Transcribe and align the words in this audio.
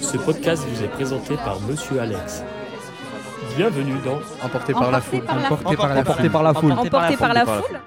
Ce 0.00 0.16
podcast 0.16 0.64
vous 0.68 0.84
est 0.84 0.88
présenté 0.88 1.36
par 1.36 1.60
Monsieur 1.60 2.00
Alex. 2.00 2.42
Bienvenue 3.56 3.96
dans 4.04 4.20
Emporté 4.44 4.72
par 4.72 4.90
la 4.90 5.00
foule. 5.00 5.22
Emporté 5.28 5.76
par 5.76 5.88
la 5.88 6.00
Emporté 6.00 6.28
par 6.28 6.42
la 6.42 6.54
foule. 6.54 6.72
Emporté 6.72 7.16
par 7.16 7.34
la 7.34 7.46
foule. 7.46 7.80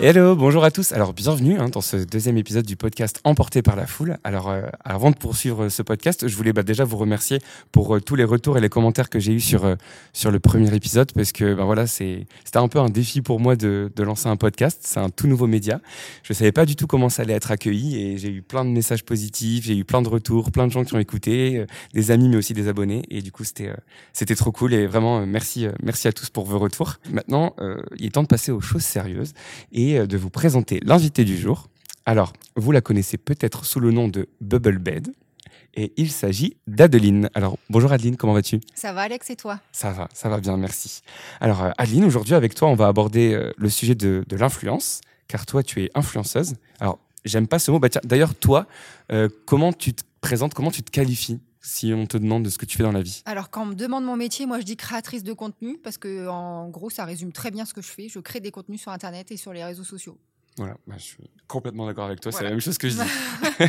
Hello, 0.00 0.36
bonjour 0.36 0.62
à 0.62 0.70
tous. 0.70 0.92
Alors 0.92 1.12
bienvenue 1.12 1.58
hein, 1.58 1.70
dans 1.70 1.80
ce 1.80 1.96
deuxième 1.96 2.38
épisode 2.38 2.64
du 2.64 2.76
podcast 2.76 3.20
Emporté 3.24 3.62
par 3.62 3.74
la 3.74 3.84
foule. 3.84 4.16
Alors 4.22 4.48
euh, 4.48 4.62
avant 4.84 5.10
de 5.10 5.16
poursuivre 5.16 5.70
ce 5.70 5.82
podcast, 5.82 6.28
je 6.28 6.36
voulais 6.36 6.52
bah, 6.52 6.62
déjà 6.62 6.84
vous 6.84 6.96
remercier 6.96 7.40
pour 7.72 7.96
euh, 7.96 8.00
tous 8.00 8.14
les 8.14 8.22
retours 8.22 8.56
et 8.56 8.60
les 8.60 8.68
commentaires 8.68 9.10
que 9.10 9.18
j'ai 9.18 9.32
eu 9.32 9.40
sur 9.40 9.64
euh, 9.64 9.74
sur 10.12 10.30
le 10.30 10.38
premier 10.38 10.72
épisode 10.72 11.10
parce 11.12 11.32
que 11.32 11.52
bah, 11.52 11.64
voilà 11.64 11.88
c'est 11.88 12.28
c'était 12.44 12.58
un 12.58 12.68
peu 12.68 12.78
un 12.78 12.90
défi 12.90 13.22
pour 13.22 13.40
moi 13.40 13.56
de, 13.56 13.90
de 13.96 14.02
lancer 14.04 14.28
un 14.28 14.36
podcast. 14.36 14.78
C'est 14.84 15.00
un 15.00 15.08
tout 15.08 15.26
nouveau 15.26 15.48
média. 15.48 15.80
Je 16.22 16.32
savais 16.32 16.52
pas 16.52 16.64
du 16.64 16.76
tout 16.76 16.86
comment 16.86 17.08
ça 17.08 17.22
allait 17.22 17.34
être 17.34 17.50
accueilli 17.50 18.00
et 18.00 18.18
j'ai 18.18 18.30
eu 18.30 18.40
plein 18.40 18.64
de 18.64 18.70
messages 18.70 19.04
positifs, 19.04 19.64
j'ai 19.64 19.76
eu 19.76 19.84
plein 19.84 20.00
de 20.00 20.08
retours, 20.08 20.52
plein 20.52 20.68
de 20.68 20.72
gens 20.72 20.84
qui 20.84 20.94
ont 20.94 21.00
écouté, 21.00 21.56
euh, 21.56 21.66
des 21.92 22.12
amis 22.12 22.28
mais 22.28 22.36
aussi 22.36 22.54
des 22.54 22.68
abonnés 22.68 23.02
et 23.10 23.20
du 23.20 23.32
coup 23.32 23.42
c'était 23.42 23.70
euh, 23.70 23.76
c'était 24.12 24.36
trop 24.36 24.52
cool 24.52 24.74
et 24.74 24.86
vraiment 24.86 25.18
euh, 25.18 25.26
merci 25.26 25.66
euh, 25.66 25.72
merci 25.82 26.06
à 26.06 26.12
tous 26.12 26.30
pour 26.30 26.44
vos 26.44 26.60
retours. 26.60 26.98
Maintenant 27.10 27.56
euh, 27.58 27.82
il 27.96 28.06
est 28.06 28.10
temps 28.10 28.22
de 28.22 28.28
passer 28.28 28.52
aux 28.52 28.60
choses 28.60 28.84
sérieuses 28.84 29.34
et 29.72 29.87
euh, 29.96 30.06
de 30.06 30.16
vous 30.16 30.30
présenter 30.30 30.80
l'invité 30.84 31.24
du 31.24 31.38
jour. 31.38 31.68
Alors, 32.04 32.32
vous 32.56 32.72
la 32.72 32.80
connaissez 32.80 33.16
peut-être 33.16 33.64
sous 33.64 33.80
le 33.80 33.90
nom 33.90 34.08
de 34.08 34.28
Bubble 34.40 34.78
Bed. 34.78 35.12
Et 35.74 35.92
il 35.96 36.10
s'agit 36.10 36.56
d'Adeline. 36.66 37.30
Alors, 37.34 37.56
bonjour 37.70 37.92
Adeline, 37.92 38.16
comment 38.16 38.32
vas-tu? 38.32 38.60
Ça 38.74 38.92
va, 38.92 39.02
Alex, 39.02 39.30
et 39.30 39.36
toi? 39.36 39.60
Ça 39.70 39.92
va, 39.92 40.08
ça 40.12 40.28
va 40.28 40.40
bien, 40.40 40.56
merci. 40.56 41.02
Alors, 41.40 41.62
euh, 41.62 41.70
Adeline, 41.78 42.04
aujourd'hui, 42.04 42.34
avec 42.34 42.54
toi, 42.54 42.68
on 42.68 42.74
va 42.74 42.88
aborder 42.88 43.32
euh, 43.34 43.52
le 43.56 43.68
sujet 43.68 43.94
de, 43.94 44.24
de 44.26 44.36
l'influence, 44.36 45.02
car 45.28 45.46
toi, 45.46 45.62
tu 45.62 45.82
es 45.82 45.90
influenceuse. 45.94 46.54
Alors, 46.80 46.98
j'aime 47.24 47.46
pas 47.46 47.58
ce 47.58 47.70
mot. 47.70 47.78
Bah, 47.78 47.88
D'ailleurs, 48.04 48.34
toi, 48.34 48.66
euh, 49.12 49.28
comment 49.44 49.72
tu 49.72 49.92
te 49.92 50.02
présentes, 50.20 50.54
comment 50.54 50.70
tu 50.70 50.82
te 50.82 50.90
qualifies? 50.90 51.38
Si 51.60 51.92
on 51.92 52.06
te 52.06 52.16
demande 52.16 52.44
de 52.44 52.50
ce 52.50 52.58
que 52.58 52.66
tu 52.66 52.76
fais 52.76 52.82
dans 52.82 52.92
la 52.92 53.02
vie 53.02 53.22
Alors, 53.24 53.50
quand 53.50 53.62
on 53.62 53.66
me 53.66 53.74
demande 53.74 54.04
mon 54.04 54.16
métier, 54.16 54.46
moi, 54.46 54.60
je 54.60 54.64
dis 54.64 54.76
créatrice 54.76 55.22
de 55.22 55.32
contenu 55.32 55.78
parce 55.78 55.98
que, 55.98 56.28
en 56.28 56.68
gros, 56.68 56.90
ça 56.90 57.04
résume 57.04 57.32
très 57.32 57.50
bien 57.50 57.64
ce 57.64 57.74
que 57.74 57.82
je 57.82 57.88
fais. 57.88 58.08
Je 58.08 58.18
crée 58.20 58.40
des 58.40 58.50
contenus 58.50 58.80
sur 58.80 58.92
Internet 58.92 59.30
et 59.32 59.36
sur 59.36 59.52
les 59.52 59.64
réseaux 59.64 59.84
sociaux. 59.84 60.18
Voilà, 60.56 60.76
bah, 60.86 60.94
je 60.98 61.04
suis 61.04 61.30
complètement 61.46 61.86
d'accord 61.86 62.06
avec 62.06 62.20
toi, 62.20 62.32
c'est 62.32 62.44
la 62.44 62.50
même 62.50 62.60
chose 62.60 62.78
que 62.78 62.88
je 62.88 62.96
dis. 62.96 63.08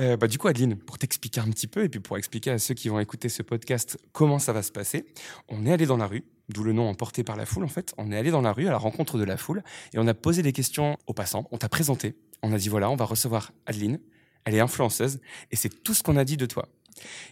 Euh, 0.00 0.16
bah, 0.16 0.28
du 0.28 0.38
coup, 0.38 0.48
Adeline, 0.48 0.76
pour 0.76 0.96
t'expliquer 0.96 1.40
un 1.40 1.50
petit 1.50 1.66
peu 1.66 1.84
et 1.84 1.88
puis 1.90 2.00
pour 2.00 2.16
expliquer 2.16 2.50
à 2.50 2.58
ceux 2.58 2.72
qui 2.72 2.88
vont 2.88 3.00
écouter 3.00 3.28
ce 3.28 3.42
podcast 3.42 3.98
comment 4.12 4.38
ça 4.38 4.54
va 4.54 4.62
se 4.62 4.72
passer, 4.72 5.04
on 5.48 5.66
est 5.66 5.72
allé 5.72 5.84
dans 5.84 5.98
la 5.98 6.06
rue, 6.06 6.24
d'où 6.48 6.64
le 6.64 6.72
nom 6.72 6.88
emporté 6.88 7.22
par 7.22 7.36
la 7.36 7.44
foule 7.44 7.64
en 7.64 7.68
fait. 7.68 7.92
On 7.98 8.10
est 8.10 8.16
allé 8.16 8.30
dans 8.30 8.40
la 8.40 8.52
rue 8.52 8.66
à 8.66 8.70
la 8.70 8.78
rencontre 8.78 9.18
de 9.18 9.24
la 9.24 9.36
foule 9.36 9.62
et 9.92 9.98
on 9.98 10.06
a 10.06 10.14
posé 10.14 10.42
des 10.42 10.52
questions 10.52 10.96
aux 11.06 11.12
passants. 11.12 11.46
On 11.50 11.58
t'a 11.58 11.68
présenté. 11.68 12.16
On 12.42 12.52
a 12.52 12.56
dit 12.56 12.70
voilà, 12.70 12.88
on 12.88 12.96
va 12.96 13.04
recevoir 13.04 13.52
Adeline. 13.66 13.98
Elle 14.44 14.54
est 14.54 14.60
influenceuse 14.60 15.20
et 15.50 15.56
c'est 15.56 15.82
tout 15.82 15.94
ce 15.94 16.02
qu'on 16.02 16.16
a 16.16 16.24
dit 16.24 16.36
de 16.36 16.46
toi. 16.46 16.68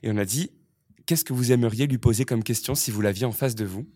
Et 0.02 0.10
on 0.10 0.16
a 0.16 0.24
dit 0.24 0.50
qu'est-ce 1.06 1.24
que 1.24 1.32
vous 1.32 1.52
aimeriez 1.52 1.86
lui 1.86 1.98
poser 1.98 2.24
comme 2.24 2.42
question 2.42 2.74
si 2.74 2.90
vous 2.90 3.00
l'aviez 3.00 3.26
en 3.26 3.32
face 3.32 3.54
de 3.54 3.64
vous? 3.64 3.86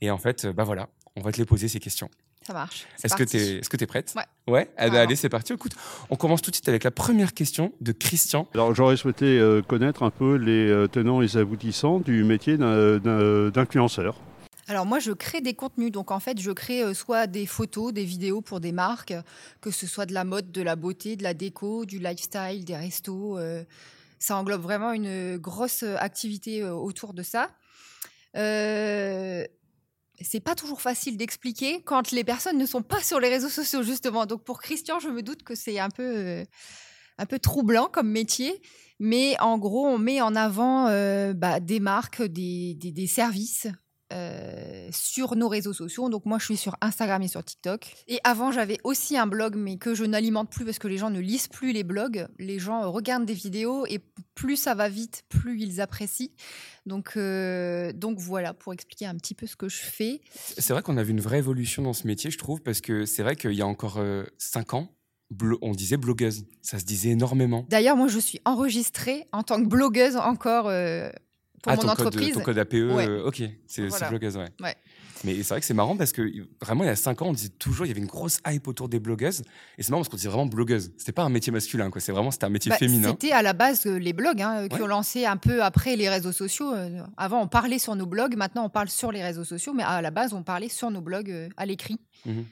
Et 0.00 0.10
en 0.10 0.18
fait, 0.18 0.44
euh, 0.44 0.52
bah 0.52 0.64
voilà, 0.64 0.88
on 1.16 1.20
va 1.20 1.32
te 1.32 1.38
les 1.38 1.44
poser 1.44 1.68
ces 1.68 1.80
questions. 1.80 2.08
Ça 2.46 2.52
marche. 2.54 2.86
Est-ce 3.04 3.14
que 3.14 3.24
tu 3.24 3.36
es, 3.36 3.58
est-ce 3.58 3.68
que 3.68 3.76
t'es 3.76 3.86
prête? 3.86 4.14
Ouais. 4.16 4.52
Ouais? 4.52 4.70
Eh 4.78 4.88
ben, 4.88 4.94
allez, 4.94 5.16
c'est 5.16 5.28
parti. 5.28 5.52
Écoute, 5.52 5.74
on 6.08 6.16
commence 6.16 6.40
tout 6.40 6.50
de 6.50 6.56
suite 6.56 6.68
avec 6.68 6.84
la 6.84 6.90
première 6.90 7.34
question 7.34 7.74
de 7.82 7.92
Christian. 7.92 8.48
Alors 8.54 8.74
j'aurais 8.74 8.96
souhaité 8.96 9.38
euh, 9.38 9.60
connaître 9.60 10.02
un 10.02 10.10
peu 10.10 10.36
les 10.36 10.68
euh, 10.68 10.86
tenants 10.86 11.20
et 11.20 11.26
les 11.26 11.36
aboutissants 11.36 12.00
du 12.00 12.24
métier 12.24 12.56
d'influenceur. 12.56 14.18
Alors, 14.68 14.84
moi, 14.84 14.98
je 14.98 15.12
crée 15.12 15.40
des 15.40 15.54
contenus. 15.54 15.90
Donc, 15.90 16.10
en 16.10 16.20
fait, 16.20 16.38
je 16.40 16.50
crée 16.50 16.82
euh, 16.82 16.92
soit 16.94 17.26
des 17.26 17.46
photos, 17.46 17.92
des 17.92 18.04
vidéos 18.04 18.42
pour 18.42 18.60
des 18.60 18.70
marques, 18.72 19.14
que 19.62 19.70
ce 19.70 19.86
soit 19.86 20.04
de 20.04 20.12
la 20.12 20.24
mode, 20.24 20.52
de 20.52 20.60
la 20.60 20.76
beauté, 20.76 21.16
de 21.16 21.22
la 21.22 21.32
déco, 21.32 21.86
du 21.86 21.98
lifestyle, 21.98 22.64
des 22.64 22.76
restos. 22.76 23.38
euh, 23.38 23.64
ça 24.18 24.36
englobe 24.36 24.60
vraiment 24.62 24.92
une 24.92 25.36
grosse 25.38 25.84
euh, 25.84 25.96
activité 25.98 26.62
euh, 26.62 26.74
autour 26.74 27.14
de 27.14 27.22
ça. 27.22 27.50
C'est 30.20 30.40
pas 30.40 30.54
toujours 30.56 30.80
facile 30.82 31.16
d'expliquer 31.16 31.80
quand 31.82 32.10
les 32.10 32.24
personnes 32.24 32.58
ne 32.58 32.66
sont 32.66 32.82
pas 32.82 33.00
sur 33.02 33.20
les 33.20 33.28
réseaux 33.28 33.48
sociaux 33.48 33.82
justement. 33.82 34.26
Donc 34.26 34.42
pour 34.44 34.60
Christian, 34.60 34.98
je 34.98 35.08
me 35.08 35.22
doute 35.22 35.44
que 35.44 35.54
c'est 35.54 35.78
un 35.78 35.90
peu 35.90 36.44
un 37.18 37.26
peu 37.26 37.38
troublant 37.38 37.88
comme 37.88 38.08
métier, 38.10 38.60
mais 39.00 39.36
en 39.40 39.58
gros, 39.58 39.86
on 39.86 39.98
met 39.98 40.20
en 40.20 40.34
avant 40.36 40.84
bah, 41.34 41.60
des 41.60 41.80
marques, 41.80 42.22
des- 42.22 42.74
des 42.74 43.06
services. 43.06 43.68
Euh, 44.12 44.88
sur 44.90 45.36
nos 45.36 45.48
réseaux 45.48 45.72
sociaux. 45.72 46.08
Donc 46.08 46.24
moi, 46.24 46.38
je 46.38 46.44
suis 46.46 46.56
sur 46.56 46.76
Instagram 46.80 47.22
et 47.22 47.28
sur 47.28 47.44
TikTok. 47.44 47.94
Et 48.06 48.20
avant, 48.24 48.52
j'avais 48.52 48.78
aussi 48.84 49.16
un 49.16 49.26
blog, 49.26 49.54
mais 49.56 49.76
que 49.76 49.94
je 49.94 50.04
n'alimente 50.04 50.50
plus 50.50 50.64
parce 50.64 50.78
que 50.78 50.88
les 50.88 50.98
gens 50.98 51.10
ne 51.10 51.20
lisent 51.20 51.48
plus 51.48 51.72
les 51.72 51.84
blogs. 51.84 52.26
Les 52.38 52.58
gens 52.58 52.82
euh, 52.82 52.88
regardent 52.88 53.26
des 53.26 53.34
vidéos 53.34 53.86
et 53.86 54.00
plus 54.34 54.56
ça 54.56 54.74
va 54.74 54.88
vite, 54.88 55.24
plus 55.28 55.60
ils 55.60 55.80
apprécient. 55.80 56.30
Donc, 56.86 57.12
euh, 57.16 57.92
donc 57.92 58.18
voilà, 58.18 58.54
pour 58.54 58.72
expliquer 58.72 59.06
un 59.06 59.14
petit 59.16 59.34
peu 59.34 59.46
ce 59.46 59.56
que 59.56 59.68
je 59.68 59.76
fais. 59.76 60.20
C'est 60.34 60.72
vrai 60.72 60.82
qu'on 60.82 60.96
a 60.96 61.02
vu 61.02 61.10
une 61.10 61.20
vraie 61.20 61.38
évolution 61.38 61.82
dans 61.82 61.92
ce 61.92 62.06
métier, 62.06 62.30
je 62.30 62.38
trouve, 62.38 62.62
parce 62.62 62.80
que 62.80 63.04
c'est 63.04 63.22
vrai 63.22 63.36
qu'il 63.36 63.52
y 63.52 63.62
a 63.62 63.66
encore 63.66 64.00
5 64.38 64.74
ans, 64.74 64.88
on 65.62 65.72
disait 65.72 65.96
blogueuse. 65.96 66.44
Ça 66.62 66.78
se 66.78 66.84
disait 66.84 67.10
énormément. 67.10 67.66
D'ailleurs, 67.68 67.96
moi, 67.96 68.08
je 68.08 68.18
suis 68.18 68.40
enregistrée 68.44 69.26
en 69.32 69.42
tant 69.42 69.62
que 69.62 69.68
blogueuse 69.68 70.16
encore 70.16 70.68
euh, 70.68 71.10
pour 71.62 71.72
ah, 71.72 71.76
mon 71.76 71.82
ton 71.82 71.88
entreprise. 71.88 72.28
code, 72.34 72.34
ton 72.34 72.40
code 72.44 72.58
APE, 72.58 72.72
Ouais. 72.74 73.06
euh, 73.08 73.26
ok, 73.26 73.42
c'est 73.66 73.86
Voilà. 73.88 74.08
blogueuse, 74.10 74.36
ouais. 74.36 74.48
Ouais. 74.60 74.74
Mais 75.24 75.34
c'est 75.42 75.48
vrai 75.48 75.58
que 75.60 75.66
c'est 75.66 75.74
marrant 75.74 75.96
parce 75.96 76.12
que 76.12 76.22
vraiment, 76.62 76.84
il 76.84 76.86
y 76.86 76.90
a 76.90 76.94
5 76.94 77.22
ans, 77.22 77.26
on 77.30 77.32
disait 77.32 77.48
toujours, 77.58 77.84
il 77.86 77.88
y 77.88 77.90
avait 77.90 78.00
une 78.00 78.06
grosse 78.06 78.38
hype 78.46 78.68
autour 78.68 78.88
des 78.88 79.00
blogueuses. 79.00 79.42
Et 79.76 79.82
c'est 79.82 79.90
marrant 79.90 80.02
parce 80.02 80.08
qu'on 80.10 80.16
disait 80.16 80.28
vraiment 80.28 80.46
blogueuse. 80.46 80.92
C'était 80.96 81.10
pas 81.10 81.24
un 81.24 81.28
métier 81.28 81.50
masculin, 81.52 81.90
quoi. 81.90 82.00
C'est 82.00 82.12
vraiment, 82.12 82.30
c'était 82.30 82.44
un 82.44 82.50
métier 82.50 82.70
Bah, 82.70 82.76
féminin. 82.76 83.08
C'était 83.08 83.32
à 83.32 83.42
la 83.42 83.52
base 83.52 83.84
euh, 83.86 83.98
les 83.98 84.12
blogs 84.12 84.40
hein, 84.40 84.68
qui 84.68 84.76
Ouais. 84.76 84.82
ont 84.82 84.86
lancé 84.86 85.24
un 85.26 85.36
peu 85.36 85.64
après 85.64 85.96
les 85.96 86.08
réseaux 86.08 86.30
sociaux. 86.30 86.72
Euh, 86.72 87.00
Avant, 87.16 87.42
on 87.42 87.48
parlait 87.48 87.80
sur 87.80 87.96
nos 87.96 88.06
blogs, 88.06 88.36
maintenant 88.36 88.64
on 88.64 88.68
parle 88.70 88.88
sur 88.90 89.10
les 89.10 89.24
réseaux 89.24 89.42
sociaux, 89.44 89.72
mais 89.74 89.82
à 89.82 90.00
la 90.02 90.12
base, 90.12 90.32
on 90.34 90.44
parlait 90.44 90.68
sur 90.68 90.88
nos 90.92 91.00
blogs 91.00 91.32
euh, 91.32 91.48
à 91.56 91.66
l'écrit. 91.66 91.98
Mhm. 92.24 92.44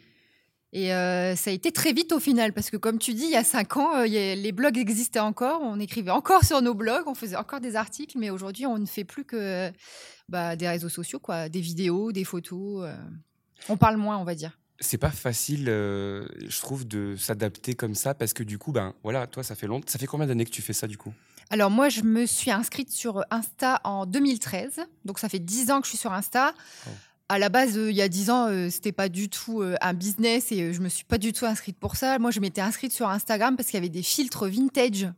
Et 0.78 0.92
euh, 0.92 1.34
ça 1.36 1.48
a 1.48 1.52
été 1.54 1.72
très 1.72 1.94
vite 1.94 2.12
au 2.12 2.20
final, 2.20 2.52
parce 2.52 2.68
que 2.68 2.76
comme 2.76 2.98
tu 2.98 3.14
dis, 3.14 3.24
il 3.24 3.30
y 3.30 3.36
a 3.36 3.44
cinq 3.44 3.78
ans, 3.78 3.94
euh, 3.96 4.02
a- 4.02 4.34
les 4.34 4.52
blogs 4.52 4.76
existaient 4.76 5.20
encore, 5.20 5.62
on 5.62 5.80
écrivait 5.80 6.10
encore 6.10 6.44
sur 6.44 6.60
nos 6.60 6.74
blogs, 6.74 7.04
on 7.06 7.14
faisait 7.14 7.36
encore 7.36 7.60
des 7.60 7.76
articles, 7.76 8.18
mais 8.18 8.28
aujourd'hui, 8.28 8.66
on 8.66 8.76
ne 8.76 8.84
fait 8.84 9.04
plus 9.04 9.24
que 9.24 9.72
bah, 10.28 10.54
des 10.54 10.68
réseaux 10.68 10.90
sociaux, 10.90 11.18
quoi, 11.18 11.48
des 11.48 11.62
vidéos, 11.62 12.12
des 12.12 12.24
photos. 12.24 12.84
euh, 12.84 12.94
on 13.70 13.78
parle 13.78 13.96
moins, 13.96 14.18
on 14.18 14.24
va 14.24 14.34
dire. 14.34 14.58
c'est 14.78 14.98
pas 14.98 15.10
facile, 15.10 15.64
euh, 15.70 16.26
je 16.46 16.60
trouve, 16.60 16.86
de 16.86 17.16
s'adapter 17.16 17.72
comme 17.74 17.94
ça 17.94 18.12
parce 18.12 18.34
que 18.34 18.42
du 18.42 18.58
coup, 18.58 18.72
ben 18.72 18.92
voilà, 19.02 19.26
toi, 19.26 19.42
ça 19.42 19.54
fait 19.54 19.66
longtemps. 19.66 19.86
Ça 19.90 19.98
fait 19.98 20.06
combien 20.06 20.26
d'années 20.26 20.44
que 20.44 20.50
tu 20.50 20.60
fais 20.60 20.74
ça 20.74 20.86
du 20.86 20.98
coup? 20.98 21.14
Alors 21.48 21.70
moi, 21.70 21.88
je 21.88 22.02
me 22.02 22.26
suis 22.26 22.50
inscrite 22.50 22.90
sur 22.92 23.24
Insta 23.30 23.80
en 23.84 24.04
2013, 24.04 24.80
donc 25.06 25.18
ça 25.20 25.30
fait 25.30 25.38
10 25.38 25.70
ans 25.70 25.80
que 25.80 25.86
je 25.86 25.90
suis 25.92 25.98
sur 25.98 26.12
Insta. 26.12 26.52
Oh. 26.86 26.90
À 27.28 27.40
la 27.40 27.48
base, 27.48 27.76
euh, 27.76 27.90
il 27.90 27.96
y 27.96 28.02
a 28.02 28.08
10 28.08 28.30
ans, 28.30 28.46
euh, 28.48 28.70
c'était 28.70 28.92
pas 28.92 29.08
du 29.08 29.28
tout 29.28 29.60
euh, 29.60 29.74
un 29.80 29.94
business 29.94 30.52
et 30.52 30.60
euh, 30.62 30.72
je 30.72 30.80
me 30.80 30.88
suis 30.88 31.04
pas 31.04 31.18
du 31.18 31.32
tout 31.32 31.44
inscrite 31.44 31.76
pour 31.76 31.96
ça. 31.96 32.20
Moi, 32.20 32.30
je 32.30 32.38
m'étais 32.38 32.60
inscrite 32.60 32.92
sur 32.92 33.08
Instagram 33.08 33.56
parce 33.56 33.68
qu'il 33.68 33.74
y 33.78 33.82
avait 33.82 33.88
des 33.88 34.02
filtres 34.02 34.46
vintage 34.46 35.08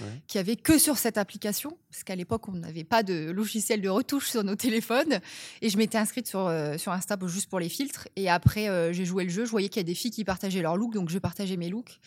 Ouais. 0.00 0.06
qu'il 0.26 0.38
y 0.38 0.40
avait 0.40 0.56
que 0.56 0.76
sur 0.76 0.98
cette 0.98 1.18
application, 1.18 1.78
parce 1.88 2.02
qu'à 2.02 2.16
l'époque, 2.16 2.48
on 2.48 2.52
n'avait 2.52 2.82
pas 2.82 3.04
de 3.04 3.30
logiciel 3.30 3.80
de 3.80 3.88
retouche 3.88 4.28
sur 4.28 4.42
nos 4.42 4.56
téléphones. 4.56 5.20
Et 5.62 5.70
je 5.70 5.78
m'étais 5.78 5.98
inscrite 5.98 6.26
sur, 6.26 6.52
sur 6.78 6.90
Insta 6.90 7.16
juste 7.28 7.48
pour 7.48 7.60
les 7.60 7.68
filtres. 7.68 8.08
Et 8.16 8.28
après, 8.28 8.92
j'ai 8.92 9.04
joué 9.04 9.22
le 9.22 9.30
jeu. 9.30 9.44
Je 9.44 9.50
voyais 9.52 9.68
qu'il 9.68 9.78
y 9.78 9.84
a 9.84 9.86
des 9.86 9.94
filles 9.94 10.10
qui 10.10 10.24
partageaient 10.24 10.62
leurs 10.62 10.76
looks, 10.76 10.94
donc 10.94 11.10
je 11.10 11.18
partageais 11.20 11.56
mes 11.56 11.68
looks. 11.68 12.00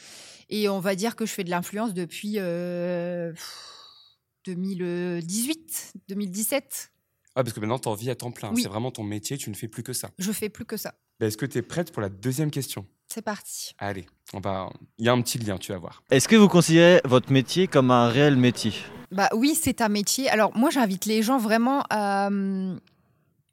Et 0.50 0.68
on 0.68 0.82
va 0.82 0.96
dire 0.96 1.16
que 1.16 1.26
je 1.26 1.32
fais 1.32 1.46
de 1.46 1.50
l'influence 1.50 1.94
depuis 1.94 2.34
euh, 2.40 3.32
pff, 3.32 4.18
2018, 4.46 5.94
2017. 6.10 6.91
Ah, 7.36 7.44
parce 7.44 7.54
que 7.54 7.60
maintenant, 7.60 7.80
t'en 7.80 7.94
vis 7.94 8.10
à 8.10 8.16
temps 8.16 8.32
plein. 8.32 8.52
Oui. 8.54 8.62
C'est 8.62 8.68
vraiment 8.68 8.92
ton 8.92 9.04
métier, 9.04 9.38
tu 9.38 9.50
ne 9.50 9.56
fais 9.56 9.68
plus 9.68 9.84
que 9.84 9.94
ça. 9.94 10.10
Je 10.18 10.32
fais 10.32 10.50
plus 10.50 10.66
que 10.66 10.78
ça. 10.78 10.96
Ben, 11.20 11.28
Est-ce 11.28 11.38
que 11.38 11.46
tu 11.46 11.58
es 11.58 11.62
prête 11.62 11.92
pour 11.92 12.02
la 12.02 12.10
deuxième 12.10 12.52
question? 12.52 12.86
C'est 13.08 13.22
parti. 13.22 13.74
Allez, 13.78 14.06
on 14.34 14.40
va... 14.40 14.70
il 14.98 15.06
y 15.06 15.10
a 15.10 15.14
un 15.14 15.22
petit 15.22 15.38
lien, 15.38 15.58
tu 15.58 15.72
vas 15.72 15.78
voir. 15.78 16.04
Est-ce 16.12 16.28
que 16.28 16.36
vous 16.36 16.48
considérez 16.48 17.02
votre 17.06 17.32
métier 17.32 17.68
comme 17.68 17.92
un 17.92 18.08
réel 18.08 18.36
métier? 18.38 18.74
Bah 19.12 19.30
oui, 19.36 19.56
c'est 19.56 19.82
un 19.82 19.90
métier. 19.90 20.30
Alors 20.30 20.56
moi, 20.58 20.70
j'invite 20.70 21.06
les 21.06 21.22
gens 21.22 21.38
vraiment 21.38 21.84
à 21.90 22.28
hum, 22.28 22.80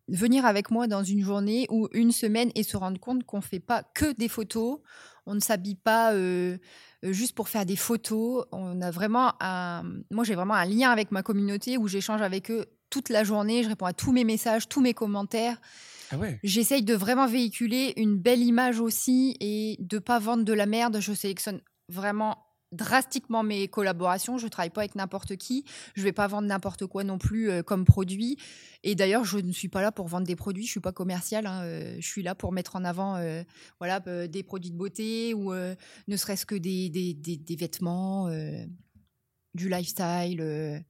venir 0.08 0.46
avec 0.46 0.70
moi 0.70 0.86
dans 0.86 1.02
une 1.02 1.22
journée 1.22 1.66
ou 1.70 1.88
une 1.92 2.12
semaine 2.12 2.50
et 2.54 2.62
se 2.62 2.76
rendre 2.76 3.00
compte 3.00 3.24
qu'on 3.24 3.40
fait 3.40 3.60
pas 3.60 3.82
que 3.94 4.12
des 4.12 4.28
photos. 4.28 4.78
On 5.26 5.34
ne 5.34 5.40
s'habille 5.40 5.74
pas 5.74 6.14
euh, 6.14 6.56
euh, 7.04 7.12
juste 7.12 7.34
pour 7.34 7.48
faire 7.48 7.66
des 7.66 7.76
photos. 7.76 8.46
On 8.52 8.80
a 8.80 8.90
vraiment 8.90 9.34
un. 9.40 9.82
Moi, 10.10 10.24
j'ai 10.24 10.34
vraiment 10.34 10.54
un 10.54 10.64
lien 10.64 10.90
avec 10.90 11.10
ma 11.10 11.22
communauté 11.22 11.76
où 11.76 11.88
j'échange 11.88 12.22
avec 12.22 12.50
eux 12.50 12.64
toute 12.90 13.08
la 13.08 13.24
journée. 13.24 13.62
Je 13.62 13.68
réponds 13.68 13.86
à 13.86 13.92
tous 13.92 14.12
mes 14.12 14.24
messages, 14.24 14.68
tous 14.68 14.80
mes 14.80 14.94
commentaires. 14.94 15.60
Ah 16.10 16.16
ouais 16.18 16.38
J'essaye 16.42 16.82
de 16.82 16.94
vraiment 16.94 17.26
véhiculer 17.26 17.92
une 17.96 18.16
belle 18.16 18.40
image 18.42 18.80
aussi 18.80 19.36
et 19.40 19.76
de 19.80 19.98
pas 19.98 20.18
vendre 20.18 20.44
de 20.44 20.52
la 20.52 20.66
merde. 20.66 20.98
Je 21.00 21.12
sélectionne 21.12 21.60
vraiment 21.90 22.38
drastiquement 22.72 23.42
mes 23.42 23.66
collaborations. 23.68 24.36
Je 24.38 24.46
travaille 24.46 24.70
pas 24.70 24.82
avec 24.82 24.94
n'importe 24.94 25.36
qui. 25.36 25.64
Je 25.94 26.02
vais 26.02 26.12
pas 26.12 26.26
vendre 26.26 26.48
n'importe 26.48 26.86
quoi 26.86 27.02
non 27.04 27.16
plus 27.18 27.50
euh, 27.50 27.62
comme 27.62 27.84
produit. 27.86 28.36
Et 28.84 28.94
d'ailleurs, 28.94 29.24
je 29.24 29.38
ne 29.38 29.52
suis 29.52 29.68
pas 29.68 29.80
là 29.82 29.90
pour 29.92 30.06
vendre 30.06 30.26
des 30.26 30.36
produits. 30.36 30.64
Je 30.66 30.70
suis 30.70 30.80
pas 30.80 30.92
commercial. 30.92 31.46
hein, 31.46 31.62
euh, 31.64 31.96
je 31.98 32.06
suis 32.06 32.22
là 32.22 32.34
pour 32.34 32.52
mettre 32.52 32.76
en 32.76 32.84
avant, 32.84 33.16
euh, 33.16 33.42
voilà, 33.78 34.00
des 34.28 34.42
produits 34.42 34.70
de 34.70 34.76
beauté 34.76 35.32
ou 35.34 35.52
ne 35.54 36.16
serait-ce 36.16 36.44
que 36.46 36.54
des, 36.54 36.88
des, 36.90 37.14
des- 37.14 37.36
des 37.38 37.56
vêtements, 37.56 38.28
du 39.54 39.68
lifestyle. 39.68 40.84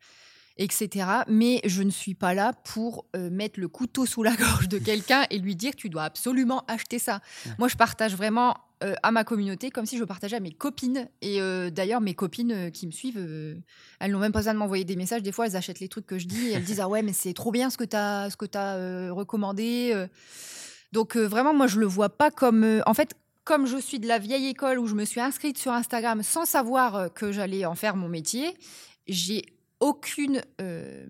Etc. 0.58 1.06
Mais 1.28 1.60
je 1.64 1.82
ne 1.82 1.90
suis 1.90 2.14
pas 2.14 2.34
là 2.34 2.52
pour 2.52 3.06
euh, 3.16 3.31
mettre 3.31 3.58
le 3.60 3.69
couteau 3.69 4.06
sous 4.06 4.22
la 4.22 4.34
gorge 4.37 4.69
de 4.69 4.78
quelqu'un 4.78 5.25
et 5.31 5.38
lui 5.38 5.56
dire 5.56 5.75
tu 5.76 5.88
dois 5.88 6.05
absolument 6.05 6.64
acheter 6.69 6.99
ça. 6.99 7.20
Moi, 7.58 7.69
je 7.69 7.76
partage 7.76 8.14
vraiment 8.14 8.56
euh, 8.84 8.94
à 9.02 9.10
ma 9.10 9.25
communauté 9.25 9.70
comme 9.70 9.87
si 9.87 9.99
je 9.99 10.05
partageais 10.05 10.37
à 10.37 10.40
mes 10.40 10.52
copines. 10.52 11.08
Et 11.20 11.40
euh, 11.40 11.69
d'ailleurs, 11.69 12.00
mes 12.00 12.14
copines 12.14 12.52
euh, 12.52 12.70
qui 12.70 12.87
me 12.87 12.93
suivent, 12.93 13.19
elles 13.99 14.10
n'ont 14.12 14.20
même 14.20 14.31
pas 14.31 14.38
besoin 14.38 14.55
de 14.55 14.58
m'envoyer 14.58 14.84
des 14.84 14.94
messages. 14.94 15.22
Des 15.22 15.32
fois, 15.32 15.46
elles 15.46 15.56
achètent 15.56 15.81
les 15.81 15.88
trucs 15.88 16.06
que 16.06 16.16
je 16.16 16.28
dis 16.28 16.49
et 16.49 16.52
elles 16.52 16.62
disent 16.62 16.78
Ah 16.78 16.88
ouais, 16.88 17.02
mais 17.02 17.12
c'est 17.12 17.32
trop 17.32 17.50
bien 17.50 17.70
ce 17.70 17.76
que 17.76 17.82
tu 17.82 17.96
as, 17.96 18.31
ce 18.31 18.37
que 18.37 18.46
as, 18.56 19.12
recommandé. 19.12 20.06
Donc, 20.93 21.16
vraiment, 21.16 21.52
moi, 21.52 21.66
je 21.66 21.81
le 21.81 21.87
vois 21.87 22.08
pas 22.08 22.31
comme. 22.31 22.82
en 22.87 22.94
fait, 22.94 23.14
comme 23.43 23.66
je 23.66 23.78
suis 23.78 23.99
de 23.99 24.06
la 24.06 24.19
vieille 24.19 24.46
école 24.46 24.78
où 24.78 24.87
je 24.87 24.94
me 24.94 25.05
suis 25.05 25.20
inscrite 25.20 25.58
sur 25.58 25.72
Instagram 25.72 26.22
sans 26.22 26.44
savoir 26.44 27.12
que 27.14 27.32
j'allais 27.32 27.64
en 27.64 27.75
faire 27.75 27.96
mon 27.96 28.08
métier, 28.08 28.55
j'ai 29.08 29.44
aucune. 29.80 30.42
euh, 30.60 31.04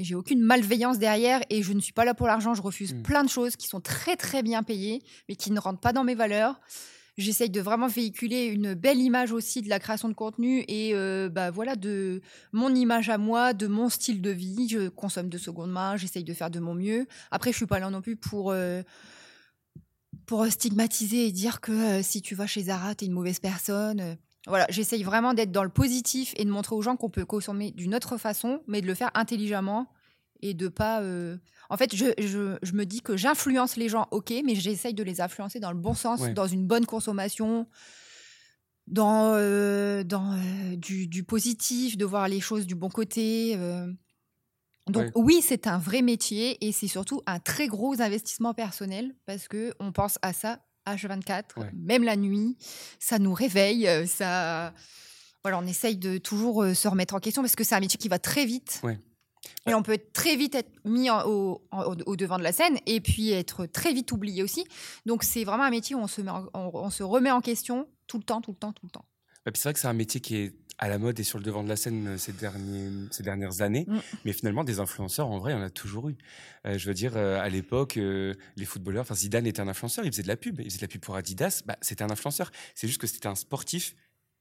j'ai 0.00 0.14
aucune 0.14 0.40
malveillance 0.40 0.98
derrière 1.00 1.40
et 1.50 1.62
je 1.64 1.72
ne 1.72 1.80
suis 1.80 1.92
pas 1.92 2.04
là 2.04 2.14
pour 2.14 2.28
l'argent. 2.28 2.54
Je 2.54 2.62
refuse 2.62 2.94
Mm. 2.94 3.02
plein 3.02 3.24
de 3.24 3.28
choses 3.28 3.56
qui 3.56 3.66
sont 3.66 3.80
très 3.80 4.14
très 4.16 4.42
bien 4.44 4.62
payées, 4.62 5.02
mais 5.28 5.34
qui 5.34 5.50
ne 5.50 5.58
rentrent 5.58 5.80
pas 5.80 5.92
dans 5.92 6.04
mes 6.04 6.14
valeurs. 6.14 6.60
J'essaye 7.16 7.50
de 7.50 7.60
vraiment 7.60 7.88
véhiculer 7.88 8.44
une 8.44 8.74
belle 8.74 9.00
image 9.00 9.32
aussi 9.32 9.60
de 9.60 9.68
la 9.68 9.80
création 9.80 10.08
de 10.08 10.14
contenu 10.14 10.64
et 10.68 10.94
euh, 10.94 11.28
bah 11.28 11.50
voilà 11.50 11.74
de 11.74 12.20
mon 12.52 12.72
image 12.72 13.08
à 13.10 13.18
moi, 13.18 13.54
de 13.54 13.66
mon 13.66 13.88
style 13.88 14.22
de 14.22 14.30
vie. 14.30 14.68
Je 14.68 14.88
consomme 14.88 15.28
de 15.28 15.36
seconde 15.36 15.72
main, 15.72 15.96
j'essaye 15.96 16.22
de 16.22 16.32
faire 16.32 16.48
de 16.48 16.60
mon 16.60 16.74
mieux. 16.74 17.08
Après, 17.32 17.50
je 17.50 17.56
suis 17.56 17.66
pas 17.66 17.80
là 17.80 17.90
non 17.90 18.00
plus 18.00 18.14
pour 18.14 18.52
euh, 18.52 18.84
pour 20.26 20.46
stigmatiser 20.46 21.26
et 21.26 21.32
dire 21.32 21.60
que 21.60 21.72
euh, 21.72 22.02
si 22.04 22.22
tu 22.22 22.36
vas 22.36 22.46
chez 22.46 22.62
Zara, 22.64 22.94
t'es 22.94 23.06
une 23.06 23.12
mauvaise 23.12 23.40
personne. 23.40 24.16
Voilà, 24.48 24.66
j'essaye 24.70 25.02
vraiment 25.02 25.34
d'être 25.34 25.52
dans 25.52 25.62
le 25.64 25.68
positif 25.70 26.32
et 26.36 26.44
de 26.44 26.50
montrer 26.50 26.74
aux 26.74 26.82
gens 26.82 26.96
qu'on 26.96 27.10
peut 27.10 27.24
consommer 27.26 27.70
d'une 27.70 27.94
autre 27.94 28.16
façon, 28.16 28.62
mais 28.66 28.80
de 28.80 28.86
le 28.86 28.94
faire 28.94 29.10
intelligemment 29.14 29.88
et 30.40 30.54
de 30.54 30.68
pas. 30.68 31.00
euh, 31.02 31.36
En 31.70 31.76
fait, 31.76 31.94
je, 31.94 32.06
je- 32.18 32.56
je 32.62 32.72
me 32.72 32.84
dis 32.86 33.00
que 33.02 33.16
j'influence 33.16 33.76
les 33.76 33.88
gens, 33.88 34.06
ok, 34.10 34.32
mais 34.44 34.54
j'essaye 34.54 34.94
de 34.94 35.02
les 35.02 35.20
influencer 35.20 35.60
dans 35.60 35.72
le 35.72 35.78
bon 35.78 35.94
sens, 35.94 36.20
Ouais. 36.20 36.32
dans 36.32 36.46
une 36.46 36.66
bonne 36.66 36.86
consommation, 36.86 37.66
dans, 38.86 39.32
euh, 39.34 40.02
dans 40.04 40.32
euh, 40.32 40.76
du, 40.76 41.06
du 41.08 41.24
positif, 41.24 41.96
de 41.98 42.04
voir 42.04 42.28
les 42.28 42.40
choses 42.40 42.66
du 42.66 42.74
bon 42.74 42.88
côté. 42.88 43.56
Donc 44.86 45.04
Ouais. 45.04 45.12
oui, 45.16 45.40
c'est 45.42 45.66
un 45.66 45.76
vrai 45.76 46.00
métier 46.00 46.56
et 46.66 46.72
c'est 46.72 46.88
surtout 46.88 47.20
un 47.26 47.38
très 47.40 47.66
gros 47.66 48.00
investissement 48.00 48.54
personnel 48.54 49.14
parce 49.26 49.46
que 49.46 49.74
on 49.80 49.92
pense 49.92 50.18
à 50.22 50.32
ça 50.32 50.60
H24, 50.94 51.42
Ouais. 51.58 51.70
même 51.74 52.02
la 52.04 52.16
nuit, 52.16 52.56
ça 52.98 53.18
nous 53.18 53.34
réveille, 53.34 53.86
euh, 53.88 54.06
ça. 54.06 54.72
Voilà, 55.44 55.58
on 55.58 55.66
essaye 55.66 55.96
de 55.96 56.18
toujours 56.18 56.62
euh, 56.64 56.74
se 56.74 56.88
remettre 56.88 57.14
en 57.14 57.20
question 57.20 57.42
parce 57.42 57.54
que 57.56 57.64
c'est 57.64 57.74
un 57.74 57.80
métier 57.80 57.98
qui 57.98 58.08
va 58.08 58.18
très 58.18 58.44
vite. 58.44 58.80
Ouais. 58.82 58.98
Et 59.66 59.74
on 59.74 59.82
peut 59.82 59.98
très 60.12 60.36
vite 60.36 60.54
être 60.54 60.70
mis 60.84 61.08
en- 61.10 61.24
au, 61.26 61.62
en- 61.70 61.94
au 62.06 62.16
devant 62.16 62.38
de 62.38 62.42
la 62.42 62.52
scène 62.52 62.76
et 62.86 63.00
puis 63.00 63.30
être 63.30 63.66
très 63.66 63.92
vite 63.92 64.10
oublié 64.12 64.42
aussi. 64.42 64.64
Donc 65.06 65.22
c'est 65.22 65.44
vraiment 65.44 65.64
un 65.64 65.70
métier 65.70 65.94
où 65.94 66.00
on 66.00 66.06
se, 66.08 66.20
met 66.22 66.30
en- 66.30 66.46
on, 66.54 66.70
on 66.74 66.90
se 66.90 67.02
remet 67.02 67.30
en 67.30 67.40
question 67.40 67.86
tout 68.06 68.18
le 68.18 68.24
temps, 68.24 68.40
tout 68.40 68.50
le 68.50 68.56
temps, 68.56 68.72
tout 68.72 68.84
le 68.86 68.90
temps. 68.90 69.04
Bah, 69.46 69.52
puis 69.52 69.60
c'est 69.60 69.68
vrai 69.68 69.74
que 69.74 69.80
c'est 69.80 69.86
un 69.88 69.92
métier 69.92 70.20
qui 70.20 70.36
est 70.36 70.54
à 70.78 70.88
la 70.88 70.98
mode 70.98 71.18
et 71.18 71.24
sur 71.24 71.38
le 71.38 71.44
devant 71.44 71.64
de 71.64 71.68
la 71.68 71.76
scène 71.76 72.06
euh, 72.06 72.18
ces, 72.18 72.32
derniers, 72.32 72.88
ces 73.10 73.22
dernières 73.22 73.62
années. 73.62 73.84
Mm. 73.88 73.98
Mais 74.24 74.32
finalement, 74.32 74.64
des 74.64 74.80
influenceurs, 74.80 75.28
en 75.28 75.38
vrai, 75.38 75.54
on 75.54 75.62
a 75.62 75.70
toujours 75.70 76.08
eu. 76.08 76.16
Euh, 76.66 76.78
je 76.78 76.86
veux 76.86 76.94
dire, 76.94 77.16
euh, 77.16 77.40
à 77.40 77.48
l'époque, 77.48 77.96
euh, 77.96 78.34
les 78.56 78.64
footballeurs, 78.64 79.02
enfin 79.02 79.14
Zidane 79.14 79.46
était 79.46 79.60
un 79.60 79.68
influenceur, 79.68 80.04
il 80.04 80.12
faisait 80.12 80.22
de 80.22 80.28
la 80.28 80.36
pub. 80.36 80.60
Il 80.60 80.66
faisait 80.66 80.78
de 80.78 80.82
la 80.82 80.88
pub 80.88 81.00
pour 81.00 81.16
Adidas, 81.16 81.62
bah, 81.66 81.76
c'était 81.80 82.04
un 82.04 82.10
influenceur. 82.10 82.50
C'est 82.74 82.86
juste 82.86 83.00
que 83.00 83.06
c'était 83.06 83.26
un 83.26 83.34
sportif 83.34 83.94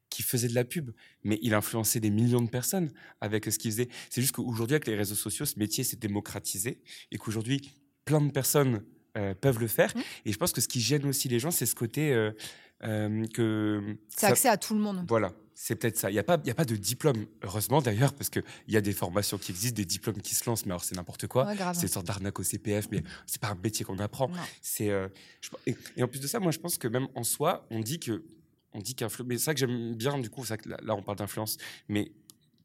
qui 0.10 0.24
faisait 0.24 0.48
de 0.48 0.56
la 0.56 0.64
pub. 0.64 0.92
Mais 1.24 1.40
il 1.42 1.54
influençait 1.54 2.00
des 2.00 2.12
millions 2.12 2.42
de 2.42 2.50
personnes 2.50 2.92
avec 3.20 3.46
ce 3.46 3.58
qu'il 3.58 3.72
faisait. 3.72 3.90
C'est 4.10 4.22
juste 4.22 4.36
qu'aujourd'hui, 4.36 4.76
avec 4.76 4.88
les 4.88 4.96
réseaux 4.96 5.16
sociaux, 5.16 5.46
ce 5.46 5.60
métier 5.60 5.84
s'est 5.84 5.98
démocratisé 5.98 6.82
et 7.12 7.18
qu'aujourd'hui, 7.18 7.74
plein 8.06 8.22
de 8.22 8.32
personnes 8.32 8.84
peuvent 9.42 9.60
le 9.60 9.68
faire. 9.68 9.98
Mm. 9.98 10.02
Et 10.26 10.32
je 10.32 10.38
pense 10.38 10.54
que 10.54 10.62
ce 10.62 10.68
qui 10.68 10.80
gêne 10.80 11.04
aussi 11.08 11.28
les 11.28 11.40
gens, 11.40 11.50
c'est 11.50 11.66
ce 11.66 11.74
côté 11.74 12.14
euh, 12.84 13.26
que... 13.34 13.98
C'est 14.10 14.28
accès 14.28 14.50
à 14.50 14.58
tout 14.58 14.74
le 14.74 14.80
monde. 14.80 15.04
voilà, 15.08 15.32
c'est 15.60 15.76
peut-être 15.76 15.98
ça. 15.98 16.12
Il 16.12 16.14
n'y 16.14 16.20
a, 16.20 16.24
pas- 16.24 16.40
y 16.46 16.52
a 16.52 16.54
pas 16.54 16.66
de 16.66 16.76
diplôme, 16.76 17.26
heureusement 17.42 17.82
d'ailleurs, 17.82 18.14
parce 18.14 18.30
qu'il 18.30 18.44
y 18.68 18.78
a 18.78 18.82
des 18.82 18.94
formations 18.94 19.40
qui 19.40 19.52
existent, 19.52 19.76
des 19.76 19.86
diplômes 19.86 20.22
qui 20.22 20.36
se 20.36 20.48
lancent, 20.48 20.68
mais 20.68 20.72
alors 20.72 20.84
c'est 20.84 20.94
n'importe 20.96 21.26
quoi. 21.26 21.48
Ouais. 21.48 21.56
C'est 21.74 21.82
une 21.82 21.88
sorte 21.88 22.06
d'arnaque 22.06 22.40
au 22.40 22.44
CPF, 22.44 22.90
mais 22.92 23.02
c'est 23.26 23.42
pas 23.42 23.50
un 23.50 23.56
métier 23.56 23.84
qu'on 23.84 23.98
apprend. 23.98 24.30
C'est, 24.62 24.92
euh, 24.92 25.08
et, 25.66 25.76
et 25.96 26.04
en 26.04 26.08
plus 26.08 26.20
de 26.20 26.28
ça, 26.28 26.40
moi 26.40 26.52
je 26.52 26.60
pense 26.60 26.78
que 26.78 26.88
même 26.88 27.08
en 27.16 27.24
soi, 27.24 27.66
on 27.72 27.80
dit 27.80 28.00
que, 28.00 28.24
on 28.74 28.80
dit 28.82 28.94
qu'influ- 28.94 29.24
mais 29.26 29.40
c'est 29.40 29.46
ça 29.46 29.54
que 29.56 29.60
j'aime 29.60 29.96
bien 29.96 30.20
du 30.20 30.30
coup, 30.30 30.46
ça 30.46 30.58
que 30.58 30.70
là, 30.70 30.78
là, 30.84 30.94
on 30.96 31.02
parle 31.02 31.18
d'influence, 31.18 31.58
mais 31.90 32.12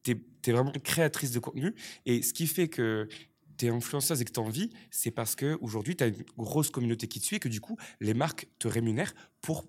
tu 0.03 0.11
es, 0.47 0.53
vraiment 0.53 0.73
créatrice 0.85 1.31
de 1.31 1.39
contenu, 1.39 1.75
et 2.05 2.21
ce 2.21 2.35
qui 2.35 2.47
fait 2.47 2.69
que 2.69 3.09
tu 3.57 3.65
es 3.67 3.69
influenceuse 3.71 4.21
et 4.21 4.27
que 4.27 4.33
tu 4.33 4.39
as 4.41 4.43
envie, 4.43 4.69
c'est 4.91 5.11
parce 5.13 5.35
que 5.35 5.57
aujourd'hui 5.63 5.97
tu 5.97 6.05
as 6.05 6.09
une 6.09 6.25
grosse 6.37 6.69
communauté 6.69 7.09
qui 7.09 7.21
te 7.21 7.25
suit 7.25 7.37
et 7.37 7.41
que 7.41 7.49
du 7.49 7.63
coup 7.63 7.79
les 8.01 8.13
marques 8.13 8.49
te 8.59 8.69
rémunèrent 8.69 9.15
pour 9.41 9.65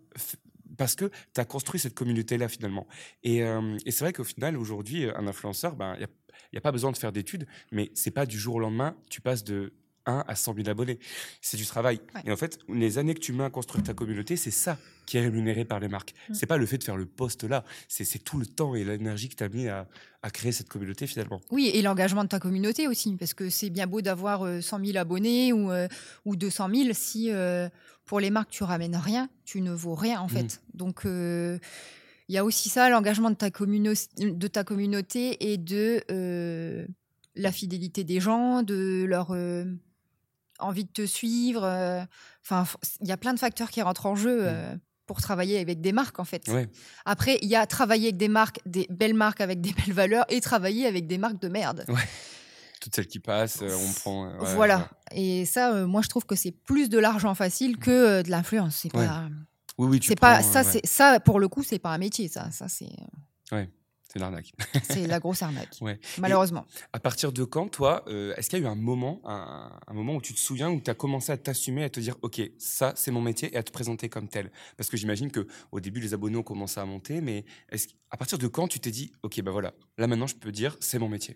parce 0.77 0.95
que 0.95 1.09
tu 1.33 1.41
as 1.41 1.45
construit 1.45 1.79
cette 1.79 1.93
communauté-là 1.93 2.47
finalement. 2.47 2.87
Et, 3.23 3.43
euh, 3.43 3.77
et 3.85 3.91
c'est 3.91 4.03
vrai 4.03 4.13
qu'au 4.13 4.23
final, 4.23 4.57
aujourd'hui, 4.57 5.05
un 5.15 5.27
influenceur, 5.27 5.75
ben, 5.75 5.93
il 5.95 5.99
n'y 5.99 6.05
a, 6.05 6.09
il 6.51 6.55
y 6.55 6.57
a 6.57 6.61
pas 6.61 6.71
besoin 6.71 6.91
de 6.91 6.97
faire 6.97 7.11
d'études, 7.11 7.47
mais 7.71 7.91
c'est 7.93 8.11
pas 8.11 8.25
du 8.25 8.39
jour 8.39 8.55
au 8.55 8.59
lendemain, 8.59 8.95
tu 9.09 9.21
passes 9.21 9.43
de 9.43 9.73
1 10.05 10.23
à 10.27 10.35
100 10.35 10.55
000 10.55 10.69
abonnés. 10.69 10.99
C'est 11.41 11.57
du 11.57 11.65
travail. 11.65 12.01
Ouais. 12.15 12.21
Et 12.25 12.31
en 12.31 12.37
fait, 12.37 12.59
les 12.67 12.97
années 12.97 13.13
que 13.13 13.19
tu 13.19 13.33
mets 13.33 13.43
à 13.43 13.49
construire 13.49 13.83
ta 13.83 13.93
communauté, 13.93 14.35
c'est 14.35 14.51
ça 14.51 14.77
qui 15.05 15.17
est 15.17 15.21
rémunéré 15.21 15.65
par 15.65 15.79
les 15.79 15.87
marques. 15.87 16.13
Mm. 16.29 16.33
C'est 16.33 16.45
pas 16.45 16.57
le 16.57 16.65
fait 16.65 16.77
de 16.77 16.83
faire 16.83 16.97
le 16.97 17.05
poste 17.05 17.43
là, 17.43 17.63
c'est 17.87 18.23
tout 18.23 18.37
le 18.37 18.45
temps 18.45 18.75
et 18.75 18.83
l'énergie 18.83 19.29
que 19.29 19.35
tu 19.35 19.43
as 19.43 19.49
mis 19.49 19.67
à, 19.67 19.87
à 20.21 20.29
créer 20.29 20.51
cette 20.51 20.69
communauté 20.69 21.07
finalement. 21.07 21.41
Oui, 21.51 21.69
et 21.73 21.81
l'engagement 21.81 22.23
de 22.23 22.29
ta 22.29 22.39
communauté 22.39 22.87
aussi, 22.87 23.15
parce 23.15 23.33
que 23.33 23.49
c'est 23.49 23.69
bien 23.69 23.87
beau 23.87 24.01
d'avoir 24.01 24.43
euh, 24.45 24.61
100 24.61 24.85
000 24.85 24.97
abonnés 24.97 25.53
ou, 25.53 25.71
euh, 25.71 25.87
ou 26.25 26.35
200 26.35 26.69
000 26.73 26.89
si 26.93 27.31
euh, 27.31 27.69
pour 28.05 28.19
les 28.19 28.29
marques 28.31 28.49
tu 28.51 28.63
ramènes 28.63 28.95
rien, 28.95 29.29
tu 29.45 29.61
ne 29.61 29.71
vaux 29.71 29.95
rien 29.95 30.19
en 30.21 30.27
fait. 30.27 30.61
Donc 30.73 31.05
euh, 31.05 31.57
il 32.29 32.35
y 32.35 32.37
a 32.37 32.45
aussi 32.45 32.69
ça, 32.69 32.89
l'engagement 32.89 33.29
de 33.29 33.35
ta, 33.35 33.49
communo- 33.49 33.93
de 34.17 34.47
ta 34.47 34.63
communauté 34.63 35.51
et 35.51 35.57
de 35.57 36.01
euh, 36.09 36.85
la 37.35 37.51
fidélité 37.51 38.03
des 38.03 38.19
gens, 38.19 38.63
de 38.63 39.03
leur 39.07 39.31
euh, 39.31 39.65
envie 40.59 40.85
de 40.85 40.89
te 40.91 41.05
suivre. 41.05 41.63
euh, 41.63 42.01
Enfin, 42.45 42.65
il 43.01 43.07
y 43.07 43.11
a 43.11 43.17
plein 43.17 43.33
de 43.33 43.39
facteurs 43.39 43.71
qui 43.71 43.81
rentrent 43.81 44.05
en 44.05 44.15
jeu. 44.15 44.39
euh, 44.41 44.75
pour 45.05 45.21
travailler 45.21 45.59
avec 45.59 45.81
des 45.81 45.91
marques 45.91 46.19
en 46.19 46.23
fait. 46.23 46.47
Ouais. 46.47 46.69
Après, 47.05 47.37
il 47.41 47.49
y 47.49 47.55
a 47.55 47.65
travailler 47.67 48.07
avec 48.07 48.17
des 48.17 48.27
marques, 48.29 48.59
des 48.65 48.87
belles 48.89 49.13
marques 49.13 49.41
avec 49.41 49.61
des 49.61 49.73
belles 49.85 49.93
valeurs 49.93 50.25
et 50.29 50.39
travailler 50.41 50.85
avec 50.87 51.07
des 51.07 51.17
marques 51.17 51.41
de 51.41 51.49
merde. 51.49 51.85
Toutes 52.81 52.95
celles 52.95 53.07
qui 53.07 53.19
passent, 53.19 53.61
euh, 53.61 53.73
on 53.75 53.93
prend. 53.93 54.25
euh, 54.27 54.39
ouais, 54.39 54.55
voilà. 54.55 54.77
ouais. 55.13 55.17
Et 55.41 55.45
ça, 55.45 55.73
euh, 55.73 55.87
moi, 55.87 56.01
je 56.01 56.09
trouve 56.09 56.25
que 56.25 56.35
c'est 56.35 56.51
plus 56.51 56.89
de 56.89 56.97
l'argent 56.99 57.33
facile 57.33 57.77
que 57.77 57.91
euh, 57.91 58.23
de 58.23 58.29
l'influence. 58.29 58.75
C'est 58.75 58.93
Ouais. 58.95 59.05
pas, 59.07 59.29
Oui, 59.77 59.87
oui, 59.87 59.99
tu 60.01 60.07
c'est 60.09 60.19
pas 60.19 60.39
prends, 60.39 60.51
ça. 60.51 60.63
ouais. 60.63 60.69
C'est 60.71 60.85
ça 60.85 61.19
pour 61.21 61.39
le 61.39 61.47
coup, 61.47 61.63
c'est 61.63 61.79
pas 61.79 61.91
un 61.91 61.97
métier. 61.97 62.27
Ça, 62.27 62.51
ça 62.51 62.67
c'est, 62.67 62.89
C'est 64.13 64.19
une 64.19 64.25
arnaque. 64.25 64.53
c'est 64.83 65.07
la 65.07 65.19
grosse 65.19 65.41
arnaque. 65.41 65.75
Ouais. 65.81 65.99
Malheureusement. 66.19 66.67
À 66.91 66.99
partir 66.99 67.31
de 67.31 67.43
quand, 67.43 67.67
toi, 67.67 68.03
euh, 68.07 68.35
est-ce 68.37 68.47
qu'il 68.47 68.59
y 68.59 68.61
a 68.61 68.65
eu 68.65 68.67
un 68.67 68.75
moment, 68.75 69.19
un, 69.25 69.71
un 69.87 69.93
moment 69.93 70.13
où 70.13 70.21
tu 70.21 70.35
te 70.35 70.39
souviens, 70.39 70.69
où 70.69 70.79
tu 70.79 70.91
as 70.91 70.93
commencé 70.93 71.31
à 71.31 71.37
t'assumer, 71.37 71.83
à 71.83 71.89
te 71.89 71.99
dire, 71.99 72.15
OK, 72.21 72.39
ça, 72.59 72.93
c'est 72.95 73.09
mon 73.09 73.21
métier, 73.21 73.51
et 73.51 73.57
à 73.57 73.63
te 73.63 73.71
présenter 73.71 74.09
comme 74.09 74.27
tel? 74.27 74.51
Parce 74.77 74.91
que 74.91 74.97
j'imagine 74.97 75.31
que 75.31 75.47
au 75.71 75.79
début, 75.79 75.99
les 75.99 76.13
abonnés 76.13 76.37
ont 76.37 76.43
commencé 76.43 76.79
à 76.79 76.85
monter, 76.85 77.21
mais 77.21 77.43
à 78.11 78.17
partir 78.17 78.37
de 78.37 78.45
quand 78.45 78.67
tu 78.67 78.79
t'es 78.79 78.91
dit, 78.91 79.11
OK, 79.23 79.41
bah 79.41 79.51
voilà, 79.51 79.73
là 79.97 80.05
maintenant, 80.05 80.27
je 80.27 80.35
peux 80.35 80.51
dire, 80.51 80.77
c'est 80.79 80.99
mon 80.99 81.09
métier? 81.09 81.35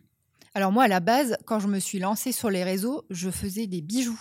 Alors 0.54 0.72
moi, 0.72 0.84
à 0.84 0.88
la 0.88 1.00
base, 1.00 1.36
quand 1.46 1.60
je 1.60 1.68
me 1.68 1.80
suis 1.80 2.00
lancée 2.00 2.32
sur 2.32 2.50
les 2.50 2.64
réseaux, 2.64 3.06
je 3.10 3.30
faisais 3.30 3.68
des 3.68 3.82
bijoux. 3.82 4.20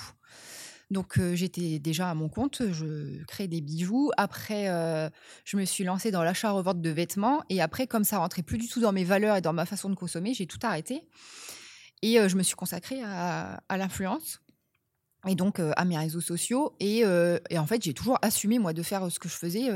Donc 0.90 1.20
j'étais 1.34 1.78
déjà 1.78 2.10
à 2.10 2.14
mon 2.14 2.28
compte, 2.28 2.62
je 2.72 3.24
créais 3.24 3.48
des 3.48 3.60
bijoux. 3.60 4.10
Après, 4.16 4.66
je 5.44 5.56
me 5.56 5.64
suis 5.64 5.82
lancée 5.82 6.10
dans 6.10 6.22
l'achat-revente 6.22 6.80
de 6.80 6.90
vêtements. 6.90 7.42
Et 7.50 7.60
après, 7.60 7.86
comme 7.86 8.04
ça 8.04 8.18
rentrait 8.18 8.42
plus 8.42 8.58
du 8.58 8.68
tout 8.68 8.80
dans 8.80 8.92
mes 8.92 9.04
valeurs 9.04 9.36
et 9.36 9.40
dans 9.40 9.52
ma 9.52 9.66
façon 9.66 9.90
de 9.90 9.96
consommer, 9.96 10.32
j'ai 10.32 10.46
tout 10.46 10.60
arrêté. 10.62 11.02
Et 12.02 12.18
je 12.28 12.36
me 12.36 12.42
suis 12.44 12.54
consacrée 12.54 13.02
à, 13.02 13.58
l'influence 13.70 14.40
et 15.26 15.34
donc 15.34 15.58
à 15.58 15.84
mes 15.84 15.98
réseaux 15.98 16.20
sociaux. 16.20 16.76
Et, 16.78 17.02
et 17.50 17.58
en 17.58 17.66
fait, 17.66 17.82
j'ai 17.82 17.92
toujours 17.92 18.18
assumé, 18.22 18.60
moi, 18.60 18.72
de 18.72 18.84
faire 18.84 19.10
ce 19.10 19.18
que 19.18 19.28
je 19.28 19.34
faisais. 19.34 19.68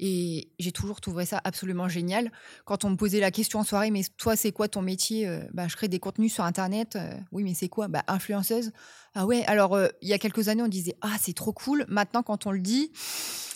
Et 0.00 0.48
j'ai 0.58 0.72
toujours 0.72 1.00
trouvé 1.00 1.24
ça 1.24 1.40
absolument 1.44 1.88
génial. 1.88 2.30
Quand 2.64 2.84
on 2.84 2.90
me 2.90 2.96
posait 2.96 3.20
la 3.20 3.30
question 3.30 3.58
en 3.60 3.64
soirée, 3.64 3.90
mais 3.90 4.02
toi, 4.16 4.36
c'est 4.36 4.52
quoi 4.52 4.68
ton 4.68 4.82
métier 4.82 5.26
Euh, 5.28 5.40
bah, 5.52 5.66
Je 5.68 5.76
crée 5.76 5.88
des 5.88 5.98
contenus 5.98 6.32
sur 6.32 6.44
Internet. 6.44 6.96
Euh, 6.96 7.10
oui, 7.32 7.42
mais 7.44 7.54
c'est 7.54 7.68
quoi 7.68 7.88
bah, 7.88 8.02
Influenceuse? 8.08 8.70
Ah 9.14 9.26
ouais, 9.26 9.44
alors 9.46 9.74
euh, 9.74 9.88
il 10.02 10.08
y 10.08 10.12
a 10.12 10.18
quelques 10.18 10.48
années, 10.48 10.62
on 10.62 10.68
disait 10.68 10.94
Ah, 11.00 11.16
c'est 11.20 11.32
trop 11.34 11.52
cool. 11.52 11.84
Maintenant, 11.88 12.22
quand 12.22 12.46
on 12.46 12.52
le 12.52 12.60
dit, 12.60 12.90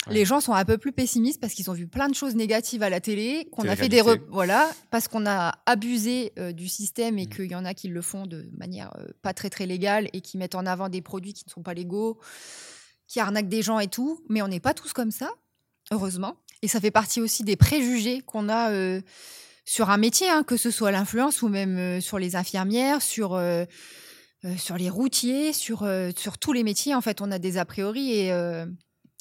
Ouais. 0.08 0.14
Les 0.14 0.24
gens 0.24 0.40
sont 0.40 0.52
un 0.52 0.64
peu 0.64 0.78
plus 0.78 0.90
pessimistes 0.90 1.40
parce 1.40 1.52
qu'ils 1.54 1.70
ont 1.70 1.74
vu 1.74 1.86
plein 1.86 2.08
de 2.08 2.14
choses 2.16 2.34
négatives 2.34 2.82
à 2.82 2.90
la 2.90 2.98
télé, 3.00 3.46
qu'on 3.52 3.68
a 3.68 3.76
fait 3.76 3.88
des 3.88 4.00
re- 4.02 4.20
voilà, 4.30 4.68
parce 4.90 5.06
qu'on 5.06 5.26
a 5.26 5.54
abusé 5.64 6.32
euh, 6.40 6.50
du 6.50 6.66
système 6.66 7.20
et 7.20 7.26
Mm. 7.26 7.28
qu'il 7.28 7.52
y 7.52 7.54
en 7.54 7.64
a 7.64 7.72
qui 7.72 7.86
le 7.86 8.02
font 8.02 8.26
de 8.26 8.48
manière 8.58 8.92
euh, 8.98 9.06
pas 9.22 9.32
très 9.32 9.48
très 9.48 9.64
légale 9.64 10.08
et 10.12 10.20
qui 10.20 10.38
mettent 10.38 10.56
en 10.56 10.66
avant 10.66 10.88
des 10.88 11.02
produits 11.02 11.34
qui 11.34 11.44
ne 11.46 11.52
sont 11.52 11.62
pas 11.62 11.72
légaux, 11.72 12.18
qui 13.06 13.20
arnaquent 13.20 13.48
des 13.48 13.62
gens 13.62 13.78
et 13.78 13.86
tout. 13.86 14.20
Mais 14.28 14.42
on 14.42 14.48
n'est 14.48 14.58
pas 14.58 14.74
tous 14.74 14.92
comme 14.92 15.12
ça, 15.12 15.30
heureusement. 15.92 16.36
Et 16.62 16.68
ça 16.68 16.80
fait 16.80 16.90
partie 16.90 17.20
aussi 17.20 17.44
des 17.44 17.56
préjugés 17.56 18.20
qu'on 18.22 18.48
a 18.48 18.70
euh, 18.70 19.00
sur 19.64 19.90
un 19.90 19.98
métier, 19.98 20.28
hein, 20.28 20.44
que 20.44 20.56
ce 20.56 20.70
soit 20.70 20.90
l'influence 20.90 21.42
ou 21.42 21.48
même 21.48 21.76
euh, 21.76 22.00
sur 22.00 22.18
les 22.18 22.36
infirmières, 22.36 23.02
sur 23.02 23.34
euh, 23.34 23.64
sur 24.58 24.76
les 24.76 24.90
routiers, 24.90 25.52
sur, 25.52 25.88
sur 26.16 26.36
tous 26.36 26.52
les 26.52 26.64
métiers, 26.64 26.96
en 26.96 27.00
fait, 27.00 27.20
on 27.20 27.30
a 27.30 27.38
des 27.38 27.58
a 27.58 27.64
priori 27.64 28.10
et 28.10 28.30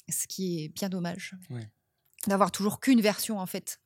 ce 0.08 0.26
qui 0.26 0.64
est 0.64 0.68
bien 0.68 0.88
dommage. 0.88 1.36
Ouais. 1.48 1.70
D'avoir 2.26 2.50
toujours 2.50 2.80
qu'une 2.80 3.00
version, 3.00 3.38
en 3.38 3.46
fait. 3.46 3.78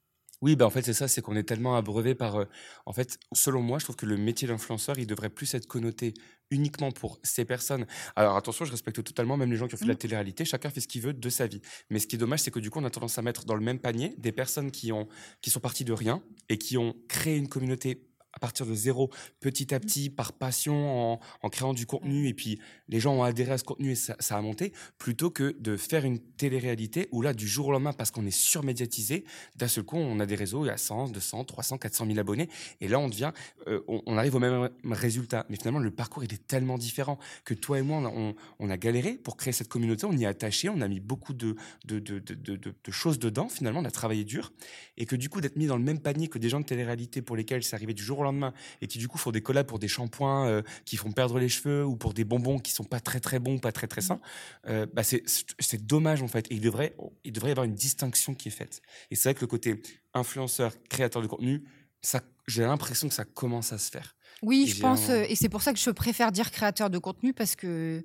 Oui, 0.43 0.55
bah 0.55 0.67
en 0.67 0.71
fait, 0.71 0.83
c'est 0.83 0.93
ça, 0.93 1.09
c'est 1.09 1.23
qu'on 1.23 1.35
est 1.37 1.45
tellement 1.45 1.77
abreuvé 1.77 2.15
par. 2.15 2.37
euh, 2.37 2.45
en 2.85 2.93
fait, 2.93 3.19
selon 3.33 3.63
moi, 3.63 3.79
je 3.79 3.85
trouve 3.85 3.97
que 3.97 4.07
le 4.07 4.17
métier 4.19 4.47
d'influenceur, 4.47 4.99
il 4.99 5.07
devrait 5.07 5.31
plus 5.31 5.55
être 5.55 5.67
connoté 5.67 6.15
uniquement 6.51 6.93
pour 6.93 7.19
ces 7.23 7.45
personnes. 7.45 7.87
Alors 8.17 8.37
attention, 8.37 8.65
je 8.65 8.71
respecte 8.71 9.03
totalement 9.03 9.37
même 9.37 9.51
les 9.51 9.57
gens 9.57 9.67
qui 9.67 9.75
ont 9.75 9.79
fait 9.79 9.87
de 9.87 9.91
la 9.91 9.95
Mm. 9.95 9.97
télé-réalité, 9.97 10.45
chacun 10.45 10.71
fait 10.71 10.81
ce 10.81 10.89
qu'il 10.89 11.01
veut 11.03 11.15
de 11.15 11.29
sa 11.31 11.47
vie. 11.47 11.61
Mais 11.91 11.99
ce 11.99 12.07
qui 12.07 12.17
est 12.17 12.19
dommage, 12.19 12.41
c'est 12.41 12.51
que 12.51 12.61
du 12.61 12.71
coup, 12.71 12.79
on 12.81 12.85
a 12.85 12.91
tendance 12.91 13.19
à 13.19 13.23
mettre 13.23 13.45
dans 13.47 13.55
le 13.55 13.63
même 13.63 13.79
panier 13.81 14.15
des 14.19 14.33
personnes 14.33 14.71
qui, 14.71 14.93
ont, 14.93 15.09
qui 15.41 15.51
sont 15.51 15.61
parties 15.61 15.85
de 15.85 15.93
rien 15.93 16.23
et 16.49 16.59
qui 16.59 16.77
ont 16.79 16.95
créé 17.09 17.37
une 17.37 17.49
communauté 17.49 18.07
à 18.37 18.39
partir 18.39 18.67
de 18.67 18.75
zéro, 18.75 19.11
petit 19.41 19.75
à 19.75 19.81
petit, 19.81 20.11
par 20.11 20.35
passion, 20.35 21.15
en, 21.15 21.21
en 21.43 21.49
créant 21.49 21.73
du 21.73 21.87
contenu, 21.87 22.29
et 22.29 22.35
puis 22.35 22.61
les 22.89 23.01
gens 23.01 23.15
ont 23.15 23.23
adhéré 23.23 23.53
à 23.53 23.59
ce 23.59 23.65
contenu 23.65 23.93
et 23.93 23.95
ça, 23.95 24.15
ça 24.21 24.37
a 24.37 24.43
monté, 24.43 24.73
plutôt 24.99 25.31
que 25.31 25.57
de 25.59 25.77
faire 25.79 26.05
une 26.05 26.19
télé-réalité 26.19 27.09
où 27.13 27.23
là, 27.23 27.33
du 27.33 27.49
jour 27.49 27.69
au 27.69 27.73
lendemain, 27.73 27.95
parce 27.95 28.11
qu'on 28.11 28.27
est 28.27 28.31
surmédiatisé, 28.31 29.25
d'un 29.57 29.69
seul 29.69 29.85
coup, 29.85 29.97
on 29.97 30.21
a 30.21 30.27
des 30.27 30.35
réseaux, 30.35 30.69
a 30.69 30.77
100, 30.77 31.09
200, 31.09 31.45
300, 31.45 31.79
400 31.79 32.07
000 32.07 32.19
abonnés, 32.19 32.49
et 32.83 32.89
là, 32.89 32.99
on 32.99 33.09
devient, 33.09 33.33
euh, 33.69 33.81
on, 33.89 34.03
on 34.07 34.19
arrive 34.19 34.35
au 34.35 34.39
même 34.39 34.69
résultat. 34.85 35.47
Mais 35.49 35.57
finalement, 35.57 35.79
le 35.81 35.91
parcours, 35.91 36.23
il 36.23 36.33
est 36.33 36.47
tellement 36.47 36.77
différent 36.77 37.19
que 37.45 37.55
toi 37.55 37.79
et 37.79 37.83
moi, 37.83 37.99
on 37.99 38.05
a, 38.05 38.09
on- 38.11 38.35
on 38.59 38.69
a 38.71 38.77
galéré 38.77 39.15
pour 39.15 39.37
créer 39.39 39.53
cette 39.55 39.69
communauté, 39.69 40.05
on 40.05 40.13
y 40.13 40.25
est 40.25 40.27
attaché, 40.27 40.69
on 40.69 40.81
a 40.83 40.89
mis 40.89 41.01
beaucoup 41.01 41.33
de, 41.33 41.57
de, 41.87 41.99
de, 42.01 42.19
de, 42.19 42.35
de- 42.35 42.57
de- 42.57 42.75
de 42.85 42.91
choses 42.93 43.19
dedans, 43.19 43.49
finalement, 43.49 43.81
on 43.81 43.85
a 43.87 43.91
travaillé 43.91 44.25
dur, 44.25 44.53
et 44.99 45.07
que 45.07 45.17
du 45.17 45.31
coup, 45.31 45.41
d'être 45.41 45.57
mis 45.57 45.67
dans 45.67 45.77
le 45.79 45.83
même 45.85 46.01
panier 46.01 46.29
que 46.29 46.39
des 46.39 46.51
gens 46.51 46.61
de 46.61 46.67
télé-réalité 46.67 47.23
pour 47.23 47.37
lesquels 47.37 47.63
c'est 47.63 47.75
arrivé 47.77 47.95
du 47.95 48.03
jour 48.03 48.19
au 48.19 48.26
lendemain, 48.27 48.53
et 48.81 48.87
qui 48.87 48.99
du 48.99 49.09
coup 49.09 49.19
font 49.19 49.31
des 49.31 49.41
collabs 49.41 49.67
pour 49.67 49.79
des 49.79 49.89
shampoings 49.89 50.47
euh, 50.47 50.63
qui 50.85 50.97
font 50.97 51.11
perdre 51.13 51.39
les 51.39 51.49
cheveux, 51.49 51.85
ou 51.85 51.97
pour 51.97 52.13
des 52.15 52.25
bonbons 52.25 52.59
qui 52.59 52.73
sont 52.73 52.85
pas 52.85 53.01
très 53.01 53.21
très 53.21 53.39
bons, 53.39 53.59
pas 53.59 53.73
très 53.73 53.87
très 53.87 54.01
sains, 54.03 54.21
euh, 54.69 54.87
bah 54.93 55.03
c'est 55.03 55.87
dommage 55.87 56.23
en 56.23 56.29
fait. 56.29 56.47
Et 56.51 56.55
il 56.57 56.61
devrait, 56.61 56.95
il 57.25 57.33
devrait 57.33 57.49
y 57.51 57.53
avoir 57.53 57.65
une 57.65 57.75
distinction 57.75 58.35
qui 58.35 58.49
est 58.49 58.53
faite. 58.53 58.83
Et 59.11 59.17
c'est 59.17 59.31
vrai 59.31 59.35
que 59.35 59.41
le 59.41 59.47
côté 59.47 59.81
influenceur, 60.15 60.73
créateur 60.89 61.23
de 61.23 61.27
contenu, 61.27 61.65
ça, 62.03 62.21
j'ai 62.47 62.63
l'impression 62.63 63.09
que 63.09 63.15
ça 63.15 63.25
commence 63.25 63.73
à 63.73 63.79
se 63.79 63.91
faire. 63.91 64.15
Oui, 64.43 64.65
Et 64.69 64.71
je 64.71 64.81
pense, 64.81 65.09
un- 65.09 65.15
euh, 65.15 65.27
et 65.29 65.35
c'est 65.35 65.49
pour 65.49 65.63
ça 65.63 65.73
que 65.73 65.79
je 65.79 65.91
préfère 65.91 66.31
dire 66.33 66.51
créateur 66.51 66.91
de 66.91 66.99
contenu 66.99 67.33
parce 67.33 67.57
que, 67.57 68.05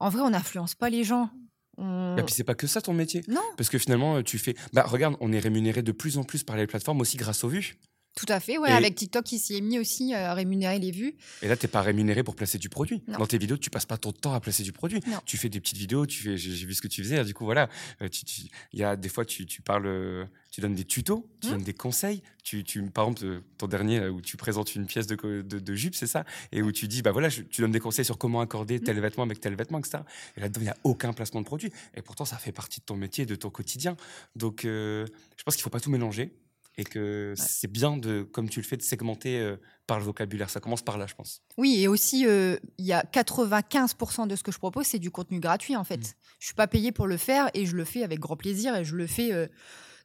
en 0.00 0.08
vrai, 0.10 0.22
on 0.22 0.30
n'influence 0.30 0.74
pas 0.74 0.90
les 0.90 1.04
gens. 1.04 1.30
On- 1.78 2.16
Et 2.18 2.22
puis 2.24 2.34
c'est 2.34 2.44
pas 2.44 2.54
que 2.56 2.66
ça 2.66 2.82
ton 2.82 2.92
métier. 2.92 3.22
Non, 3.28 3.40
Parce 3.56 3.70
que 3.70 3.78
finalement, 3.78 4.22
tu 4.22 4.36
fais. 4.38 4.54
Bah 4.72 4.82
regarde, 4.86 5.16
on 5.20 5.32
est 5.32 5.38
rémunéré 5.38 5.82
de 5.82 5.92
plus 5.92 6.18
en 6.18 6.24
plus 6.24 6.42
par 6.42 6.56
les 6.56 6.66
plateformes 6.66 7.00
aussi 7.00 7.16
grâce 7.16 7.44
aux 7.44 7.48
vues. 7.48 7.76
Tout 8.16 8.26
à 8.28 8.40
fait. 8.40 8.58
Ouais, 8.58 8.70
Et- 8.70 8.72
avec 8.72 8.94
TikTok 8.96 9.24
qui 9.24 9.38
s'y 9.38 9.56
est 9.56 9.60
mis 9.60 9.78
aussi 9.78 10.14
euh, 10.14 10.30
à 10.30 10.34
rémunérer 10.34 10.78
les 10.78 10.90
vues. 10.90 11.14
Et 11.42 11.48
là, 11.48 11.56
t'es 11.56 11.68
pas 11.68 11.80
rémunéré 11.82 12.22
pour 12.22 12.34
placer 12.36 12.58
du 12.58 12.68
produit. 12.68 13.02
Non. 13.08 13.18
Dans 13.18 13.26
tes 13.26 13.38
vidéos, 13.38 13.56
tu 13.56 13.70
passes 13.70 13.86
pas 13.86 13.96
ton 13.98 14.12
temps 14.12 14.34
à 14.34 14.40
placer 14.40 14.62
du 14.62 14.72
produit. 14.72 15.00
Non. 15.06 15.18
Tu 15.24 15.36
fais 15.36 15.48
des 15.48 15.60
petites 15.60 15.78
vidéos, 15.78 16.06
tu 16.06 16.22
fais, 16.22 16.36
j'ai 16.36 16.66
vu 16.66 16.74
ce 16.74 16.82
que 16.82 16.88
tu 16.88 17.02
faisais. 17.02 17.24
Du 17.24 17.34
coup, 17.34 17.44
voilà, 17.44 17.68
Euh, 18.02 18.08
tu- 18.08 18.24
tu- 18.24 18.42
il 18.72 18.78
y 18.78 18.84
a 18.84 18.96
des 18.96 19.08
fois, 19.08 19.24
tu, 19.24 19.46
tu 19.46 19.62
parles, 19.62 20.28
tu 20.50 20.60
donnes 20.60 20.74
des 20.74 20.84
tutos, 20.84 21.28
tu 21.40 21.46
Hmm. 21.48 21.50
donnes 21.52 21.62
des 21.62 21.74
conseils. 21.74 22.22
Tu, 22.42 22.64
tu, 22.64 22.82
par 22.90 23.04
exemple, 23.04 23.24
euh, 23.24 23.40
ton 23.58 23.66
dernier 23.68 24.08
où 24.08 24.20
tu 24.20 24.36
présentes 24.36 24.74
une 24.74 24.86
pièce 24.86 25.06
de, 25.06 25.14
de, 25.42 25.58
de 25.58 25.74
jupe, 25.74 25.94
c'est 25.94 26.06
ça, 26.06 26.24
et 26.52 26.62
où 26.62 26.72
tu 26.72 26.88
dis, 26.88 27.02
bah 27.02 27.12
voilà, 27.12 27.28
je- 27.28 27.42
tu 27.42 27.60
donnes 27.60 27.70
des 27.70 27.80
conseils 27.80 28.04
sur 28.04 28.16
comment 28.18 28.40
accorder 28.40 28.80
tel 28.80 28.98
vêtement 28.98 29.22
avec 29.24 29.40
tel 29.40 29.54
vêtement, 29.54 29.78
etc. 29.78 29.98
Et 30.36 30.40
là-dedans, 30.40 30.60
il 30.60 30.64
n'y 30.64 30.70
a 30.70 30.76
aucun 30.84 31.12
placement 31.12 31.40
de 31.40 31.46
produit. 31.46 31.70
Et 31.94 32.02
pourtant, 32.02 32.24
ça 32.24 32.38
fait 32.38 32.50
partie 32.52 32.80
de 32.80 32.84
ton 32.86 32.96
métier, 32.96 33.26
de 33.26 33.34
ton 33.36 33.50
quotidien. 33.50 33.96
Donc, 34.36 34.64
euh, 34.64 35.06
je 35.36 35.42
pense 35.44 35.54
qu'il 35.54 35.62
faut 35.62 35.70
pas 35.70 35.80
tout 35.80 35.90
mélanger. 35.90 36.32
Et 36.80 36.84
que 36.84 37.34
c'est 37.36 37.70
bien 37.70 37.98
de, 37.98 38.22
comme 38.22 38.48
tu 38.48 38.58
le 38.60 38.64
fais, 38.64 38.78
de 38.78 38.82
segmenter 38.82 39.38
euh, 39.38 39.56
par 39.86 39.98
le 39.98 40.04
vocabulaire. 40.06 40.48
Ça 40.48 40.60
commence 40.60 40.80
par 40.80 40.96
là, 40.96 41.06
je 41.06 41.14
pense. 41.14 41.42
Oui, 41.58 41.78
et 41.78 41.88
aussi, 41.88 42.26
euh, 42.26 42.56
il 42.78 42.86
y 42.86 42.94
a 42.94 43.02
95% 43.02 44.26
de 44.26 44.34
ce 44.34 44.42
que 44.42 44.50
je 44.50 44.56
propose, 44.56 44.86
c'est 44.86 44.98
du 44.98 45.10
contenu 45.10 45.40
gratuit, 45.40 45.76
en 45.76 45.84
fait. 45.84 45.98
Mm. 45.98 46.12
Je 46.38 46.46
suis 46.46 46.54
pas 46.54 46.66
payée 46.66 46.90
pour 46.90 47.06
le 47.06 47.18
faire 47.18 47.50
et 47.52 47.66
je 47.66 47.76
le 47.76 47.84
fais 47.84 48.02
avec 48.02 48.18
grand 48.18 48.36
plaisir 48.36 48.74
et 48.74 48.86
je 48.86 48.96
le 48.96 49.06
fais 49.06 49.30
euh, 49.30 49.46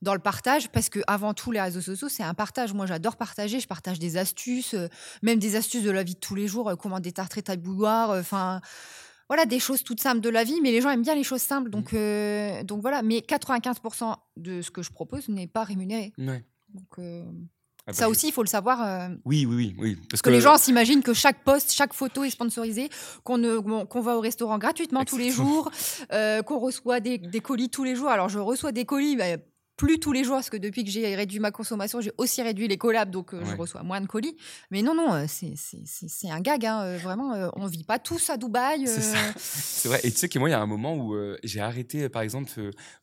dans 0.01 0.13
le 0.13 0.19
partage 0.19 0.67
parce 0.67 0.89
que 0.89 0.99
avant 1.07 1.33
tout, 1.33 1.53
les 1.53 1.61
réseaux 1.61 1.79
sociaux, 1.79 2.09
c'est 2.09 2.23
un 2.23 2.33
partage. 2.33 2.73
Moi, 2.73 2.87
j'adore 2.87 3.15
partager. 3.15 3.61
Je 3.61 3.67
partage 3.69 3.97
des 3.97 4.17
astuces, 4.17 4.75
même 5.23 5.39
des 5.39 5.55
astuces 5.55 5.83
de 5.83 5.91
la 5.91 6.03
vie 6.03 6.15
de 6.15 6.19
tous 6.19 6.35
les 6.35 6.49
jours, 6.49 6.73
comment 6.77 6.99
détartrer 6.99 7.41
ta 7.41 7.55
bouilloire, 7.55 8.09
enfin... 8.09 8.59
voilà, 9.29 9.45
des 9.45 9.59
choses 9.59 9.83
toutes 9.83 10.01
simples 10.01 10.19
de 10.19 10.29
la 10.29 10.43
vie, 10.43 10.59
mais 10.61 10.71
les 10.71 10.81
gens 10.81 10.89
aiment 10.89 11.03
bien 11.03 11.15
les 11.15 11.23
choses 11.23 11.41
simples. 11.41 11.69
Donc, 11.69 11.93
euh, 11.93 12.63
donc 12.63 12.81
voilà, 12.81 13.01
mais 13.01 13.19
95% 13.19 14.15
de 14.35 14.61
ce 14.61 14.71
que 14.71 14.83
je 14.83 14.91
propose 14.91 15.29
n'est 15.29 15.47
pas 15.47 15.63
rémunéré. 15.63 16.11
Ouais. 16.17 16.43
Donc, 16.75 16.99
euh, 16.99 17.23
Ah 17.87 17.91
bah, 17.91 17.93
ça 17.93 18.09
aussi, 18.09 18.27
il 18.27 18.31
faut 18.33 18.43
le 18.43 18.47
savoir. 18.49 18.81
euh, 18.83 19.15
Oui, 19.25 19.45
oui, 19.45 19.55
oui, 19.55 19.75
oui. 19.79 19.97
Parce 20.09 20.21
que 20.21 20.29
les 20.29 20.41
gens 20.41 20.57
s'imaginent 20.57 21.03
que 21.03 21.13
chaque 21.13 21.43
post, 21.43 21.71
chaque 21.71 21.93
photo 21.93 22.23
est 22.23 22.29
sponsorisée, 22.31 22.89
qu'on 23.23 23.37
ne- 23.37 23.59
qu'on 23.59 23.85
qu'on 23.85 24.01
va 24.01 24.17
au 24.17 24.21
restaurant 24.21 24.57
gratuitement 24.57 25.05
tous 25.05 25.17
les 25.17 25.29
jours, 25.31 25.71
euh, 26.11 26.41
qu'on 26.41 26.59
reçoit 26.59 26.99
des, 26.99 27.17
des 27.17 27.39
colis 27.41 27.69
tous 27.69 27.83
les 27.83 27.95
jours. 27.95 28.09
Alors 28.09 28.27
je 28.29 28.39
reçois 28.39 28.71
des 28.71 28.85
colis, 28.85 29.15
mais 29.15 29.45
plus 29.77 29.99
tous 29.99 30.11
les 30.13 30.23
jours, 30.23 30.35
parce 30.35 30.49
que 30.49 30.57
depuis 30.57 30.83
que 30.85 30.89
j'ai 30.89 31.15
réduit 31.15 31.39
ma 31.39 31.51
consommation, 31.51 31.99
j'ai 32.01 32.11
aussi 32.17 32.41
réduit 32.41 32.67
les 32.67 32.77
collabs, 32.77 33.09
donc 33.11 33.33
euh, 33.33 33.41
je 33.45 33.55
reçois 33.57 33.83
moins 33.83 33.99
de 34.01 34.07
colis. 34.07 34.35
Mais 34.71 34.81
non, 34.81 34.95
non, 34.95 35.13
euh, 35.13 35.25
c'est- 35.27 36.29
un 36.29 36.39
gag, 36.41 36.65
hein, 36.65 36.81
euh, 36.83 36.97
vraiment. 36.97 37.33
euh, 37.33 37.49
on 37.55 37.67
vit 37.67 37.83
pas 37.83 37.99
tous 37.99 38.29
à 38.29 38.37
Dubaï. 38.37 38.87
C'est 38.87 39.01
ça. 39.01 39.17
C'est 39.37 39.89
vrai. 39.89 39.99
Et 40.03 40.11
tu 40.11 40.17
sais 40.17 40.29
que 40.29 40.39
moi, 40.39 40.47
il 40.49 40.53
y 40.53 40.55
a 40.55 40.61
un 40.61 40.65
moment 40.65 40.95
où 40.97 41.15
j'ai 41.43 41.59
arrêté, 41.59 42.07
par 42.09 42.21
exemple, 42.21 42.49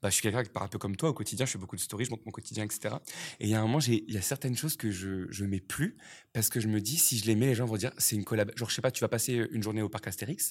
bah, 0.02 0.08
je 0.08 0.14
suis 0.14 0.22
quelqu'un 0.22 0.42
qui 0.42 0.50
parle 0.50 0.66
un 0.66 0.68
peu 0.68 0.78
comme 0.78 0.96
toi 0.96 1.10
au 1.10 1.14
quotidien, 1.14 1.46
je 1.46 1.52
fais 1.52 1.58
beaucoup 1.58 1.76
de 1.76 1.80
stories, 1.80 2.06
je 2.06 2.10
montre 2.10 2.22
mon 2.26 2.32
quotidien, 2.32 2.64
etc. 2.64 2.96
Et 3.38 3.44
il 3.44 3.50
y 3.50 3.54
a 3.54 3.58
un 3.60 3.62
moment, 3.62 3.78
il 3.80 4.10
y 4.10 4.16
a 4.16 4.22
certaines 4.22 4.56
choses 4.56 4.76
que 4.76 4.90
je 4.90 5.26
je 5.30 5.44
mets 5.44 5.60
plus 5.60 5.96
parce 6.32 6.48
que 6.48 6.58
je 6.60 6.68
me 6.68 6.80
dis, 6.80 6.96
si 6.96 7.18
je 7.18 7.26
les 7.26 7.34
mets, 7.36 7.46
les 7.46 7.54
gens 7.54 7.66
vont 7.66 7.76
dire, 7.76 7.92
c'est 7.98 8.16
une 8.16 8.24
collab. 8.24 8.50
Genre, 8.56 8.68
je 8.70 8.74
sais 8.74 8.82
pas, 8.82 8.90
tu 8.90 9.00
vas 9.00 9.08
passer 9.08 9.46
une 9.50 9.62
journée 9.62 9.82
au 9.82 9.88
parc 9.88 10.06
Astérix, 10.06 10.50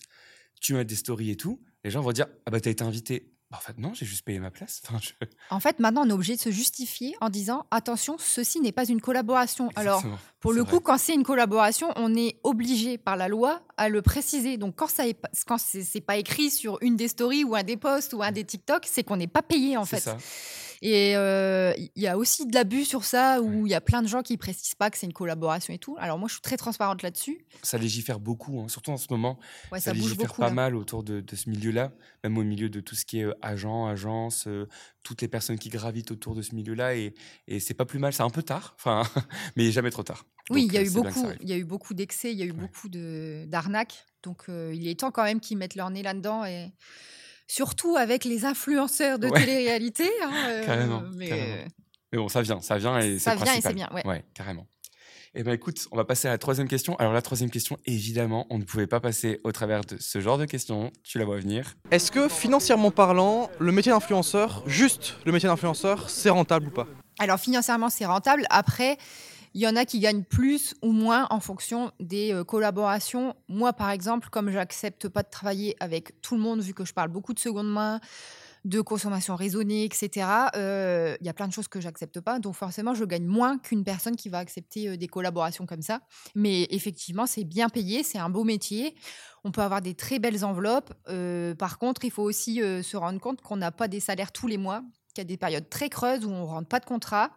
tu 0.61 0.73
mets 0.73 0.85
des 0.85 0.95
stories 0.95 1.31
et 1.31 1.35
tout, 1.35 1.59
les 1.83 1.89
gens 1.91 2.01
vont 2.01 2.11
dire, 2.11 2.27
ah 2.45 2.51
bah 2.51 2.59
t'as 2.61 2.69
été 2.69 2.83
invité. 2.83 3.33
Bah, 3.51 3.57
en 3.57 3.61
fait, 3.61 3.77
non, 3.77 3.93
j'ai 3.93 4.05
juste 4.05 4.23
payé 4.23 4.39
ma 4.39 4.49
place. 4.49 4.81
Enfin, 4.87 4.97
je- 5.01 5.11
En 5.49 5.59
fait, 5.59 5.77
maintenant, 5.79 6.03
on 6.05 6.09
est 6.09 6.13
obligé 6.13 6.37
de 6.37 6.41
se 6.41 6.51
justifier 6.51 7.15
en 7.19 7.29
disant 7.29 7.65
attention, 7.69 8.15
ceci 8.17 8.61
n'est 8.61 8.71
pas 8.71 8.85
une 8.87 9.01
collaboration. 9.01 9.69
Alors. 9.75 10.01
Pour 10.39 10.53
le 10.53 10.61
vrai. 10.61 10.71
coup, 10.71 10.79
quand 10.79 10.97
c'est 10.97 11.13
une 11.13 11.23
collaboration, 11.25 11.91
on 11.97 12.15
est 12.15 12.37
obligé 12.43 12.97
par 12.97 13.17
la 13.17 13.27
loi 13.27 13.61
à 13.77 13.89
le 13.89 14.01
préciser. 14.01 14.55
Donc, 14.57 14.75
quand 14.77 14.87
ça 14.89 15.05
est 15.05 15.13
pas, 15.13 15.29
quand 15.45 15.57
c'est 15.59 16.01
pas 16.01 16.15
écrit 16.15 16.49
sur 16.49 16.77
une 16.81 16.95
des 16.95 17.09
stories 17.09 17.43
ou 17.43 17.53
un 17.55 17.63
des 17.63 17.77
posts 17.77 18.13
ou 18.13 18.23
un 18.23 18.31
des 18.31 18.45
TikTok, 18.45 18.85
c'est 18.89 19.03
qu'on 19.03 19.17
n'est 19.17 19.27
pas 19.27 19.41
payé 19.43 19.75
en 19.77 19.85
fait. 19.85 19.99
ça. 19.99 20.17
Et 20.83 21.15
euh, 21.15 21.73
il 21.77 22.01
y 22.01 22.07
a 22.07 22.17
aussi 22.17 22.47
de 22.47 22.53
l'abus 22.55 22.85
sur 22.85 23.03
ça 23.03 23.39
où 23.41 23.67
il 23.67 23.69
y 23.69 23.75
a 23.75 23.81
plein 23.81 24.01
de 24.01 24.07
gens 24.07 24.23
qui 24.23 24.35
précisent 24.37 24.73
pas 24.73 24.89
que 24.89 24.97
c'est 24.97 25.05
une 25.05 25.13
collaboration 25.13 25.73
et 25.73 25.77
tout. 25.77 25.95
Alors 25.99 26.17
moi, 26.17 26.27
je 26.27 26.33
suis 26.33 26.41
très 26.41 26.57
transparente 26.57 27.03
là-dessus. 27.03 27.45
Ça 27.61 27.77
légifère 27.77 28.19
beaucoup, 28.19 28.59
hein, 28.59 28.67
surtout 28.67 28.89
en 28.91 28.97
ce 28.97 29.05
moment. 29.11 29.37
Ouais, 29.71 29.79
ça, 29.79 29.91
ça, 29.91 29.93
bouge 29.93 30.03
légifère 30.03 30.27
beaucoup. 30.27 30.41
pas 30.41 30.47
là. 30.47 30.53
mal 30.53 30.75
autour 30.75 31.03
de, 31.03 31.21
de 31.21 31.35
ce 31.35 31.49
milieu-là, 31.51 31.91
même 32.23 32.35
au 32.37 32.43
milieu 32.43 32.67
de 32.69 32.79
tout 32.79 32.95
ce 32.95 33.05
qui 33.05 33.19
est 33.19 33.25
euh, 33.25 33.33
agent, 33.43 33.85
agence, 33.85 34.47
euh, 34.47 34.67
toutes 35.03 35.21
les 35.21 35.27
personnes 35.27 35.59
qui 35.59 35.69
gravitent 35.69 36.09
autour 36.11 36.33
de 36.33 36.41
ce 36.41 36.55
milieu-là. 36.55 36.95
Et, 36.95 37.13
et 37.47 37.59
c'est 37.59 37.75
pas 37.75 37.85
plus 37.85 37.99
mal, 37.99 38.11
c'est 38.13 38.23
un 38.23 38.29
peu 38.31 38.41
tard, 38.43 38.73
enfin, 38.79 39.03
mais 39.55 39.71
jamais 39.71 39.91
trop 39.91 40.03
tard. 40.03 40.25
Oui, 40.49 40.65
il 40.65 40.73
y 40.73 40.77
a 40.77 40.83
eu 40.83 40.89
beaucoup, 40.89 41.25
arrive. 41.27 41.37
il 41.41 41.49
y 41.49 41.53
a 41.53 41.57
eu 41.57 41.63
beaucoup 41.63 41.93
d'excès, 41.93 42.31
il 42.33 42.39
y 42.39 42.41
a 42.41 42.45
eu 42.45 42.51
Ouais. 42.51 42.57
beaucoup 42.57 42.89
de 42.89 43.45
d'arnaques. 43.47 44.03
Donc 44.23 44.45
euh, 44.49 44.71
il 44.75 44.87
est 44.87 44.99
temps 44.99 45.11
quand 45.11 45.23
même 45.23 45.39
qu'ils 45.39 45.57
mettent 45.57 45.75
leur 45.75 45.89
nez 45.91 46.01
là-dedans 46.03 46.43
et 46.43 46.71
surtout 47.55 47.97
avec 47.97 48.23
les 48.25 48.45
influenceurs 48.45 49.19
de 49.19 49.27
Ouais. 49.27 49.39
télé-réalité. 49.39 50.09
hein, 50.23 50.31
euh, 50.49 50.65
Carrément, 50.65 51.03
mais, 51.15 51.27
carrément. 51.29 51.53
euh, 51.55 51.65
Mais 52.13 52.17
bon, 52.19 52.29
ça 52.29 52.41
vient, 52.41 52.61
ça 52.61 52.77
vient 52.77 52.97
et 52.99 53.13
c'est 53.19 53.19
Ça 53.19 53.35
le 53.35 53.41
vient 53.41 53.53
et 53.53 53.55
c'est 53.55 53.61
principal. 53.73 53.75
bien, 53.75 53.89
ouais. 54.11 54.23
carrément. 54.33 54.67
Eh 55.33 55.43
ben 55.43 55.53
écoute, 55.53 55.87
on 55.93 55.95
va 55.95 56.03
passer 56.03 56.27
à 56.27 56.31
la 56.31 56.37
troisième 56.37 56.67
question. 56.67 56.97
Alors 56.97 57.13
la 57.13 57.21
troisième 57.21 57.49
question, 57.49 57.77
évidemment, 57.85 58.47
on 58.49 58.57
ne 58.57 58.65
pouvait 58.65 58.85
pas 58.87 58.99
passer 58.99 59.39
au 59.45 59.53
travers 59.53 59.79
de 59.85 59.95
ce 59.97 60.19
genre 60.19 60.37
de 60.37 60.43
questions. 60.45 60.91
Tu 61.05 61.19
la 61.19 61.25
vois 61.25 61.37
venir. 61.39 61.75
Est-ce 61.89 62.11
que 62.11 62.27
financièrement 62.27 62.91
parlant, 62.91 63.49
le 63.59 63.71
métier 63.71 63.93
d'influenceur, 63.93 64.61
juste 64.67 65.15
le 65.25 65.31
métier 65.31 65.47
d'influenceur, 65.47 66.09
c'est 66.09 66.29
rentable 66.29 66.67
ou 66.67 66.71
pas? 66.71 66.85
Alors 67.17 67.39
financièrement, 67.39 67.89
c'est 67.89 68.05
rentable. 68.05 68.43
Après, 68.49 68.97
il 69.53 69.61
y 69.61 69.67
en 69.67 69.75
a 69.75 69.85
qui 69.85 69.99
gagnent 69.99 70.23
plus 70.23 70.75
ou 70.81 70.91
moins 70.91 71.27
en 71.29 71.39
fonction 71.39 71.91
des 71.99 72.33
euh, 72.33 72.43
collaborations. 72.43 73.35
Moi, 73.49 73.73
par 73.73 73.89
exemple, 73.89 74.29
comme 74.29 74.49
j'accepte 74.49 75.09
pas 75.09 75.23
de 75.23 75.29
travailler 75.29 75.75
avec 75.79 76.21
tout 76.21 76.35
le 76.35 76.41
monde, 76.41 76.61
vu 76.61 76.73
que 76.73 76.85
je 76.85 76.93
parle 76.93 77.09
beaucoup 77.09 77.33
de 77.33 77.39
seconde 77.39 77.69
main, 77.69 77.99
de 78.63 78.79
consommation 78.79 79.35
raisonnée, 79.35 79.83
etc. 79.83 80.27
euh, 80.55 81.17
Il 81.19 81.25
y 81.25 81.29
a 81.29 81.33
plein 81.33 81.47
de 81.47 81.53
choses 81.53 81.67
que 81.67 81.81
j'accepte 81.81 82.21
pas. 82.21 82.39
Donc 82.39 82.55
forcément, 82.55 82.93
je 82.93 83.03
gagne 83.03 83.25
moins 83.25 83.57
qu'une 83.57 83.83
personne 83.83 84.15
qui 84.15 84.29
va 84.29 84.37
accepter 84.37 84.87
euh, 84.87 84.97
des 84.97 85.07
collaborations 85.07 85.65
comme 85.65 85.81
ça. 85.81 85.99
Mais 86.35 86.67
effectivement, 86.69 87.25
c'est 87.25 87.43
bien 87.43 87.67
payé, 87.67 88.03
c'est 88.03 88.19
un 88.19 88.29
beau 88.29 88.43
métier. 88.43 88.95
On 89.43 89.51
peut 89.51 89.61
avoir 89.61 89.81
des 89.81 89.95
très 89.95 90.19
belles 90.19 90.45
enveloppes. 90.45 90.93
Par 91.57 91.79
contre, 91.79 92.05
il 92.05 92.11
faut 92.11 92.21
aussi 92.21 92.57
se 92.57 92.95
rendre 92.95 93.19
compte 93.19 93.41
qu'on 93.41 93.57
n'a 93.57 93.71
pas 93.71 93.87
des 93.87 93.99
salaires 93.99 94.31
tous 94.31 94.45
les 94.45 94.59
mois 94.59 94.83
qu'il 95.11 95.21
y 95.21 95.25
a 95.25 95.27
des 95.27 95.37
périodes 95.37 95.69
très 95.69 95.89
creuses 95.89 96.25
où 96.25 96.29
on 96.29 96.41
ne 96.41 96.45
rentre 96.45 96.67
pas 96.67 96.79
de 96.79 96.85
contrat. 96.85 97.31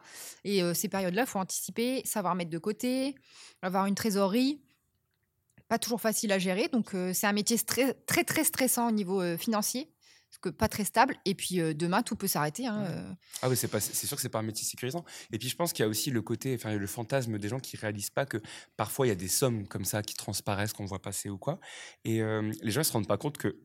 Et 0.45 0.63
euh, 0.63 0.75
ces 0.75 0.89
périodes-là, 0.89 1.23
il 1.23 1.29
faut 1.29 1.39
anticiper, 1.39 2.03
savoir 2.05 2.35
mettre 2.35 2.51
de 2.51 2.59
côté, 2.59 3.15
avoir 3.63 3.87
une 3.87 3.95
trésorerie. 3.95 4.61
Pas 5.69 5.79
toujours 5.79 6.01
facile 6.01 6.31
à 6.33 6.39
gérer. 6.39 6.69
Donc, 6.69 6.95
euh, 6.95 7.13
c'est 7.15 7.27
un 7.27 7.33
métier 7.33 7.59
très, 7.59 7.95
très 8.25 8.45
stressant 8.45 8.89
au 8.89 8.93
niveau 8.93 9.23
euh, 9.23 9.37
financier. 9.37 9.91
Parce 10.31 10.39
que 10.39 10.49
pas 10.49 10.69
très 10.69 10.85
stable. 10.85 11.17
Et 11.25 11.35
puis, 11.37 11.59
demain, 11.77 12.03
tout 12.03 12.17
peut 12.17 12.27
s'arrêter. 12.27 12.67
hein. 12.67 13.17
Ah 13.41 13.49
oui, 13.49 13.57
c'est 13.57 13.69
pas, 13.69 13.79
c'est 13.79 14.07
sûr 14.07 14.17
que 14.17 14.21
c'est 14.21 14.29
pas 14.29 14.41
un 14.41 14.43
métier 14.43 14.65
sécurisant. 14.65 15.05
Et 15.31 15.39
puis 15.39 15.49
je 15.49 15.55
pense 15.55 15.73
qu'il 15.73 15.85
y 15.85 15.87
a 15.87 15.89
aussi 15.89 16.11
le 16.11 16.23
côté, 16.23 16.57
enfin 16.57 16.75
le 16.75 16.87
fantasme 16.89 17.39
des 17.39 17.49
gens 17.49 17.61
qui 17.61 17.77
réalisent 17.77 18.11
pas 18.11 18.27
que 18.27 18.43
parfois 18.77 19.07
il 19.07 19.11
y 19.11 19.13
a 19.13 19.15
des 19.17 19.29
sommes 19.29 19.69
comme 19.69 19.85
ça 19.85 20.03
qui 20.03 20.15
transparaissent 20.15 20.73
qu'on 20.73 20.87
voit 20.87 21.01
passer 21.01 21.31
ou 21.31 21.39
quoi. 21.39 21.61
Et 22.05 22.21
les 22.21 22.71
gens 22.73 22.81
ils 22.81 22.85
se 22.85 22.93
rendent 22.93 23.07
pas 23.07 23.17
compte 23.17 23.39
que 23.39 23.57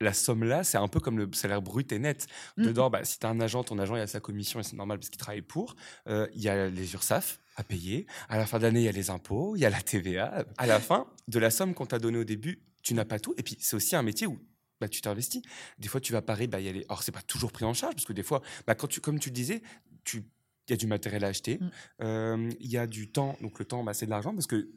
la 0.00 0.12
somme 0.12 0.44
là, 0.44 0.64
c'est 0.64 0.78
un 0.78 0.88
peu 0.88 1.00
comme 1.00 1.18
le 1.18 1.28
salaire 1.32 1.62
brut 1.62 1.90
et 1.92 1.98
net. 1.98 2.26
Mm. 2.56 2.64
Dedans, 2.64 2.90
bah, 2.90 3.04
si 3.04 3.18
tu 3.18 3.26
as 3.26 3.30
un 3.30 3.40
agent, 3.40 3.64
ton 3.64 3.78
agent 3.78 3.96
il 3.96 4.00
a 4.00 4.06
sa 4.06 4.20
commission 4.20 4.60
et 4.60 4.62
c'est 4.62 4.76
normal 4.76 4.98
parce 4.98 5.08
qu'il 5.10 5.18
travaille 5.18 5.42
pour. 5.42 5.76
Euh, 6.08 6.26
Il 6.34 6.42
y 6.42 6.48
a 6.48 6.68
les 6.68 6.94
URSAF 6.94 7.40
à 7.56 7.62
payer. 7.64 8.06
À 8.28 8.36
la 8.38 8.46
fin 8.46 8.58
d'année, 8.58 8.80
il 8.80 8.84
y 8.84 8.88
a 8.88 8.92
les 8.92 9.10
impôts, 9.10 9.54
il 9.56 9.60
y 9.60 9.64
a 9.64 9.70
la 9.70 9.80
TVA. 9.80 10.44
À 10.58 10.66
la 10.66 10.80
fin 10.80 11.06
de 11.28 11.38
la 11.38 11.50
somme 11.50 11.74
qu'on 11.74 11.86
t'a 11.86 11.98
donnée 11.98 12.18
au 12.18 12.24
début, 12.24 12.62
tu 12.82 12.94
n'as 12.94 13.04
pas 13.04 13.18
tout. 13.20 13.34
Et 13.38 13.42
puis 13.42 13.56
c'est 13.60 13.76
aussi 13.76 13.94
un 13.94 14.02
métier 14.02 14.26
où 14.26 14.38
bah, 14.80 14.88
tu 14.88 15.00
t'investis. 15.00 15.42
Des 15.78 15.88
fois, 15.88 16.00
tu 16.00 16.12
vas 16.12 16.18
à 16.18 16.22
Paris, 16.22 16.48
bah, 16.48 16.58
il 16.60 16.66
y 16.66 16.68
a 16.68 16.72
les... 16.72 16.84
or 16.88 17.02
c'est 17.04 17.12
pas 17.12 17.22
toujours 17.22 17.52
pris 17.52 17.64
en 17.64 17.74
charge 17.74 17.94
parce 17.94 18.06
que 18.06 18.12
des 18.12 18.24
fois, 18.24 18.42
bah, 18.66 18.74
quand 18.74 18.88
tu, 18.88 19.00
comme 19.00 19.18
tu 19.20 19.28
le 19.28 19.34
disais, 19.34 19.62
tu 20.04 20.24
il 20.66 20.70
y 20.70 20.74
a 20.74 20.76
du 20.78 20.86
matériel 20.86 21.24
à 21.24 21.28
acheter, 21.28 21.58
Mm. 21.58 21.70
euh, 22.02 22.50
il 22.58 22.70
y 22.70 22.78
a 22.78 22.86
du 22.86 23.12
temps, 23.12 23.36
donc 23.42 23.58
le 23.58 23.66
temps, 23.66 23.84
bah, 23.84 23.92
c'est 23.92 24.06
de 24.06 24.10
l'argent, 24.10 24.32
parce 24.32 24.46
que 24.46 24.70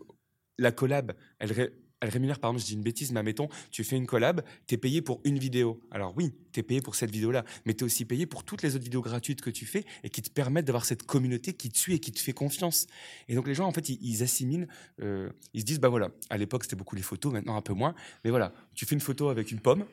la 0.57 0.74
collab, 0.74 1.13
elle, 1.39 1.71
elle 1.99 2.09
rémunère, 2.09 2.39
par 2.39 2.51
exemple, 2.51 2.61
je 2.61 2.67
dis 2.67 2.73
une 2.73 2.83
bêtise, 2.83 3.11
mais 3.11 3.19
admettons, 3.19 3.49
tu 3.71 3.83
fais 3.83 3.95
une 3.95 4.05
collab, 4.05 4.41
tu 4.67 4.75
es 4.75 4.77
payé 4.77 5.01
pour 5.01 5.19
une 5.23 5.39
vidéo. 5.39 5.81
Alors 5.89 6.13
oui, 6.15 6.33
tu 6.51 6.59
es 6.59 6.63
payé 6.63 6.81
pour 6.81 6.95
cette 6.95 7.09
vidéo-là, 7.09 7.43
mais 7.65 7.73
tu 7.73 7.83
es 7.83 7.85
aussi 7.85 8.05
payé 8.05 8.25
pour 8.25 8.43
toutes 8.43 8.61
les 8.61 8.75
autres 8.75 8.83
vidéos 8.83 9.01
gratuites 9.01 9.41
que 9.41 9.49
tu 9.49 9.65
fais 9.65 9.83
et 10.03 10.09
qui 10.09 10.21
te 10.21 10.29
permettent 10.29 10.65
d'avoir 10.65 10.85
cette 10.85 11.03
communauté 11.03 11.53
qui 11.53 11.69
te 11.69 11.77
suit 11.77 11.95
et 11.95 11.99
qui 11.99 12.11
te 12.11 12.19
fait 12.19 12.33
confiance. 12.33 12.87
Et 13.27 13.35
donc 13.35 13.47
les 13.47 13.55
gens, 13.55 13.65
en 13.65 13.71
fait, 13.71 13.89
ils, 13.89 14.23
assimilent, 14.23 14.67
euh, 15.01 15.29
ils 15.53 15.61
se 15.61 15.65
disent, 15.65 15.79
bah 15.79 15.89
voilà, 15.89 16.11
à 16.29 16.37
l'époque, 16.37 16.63
c'était 16.63 16.75
beaucoup 16.75 16.95
les 16.95 17.01
photos, 17.01 17.33
maintenant 17.33 17.55
un 17.55 17.61
peu 17.61 17.73
moins, 17.73 17.95
mais 18.23 18.29
voilà, 18.29 18.53
tu 18.75 18.85
fais 18.85 18.95
une 18.95 19.01
photo 19.01 19.29
avec 19.29 19.51
une 19.51 19.59
pomme, 19.59 19.85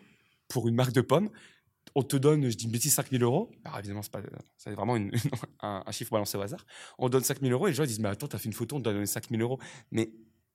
pour 0.49 0.69
une 0.69 0.75
marque 0.75 0.93
de 0.93 1.01
pommes, 1.01 1.31
on 1.95 2.03
te 2.03 2.17
donne, 2.17 2.51
je 2.51 2.57
dis 2.57 2.65
une 2.65 2.71
bêtise, 2.71 2.93
5000 2.93 3.23
euros. 3.23 3.51
Alors 3.65 3.79
évidemment, 3.79 4.03
c'est 4.57 4.73
vraiment 4.73 4.95
un, 5.61 5.83
un 5.87 5.93
chiffre 5.93 6.11
balancé 6.11 6.37
au 6.37 6.41
hasard. 6.43 6.67
On 6.99 7.09
donne 7.09 7.23
5000 7.23 7.53
euros 7.53 7.67
et 7.67 7.71
les 7.71 7.75
gens 7.75 7.85
disent, 7.85 8.01
mais 8.01 8.09
attends, 8.09 8.27
t'as 8.27 8.39
fait 8.39 8.47
une 8.47 8.53
photo, 8.53 8.77
on 8.77 8.81
te 8.81 8.85
donne 8.85 9.07
5000 9.07 9.41
euros. 9.41 9.59
Mais 9.91 10.11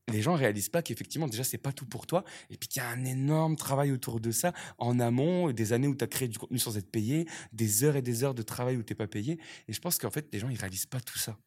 les 0.10 0.22
gens 0.22 0.34
réalisent 0.34 0.70
pas 0.70 0.82
qu'effectivement, 0.82 1.28
déjà, 1.28 1.44
c'est 1.44 1.58
pas 1.58 1.72
tout 1.72 1.86
pour 1.86 2.08
toi. 2.08 2.24
Et 2.50 2.58
puis 2.58 2.68
qu'il 2.68 2.82
y 2.82 2.86
a 2.86 2.90
un 2.90 3.06
énorme 3.06 3.56
travail 3.56 3.92
autour 3.92 4.20
de 4.20 4.32
ça, 4.32 4.54
en 4.78 5.00
amont, 5.00 5.52
des 5.52 5.74
années 5.74 5.88
où 5.88 5.96
tu 5.96 6.04
as 6.04 6.08
créé 6.08 6.28
du 6.28 6.38
contenu 6.38 6.60
sans 6.60 6.78
être 6.78 6.90
payé, 6.90 7.28
des 7.54 7.84
heures 7.84 7.96
et 7.96 8.02
des 8.02 8.24
heures 8.24 8.34
de 8.34 8.42
travail 8.42 8.78
où 8.78 8.84
t'es 8.84 8.96
pas 8.96 9.08
payé. 9.08 9.40
Et 9.68 9.74
je 9.74 9.80
pense 9.80 9.98
qu'en 9.98 10.12
fait, 10.12 10.28
les 10.32 10.40
gens, 10.40 10.50
ils 10.50 10.58
réalisent 10.58 10.86
pas 10.86 11.00
tout 11.00 11.18
ça. 11.18 11.38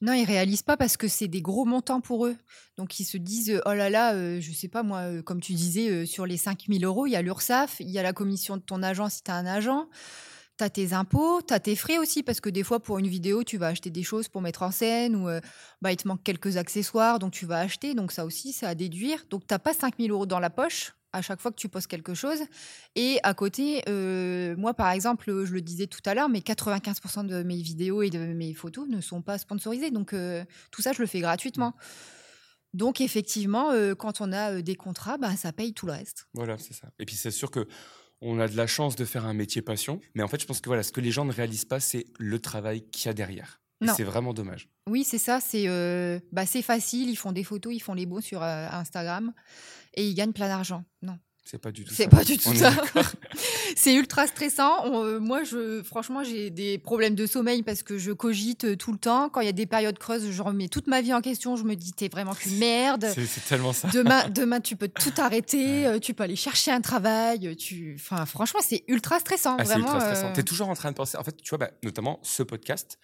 Non, 0.00 0.12
ils 0.12 0.24
réalisent 0.24 0.62
pas 0.62 0.76
parce 0.76 0.96
que 0.96 1.08
c'est 1.08 1.28
des 1.28 1.40
gros 1.40 1.64
montants 1.64 2.00
pour 2.00 2.26
eux. 2.26 2.36
Donc 2.76 2.98
ils 2.98 3.04
se 3.04 3.16
disent 3.16 3.50
euh, 3.50 3.60
oh 3.64 3.72
là 3.72 3.90
là, 3.90 4.14
euh, 4.14 4.40
je 4.40 4.52
sais 4.52 4.68
pas 4.68 4.82
moi, 4.82 4.98
euh, 5.00 5.22
comme 5.22 5.40
tu 5.40 5.54
disais, 5.54 5.88
euh, 5.88 6.04
sur 6.04 6.26
les 6.26 6.36
5000 6.36 6.84
euros, 6.84 7.06
il 7.06 7.12
y 7.12 7.16
a 7.16 7.22
l'URSSAF, 7.22 7.76
il 7.80 7.90
y 7.90 7.98
a 7.98 8.02
la 8.02 8.12
commission 8.12 8.56
de 8.56 8.62
ton 8.62 8.82
agent 8.82 9.08
si 9.08 9.22
tu 9.22 9.30
as 9.30 9.36
un 9.36 9.46
agent, 9.46 9.88
tu 10.58 10.64
as 10.64 10.70
tes 10.70 10.92
impôts, 10.92 11.42
tu 11.42 11.52
as 11.52 11.60
tes 11.60 11.76
frais 11.76 11.98
aussi 11.98 12.22
parce 12.22 12.40
que 12.40 12.48
des 12.48 12.62
fois 12.62 12.80
pour 12.80 12.98
une 12.98 13.08
vidéo, 13.08 13.42
tu 13.44 13.56
vas 13.56 13.68
acheter 13.68 13.90
des 13.90 14.02
choses 14.02 14.28
pour 14.28 14.40
mettre 14.40 14.62
en 14.62 14.70
scène 14.70 15.16
ou 15.16 15.28
euh, 15.28 15.40
bah, 15.82 15.92
il 15.92 15.96
te 15.96 16.06
manque 16.06 16.22
quelques 16.22 16.56
accessoires 16.56 17.18
donc 17.18 17.32
tu 17.32 17.46
vas 17.46 17.58
acheter. 17.58 17.94
Donc 17.94 18.12
ça 18.12 18.24
aussi, 18.24 18.52
c'est 18.52 18.66
à 18.66 18.74
déduire. 18.74 19.24
Donc 19.30 19.46
tu 19.46 19.58
pas 19.58 19.74
5000 19.74 20.10
euros 20.10 20.26
dans 20.26 20.40
la 20.40 20.50
poche 20.50 20.94
à 21.12 21.22
chaque 21.22 21.40
fois 21.40 21.52
que 21.52 21.56
tu 21.56 21.68
postes 21.68 21.86
quelque 21.86 22.14
chose. 22.14 22.40
Et 22.96 23.20
à 23.22 23.34
côté, 23.34 23.82
euh, 23.88 24.56
moi, 24.56 24.74
par 24.74 24.90
exemple, 24.90 25.44
je 25.44 25.52
le 25.52 25.60
disais 25.60 25.86
tout 25.86 26.00
à 26.06 26.14
l'heure, 26.14 26.28
mais 26.28 26.40
95% 26.40 27.26
de 27.26 27.44
mes 27.44 27.62
vidéos 27.62 28.02
et 28.02 28.10
de 28.10 28.18
mes 28.18 28.52
photos 28.52 28.88
ne 28.88 29.00
sont 29.00 29.22
pas 29.22 29.38
sponsorisées. 29.38 29.92
Donc, 29.92 30.12
euh, 30.12 30.44
tout 30.72 30.82
ça, 30.82 30.92
je 30.92 31.00
le 31.00 31.06
fais 31.06 31.20
gratuitement. 31.20 31.74
Donc, 32.72 33.00
effectivement, 33.00 33.70
quand 33.96 34.20
on 34.20 34.32
a 34.32 34.60
des 34.60 34.74
contrats, 34.74 35.16
bah, 35.16 35.36
ça 35.36 35.52
paye 35.52 35.72
tout 35.72 35.86
le 35.86 35.92
reste. 35.92 36.26
Voilà, 36.34 36.58
c'est 36.58 36.74
ça. 36.74 36.88
Et 36.98 37.04
puis 37.04 37.14
c'est 37.14 37.30
sûr 37.30 37.52
que 37.52 37.68
on 38.24 38.40
a 38.40 38.48
de 38.48 38.56
la 38.56 38.66
chance 38.66 38.96
de 38.96 39.04
faire 39.04 39.26
un 39.26 39.34
métier 39.34 39.62
passion, 39.62 40.00
mais 40.14 40.22
en 40.22 40.28
fait, 40.28 40.40
je 40.40 40.46
pense 40.46 40.60
que 40.60 40.68
voilà, 40.68 40.82
ce 40.82 40.92
que 40.92 41.00
les 41.00 41.10
gens 41.10 41.24
ne 41.24 41.32
réalisent 41.32 41.66
pas, 41.66 41.78
c'est 41.78 42.06
le 42.18 42.38
travail 42.38 42.82
qu'il 42.90 43.06
y 43.06 43.10
a 43.10 43.14
derrière. 43.14 43.60
C'est 43.94 44.04
vraiment 44.04 44.32
dommage. 44.32 44.70
Oui, 44.88 45.04
c'est 45.04 45.18
ça. 45.18 45.40
C'est 45.40 45.68
euh, 45.68 46.18
bah, 46.32 46.46
facile. 46.46 47.10
Ils 47.10 47.16
font 47.16 47.32
des 47.32 47.44
photos, 47.44 47.74
ils 47.74 47.80
font 47.80 47.92
les 47.92 48.06
beaux 48.06 48.22
sur 48.22 48.42
euh, 48.42 48.66
Instagram 48.70 49.34
et 49.94 50.08
ils 50.08 50.14
gagnent 50.14 50.32
plein 50.32 50.48
d'argent. 50.48 50.84
Non. 51.02 51.18
C'est 51.46 51.58
pas 51.58 51.72
du 51.72 51.84
tout 51.84 51.92
C'est 51.94 52.08
pas 52.08 52.24
du 52.24 52.38
tout 52.38 52.48
On 52.48 52.54
ça. 52.54 52.72
c'est 53.76 53.94
ultra 53.94 54.26
stressant. 54.26 54.86
On- 54.86 55.04
euh, 55.04 55.18
moi, 55.20 55.44
je, 55.44 55.82
franchement, 55.82 56.24
j'ai 56.24 56.48
des 56.50 56.78
problèmes 56.78 57.14
de 57.14 57.26
sommeil 57.26 57.62
parce 57.62 57.82
que 57.82 57.98
je 57.98 58.12
cogite 58.12 58.64
euh, 58.64 58.76
tout 58.76 58.92
le 58.92 58.98
temps. 58.98 59.28
Quand 59.28 59.40
il 59.40 59.46
y 59.46 59.50
a 59.50 59.52
des 59.52 59.66
périodes 59.66 59.98
creuses, 59.98 60.30
je 60.30 60.42
remets 60.42 60.68
toute 60.68 60.86
ma 60.86 61.00
vie 61.02 61.12
en 61.12 61.20
question. 61.20 61.56
Je 61.56 61.64
me 61.64 61.74
dis, 61.76 61.92
t'es 61.92 62.08
vraiment 62.08 62.32
qu'une 62.34 62.56
merde. 62.58 63.06
C'est 63.14 63.44
tellement 63.46 63.72
ça. 63.74 63.88
Demain, 63.88 64.28
demain, 64.30 64.60
tu 64.60 64.74
peux 64.76 64.88
tout 64.88 65.12
arrêter. 65.18 65.86
euh, 65.86 65.98
Tu 65.98 66.14
peux 66.14 66.22
aller 66.24 66.36
chercher 66.36 66.70
un 66.70 66.80
travail. 66.80 67.54
Tu, 67.56 67.94
enfin, 68.00 68.24
franchement, 68.26 68.60
c'est 68.66 68.82
ultra 68.88 69.18
stressant. 69.20 69.56
Ah, 69.58 69.64
c'est 69.64 69.72
vraiment. 69.72 69.92
ultra 69.92 70.00
stressant. 70.00 70.28
euh, 70.28 70.32
Tu 70.34 70.40
es 70.40 70.44
toujours 70.44 70.68
en 70.70 70.74
train 70.74 70.90
de 70.92 70.96
penser. 70.96 71.16
En 71.18 71.24
fait, 71.24 71.36
tu 71.36 71.50
vois, 71.50 71.58
bah, 71.58 71.70
notamment 71.82 72.20
ce 72.22 72.42
podcast. 72.42 72.98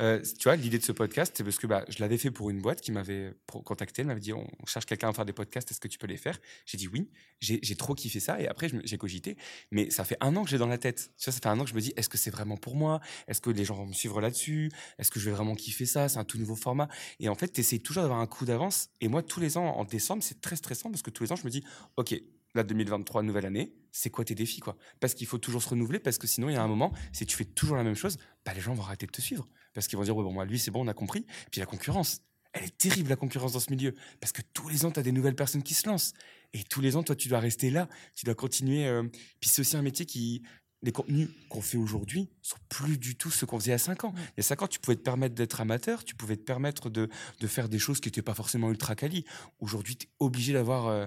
Euh, 0.00 0.20
tu 0.20 0.44
vois, 0.44 0.56
l'idée 0.56 0.78
de 0.78 0.82
ce 0.82 0.92
podcast, 0.92 1.34
c'est 1.36 1.44
parce 1.44 1.58
que 1.58 1.66
bah, 1.66 1.84
je 1.88 2.00
l'avais 2.00 2.18
fait 2.18 2.30
pour 2.30 2.50
une 2.50 2.60
boîte 2.60 2.80
qui 2.80 2.90
m'avait 2.92 3.34
contacté. 3.46 4.02
Elle 4.02 4.08
m'avait 4.08 4.20
dit 4.20 4.32
on 4.32 4.46
cherche 4.66 4.86
quelqu'un 4.86 5.08
à 5.08 5.12
faire 5.12 5.24
des 5.24 5.32
podcasts, 5.32 5.70
est-ce 5.70 5.80
que 5.80 5.88
tu 5.88 5.98
peux 5.98 6.06
les 6.06 6.16
faire? 6.16 6.38
J'ai 6.66 6.78
dit 6.78 6.88
oui. 6.88 7.10
J'ai 7.40 7.76
trop 7.76 7.94
kiffé 7.94 8.20
ça. 8.20 8.40
Et 8.40 8.48
après, 8.48 8.70
j'ai 8.84 8.98
cogité. 8.98 9.36
Mais 9.70 9.90
ça 9.90 10.04
fait 10.04 10.16
un 10.20 10.34
an 10.36 10.44
que 10.44 10.50
j'ai 10.50 10.58
dans 10.58 10.66
la 10.66 10.78
tête. 10.78 11.12
Tu 11.18 11.24
vois, 11.26 11.32
ça 11.32 11.40
fait 11.40 11.48
un 11.48 11.58
an 11.60 11.64
que 11.64 11.70
je 11.70 11.74
me 11.74 11.80
dis 11.80 11.92
est-ce 11.96 12.08
que 12.08 12.18
c'est 12.18 12.30
vraiment 12.30 12.56
pour 12.56 12.74
moi? 12.74 13.00
Est-ce 13.28 13.40
que 13.40 13.50
les 13.50 13.64
gens 13.64 13.74
vont 13.74 13.86
me 13.86 13.92
suivre 13.92 14.20
là-dessus? 14.20 14.70
Est-ce 14.98 15.10
que 15.10 15.20
je 15.20 15.26
vais 15.26 15.36
vraiment 15.36 15.54
kiffer 15.54 15.86
ça? 15.86 16.08
C'est 16.08 16.18
un 16.18 16.24
tout 16.24 16.38
nouveau 16.38 16.56
format. 16.56 16.88
Et 17.20 17.28
en 17.28 17.34
fait, 17.34 17.52
tu 17.52 17.60
essaies 17.60 17.78
toujours 17.78 18.02
d'avoir 18.02 18.20
un 18.20 18.26
coup 18.26 18.44
d'avance. 18.44 18.88
Et 19.00 19.08
moi, 19.08 19.22
tous 19.22 19.40
les 19.40 19.56
ans, 19.56 19.66
en 19.66 19.84
décembre, 19.84 20.22
c'est 20.22 20.40
très 20.40 20.56
stressant 20.56 20.90
parce 20.90 21.02
que 21.02 21.10
tous 21.10 21.24
les 21.24 21.32
ans, 21.32 21.36
je 21.36 21.44
me 21.44 21.50
dis 21.50 21.62
ok, 21.96 22.14
la 22.54 22.62
2023, 22.62 23.22
nouvelle 23.22 23.46
année, 23.46 23.74
c'est 23.90 24.10
quoi 24.10 24.24
tes 24.24 24.34
défis 24.34 24.60
quoi? 24.60 24.76
Parce 25.00 25.14
qu'il 25.14 25.26
faut 25.26 25.38
toujours 25.38 25.62
se 25.62 25.68
renouveler, 25.68 25.98
parce 25.98 26.18
que 26.18 26.26
sinon, 26.26 26.48
il 26.48 26.54
y 26.54 26.56
a 26.56 26.62
un 26.62 26.68
moment, 26.68 26.92
si 27.12 27.26
tu 27.26 27.36
fais 27.36 27.44
toujours 27.44 27.76
la 27.76 27.82
même 27.82 27.96
chose, 27.96 28.16
bah, 28.44 28.54
les 28.54 28.60
gens 28.60 28.74
vont 28.74 28.84
arrêter 28.84 29.06
de 29.06 29.12
te 29.12 29.20
suivre. 29.20 29.48
Parce 29.74 29.86
qu'ils 29.88 29.98
vont 29.98 30.04
dire, 30.04 30.16
ouais, 30.16 30.24
bon, 30.24 30.32
moi, 30.32 30.44
lui, 30.44 30.58
c'est 30.58 30.70
bon, 30.70 30.84
on 30.84 30.88
a 30.88 30.94
compris. 30.94 31.26
Puis 31.50 31.60
la 31.60 31.66
concurrence, 31.66 32.20
elle 32.52 32.64
est 32.64 32.78
terrible, 32.78 33.10
la 33.10 33.16
concurrence 33.16 33.52
dans 33.54 33.60
ce 33.60 33.70
milieu. 33.70 33.94
Parce 34.20 34.32
que 34.32 34.42
tous 34.54 34.68
les 34.68 34.84
ans, 34.84 34.90
tu 34.92 35.00
as 35.00 35.02
des 35.02 35.12
nouvelles 35.12 35.34
personnes 35.36 35.62
qui 35.64 35.74
se 35.74 35.88
lancent. 35.88 36.12
Et 36.52 36.62
tous 36.62 36.80
les 36.80 36.96
ans, 36.96 37.02
toi, 37.02 37.16
tu 37.16 37.28
dois 37.28 37.40
rester 37.40 37.70
là, 37.70 37.88
tu 38.14 38.24
dois 38.24 38.34
continuer. 38.34 38.86
euh, 38.86 39.02
Puis 39.40 39.50
c'est 39.50 39.60
aussi 39.60 39.76
un 39.76 39.82
métier 39.82 40.06
qui. 40.06 40.42
Les 40.82 40.92
contenus 40.92 41.30
qu'on 41.48 41.62
fait 41.62 41.78
aujourd'hui 41.78 42.28
sont 42.42 42.58
plus 42.68 42.98
du 42.98 43.16
tout 43.16 43.30
ceux 43.30 43.46
qu'on 43.46 43.58
faisait 43.58 43.70
il 43.70 43.72
y 43.72 43.74
a 43.74 43.78
5 43.78 44.04
ans. 44.04 44.12
Il 44.16 44.34
y 44.36 44.40
a 44.40 44.42
5 44.42 44.60
ans, 44.62 44.66
tu 44.66 44.78
pouvais 44.80 44.96
te 44.96 45.00
permettre 45.00 45.34
d'être 45.34 45.62
amateur, 45.62 46.04
tu 46.04 46.14
pouvais 46.14 46.36
te 46.36 46.42
permettre 46.42 46.90
de, 46.90 47.08
de 47.40 47.46
faire 47.46 47.70
des 47.70 47.78
choses 47.78 48.00
qui 48.00 48.08
n'étaient 48.08 48.20
pas 48.20 48.34
forcément 48.34 48.68
ultra 48.70 48.94
quali. 48.94 49.24
Aujourd'hui, 49.60 49.96
tu 49.96 50.06
es 50.06 50.10
obligé 50.18 50.52
d'avoir. 50.52 50.86
euh, 50.88 51.06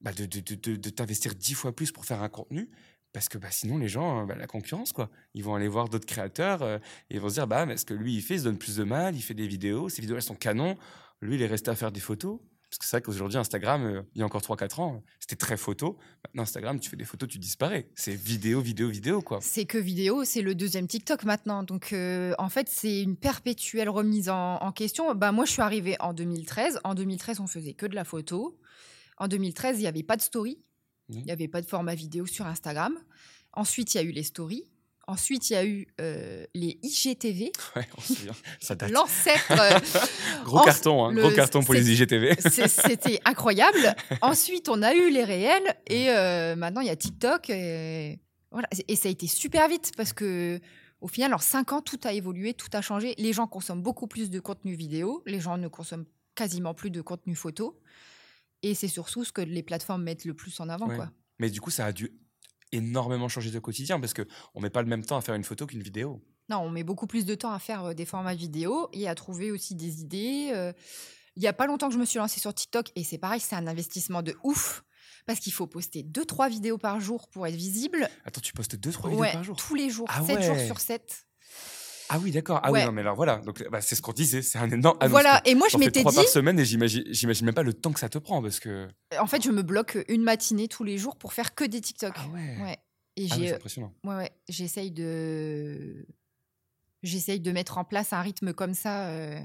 bah, 0.00 0.12
de, 0.12 0.24
de, 0.26 0.40
de, 0.40 0.54
de- 0.54 0.76
de 0.76 0.90
t'investir 0.90 1.34
dix 1.34 1.54
fois 1.54 1.74
plus 1.76 1.92
pour 1.92 2.06
faire 2.06 2.22
un 2.22 2.28
contenu 2.30 2.70
parce 3.12 3.28
que 3.28 3.38
bah, 3.38 3.48
sinon 3.50 3.78
les 3.78 3.88
gens 3.88 4.26
bah, 4.26 4.34
la 4.36 4.46
concurrence 4.46 4.92
quoi 4.92 5.10
ils 5.34 5.42
vont 5.42 5.54
aller 5.54 5.68
voir 5.68 5.88
d'autres 5.88 6.06
créateurs 6.06 6.62
euh, 6.62 6.78
et 7.10 7.16
ils 7.16 7.20
vont 7.20 7.28
se 7.28 7.34
dire 7.34 7.46
bah 7.46 7.66
mais 7.66 7.76
ce 7.76 7.84
que 7.84 7.94
lui 7.94 8.14
il 8.16 8.22
fait 8.22 8.34
il 8.34 8.40
se 8.40 8.44
donne 8.44 8.58
plus 8.58 8.76
de 8.76 8.84
mal 8.84 9.16
il 9.16 9.22
fait 9.22 9.34
des 9.34 9.46
vidéos 9.46 9.88
ces 9.88 10.00
vidéos 10.00 10.16
elles 10.16 10.22
sont 10.22 10.34
canons 10.34 10.76
lui 11.20 11.36
il 11.36 11.42
est 11.42 11.46
resté 11.46 11.70
à 11.70 11.74
faire 11.74 11.92
des 11.92 12.00
photos 12.00 12.38
parce 12.70 12.78
que 12.78 12.84
c'est 12.84 12.96
vrai 12.96 13.02
qu'aujourd'hui 13.02 13.38
Instagram 13.38 13.84
euh, 13.84 14.02
il 14.14 14.20
y 14.20 14.22
a 14.22 14.26
encore 14.26 14.42
3-4 14.42 14.80
ans 14.80 15.02
c'était 15.20 15.36
très 15.36 15.56
photo 15.56 15.98
maintenant 16.24 16.42
Instagram 16.42 16.78
tu 16.80 16.90
fais 16.90 16.96
des 16.96 17.04
photos 17.04 17.28
tu 17.28 17.38
disparais 17.38 17.88
c'est 17.94 18.14
vidéo 18.14 18.60
vidéo 18.60 18.88
vidéo 18.88 19.22
quoi 19.22 19.38
C'est 19.40 19.64
que 19.64 19.78
vidéo, 19.78 20.24
c'est 20.24 20.42
le 20.42 20.54
deuxième 20.54 20.86
TikTok 20.86 21.24
maintenant. 21.24 21.62
Donc, 21.62 21.92
euh, 21.92 22.34
en 22.38 22.48
fait, 22.48 22.68
c'est 22.68 23.02
une 23.02 23.16
perpétuelle 23.16 23.88
remise 23.88 24.28
en, 24.28 24.56
en 24.56 24.72
question. 24.72 25.14
Bah, 25.14 25.32
moi, 25.32 25.44
je 25.44 25.52
suis 25.52 25.62
arrivée 25.62 25.96
en 26.00 26.12
2013. 26.12 26.80
En 26.84 26.94
2013, 26.94 27.40
on 27.40 27.46
faisait 27.46 27.74
que 27.74 27.86
de 27.86 27.94
la 27.94 28.04
photo. 28.04 28.58
En 29.16 29.28
2013, 29.28 29.78
il 29.78 29.82
n'y 29.82 29.86
avait 29.86 30.02
pas 30.02 30.16
de 30.16 30.22
story. 30.22 30.58
Il 31.10 31.24
n'y 31.24 31.30
avait 31.30 31.48
pas 31.48 31.60
de 31.62 31.66
format 31.66 31.94
vidéo 31.94 32.26
sur 32.26 32.46
Instagram. 32.46 32.94
Ensuite, 33.52 33.94
il 33.94 33.96
y 33.96 34.00
a 34.00 34.02
eu 34.04 34.10
les 34.12 34.22
stories. 34.22 34.64
Ensuite, 35.06 35.48
il 35.48 35.52
y 35.54 35.56
a 35.56 35.64
eu 35.64 35.86
euh, 36.02 36.44
les 36.54 36.78
IGTV, 36.82 37.50
ouais 37.76 37.88
on 37.96 38.00
se 38.02 38.12
souvient 38.14 38.34
ça 38.60 38.74
date 38.74 38.90
l'ancêtre. 38.90 39.52
euh, 39.52 39.78
gros 40.44 40.58
en- 40.58 40.64
carton 40.64 41.06
hein, 41.06 41.12
le- 41.12 41.22
gros 41.22 41.30
carton 41.32 41.62
pour 41.62 41.72
les 41.72 41.90
IGTV 41.90 42.36
C'était 42.68 43.18
incroyable. 43.24 43.94
Ensuite, 44.20 44.68
on 44.68 44.82
a 44.82 44.92
eu 44.92 45.10
les 45.10 45.24
réels 45.24 45.74
et 45.86 46.10
euh, 46.10 46.56
maintenant 46.56 46.82
il 46.82 46.88
y 46.88 46.90
a 46.90 46.96
TikTok. 46.96 47.48
Et, 47.48 48.20
voilà. 48.50 48.68
et 48.86 48.96
ça 48.96 49.08
a 49.08 49.10
été 49.10 49.26
super 49.26 49.66
vite 49.68 49.92
parce 49.96 50.12
que 50.12 50.60
au 51.00 51.08
final, 51.08 51.32
en 51.32 51.38
cinq 51.38 51.72
ans, 51.72 51.80
tout 51.80 52.00
a 52.04 52.12
évolué, 52.12 52.52
tout 52.52 52.68
a 52.74 52.82
changé. 52.82 53.14
Les 53.16 53.32
gens 53.32 53.46
consomment 53.46 53.82
beaucoup 53.82 54.08
plus 54.08 54.28
de 54.28 54.40
contenu 54.40 54.74
vidéo. 54.74 55.22
Les 55.24 55.40
gens 55.40 55.56
ne 55.56 55.68
consomment 55.68 56.04
quasiment 56.34 56.74
plus 56.74 56.90
de 56.90 57.00
contenu 57.00 57.34
photo. 57.34 57.80
Et 58.62 58.74
c'est 58.74 58.88
surtout 58.88 59.24
ce 59.24 59.32
que 59.32 59.40
les 59.40 59.62
plateformes 59.62 60.02
mettent 60.02 60.24
le 60.24 60.34
plus 60.34 60.58
en 60.60 60.68
avant. 60.68 60.88
Ouais. 60.88 60.96
Quoi. 60.96 61.10
mais 61.38 61.50
du 61.50 61.60
coup 61.60 61.70
ça 61.70 61.86
a 61.86 61.92
dû 61.92 62.10
énormément 62.72 63.28
changé 63.28 63.50
de 63.50 63.58
quotidien 63.58 63.98
parce 64.00 64.12
que 64.12 64.26
on 64.54 64.60
met 64.60 64.70
pas 64.70 64.82
le 64.82 64.88
même 64.88 65.04
temps 65.04 65.16
à 65.16 65.20
faire 65.22 65.34
une 65.34 65.44
photo 65.44 65.66
qu'une 65.66 65.82
vidéo. 65.82 66.22
Non, 66.50 66.58
on 66.58 66.70
met 66.70 66.82
beaucoup 66.84 67.06
plus 67.06 67.24
de 67.24 67.34
temps 67.34 67.52
à 67.52 67.58
faire 67.58 67.84
euh, 67.86 67.94
des 67.94 68.04
formats 68.06 68.34
vidéo 68.34 68.88
et 68.92 69.08
à 69.08 69.14
trouver 69.14 69.50
aussi 69.50 69.74
des 69.74 70.00
idées. 70.00 70.50
euh. 70.54 70.72
Il 71.36 71.42
y 71.42 71.46
a 71.46 71.52
pas 71.52 71.66
longtemps 71.66 71.88
que 71.88 71.94
je 71.94 71.98
me 72.00 72.04
suis 72.04 72.18
lancée 72.18 72.40
sur 72.40 72.52
TikTok 72.52 72.90
et 72.96 73.04
c'est 73.04 73.18
pareil, 73.18 73.38
c'est 73.40 73.54
un 73.54 73.66
investissement 73.68 74.22
de 74.22 74.34
ouf 74.42 74.82
parce 75.24 75.38
qu'il 75.40 75.52
faut 75.52 75.66
poster 75.66 76.02
2-3 76.02 76.50
vidéos 76.50 76.78
par 76.78 77.00
jour 77.00 77.28
pour 77.28 77.46
être 77.46 77.54
visible. 77.54 78.08
Attends, 78.24 78.40
tu 78.40 78.52
postes 78.54 78.74
deux 78.76 78.90
trois 78.90 79.10
Ouais, 79.10 79.16
vidéos 79.16 79.32
par 79.32 79.44
jour? 79.44 79.56
tous 79.56 79.74
les 79.76 79.88
jours, 79.88 80.06
Ah 80.10 80.22
7 80.24 80.42
jours 80.42 80.56
ouais. 80.56 80.66
sur 80.66 80.80
7. 80.80 81.27
Ah 82.10 82.18
oui, 82.18 82.30
d'accord. 82.30 82.60
Ah 82.62 82.72
oui, 82.72 82.84
non, 82.84 82.92
mais 82.92 83.00
alors 83.02 83.16
voilà. 83.16 83.36
Donc 83.38 83.62
bah, 83.70 83.80
c'est 83.80 83.94
ce 83.94 84.02
qu'on 84.02 84.12
disait. 84.12 84.42
C'est 84.42 84.58
un 84.58 84.70
énorme. 84.70 84.96
Ah 85.00 85.08
voilà, 85.08 85.42
et 85.44 85.54
moi 85.54 85.66
je 85.70 85.76
m'étais 85.78 86.00
trois 86.00 86.12
dit, 86.12 86.16
par 86.16 86.28
semaine 86.28 86.58
et 86.58 86.64
j'imagine, 86.64 87.04
même 87.42 87.54
pas 87.54 87.62
le 87.62 87.72
temps 87.74 87.92
que 87.92 88.00
ça 88.00 88.08
te 88.08 88.18
prend 88.18 88.42
parce 88.42 88.60
que. 88.60 88.88
en 89.18 89.26
fait, 89.26 89.42
je 89.42 89.50
me 89.50 89.62
bloque 89.62 89.98
une 90.08 90.22
matinée 90.22 90.68
tous 90.68 90.84
les 90.84 90.96
jours 90.98 91.16
pour 91.16 91.32
faire 91.32 91.54
que 91.54 91.64
des 91.64 91.80
TikTok. 91.80 92.14
Ah 92.16 92.26
ouais. 92.28 92.56
Ouais. 92.62 92.78
Et 93.16 93.26
Ah 93.30 93.34
j'ai, 93.36 93.46
c'est 93.48 93.52
euh, 93.52 93.56
impressionnant. 93.56 93.94
ouais, 94.04 94.14
ouais, 94.14 94.30
j'essaye 94.48 94.90
de, 94.92 96.06
j'essaye 97.02 97.40
de 97.40 97.52
mettre 97.52 97.78
en 97.78 97.84
place 97.84 98.12
un 98.12 98.20
rythme 98.22 98.52
comme 98.52 98.74
ça. 98.74 99.08
euh. 99.08 99.40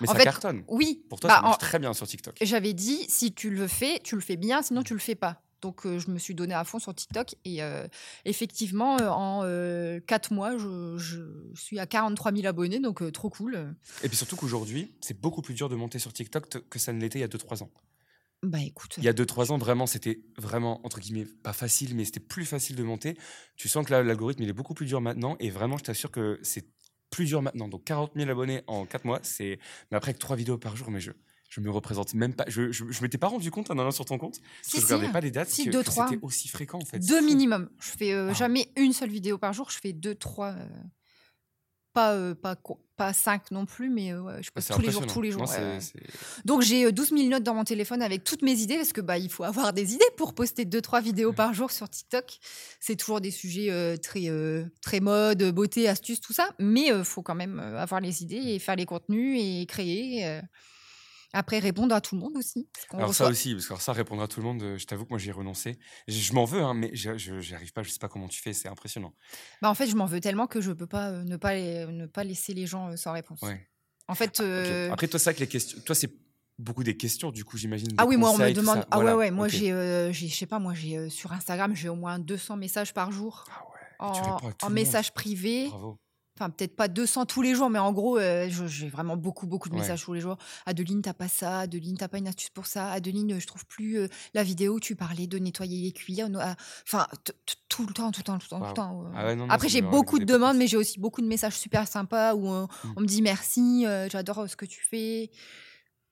Mais 0.00 0.08
en 0.08 0.12
ça 0.12 0.18
fait, 0.18 0.24
cartonne. 0.24 0.64
Oui. 0.68 1.04
Pour 1.08 1.20
toi, 1.20 1.28
bah, 1.28 1.36
ça 1.36 1.42
marche 1.42 1.54
en- 1.54 1.58
très 1.58 1.78
bien 1.78 1.92
sur 1.92 2.06
TikTok. 2.06 2.36
J'avais 2.40 2.72
dit, 2.72 3.04
si 3.08 3.32
tu 3.34 3.50
le 3.50 3.66
fais, 3.68 4.00
tu 4.02 4.14
le 4.14 4.20
fais 4.20 4.36
bien, 4.36 4.62
sinon 4.62 4.82
tu 4.82 4.94
le 4.94 4.98
fais 5.00 5.14
pas. 5.14 5.42
Donc 5.60 5.86
euh, 5.86 5.98
je 5.98 6.10
me 6.10 6.18
suis 6.18 6.34
donné 6.34 6.54
à 6.54 6.64
fond 6.64 6.78
sur 6.78 6.94
TikTok 6.94 7.34
et 7.44 7.62
euh, 7.62 7.86
effectivement, 8.24 8.98
euh, 9.00 9.08
en 9.08 10.00
4 10.06 10.32
mois, 10.32 10.56
je, 10.56 10.96
je 10.96 11.60
suis 11.60 11.78
à 11.78 11.86
43 11.86 12.32
000 12.32 12.46
abonnés, 12.46 12.80
donc 12.80 13.10
trop 13.12 13.30
cool. 13.30 13.74
Et 14.02 14.08
puis 14.08 14.16
surtout 14.16 14.36
qu'aujourd'hui, 14.36 14.92
c'est 15.00 15.20
beaucoup 15.20 15.42
plus 15.42 15.54
dur 15.54 15.68
de 15.68 15.76
monter 15.76 15.98
sur 15.98 16.12
TikTok 16.12 16.68
que 16.68 16.78
ça 16.78 16.92
ne 16.92 17.00
l'était 17.00 17.18
il 17.18 17.22
y 17.22 17.24
a 17.24 17.28
2-3 17.28 17.62
ans. 17.62 17.70
Bah 18.44 18.60
écoute, 18.60 18.94
Il 18.98 19.04
y 19.04 19.08
a 19.08 19.12
2-3 19.12 19.50
ans, 19.50 19.58
vraiment, 19.58 19.86
c'était 19.86 20.20
vraiment, 20.36 20.80
entre 20.86 21.00
guillemets, 21.00 21.24
pas 21.24 21.52
facile, 21.52 21.96
mais 21.96 22.04
c'était 22.04 22.20
plus 22.20 22.44
facile 22.44 22.76
de 22.76 22.84
monter. 22.84 23.18
Tu 23.56 23.68
sens 23.68 23.84
que 23.84 23.90
là, 23.90 24.02
l'algorithme, 24.04 24.42
il 24.44 24.48
est 24.48 24.52
beaucoup 24.52 24.74
plus 24.74 24.86
dur 24.86 25.00
maintenant. 25.00 25.36
Et 25.40 25.50
vraiment, 25.50 25.76
je 25.76 25.82
t'assure 25.82 26.12
que 26.12 26.38
c'est 26.44 26.68
plus 27.10 27.24
dur 27.24 27.42
maintenant. 27.42 27.66
Donc 27.66 27.82
40 27.84 28.12
000 28.14 28.30
abonnés 28.30 28.62
en 28.68 28.86
4 28.86 29.04
mois, 29.04 29.18
c'est. 29.22 29.58
Mais 29.90 29.96
après, 29.96 30.10
avec 30.10 30.20
3 30.20 30.36
vidéos 30.36 30.56
par 30.56 30.76
jour, 30.76 30.90
mais 30.90 31.00
je. 31.00 31.10
Je 31.48 31.60
me 31.60 31.70
représente 31.70 32.12
même 32.14 32.34
pas. 32.34 32.44
Je, 32.48 32.70
je, 32.72 32.84
je 32.90 33.02
m'étais 33.02 33.16
pas 33.18 33.28
rendu 33.28 33.50
compte 33.50 33.70
en 33.70 33.78
allant 33.78 33.90
sur 33.90 34.04
ton 34.04 34.18
compte. 34.18 34.38
Parce 34.40 34.46
Si, 34.62 34.72
que 34.76 34.82
je 34.82 34.86
si, 34.86 34.92
regardais 34.92 35.12
pas 35.12 35.20
les 35.20 35.30
dates. 35.30 35.48
si, 35.48 35.64
que, 35.64 35.70
deux, 35.70 35.80
que 35.80 35.86
trois. 35.86 36.06
c'était 36.08 36.20
aussi 36.22 36.46
fréquent 36.48 36.78
en 36.78 36.84
fait. 36.84 36.98
Deux 36.98 37.22
minimum. 37.22 37.70
Je 37.80 37.90
fais 37.90 38.12
euh, 38.12 38.28
Ah. 38.30 38.34
jamais 38.34 38.70
une 38.76 38.92
seule 38.92 39.10
vidéo 39.10 39.38
par 39.38 39.52
jour, 39.54 39.70
je 39.70 39.78
fais 39.78 39.92
deux, 39.94 40.14
trois. 40.14 40.48
euh, 40.52 40.66
pas, 41.94 42.12
euh, 42.12 42.34
pas, 42.34 42.54
pas 42.96 43.12
cinq 43.14 43.50
non 43.50 43.64
plus, 43.64 43.88
mais 43.88 44.14
ouais, 44.14 44.42
je 44.42 44.48
Bah, 44.48 44.56
poste 44.56 44.68
c'est 44.68 44.74
tous 44.74 44.82
les 44.82 44.90
jours, 44.92 45.06
tous 45.06 45.22
les 45.22 45.30
jours. 45.32 45.42
Non, 45.42 45.48
ouais, 45.48 45.80
c'est- 45.80 45.96
ouais. 45.98 46.02
c'est- 46.04 46.46
Donc 46.46 46.60
j'ai 46.62 46.84
euh, 46.84 46.92
12 46.92 47.08
000 47.10 47.28
notes 47.28 47.42
dans 47.42 47.54
mon 47.54 47.64
téléphone 47.64 48.02
avec 48.02 48.22
toutes 48.24 48.42
mes 48.42 48.52
idées 48.60 48.76
parce 48.76 48.92
que 48.92 49.00
bah 49.00 49.16
il 49.18 49.30
faut 49.30 49.42
avoir 49.42 49.72
des 49.72 49.94
idées 49.94 50.04
pour 50.16 50.34
poster 50.34 50.64
deux 50.66 50.82
trois 50.82 51.00
vidéos 51.00 51.32
par 51.32 51.54
jour 51.54 51.70
sur 51.72 51.88
TikTok. 51.88 52.38
C'est 52.78 52.94
toujours 52.94 53.20
des 53.22 53.30
sujets 53.30 53.98
très 53.98 54.30
très 54.82 55.00
mode, 55.00 55.42
beauté, 55.52 55.88
astuces, 55.88 56.20
tout 56.20 56.34
ça, 56.34 56.50
mais 56.60 56.88
il 56.94 57.04
faut 57.04 57.22
quand 57.22 57.34
même 57.34 57.58
avoir 57.58 58.00
les 58.02 58.22
idées 58.22 58.36
et 58.36 58.58
faire 58.58 58.76
les 58.76 58.86
contenus 58.86 59.40
et 59.42 59.64
créer. 59.66 60.40
Après 61.34 61.58
répondre 61.58 61.94
à 61.94 62.00
tout 62.00 62.14
le 62.14 62.22
monde 62.22 62.36
aussi. 62.36 62.68
Alors 62.92 63.12
ça 63.14 63.24
reçoit- 63.24 63.28
aussi, 63.30 63.52
parce 63.54 63.66
que 63.66 63.72
alors 63.72 63.82
ça 63.82 63.92
répondre 63.92 64.22
à 64.22 64.28
tout 64.28 64.40
le 64.40 64.46
monde, 64.46 64.62
euh, 64.62 64.78
je 64.78 64.86
t'avoue 64.86 65.04
que 65.04 65.10
moi 65.10 65.18
j'y 65.18 65.28
ai 65.28 65.32
renoncé. 65.32 65.78
Je, 66.06 66.18
je 66.18 66.32
m'en 66.32 66.44
veux, 66.46 66.62
hein, 66.62 66.72
mais 66.74 66.90
je- 66.94 67.18
je- 67.18 67.40
j'y 67.40 67.54
arrive 67.54 67.72
pas. 67.72 67.82
Je 67.82 67.90
sais 67.90 67.98
pas 67.98 68.08
comment 68.08 68.28
tu 68.28 68.40
fais, 68.40 68.54
c'est 68.54 68.68
impressionnant. 68.68 69.12
Bah, 69.60 69.68
en 69.68 69.74
fait 69.74 69.86
je 69.88 69.94
m'en 69.96 70.06
veux 70.06 70.20
tellement 70.20 70.46
que 70.46 70.60
je 70.62 70.72
peux 70.72 70.86
pas 70.86 71.10
euh, 71.10 71.24
ne 71.24 71.36
pas 71.36 71.52
les- 71.54 71.86
ne 71.86 72.06
pas 72.06 72.24
laisser 72.24 72.54
les 72.54 72.66
gens 72.66 72.88
euh, 72.90 72.96
sans 72.96 73.12
réponse. 73.12 73.42
Ouais. 73.42 73.68
En 74.06 74.14
fait. 74.14 74.40
Euh, 74.40 74.90
Après 74.90 75.06
toi, 75.06 75.20
c'est 75.20 75.34
que 75.34 75.40
les 75.40 75.46
questions, 75.48 75.78
toi 75.84 75.94
c'est 75.94 76.10
beaucoup 76.58 76.82
des 76.82 76.96
questions, 76.96 77.30
du 77.30 77.44
coup 77.44 77.58
j'imagine. 77.58 77.88
Ah 77.98 78.06
oui, 78.06 78.16
moi, 78.16 78.30
on 78.30 78.38
me 78.38 78.50
demande. 78.52 78.78
ça. 78.78 78.86
Ah 78.90 78.96
Voilà, 78.96 79.12
ouais, 79.16 79.26
ouais. 79.26 79.30
Moi, 79.30 79.46
ok. 79.46 79.52
j'ai, 79.52 80.08
j'ai- 80.12 80.28
je 80.28 80.34
sais 80.34 80.46
pas, 80.46 80.58
moi, 80.58 80.72
j'ai 80.72 81.10
sur 81.10 81.32
Instagram, 81.32 81.76
j'ai 81.76 81.90
au 81.90 81.94
moins 81.94 82.18
200 82.18 82.56
messages 82.56 82.94
par 82.94 83.12
jour 83.12 83.44
Ah 83.50 83.64
ouais. 83.70 84.16
et 84.16 84.20
en, 84.62 84.66
en 84.66 84.70
messages 84.70 85.12
privés. 85.12 85.68
Bravo. 85.68 85.98
Enfin, 86.38 86.50
peut-être 86.50 86.76
pas 86.76 86.86
200 86.86 87.26
tous 87.26 87.42
les 87.42 87.54
jours, 87.56 87.68
mais 87.68 87.80
en 87.80 87.92
gros, 87.92 88.16
euh, 88.18 88.48
j'ai 88.48 88.88
vraiment 88.88 89.16
beaucoup, 89.16 89.46
beaucoup 89.48 89.68
de 89.68 89.74
Ouais. 89.74 89.80
messages 89.80 90.04
tous 90.04 90.12
les 90.14 90.20
jours. 90.20 90.38
Adeline, 90.66 91.02
t'as 91.02 91.12
pas 91.14 91.26
ça. 91.26 91.60
Adeline, 91.60 91.96
t'as 91.96 92.06
pas 92.06 92.18
une 92.18 92.28
astuce 92.28 92.50
pour 92.50 92.66
ça. 92.66 92.90
Adeline, 92.92 93.32
euh, 93.32 93.40
je 93.40 93.46
trouve 93.48 93.66
plus 93.66 93.98
euh, 93.98 94.08
la 94.34 94.44
vidéo 94.44 94.74
où 94.76 94.80
tu 94.80 94.94
parlais 94.94 95.26
de 95.26 95.38
nettoyer 95.38 95.82
les 95.82 95.92
cuillères. 95.92 96.28
Ah, 96.40 96.54
Enfin, 96.86 97.06
tout 97.68 97.86
le 97.86 97.92
temps, 97.92 98.12
tout 98.12 98.20
le 98.20 98.24
temps, 98.24 98.38
tout 98.38 98.44
le 98.46 98.48
temps, 98.50 98.60
tout 98.60 98.66
le 98.68 98.72
temps. 98.74 99.02
euh. 99.06 99.10
Ah 99.16 99.24
ouais, 99.26 99.34
non, 99.36 99.46
non, 99.46 99.52
Après, 99.52 99.68
j'ai 99.68 99.82
beaucoup 99.82 100.18
de 100.20 100.24
demandes, 100.24 100.56
mais 100.56 100.66
j'ai 100.68 100.76
aussi 100.76 101.00
beaucoup 101.00 101.20
de 101.22 101.26
messages 101.26 101.56
super 101.58 101.88
sympas 101.88 102.34
où 102.34 102.48
euh, 102.52 102.66
Mm. 102.84 102.92
on 102.96 103.00
me 103.00 103.06
dit 103.06 103.20
merci, 103.22 103.84
j'adore 104.10 104.48
ce 104.48 104.54
que 104.56 104.64
tu 104.66 104.80
fais. 104.84 105.30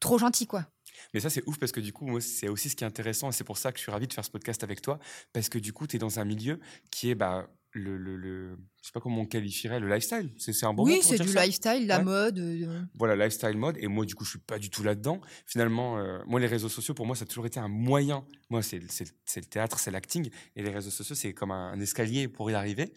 Trop 0.01 0.19
gentil, 0.19 0.47
quoi. 0.47 0.67
Mais 1.15 1.21
ça, 1.21 1.31
c'est 1.31 1.43
ouf 1.47 1.59
parce 1.59 1.73
que 1.73 1.81
du 1.81 1.93
coup, 1.93 2.07
moi, 2.07 2.21
c'est 2.21 2.49
aussi 2.49 2.69
ce 2.69 2.77
qui 2.77 2.85
est 2.85 2.87
intéressant 2.87 3.29
et 3.29 3.33
c'est 3.33 3.45
pour 3.45 3.59
ça 3.59 3.71
que 3.71 3.79
je 3.79 3.83
suis 3.83 3.93
ravi 3.93 4.07
de 4.09 4.13
faire 4.13 4.25
ce 4.25 4.31
podcast 4.31 4.63
avec 4.65 4.81
toi 4.83 4.99
parce 5.33 5.49
que 5.49 5.59
du 5.59 5.73
coup, 5.73 5.87
tu 5.87 5.97
es 5.97 5.99
dans 5.99 6.19
un 6.19 6.25
milieu 6.25 6.59
qui 6.91 7.11
est 7.11 7.15
bah, 7.15 7.47
le, 7.73 7.97
le, 7.97 8.17
le- 8.17 8.59
je 8.87 8.91
sais 8.91 8.93
pas 8.93 9.01
comment 9.01 9.23
on 9.23 9.27
qualifierait, 9.27 9.81
le 9.81 9.89
lifestyle. 9.93 10.31
C'est 10.39 10.65
un 10.65 10.73
bon 10.73 10.85
oui, 10.85 11.01
c'est 11.03 11.19
du 11.19 11.27
ça 11.29 11.45
lifestyle, 11.45 11.89
la 11.89 11.99
Ouais. 11.99 12.05
mode. 12.05 12.39
euh, 12.39 12.83
voilà, 12.95 13.17
lifestyle 13.17 13.57
mode. 13.57 13.77
Et 13.81 13.89
moi, 13.89 14.05
du 14.07 14.15
coup, 14.15 14.23
je 14.25 14.31
suis 14.31 14.39
pas 14.39 14.61
du 14.61 14.71
tout 14.71 14.85
là-dedans. 14.85 15.21
Finalement, 15.45 15.99
euh, 15.99 16.21
moi, 16.29 16.39
les 16.39 16.47
réseaux 16.47 16.69
sociaux, 16.69 16.95
pour 16.95 17.05
moi, 17.05 17.17
ça 17.17 17.25
a 17.25 17.27
toujours 17.27 17.47
été 17.47 17.59
un 17.59 17.67
moyen. 17.67 18.25
Moi, 18.49 18.63
c'est 18.63 18.79
le 18.79 19.45
théâtre, 19.47 19.81
c'est 19.81 19.91
l'acting. 19.91 20.31
Et 20.55 20.63
les 20.63 20.71
réseaux 20.71 20.91
sociaux, 20.91 21.17
c'est 21.17 21.33
comme 21.35 21.51
un, 21.51 21.73
un 21.73 21.81
escalier 21.81 22.29
pour 22.29 22.49
y 22.49 22.55
arriver. 22.55 22.93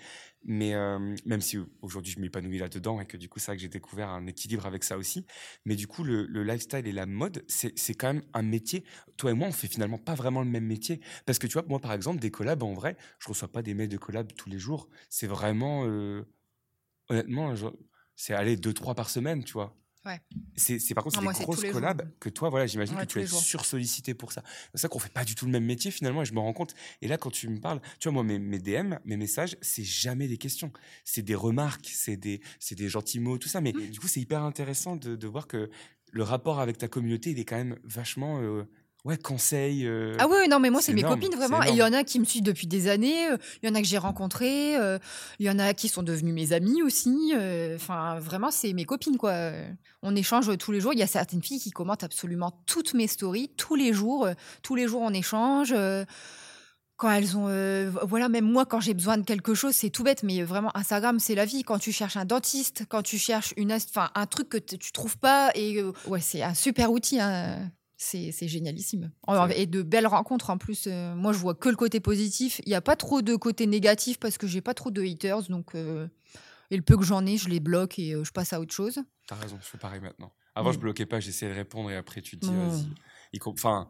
Mais 0.45 0.73
euh, 0.73 1.15
même 1.25 1.41
si 1.41 1.57
aujourd'hui, 1.81 2.13
je 2.13 2.19
m'épanouis 2.21 2.59
là-dedans 2.59 3.01
et 3.01 3.05
que 3.05 3.17
du 3.17 3.27
coup, 3.27 3.39
c'est 3.39 3.47
vrai 3.47 3.57
que 3.57 3.61
j'ai 3.61 3.67
découvert 3.67 4.07
un 4.07 4.25
équilibre 4.25 4.65
avec 4.67 4.85
ça 4.85 4.97
aussi. 4.97 5.25
Mais 5.65 5.75
du 5.75 5.85
coup, 5.85 6.03
le, 6.05 6.25
le 6.27 6.43
lifestyle 6.45 6.87
et 6.87 6.93
la 6.93 7.05
mode, 7.05 7.43
c'est 7.49 7.77
c'est 7.77 7.93
quand 7.93 8.13
même 8.13 8.23
un 8.33 8.41
métier. 8.41 8.85
Toi 9.17 9.31
et 9.31 9.33
moi, 9.33 9.49
on 9.49 9.51
fait 9.51 9.67
finalement 9.67 9.97
pas 9.97 10.13
vraiment 10.15 10.39
le 10.39 10.47
même 10.47 10.63
métier. 10.65 11.01
Parce 11.25 11.39
que 11.39 11.47
tu 11.47 11.53
vois, 11.53 11.65
moi, 11.67 11.79
par 11.79 11.91
exemple, 11.91 12.19
des 12.21 12.31
collabs, 12.31 12.63
en 12.63 12.73
vrai, 12.73 12.95
je 13.19 13.27
reçois 13.27 13.49
pas 13.51 13.61
des 13.61 13.73
mails 13.73 13.89
de 13.89 13.97
collabs 13.97 14.31
tous 14.37 14.49
les 14.49 14.59
jours. 14.59 14.87
C'est 15.09 15.27
vraiment. 15.27 15.78
Euh, 15.85 16.23
honnêtement, 17.09 17.55
je- 17.55 17.67
c'est 18.15 18.33
aller 18.33 18.57
deux, 18.57 18.73
trois 18.73 18.95
par 18.95 19.09
semaine, 19.09 19.43
tu 19.43 19.53
vois. 19.53 19.75
Ouais. 20.05 20.21
C'est 20.55 20.79
par 20.93 21.03
contre, 21.03 21.17
c'est 21.19 21.21
des 21.39 21.43
grosses 21.43 21.61
jours. 21.61 21.71
collabs 21.73 22.09
que 22.21 22.29
toi, 22.29 22.49
voilà, 22.49 22.65
j'imagine 22.65 22.95
Ouais, 22.95 23.05
que 23.05 23.11
tu 23.11 23.19
es 23.19 23.27
sursollicité 23.27 24.13
pour 24.13 24.31
ça. 24.31 24.43
C'est 24.73 24.79
ça 24.81 24.87
qu'on 24.87 24.97
fait 24.97 25.11
pas 25.11 25.25
du 25.25 25.35
tout 25.35 25.45
le 25.45 25.51
même 25.51 25.65
métier 25.65 25.91
finalement, 25.91 26.21
et 26.21 26.25
je 26.25 26.33
me 26.33 26.39
rends 26.39 26.53
compte. 26.53 26.73
Et 27.01 27.07
là, 27.09 27.17
quand 27.17 27.29
tu 27.31 27.49
me 27.49 27.59
parles, 27.59 27.81
tu 27.99 28.07
vois, 28.07 28.13
moi, 28.13 28.23
mes, 28.23 28.39
mes 28.39 28.59
DM, 28.59 28.95
mes 29.03 29.17
messages, 29.17 29.57
c'est 29.61 29.83
jamais 29.83 30.27
des 30.29 30.37
questions. 30.37 30.71
C'est 31.03 31.21
des 31.21 31.35
remarques, 31.35 31.89
c'est 31.93 32.15
des, 32.15 32.39
c'est 32.59 32.75
des 32.75 32.87
gentils 32.87 33.19
mots, 33.19 33.37
tout 33.37 33.49
ça. 33.49 33.59
Mais 33.59 33.73
Mmh. 33.73 33.89
du 33.89 33.99
coup, 33.99 34.07
c'est 34.07 34.21
hyper 34.21 34.41
intéressant 34.43 34.95
de, 34.95 35.15
de 35.17 35.27
voir 35.27 35.47
que 35.47 35.69
le 36.11 36.23
rapport 36.23 36.59
avec 36.61 36.77
ta 36.77 36.87
communauté, 36.87 37.31
il 37.31 37.39
est 37.39 37.45
quand 37.45 37.57
même 37.57 37.77
vachement, 37.83 38.39
euh, 38.41 38.63
ouais, 39.05 39.17
conseil. 39.17 39.85
euh, 39.85 40.15
Ah 40.19 40.27
oui, 40.29 40.47
non, 40.49 40.59
mais 40.59 40.69
moi, 40.69 40.81
c'est 40.81 40.93
mes 40.93 41.01
énorme, 41.01 41.19
copines, 41.19 41.35
vraiment. 41.37 41.63
Et 41.63 41.69
il 41.69 41.75
y 41.75 41.83
en 41.83 41.93
a 41.93 42.03
qui 42.03 42.19
me 42.19 42.25
suivent 42.25 42.43
depuis 42.43 42.67
des 42.67 42.87
années, 42.87 43.29
euh, 43.29 43.37
il 43.61 43.69
y 43.69 43.71
en 43.71 43.75
a 43.75 43.81
que 43.81 43.87
j'ai 43.87 43.97
rencontrés, 43.97 44.77
euh, 44.77 44.97
il 45.39 45.45
y 45.45 45.49
en 45.49 45.59
a 45.59 45.73
qui 45.73 45.87
sont 45.87 46.03
devenus 46.03 46.33
mes 46.33 46.53
amis 46.53 46.81
aussi. 46.81 47.33
Enfin, 47.75 48.19
vraiment, 48.19 48.51
c'est 48.51 48.73
mes 48.73 48.85
copines, 48.85 49.17
quoi. 49.17 49.51
On 50.01 50.15
échange 50.15 50.55
tous 50.57 50.71
les 50.71 50.79
jours. 50.79 50.93
Il 50.93 50.99
y 50.99 51.03
a 51.03 51.07
certaines 51.07 51.41
filles 51.43 51.59
qui 51.59 51.71
commentent 51.71 52.03
absolument 52.03 52.51
toutes 52.65 52.93
mes 52.93 53.07
stories, 53.07 53.49
tous 53.57 53.75
les 53.75 53.93
jours. 53.93 54.27
Tous 54.63 54.75
les 54.75 54.87
jours, 54.87 55.01
on 55.01 55.13
échange. 55.13 55.73
Quand 56.97 57.11
elles 57.11 57.37
ont. 57.37 57.47
voilà, 58.05 58.27
même 58.27 58.43
moi, 58.43 58.65
quand 58.65 58.81
j'ai 58.81 58.93
besoin 58.93 59.17
de 59.17 59.23
quelque 59.23 59.53
chose, 59.53 59.73
c'est 59.73 59.89
tout 59.89 60.03
bête, 60.03 60.21
mais 60.23 60.43
vraiment, 60.43 60.75
Instagram, 60.75 61.17
c'est 61.19 61.35
la 61.35 61.45
vie. 61.45 61.63
Quand 61.63 61.79
tu 61.79 61.93
cherches 61.93 62.17
un 62.17 62.25
dentiste, 62.25 62.83
quand 62.89 63.03
tu 63.03 63.17
cherches 63.17 63.53
une, 63.55 63.71
un 64.15 64.25
truc 64.25 64.49
que 64.49 64.57
tu 64.57 64.91
trouves 64.91 65.17
pas, 65.17 65.51
et 65.55 65.81
ouais, 66.07 66.19
c'est 66.19 66.41
un 66.43 66.53
super 66.53 66.91
outil. 66.91 67.19
hein. 67.21 67.71
C'est 68.01 68.47
génialissime. 68.47 69.11
Et 69.55 69.65
de 69.65 69.81
belles 69.81 70.07
rencontres 70.07 70.49
en 70.49 70.57
plus. 70.57 70.87
euh, 70.87 71.13
moi, 71.15 71.33
je 71.33 71.37
vois 71.37 71.53
que 71.53 71.67
le 71.67 71.75
côté 71.75 71.99
positif. 71.99 72.61
Il 72.65 72.69
n'y 72.69 72.75
a 72.75 72.81
pas 72.81 72.95
trop 72.95 73.21
de 73.21 73.35
côté 73.35 73.67
négatif 73.67 74.19
parce 74.19 74.37
que 74.37 74.47
j'ai 74.47 74.61
pas 74.61 74.73
trop 74.73 74.89
de 74.89 75.01
haters. 75.03 75.43
Donc, 75.49 75.75
euh, 75.75 76.07
et 76.71 76.77
le 76.77 76.81
peu 76.81 76.95
que 76.97 77.03
j'en 77.03 77.25
ai, 77.25 77.35
je 77.35 77.49
les 77.49 77.59
bloque 77.59 77.99
et 77.99 78.13
euh, 78.15 78.23
je 78.23 78.31
passe 78.31 78.53
à 78.53 78.61
autre 78.61 78.73
chose. 78.73 78.99
T'as 79.27 79.35
raison, 79.35 79.57
je 79.61 79.67
fais 79.67 79.77
pareil 79.77 79.99
maintenant. 79.99 80.31
Avant, 80.55 80.71
je 80.71 80.77
Mm. 80.77 80.81
bloquais 80.81 81.05
pas, 81.05 81.19
j'essayais 81.19 81.51
de 81.51 81.57
répondre 81.57 81.91
et 81.91 81.97
après, 81.97 82.21
tu 82.21 82.39
te 82.39 82.45
dis, 82.45 82.51
Mm. 82.53 82.67
vas-y. 82.69 82.87
Enfin, 83.45 83.89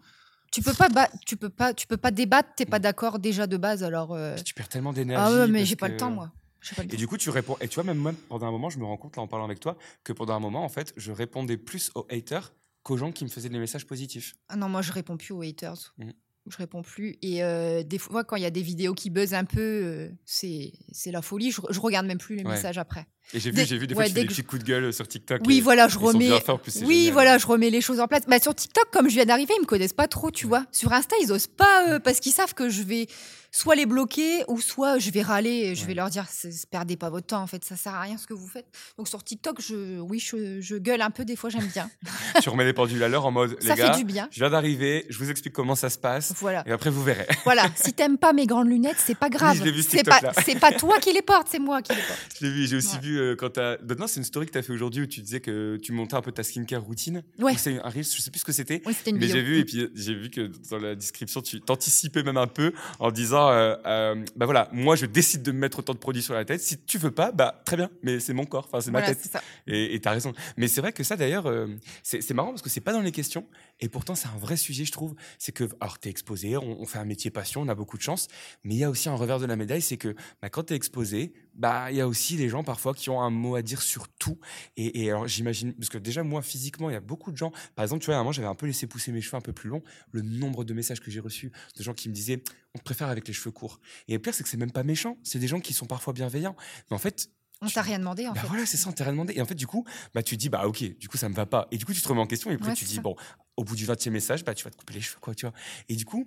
Tu 0.52 0.64
peux 0.64 0.74
pas, 0.74 0.90
tu 1.28 1.38
peux 1.38 1.50
pas, 1.50 1.76
tu 1.76 1.86
peux 1.86 1.98
pas 1.98 2.10
débattre. 2.10 2.50
T'es 2.56 2.66
pas 2.66 2.80
d'accord 2.80 3.20
déjà 3.20 3.46
de 3.46 3.58
base. 3.58 3.84
Alors, 3.84 4.14
euh, 4.16 4.36
tu 4.44 4.56
perds 4.56 4.70
tellement 4.70 4.92
d'énergie. 4.92 5.34
ah 5.36 5.40
ouais, 5.46 5.48
mais 5.52 5.66
j'ai 5.66 5.76
pas 5.76 5.88
le 5.88 5.94
que- 5.94 6.00
temps 6.00 6.10
moi. 6.10 6.32
Pas 6.76 6.82
le 6.84 6.92
Et 6.94 6.98
du 6.98 7.08
coup, 7.08 7.18
tu 7.18 7.30
réponds. 7.30 7.56
Et 7.62 7.68
tu 7.68 7.76
vois, 7.76 7.84
même 7.84 8.00
moi, 8.00 8.12
pendant 8.28 8.48
un 8.48 8.52
moment, 8.52 8.72
je 8.72 8.80
me 8.80 8.86
rends 8.86 8.98
compte, 8.98 9.16
là, 9.16 9.22
en 9.22 9.28
parlant 9.28 9.46
avec 9.46 9.60
toi, 9.60 9.78
que 10.04 10.12
pendant 10.12 10.34
un 10.34 10.40
moment, 10.40 10.66
en 10.66 10.70
fait, 10.70 10.94
je 10.98 11.12
répondais 11.12 11.56
plus 11.58 11.92
aux 11.96 12.08
haters 12.10 12.52
qu'aux 12.84 12.98
gens 12.98 13.12
qui 13.12 13.24
me 13.24 13.30
faisaient 13.30 13.50
des 13.50 13.60
messages 13.60 13.86
positifs. 13.86 14.36
Ah 14.48 14.56
non, 14.56 14.70
moi 14.70 14.82
je 14.82 14.92
réponds 14.92 15.18
plus 15.18 15.34
aux 15.34 15.42
haters. 15.42 15.94
Mm. 15.98 16.12
Je 16.50 16.58
réponds 16.58 16.82
plus. 16.82 17.18
Et 17.22 17.44
euh, 17.44 17.84
des 17.84 18.00
fois, 18.00 18.24
quand 18.24 18.36
il 18.36 18.42
y 18.42 18.46
a 18.46 18.50
des 18.50 18.62
vidéos 18.64 18.96
qui 18.96 19.10
buzzent 19.12 19.36
un 19.36 19.46
peu, 19.46 19.60
euh, 19.62 20.10
c'est 20.26 20.72
c'est 20.92 21.12
la 21.12 21.22
folie. 21.22 21.52
Je, 21.52 21.62
je 21.70 21.80
regarde 21.80 22.08
même 22.08 22.18
plus 22.18 22.36
les 22.38 22.44
Ouais. 22.44 22.52
messages 22.52 22.78
après. 22.80 23.06
Et 23.34 23.40
j'ai 23.40 23.52
vu, 23.52 23.58
Dès- 23.58 23.66
j'ai 23.66 23.78
vu 23.78 23.86
des 23.88 23.94
ouais, 23.94 24.04
fois 24.06 24.06
tu 24.06 24.14
fais 24.14 24.22
des 24.22 24.26
que 24.26 24.32
petits 24.32 24.44
coups 24.44 24.64
de 24.64 24.68
gueule 24.68 24.92
sur 24.94 25.08
TikTok. 25.08 25.42
Oui, 25.46 25.58
et 25.58 25.62
voilà, 25.62 25.88
je 25.88 26.00
remets. 26.00 26.28
bien 26.28 26.40
faits, 26.40 26.50
en 26.50 26.58
plus, 26.58 26.72
c'est 26.72 26.86
Oui, 26.86 26.96
génial. 26.98 27.14
voilà, 27.14 27.38
je 27.38 27.46
remets 27.46 27.70
les 27.70 27.82
choses 27.82 28.00
en 28.00 28.08
place. 28.08 28.24
Bah, 28.28 28.40
sur 28.40 28.56
TikTok, 28.56 28.90
comme 28.92 29.08
je 29.08 29.14
viens 29.16 29.26
d'arriver, 29.26 29.54
ils 29.58 29.62
me 29.62 29.68
connaissent 29.68 29.94
pas 29.94 30.08
trop, 30.08 30.32
tu 30.32 30.48
vois. 30.48 30.66
Sur 30.72 30.94
Insta, 30.94 31.16
ils 31.22 31.32
osent 31.32 31.46
pas 31.48 31.90
euh, 31.90 32.00
parce 32.00 32.20
qu'ils 32.20 32.32
savent 32.34 32.54
que 32.56 32.70
je 32.70 32.82
vais 32.82 33.08
soit 33.52 33.74
les 33.74 33.88
bloquer 33.88 34.44
ou 34.48 34.60
soit 34.62 35.00
je 35.00 35.10
vais 35.10 35.24
râler 35.24 35.50
et 35.50 35.76
je 35.76 35.82
Ouais. 35.82 35.88
vais 35.88 35.94
leur 35.96 36.12
dire 36.12 36.26
c'est- 36.30 36.70
perdez 36.70 36.98
pas 36.98 37.10
votre 37.10 37.26
temps 37.26 37.42
en 37.42 37.48
fait, 37.48 37.66
ça 37.66 37.76
sert 37.76 37.96
à 37.96 38.02
rien 38.02 38.16
ce 38.16 38.28
que 38.28 38.36
vous 38.36 38.48
faites. 38.48 38.68
Donc 39.00 39.08
sur 39.08 39.24
TikTok, 39.24 39.60
je 39.60 40.00
oui, 40.00 40.20
je, 40.20 40.62
je 40.62 40.76
gueule 40.76 41.02
un 41.02 41.10
peu 41.10 41.26
des 41.26 41.36
fois, 41.36 41.50
j'aime 41.50 41.66
bien. 41.66 41.90
tu 42.44 42.50
remets 42.50 42.66
les 42.66 42.74
pendules 42.74 43.02
à 43.02 43.08
l'heure 43.08 43.26
en 43.26 43.32
mode, 43.32 43.58
ça 43.60 43.74
les 43.74 43.82
gars, 43.82 43.92
fait 43.94 43.98
du 43.98 44.06
bien. 44.06 44.28
je 44.32 44.40
viens 44.40 44.52
d'arriver, 44.52 45.08
je 45.10 45.18
vous 45.18 45.32
explique 45.32 45.54
comment 45.54 45.74
ça 45.74 45.90
se 45.90 45.98
passe. 45.98 46.32
Voilà. 46.40 46.64
Et 46.68 46.72
après, 46.72 46.92
vous 46.92 47.04
verrez. 47.04 47.26
Voilà, 47.44 47.66
si 47.76 47.92
t'aimes 47.94 48.20
pas 48.20 48.34
mes 48.34 48.46
grandes 48.46 48.68
lunettes, 48.70 48.98
c'est 49.04 49.18
pas 49.18 49.30
grave. 49.30 49.58
je 49.58 49.64
l'ai 49.64 49.72
vu, 49.72 49.82
ce 49.82 49.90
c'est 49.90 50.04
pas 50.04 50.20
pas 50.22 50.72
toi 50.74 51.00
qui 51.00 51.12
les 51.12 51.24
portes, 51.24 51.48
c'est 51.50 51.58
moi 51.58 51.82
qui 51.82 51.94
les 51.96 52.02
porte. 52.04 52.20
Je 52.40 52.46
l'ai 52.46 52.52
vu, 52.52 52.68
j'ai 52.68 52.76
aussi 52.76 52.98
Ouais. 52.98 53.02
vu 53.02 53.19
euh, 53.20 53.36
quand 53.36 53.52
t'as. 53.52 53.78
Non, 54.00 54.08
c'est 54.08 54.20
une 54.20 54.24
story 54.24 54.46
que 54.48 54.52
t'as 54.52 54.62
fait 54.62 54.74
aujourd'hui 54.74 55.04
où 55.04 55.08
tu 55.08 55.22
disais 55.22 55.40
que 55.40 55.78
tu 55.82 55.92
montais 55.92 56.16
un 56.16 56.22
peu 56.22 56.32
ta 56.32 56.44
skincare 56.44 56.82
routine. 56.84 57.24
Ouais. 57.40 57.54
Ou 57.54 57.58
C'est 57.58 57.80
un 57.80 57.90
reel, 57.90 58.04
je 58.04 58.22
sais 58.22 58.32
plus 58.32 58.40
ce 58.40 58.46
que 58.46 58.52
c'était. 58.52 58.82
Oui, 58.86 58.94
c'était 58.94 59.12
une 59.12 59.18
Mais 59.18 59.28
j'ai 59.28 59.42
vu, 59.42 59.60
et 59.60 59.66
puis 59.66 59.90
j'ai 59.96 60.14
vu 60.16 60.30
que 60.30 60.50
dans 60.70 60.78
la 60.80 60.96
description, 60.96 61.42
tu 61.42 61.62
t'anticipais 61.62 62.24
même 62.24 62.38
un 62.38 62.48
peu 62.48 62.74
en 63.00 63.12
disant 63.12 63.50
euh, 63.50 63.76
euh, 63.86 64.16
Bah 64.36 64.46
voilà, 64.46 64.70
moi 64.72 64.96
je 64.96 65.06
décide 65.06 65.44
de 65.44 65.52
me 65.52 65.60
mettre 65.60 65.80
autant 65.80 65.94
de 65.94 66.00
produits 66.00 66.24
sur 66.24 66.34
la 66.34 66.46
tête. 66.46 66.62
Si 66.62 66.80
tu 66.82 66.98
veux 66.98 67.12
pas, 67.12 67.32
bah 67.32 67.62
très 67.66 67.78
bien, 67.78 67.90
mais 68.04 68.20
c'est 68.20 68.34
mon 68.34 68.46
corps, 68.46 68.66
enfin 68.72 68.82
c'est 68.82 68.92
ma 68.92 69.00
Voilà, 69.00 69.16
tête. 69.16 69.24
ça. 69.32 69.42
Et 69.68 70.00
t'as 70.02 70.12
raison. 70.12 70.34
Mais 70.58 70.68
c'est 70.68 70.82
vrai 70.82 70.94
que 70.94 71.04
ça, 71.04 71.16
d'ailleurs, 71.16 71.46
euh, 71.48 71.68
c'est 72.04 72.22
c'est 72.22 72.34
marrant 72.34 72.50
parce 72.50 72.62
que 72.62 72.70
c'est 72.70 72.82
pas 72.82 72.94
dans 72.94 73.02
les 73.02 73.12
questions. 73.12 73.46
Et 73.80 73.90
pourtant, 73.90 74.16
c'est 74.16 74.28
un 74.28 74.38
vrai 74.38 74.58
sujet, 74.58 74.86
je 74.86 74.92
trouve. 74.92 75.16
C'est 75.38 75.52
que, 75.52 75.64
alors, 75.80 76.00
t'es 76.00 76.10
exposé, 76.10 76.58
on, 76.58 76.82
on 76.82 76.86
fait 76.86 77.00
un 77.00 77.06
métier 77.06 77.32
passion, 77.32 77.62
on 77.62 77.68
a 77.70 77.76
beaucoup 77.76 77.98
de 77.98 78.02
chance. 78.02 78.28
Mais 78.64 78.76
il 78.76 78.80
y 78.80 78.84
a 78.84 78.90
aussi 78.90 79.08
un 79.10 79.16
revers 79.16 79.40
de 79.40 79.46
la 79.46 79.56
médaille, 79.56 79.82
c'est 79.82 79.98
que 79.98 80.16
bah, 80.42 80.50
quand 80.50 80.64
t'es 80.64 80.76
exposé, 80.76 81.34
bah, 81.60 81.92
il 81.92 81.98
y 81.98 82.02
a 82.02 82.08
aussi 82.08 82.38
des 82.38 82.50
gens 82.50 82.64
parfois 82.64 82.94
qui 82.96 83.10
ont 83.12 83.22
un 83.22 83.30
mot 83.30 83.56
à 83.56 83.62
dire 83.62 83.82
sur 83.84 84.08
tout. 84.08 84.40
Et, 84.78 85.04
et 85.04 85.10
alors, 85.12 85.28
j'imagine, 85.28 85.74
parce 85.74 85.90
que 85.90 85.98
déjà, 86.00 86.24
moi, 86.24 86.42
physiquement, 86.42 86.90
il 86.90 86.94
y 86.94 86.96
a 86.96 87.02
beaucoup 87.02 87.32
de 87.32 87.38
gens. 87.38 87.52
Par 87.76 87.84
exemple, 87.84 88.02
tu 88.02 88.08
vois, 88.08 88.16
à 88.16 88.18
un 88.18 88.22
moment, 88.22 88.32
j'avais 88.32 88.48
un 88.48 88.56
peu 88.56 88.66
laissé 88.66 88.88
pousser 88.88 89.12
mes 89.12 89.22
cheveux 89.22 89.38
un 89.38 89.42
peu 89.42 89.54
plus 89.54 89.70
longs. 89.70 89.84
Le 90.12 90.22
nombre 90.24 90.64
de 90.64 90.74
messages 90.74 91.02
que 91.02 91.12
j'ai 91.12 91.20
reçus 91.20 91.52
de 91.78 91.84
gens 91.84 91.94
qui 91.94 92.10
me 92.10 92.14
disaient, 92.16 92.42
on 92.74 92.80
te 92.80 92.84
préfère 92.84 93.10
avec 93.10 93.28
les 93.28 93.34
cheveux 93.34 93.52
courts. 93.52 93.80
Et 94.08 94.14
le 94.14 94.20
pire, 94.20 94.34
c'est 94.34 94.44
que 94.44 94.50
c'est 94.50 94.58
même 94.58 94.72
pas 94.72 94.84
méchant. 94.84 95.18
C'est 95.24 95.38
des 95.40 95.48
gens 95.48 95.60
qui 95.60 95.74
sont 95.74 95.86
parfois 95.86 96.14
bienveillants. 96.14 96.56
Mais 96.90 96.96
en 96.96 97.00
fait, 97.00 97.30
On 97.62 97.68
t'a 97.68 97.82
rien 97.82 98.00
demandé 98.00 98.26
en 98.26 98.32
bah 98.32 98.40
fait. 98.40 98.48
voilà, 98.48 98.66
c'est 98.66 98.78
ça, 98.78 98.88
on 98.90 98.94
t'a 98.94 99.04
rien 99.04 99.12
demandé. 99.12 99.34
Et 99.36 99.42
en 99.42 99.46
fait, 99.46 99.56
du 99.56 99.68
coup, 99.68 99.86
bah, 100.14 100.24
tu 100.24 100.38
dis, 100.38 100.48
bah 100.48 100.66
ok, 100.66 100.98
du 100.98 101.10
coup, 101.10 101.18
ça 101.18 101.28
me 101.28 101.36
va 101.36 101.46
pas. 101.46 101.68
Et 101.72 101.78
du 101.78 101.86
coup, 101.86 101.94
tu 101.94 102.02
te 102.02 102.08
remets 102.08 102.22
en 102.22 102.26
question 102.28 102.50
et 102.52 102.56
Ouais, 102.56 102.74
tu 102.74 102.86
dis, 102.86 102.96
ça. 102.96 103.02
bon, 103.02 103.16
au 103.58 103.66
bout 103.66 103.76
du 103.76 103.86
20e 103.86 104.12
message, 104.12 104.46
bah, 104.46 104.54
tu 104.54 104.64
vas 104.64 104.70
te 104.72 104.78
couper 104.78 104.94
les 104.94 105.02
cheveux, 105.02 105.20
quoi, 105.20 105.36
tu 105.36 105.46
vois. 105.46 105.54
Et 105.90 105.96
du 105.98 106.06
coup, 106.06 106.26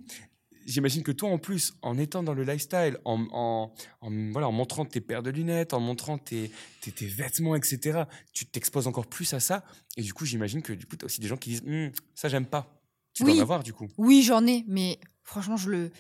j'imagine 0.67 1.03
que 1.03 1.13
toi, 1.13 1.29
en 1.31 1.39
plus, 1.39 1.75
en 1.83 1.99
étant 1.99 2.23
dans 2.23 2.35
le 2.35 2.45
lifestyle, 2.45 2.99
en, 3.05 3.27
en, 3.33 3.73
en- 4.01 4.31
voilà, 4.33 4.49
en 4.49 4.53
montrant 4.53 4.85
tes 4.85 5.01
paires 5.01 5.23
de 5.23 5.31
lunettes, 5.31 5.75
en 5.75 5.81
montrant 5.81 6.19
tes, 6.19 6.51
tes, 6.81 6.93
tes 6.93 7.07
vêtements, 7.07 7.55
etc., 7.57 8.05
tu 8.33 8.47
t'exposes 8.47 8.87
encore 8.87 9.07
plus 9.07 9.33
à 9.35 9.41
ça. 9.41 9.65
Et 9.97 10.03
du 10.03 10.13
coup, 10.15 10.25
j'imagine 10.25 10.63
que 10.63 10.73
du 10.73 10.87
coup, 10.87 10.97
tu 10.97 11.05
as 11.05 11.07
aussi 11.07 11.21
des 11.21 11.29
gens 11.29 11.37
qui 11.37 11.51
disent, 11.51 11.63
Hum, 11.67 11.91
ça, 12.15 12.29
j'aime 12.29 12.47
pas. 12.47 12.81
Tu 13.15 13.23
dois 13.25 13.33
Oui. 13.33 13.39
en 13.39 13.43
avoir, 13.43 13.63
du 13.63 13.73
coup. 13.73 13.89
Oui, 13.99 14.23
j'en 14.23 14.47
ai, 14.47 14.65
mais 14.69 14.99
franchement, 15.23 15.57
je 15.57 15.71
le, 15.71 15.91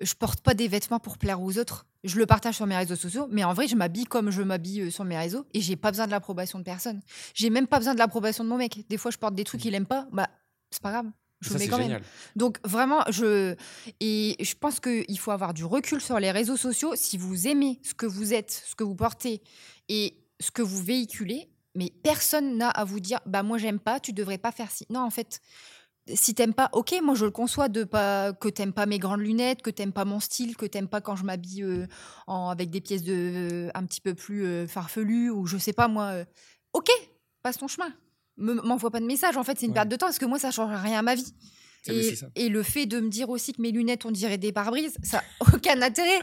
je 0.00 0.14
porte 0.14 0.40
pas 0.40 0.54
des 0.54 0.68
vêtements 0.68 0.98
pour 1.00 1.18
plaire 1.18 1.40
aux 1.42 1.58
autres. 1.58 1.86
Je 2.04 2.16
le 2.18 2.26
partage 2.26 2.56
sur 2.56 2.66
mes 2.66 2.76
réseaux 2.76 2.96
sociaux, 2.96 3.28
mais 3.30 3.44
en 3.44 3.52
vrai, 3.54 3.68
je 3.68 3.76
m'habille 3.76 4.06
comme 4.06 4.30
je 4.30 4.42
m'habille 4.42 4.80
euh, 4.80 4.90
sur 4.90 5.04
mes 5.04 5.16
réseaux 5.16 5.46
et 5.54 5.60
j'ai 5.60 5.76
pas 5.76 5.90
besoin 5.92 6.06
de 6.06 6.10
l'approbation 6.10 6.58
de 6.58 6.64
personne. 6.64 7.00
J'ai 7.34 7.48
même 7.50 7.68
pas 7.68 7.78
besoin 7.78 7.94
de 7.94 7.98
l'approbation 8.00 8.42
de 8.42 8.48
mon 8.48 8.56
mec. 8.56 8.84
Des 8.88 8.96
fois, 8.96 9.10
je 9.12 9.18
porte 9.18 9.34
des 9.36 9.44
trucs 9.44 9.60
qu'il 9.60 9.74
aime 9.74 9.86
pas, 9.86 10.08
bah 10.12 10.28
c'est 10.72 10.82
pas 10.82 10.90
grave. 10.90 11.06
Je 11.42 11.48
ça, 11.48 11.54
le 11.54 11.58
mets 11.58 11.64
c'est 11.64 11.70
quand 11.70 11.78
même. 11.78 11.86
génial. 11.88 12.02
Donc 12.36 12.58
vraiment, 12.64 13.02
je 13.10 13.54
et 14.00 14.36
je 14.40 14.54
pense 14.54 14.80
qu'il 14.80 15.18
faut 15.18 15.30
avoir 15.32 15.52
du 15.52 15.64
recul 15.64 16.00
sur 16.00 16.18
les 16.18 16.30
réseaux 16.30 16.56
sociaux. 16.56 16.94
Si 16.96 17.18
vous 17.18 17.46
aimez 17.46 17.78
ce 17.82 17.94
que 17.94 18.06
vous 18.06 18.32
êtes, 18.32 18.50
ce 18.66 18.74
que 18.74 18.84
vous 18.84 18.94
portez 18.94 19.42
et 19.88 20.16
ce 20.40 20.50
que 20.50 20.62
vous 20.62 20.82
véhiculez, 20.82 21.50
mais 21.74 21.92
personne 22.02 22.56
n'a 22.56 22.70
à 22.70 22.84
vous 22.84 23.00
dire 23.00 23.20
bah 23.26 23.42
moi 23.42 23.58
j'aime 23.58 23.78
pas, 23.80 24.00
tu 24.00 24.12
devrais 24.12 24.38
pas 24.38 24.52
faire 24.52 24.70
ci. 24.70 24.86
Non 24.88 25.00
en 25.00 25.10
fait, 25.10 25.40
si 26.14 26.34
t'aimes 26.34 26.54
pas, 26.54 26.68
ok, 26.72 26.94
moi 27.02 27.14
je 27.14 27.24
le 27.24 27.30
conçois 27.30 27.68
de 27.68 27.84
pas 27.84 28.32
que 28.32 28.48
t'aimes 28.48 28.72
pas 28.72 28.86
mes 28.86 28.98
grandes 28.98 29.20
lunettes, 29.20 29.62
que 29.62 29.70
t'aimes 29.70 29.92
pas 29.92 30.04
mon 30.04 30.18
style, 30.20 30.56
que 30.56 30.66
t'aimes 30.66 30.88
pas 30.88 31.00
quand 31.00 31.14
je 31.16 31.24
m'habille 31.24 31.62
euh, 31.62 31.86
avec 32.26 32.70
des 32.70 32.80
pièces 32.80 33.04
de 33.04 33.14
euh, 33.14 33.70
un 33.74 33.84
petit 33.86 34.00
peu 34.00 34.14
plus 34.14 34.44
euh, 34.44 34.66
farfelues 34.66 35.30
ou 35.30 35.46
je 35.46 35.58
sais 35.58 35.72
pas 35.72 35.88
moi. 35.88 36.04
euh, 36.06 36.24
ok, 36.72 36.88
passe 37.42 37.58
ton 37.58 37.68
chemin. 37.68 37.92
Me- 38.36 38.54
M'envoie 38.62 38.90
pas 38.90 39.00
de 39.00 39.06
message. 39.06 39.36
En 39.36 39.44
fait, 39.44 39.58
c'est 39.58 39.66
une 39.66 39.72
Ouais. 39.72 39.74
perte 39.76 39.88
de 39.88 39.96
temps 39.96 40.06
parce 40.06 40.18
que 40.18 40.24
moi 40.26 40.38
ça 40.38 40.50
change 40.50 40.70
rien 40.82 40.98
à 40.98 41.02
ma 41.02 41.14
vie. 41.14 41.34
Mais 41.88 41.94
Et, 42.36 42.48
le 42.48 42.62
fait 42.62 42.86
de 42.86 43.00
me 43.00 43.08
dire 43.08 43.28
aussi 43.28 43.52
que 43.52 43.60
mes 43.60 43.72
lunettes, 43.72 44.04
on 44.06 44.12
dirait 44.12 44.38
des 44.38 44.52
pare-brises, 44.52 44.94
ça 45.02 45.16
n'a 45.40 45.46
aucun 45.52 45.82
intérêt. 45.82 46.20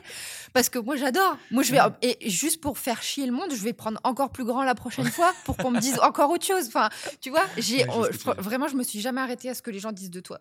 Parce 0.54 0.70
que 0.70 0.80
moi, 0.80 0.96
j'adore. 0.96 1.38
Moi, 1.52 1.64
je 1.64 1.74
vais. 1.74 1.80
Et 2.02 2.30
juste 2.30 2.62
pour 2.62 2.78
faire 2.78 3.04
chier 3.04 3.26
le 3.26 3.34
monde, 3.34 3.50
je 3.52 3.62
vais 3.62 3.74
prendre 3.74 4.00
encore 4.06 4.32
plus 4.32 4.46
grand 4.46 4.64
la 4.64 4.74
prochaine 4.74 5.12
fois 5.12 5.34
pour 5.44 5.58
qu'on 5.58 5.72
me 5.72 5.82
dise 5.82 6.00
encore 6.00 6.30
autre 6.32 6.46
chose. 6.46 6.68
Enfin, 6.68 6.88
tu 7.20 7.30
vois, 7.30 7.44
j'ai, 7.58 7.84
Ouais, 7.90 8.10
vraiment, 8.38 8.70
je 8.70 8.76
me 8.78 8.84
suis 8.84 9.02
jamais 9.02 9.20
arrêtée 9.20 9.50
à 9.50 9.54
ce 9.54 9.62
que 9.62 9.70
les 9.70 9.80
gens 9.80 9.92
disent 9.92 10.12
de 10.12 10.22
toi. 10.22 10.40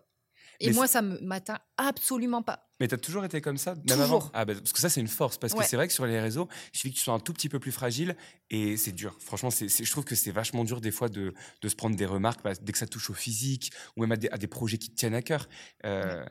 Et 0.61 0.67
Mais 0.67 0.73
moi, 0.73 0.87
ça 0.87 1.01
me 1.01 1.19
m'atteint 1.21 1.59
absolument 1.77 2.41
pas. 2.41 2.69
Mais 2.79 2.87
t'as 2.87 2.97
toujours 2.97 3.25
été 3.25 3.41
comme 3.41 3.57
ça, 3.57 3.75
même 3.75 4.01
avant? 4.01 4.19
Toujours. 4.19 4.31
ah 4.33 4.45
bah, 4.45 4.53
Parce 4.55 4.73
que 4.73 4.79
ça, 4.79 4.89
c'est 4.89 5.01
une 5.01 5.07
force. 5.07 5.37
Parce 5.37 5.53
que 5.53 5.63
c'est 5.63 5.75
vrai 5.75 5.87
que 5.87 5.93
sur 5.93 6.05
les 6.05 6.19
réseaux, 6.19 6.47
il 6.73 6.77
suffit 6.77 6.91
que 6.91 6.97
tu 6.97 7.03
sois 7.03 7.13
un 7.13 7.19
tout 7.19 7.33
petit 7.33 7.49
peu 7.49 7.59
plus 7.59 7.71
fragile 7.71 8.15
et 8.49 8.77
c'est 8.77 8.91
dur. 8.91 9.15
Franchement, 9.19 9.49
c'est, 9.49 9.67
je 9.69 9.91
trouve 9.91 10.05
que 10.05 10.15
c'est 10.15 10.31
vachement 10.31 10.63
dur 10.63 10.81
des 10.81 10.91
fois 10.91 11.09
de, 11.09 11.33
de 11.61 11.67
se 11.69 11.75
prendre 11.75 11.95
des 11.95 12.05
remarques 12.05 12.41
bah, 12.43 12.53
dès 12.61 12.71
que 12.71 12.77
ça 12.77 12.87
touche 12.87 13.09
au 13.09 13.13
physique 13.13 13.71
ou 13.95 14.01
même 14.01 14.11
à 14.13 14.17
des, 14.17 14.29
à 14.29 14.37
des 14.37 14.47
projets 14.47 14.77
qui 14.77 14.89
te 14.89 14.95
tiennent 14.95 15.15
à 15.15 15.21
cœur. 15.21 15.47
Euh, 15.85 16.25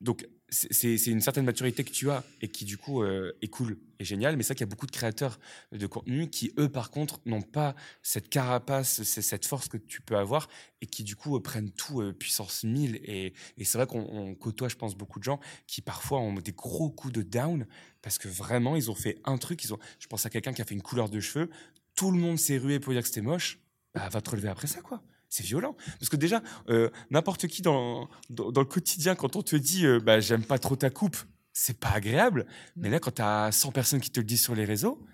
Donc, 0.00 0.26
c'est, 0.50 1.06
une 1.06 1.20
certaine 1.20 1.44
maturité 1.44 1.84
que 1.84 1.90
tu 1.90 2.10
as 2.10 2.24
et 2.40 2.48
qui, 2.48 2.64
du 2.64 2.78
coup, 2.78 3.02
euh, 3.02 3.36
est 3.42 3.48
cool 3.48 3.78
et 3.98 4.04
génial. 4.04 4.36
Mais 4.36 4.42
c'est 4.42 4.48
vrai 4.48 4.54
qu'il 4.56 4.66
y 4.66 4.68
a 4.68 4.70
beaucoup 4.70 4.86
de 4.86 4.92
créateurs 4.92 5.38
de 5.72 5.86
contenu 5.86 6.30
qui, 6.30 6.52
eux, 6.58 6.68
par 6.68 6.90
contre, 6.90 7.20
n'ont 7.26 7.42
pas 7.42 7.74
cette 8.02 8.28
carapace, 8.28 9.02
cette 9.02 9.44
force 9.44 9.68
que 9.68 9.76
tu 9.76 10.00
peux 10.00 10.16
avoir 10.16 10.48
et 10.80 10.86
qui, 10.86 11.04
du 11.04 11.16
coup, 11.16 11.36
euh, 11.36 11.40
prennent 11.40 11.70
tout 11.70 12.00
euh, 12.00 12.12
puissance 12.12 12.64
1000. 12.64 13.00
Et, 13.04 13.34
c'est 13.62 13.78
vrai 13.78 13.86
qu'on 13.86 14.00
on 14.00 14.34
côtoie, 14.34 14.68
je 14.68 14.76
pense, 14.76 14.96
beaucoup 14.96 15.18
de 15.18 15.24
gens 15.24 15.40
qui 15.66 15.82
parfois 15.82 16.20
ont 16.20 16.34
des 16.34 16.52
gros 16.52 16.90
coups 16.90 17.12
de 17.12 17.22
down 17.22 17.66
parce 18.00 18.18
que 18.18 18.28
vraiment 18.28 18.76
ils 18.76 18.90
ont 18.90 18.94
fait 18.94 19.20
un 19.24 19.36
truc. 19.36 19.62
Ils 19.64 19.74
ont, 19.74 19.78
je 19.98 20.06
pense 20.06 20.24
à 20.24 20.30
quelqu'un 20.30 20.52
qui 20.52 20.62
a 20.62 20.64
fait 20.64 20.74
une 20.74 20.82
couleur 20.82 21.10
de 21.10 21.20
cheveux. 21.20 21.50
Tout 21.94 22.10
le 22.10 22.18
monde 22.18 22.38
s'est 22.38 22.58
rué 22.58 22.80
pour 22.80 22.92
dire 22.92 23.02
que 23.02 23.08
c'était 23.08 23.20
moche. 23.20 23.58
Bah, 23.94 24.08
va 24.08 24.20
te 24.20 24.30
relever 24.30 24.48
après 24.48 24.66
ça, 24.66 24.80
quoi. 24.80 25.02
C'est 25.28 25.44
violent. 25.44 25.76
Parce 25.98 26.08
que 26.08 26.16
déjà, 26.16 26.42
euh, 26.68 26.88
n'importe 27.10 27.46
qui 27.48 27.60
dans, 27.62 28.08
dans, 28.30 28.50
dans 28.50 28.60
le 28.60 28.66
quotidien, 28.66 29.14
quand 29.14 29.36
on 29.36 29.42
te 29.42 29.56
dit 29.56 29.84
euh, 29.86 30.00
bah, 30.00 30.20
j'aime 30.20 30.42
pas 30.44 30.58
trop 30.58 30.74
ta 30.76 30.90
coupe, 30.90 31.16
c'est 31.52 31.78
pas 31.78 31.90
agréable. 31.90 32.46
Mais 32.76 32.88
là, 32.88 32.98
quand 33.00 33.10
tu 33.16 33.22
as 33.22 33.52
100 33.52 33.72
personnes 33.72 34.00
qui 34.00 34.10
te 34.10 34.20
le 34.20 34.24
disent 34.26 34.42
sur 34.42 34.54
les 34.54 34.64
réseaux, 34.64 35.04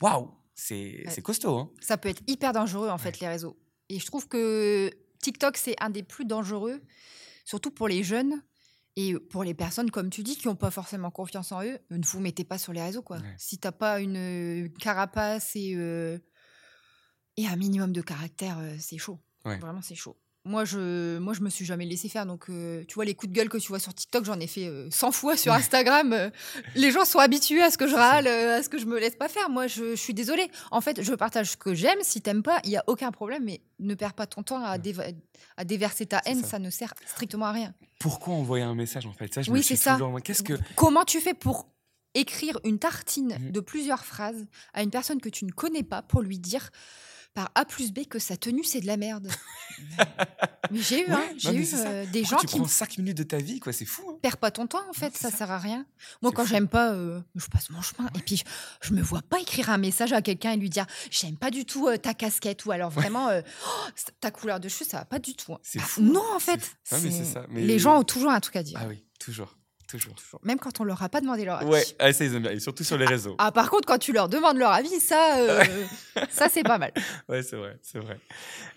waouh, 0.00 0.30
c'est 0.54 1.04
Ouais. 1.06 1.22
costaud. 1.22 1.56
Hein. 1.58 1.70
Ça 1.80 1.98
peut 1.98 2.08
être 2.08 2.22
hyper 2.26 2.52
dangereux, 2.52 2.88
en 2.88 2.98
fait, 2.98 3.20
les 3.20 3.28
réseaux. 3.28 3.58
Et 3.88 3.98
je 3.98 4.06
trouve 4.06 4.28
que 4.28 4.90
TikTok, 5.22 5.56
c'est 5.56 5.74
un 5.82 5.90
des 5.90 6.02
plus 6.02 6.24
dangereux, 6.24 6.80
surtout 7.44 7.70
pour 7.70 7.88
les 7.88 8.02
jeunes. 8.02 8.42
Et 8.96 9.14
pour 9.14 9.44
les 9.44 9.54
personnes, 9.54 9.90
comme 9.90 10.10
tu 10.10 10.22
dis, 10.22 10.36
qui 10.36 10.48
n'ont 10.48 10.56
pas 10.56 10.70
forcément 10.70 11.10
confiance 11.10 11.52
en 11.52 11.62
eux, 11.64 11.78
ne 11.90 12.04
vous 12.04 12.20
mettez 12.20 12.44
pas 12.44 12.58
sur 12.58 12.72
les 12.72 12.82
réseaux. 12.82 13.02
Quoi. 13.02 13.18
Ouais. 13.18 13.34
Si 13.38 13.56
t'as 13.58 13.72
pas 13.72 14.00
une 14.00 14.68
carapace 14.80 15.52
et, 15.54 15.74
euh, 15.76 16.18
et 17.36 17.46
un 17.46 17.56
minimum 17.56 17.92
de 17.92 18.02
caractère, 18.02 18.58
euh, 18.58 18.74
c'est 18.80 18.98
chaud. 18.98 19.18
Ouais. 19.44 19.58
Vraiment, 19.58 19.80
c'est 19.82 19.94
chaud. 19.94 20.16
Moi, 20.46 20.64
je 20.64 21.18
moi, 21.18 21.34
je 21.34 21.42
me 21.42 21.50
suis 21.50 21.66
jamais 21.66 21.84
laissé 21.84 22.08
faire. 22.08 22.24
Donc, 22.24 22.48
euh, 22.48 22.82
tu 22.88 22.94
vois, 22.94 23.04
les 23.04 23.14
coups 23.14 23.30
de 23.30 23.36
gueule 23.36 23.50
que 23.50 23.58
tu 23.58 23.68
vois 23.68 23.78
sur 23.78 23.92
TikTok, 23.92 24.24
j'en 24.24 24.40
ai 24.40 24.46
fait 24.46 24.68
euh, 24.68 24.88
100 24.90 25.12
fois 25.12 25.36
sur 25.36 25.52
Instagram. 25.52 26.14
Euh, 26.14 26.30
les 26.76 26.90
gens 26.90 27.04
sont 27.04 27.18
habitués 27.18 27.62
à 27.62 27.70
ce 27.70 27.76
que 27.76 27.86
je 27.86 27.94
râle, 27.94 28.26
euh, 28.26 28.58
à 28.58 28.62
ce 28.62 28.70
que 28.70 28.78
je 28.78 28.86
me 28.86 28.98
laisse 28.98 29.16
pas 29.16 29.28
faire. 29.28 29.50
Moi, 29.50 29.66
je, 29.66 29.90
je 29.90 29.94
suis 30.00 30.14
désolée. 30.14 30.50
En 30.70 30.80
fait, 30.80 31.02
je 31.02 31.12
partage 31.14 31.50
ce 31.50 31.56
que 31.58 31.74
j'aime. 31.74 31.98
Si 32.00 32.22
t'aimes 32.22 32.42
pas, 32.42 32.58
il 32.64 32.70
y 32.70 32.78
a 32.78 32.84
aucun 32.86 33.10
problème. 33.12 33.44
Mais 33.44 33.60
ne 33.80 33.94
perds 33.94 34.14
pas 34.14 34.26
ton 34.26 34.42
temps 34.42 34.64
à, 34.64 34.78
déva- 34.78 35.12
à 35.58 35.64
déverser 35.64 36.06
ta 36.06 36.22
haine. 36.24 36.40
ça. 36.40 36.46
Ça. 36.52 36.58
ne 36.58 36.70
sert 36.70 36.94
strictement 37.06 37.44
à 37.46 37.52
rien. 37.52 37.74
Pourquoi 37.98 38.32
envoyer 38.32 38.64
un 38.64 38.74
message 38.74 39.04
en 39.04 39.12
fait? 39.12 39.34
Ça, 39.34 39.42
je 39.42 39.50
Oui, 39.50 39.62
c'est 39.62 39.76
ça. 39.76 39.92
toujours- 39.92 40.22
Qu'est-ce 40.22 40.42
que 40.42 40.54
Comment 40.74 41.04
tu 41.04 41.20
fais 41.20 41.34
pour 41.34 41.68
écrire 42.14 42.58
une 42.64 42.78
tartine 42.78 43.36
Mhm. 43.38 43.50
de 43.52 43.60
plusieurs 43.60 44.06
phrases 44.06 44.46
à 44.72 44.82
une 44.82 44.90
personne 44.90 45.20
que 45.20 45.28
tu 45.28 45.44
ne 45.44 45.52
connais 45.52 45.82
pas 45.82 46.00
pour 46.00 46.22
lui 46.22 46.38
dire 46.38 46.70
par 47.34 47.50
A 47.54 47.64
plus 47.64 47.92
B 47.92 48.06
que 48.08 48.18
sa 48.18 48.36
tenue 48.36 48.64
c'est 48.64 48.80
de 48.80 48.86
la 48.86 48.96
merde 48.96 49.28
Mais 50.70 50.78
j'ai 50.80 51.02
eu, 51.04 51.06
Ouais, 51.10 51.14
hein, 51.14 51.34
j'ai 51.36 51.52
eu 51.54 51.66
euh, 51.74 52.06
des 52.06 52.20
Pourquoi 52.20 52.36
gens 52.38 52.40
tu 52.42 52.46
qui 52.46 52.56
prends 52.56 52.64
me 52.64 52.68
5 52.68 52.98
minutes 52.98 53.16
de 53.16 53.22
ta 53.24 53.38
vie, 53.38 53.58
quoi 53.60 53.72
C'est 53.72 53.84
fou. 53.86 54.02
Hein 54.10 54.18
perdent 54.22 54.36
pas 54.36 54.50
ton 54.50 54.66
temps 54.66 54.82
en 54.88 54.92
fait, 54.92 55.16
ça, 55.16 55.30
ça. 55.30 55.36
sert 55.38 55.50
à 55.50 55.58
rien. 55.58 55.84
Moi 56.22 56.30
quand 56.32 56.44
j'aime 56.44 56.68
pas, 56.68 56.92
euh, 56.92 57.20
je 57.34 57.46
passe 57.46 57.70
mon 57.70 57.80
chemin 57.82 58.08
et 58.14 58.20
puis 58.20 58.36
je, 58.36 58.44
je 58.82 58.92
me 58.94 59.02
vois 59.02 59.22
pas 59.22 59.40
écrire 59.40 59.70
un 59.70 59.78
message 59.78 60.12
à 60.12 60.22
quelqu'un 60.22 60.52
et 60.52 60.56
lui 60.56 60.70
dire 60.70 60.86
j'aime 61.10 61.36
pas 61.36 61.50
du 61.50 61.64
tout 61.64 61.88
euh, 61.88 61.96
ta 61.96 62.14
casquette 62.14 62.64
ou 62.66 62.72
alors 62.72 62.90
vraiment 62.90 63.30
Oh, 63.30 63.88
ta 64.20 64.30
couleur 64.30 64.60
de 64.60 64.68
cheveux 64.68 64.88
ça 64.88 64.98
va 64.98 65.04
pas 65.04 65.18
du 65.18 65.34
tout. 65.34 65.54
hein. 65.54 65.58
C'est 65.62 65.80
Ah, 65.80 65.84
fou, 65.86 66.02
Non 66.02 66.20
hein. 66.32 66.36
en 66.36 66.40
fait, 66.40 66.76
Non, 66.92 66.98
mais 67.02 67.10
c'est 67.10 67.24
ça, 67.24 67.46
mais- 67.48 67.62
les 67.62 67.78
gens 67.78 67.98
ont 67.98 68.04
toujours 68.04 68.30
un 68.30 68.40
truc 68.40 68.56
à 68.56 68.62
dire, 68.62 68.78
Ah 68.80 68.86
oui, 68.88 69.04
toujours, 69.18 69.56
toujours. 69.90 70.14
même 70.42 70.58
quand 70.58 70.80
on 70.80 70.84
leur 70.84 71.02
a 71.02 71.08
pas 71.08 71.20
demandé 71.20 71.44
leur 71.44 71.58
avis. 71.58 71.70
Ouais, 71.70 71.84
ah, 71.98 72.12
ça 72.12 72.24
ils 72.24 72.34
aiment 72.34 72.42
bien, 72.42 72.52
et 72.52 72.60
surtout 72.60 72.84
sur 72.84 72.96
les 72.98 73.06
réseaux. 73.06 73.34
Ah, 73.38 73.52
par 73.52 73.70
contre, 73.70 73.86
quand 73.86 73.98
tu 73.98 74.12
leur 74.12 74.28
demandes 74.28 74.56
leur 74.56 74.70
avis, 74.70 75.00
ça, 75.00 75.38
euh, 75.38 75.64
ça 76.30 76.48
c'est 76.48 76.62
pas 76.62 76.78
mal. 76.78 76.92
Ouais, 77.28 77.42
c'est 77.42 77.56
vrai, 77.56 77.78
c'est 77.82 77.98
vrai. 77.98 78.18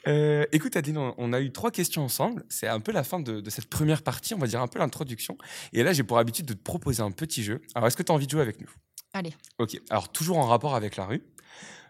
Euh, 0.08 0.46
écoute, 0.52 0.76
Adeline, 0.76 0.98
on, 0.98 1.16
on 1.18 1.34
a 1.34 1.42
eu 1.42 1.52
trois 1.52 1.72
questions 1.72 2.04
ensemble. 2.04 2.44
C'est 2.50 2.68
un 2.68 2.80
peu 2.80 2.92
la 2.92 3.04
fin 3.04 3.20
de, 3.20 3.42
de 3.42 3.50
cette 3.50 3.68
première 3.68 4.02
partie, 4.04 4.34
on 4.34 4.40
va 4.40 4.48
dire 4.48 4.62
un 4.62 4.68
peu 4.68 4.80
l'introduction. 4.80 5.38
Et 5.72 5.84
là, 5.84 5.94
j'ai 5.94 6.04
pour 6.04 6.18
habitude 6.18 6.46
de 6.46 6.54
te 6.54 6.64
proposer 6.64 7.02
un 7.02 7.12
petit 7.12 7.44
jeu. 7.44 7.62
Alors, 7.76 7.88
est-ce 7.88 7.98
que 7.98 8.04
tu 8.04 8.12
as 8.12 8.16
envie 8.16 8.26
de 8.26 8.32
jouer 8.32 8.42
avec 8.42 8.60
nous? 8.62 8.70
Allez. 9.14 9.34
Ok, 9.60 9.80
alors 9.90 10.12
toujours 10.12 10.38
en 10.40 10.48
rapport 10.48 10.76
avec 10.76 10.96
la 10.96 11.06
rue. 11.06 11.24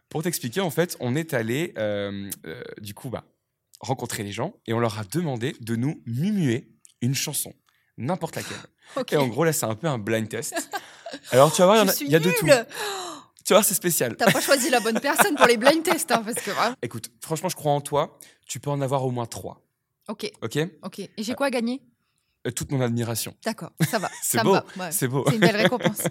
Pour 0.10 0.22
t'expliquer, 0.24 0.62
en 0.62 0.70
fait, 0.70 0.98
on 1.00 1.16
est 1.16 1.34
allé, 1.34 1.74
euh, 1.78 2.30
euh, 2.46 2.62
du 2.82 2.94
coup, 2.94 3.10
bah, 3.10 3.24
rencontrer 3.80 4.24
les 4.24 4.32
gens 4.32 4.54
et 4.68 4.74
on 4.74 4.80
leur 4.80 5.00
a 5.00 5.04
demandé 5.06 5.56
de 5.60 5.76
nous 5.76 6.02
mumuer 6.06 6.70
une 7.02 7.16
chanson, 7.16 7.54
n'importe 7.98 8.36
laquelle. 8.36 8.58
Et 9.12 9.18
en 9.18 9.28
gros, 9.28 9.44
là, 9.44 9.54
c'est 9.54 9.66
un 9.66 9.76
peu 9.76 9.88
un 9.88 9.98
blind 9.98 10.28
test. 10.30 10.70
Alors, 11.32 11.52
tu 11.52 11.62
vas 11.62 11.68
voir, 11.68 11.86
il 12.02 12.08
y 12.08 12.12
y 12.12 12.16
a 12.16 12.20
de 12.20 12.32
tout. 12.32 12.48
Tu 13.46 13.54
vois, 13.54 13.64
c'est 13.64 13.74
spécial. 13.74 14.16
T'as 14.16 14.32
pas 14.32 14.40
choisi 14.40 14.70
la 14.70 14.80
bonne 14.80 15.00
personne 15.00 15.36
pour 15.36 15.48
les 15.48 15.58
blind 15.58 15.84
tests, 15.84 16.12
hein, 16.12 16.24
parce 16.24 16.44
que 16.44 16.52
Écoute, 16.82 17.10
franchement, 17.22 17.50
je 17.50 17.56
crois 17.56 17.74
en 17.74 17.82
toi. 17.82 18.18
Tu 18.48 18.60
peux 18.60 18.70
en 18.70 18.82
avoir 18.82 19.06
au 19.06 19.12
moins 19.12 19.26
trois. 19.26 19.62
Ok, 20.08 20.32
Ok? 20.42 20.60
Ok. 20.82 21.00
Et 21.00 21.12
j'ai 21.24 21.34
quoi 21.34 21.48
à 21.48 21.50
gagner? 21.50 21.82
toute 22.52 22.72
mon 22.72 22.82
admiration. 22.82 23.34
D'accord, 23.46 23.72
ça 23.90 24.00
va. 24.00 24.10
c'est 24.22 24.44
beau. 24.44 24.58
C'est 24.92 25.08
beau. 25.08 25.26
Une 25.32 25.40
belle 25.40 25.56
récompense. 25.56 26.02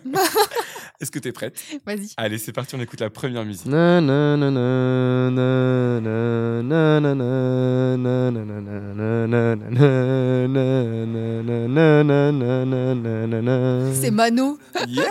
Est-ce 1.01 1.11
que 1.11 1.19
tu 1.19 1.29
es 1.29 1.33
prête 1.33 1.61
Vas-y. 1.85 2.11
Allez, 2.17 2.39
c'est 2.39 2.53
parti, 2.53 2.75
on 2.75 2.81
écoute 2.81 3.01
la 3.01 3.11
première 3.11 3.45
musique. 3.45 3.67
C'est 13.95 14.11
Mano. 14.11 14.59
Yes, 14.87 15.07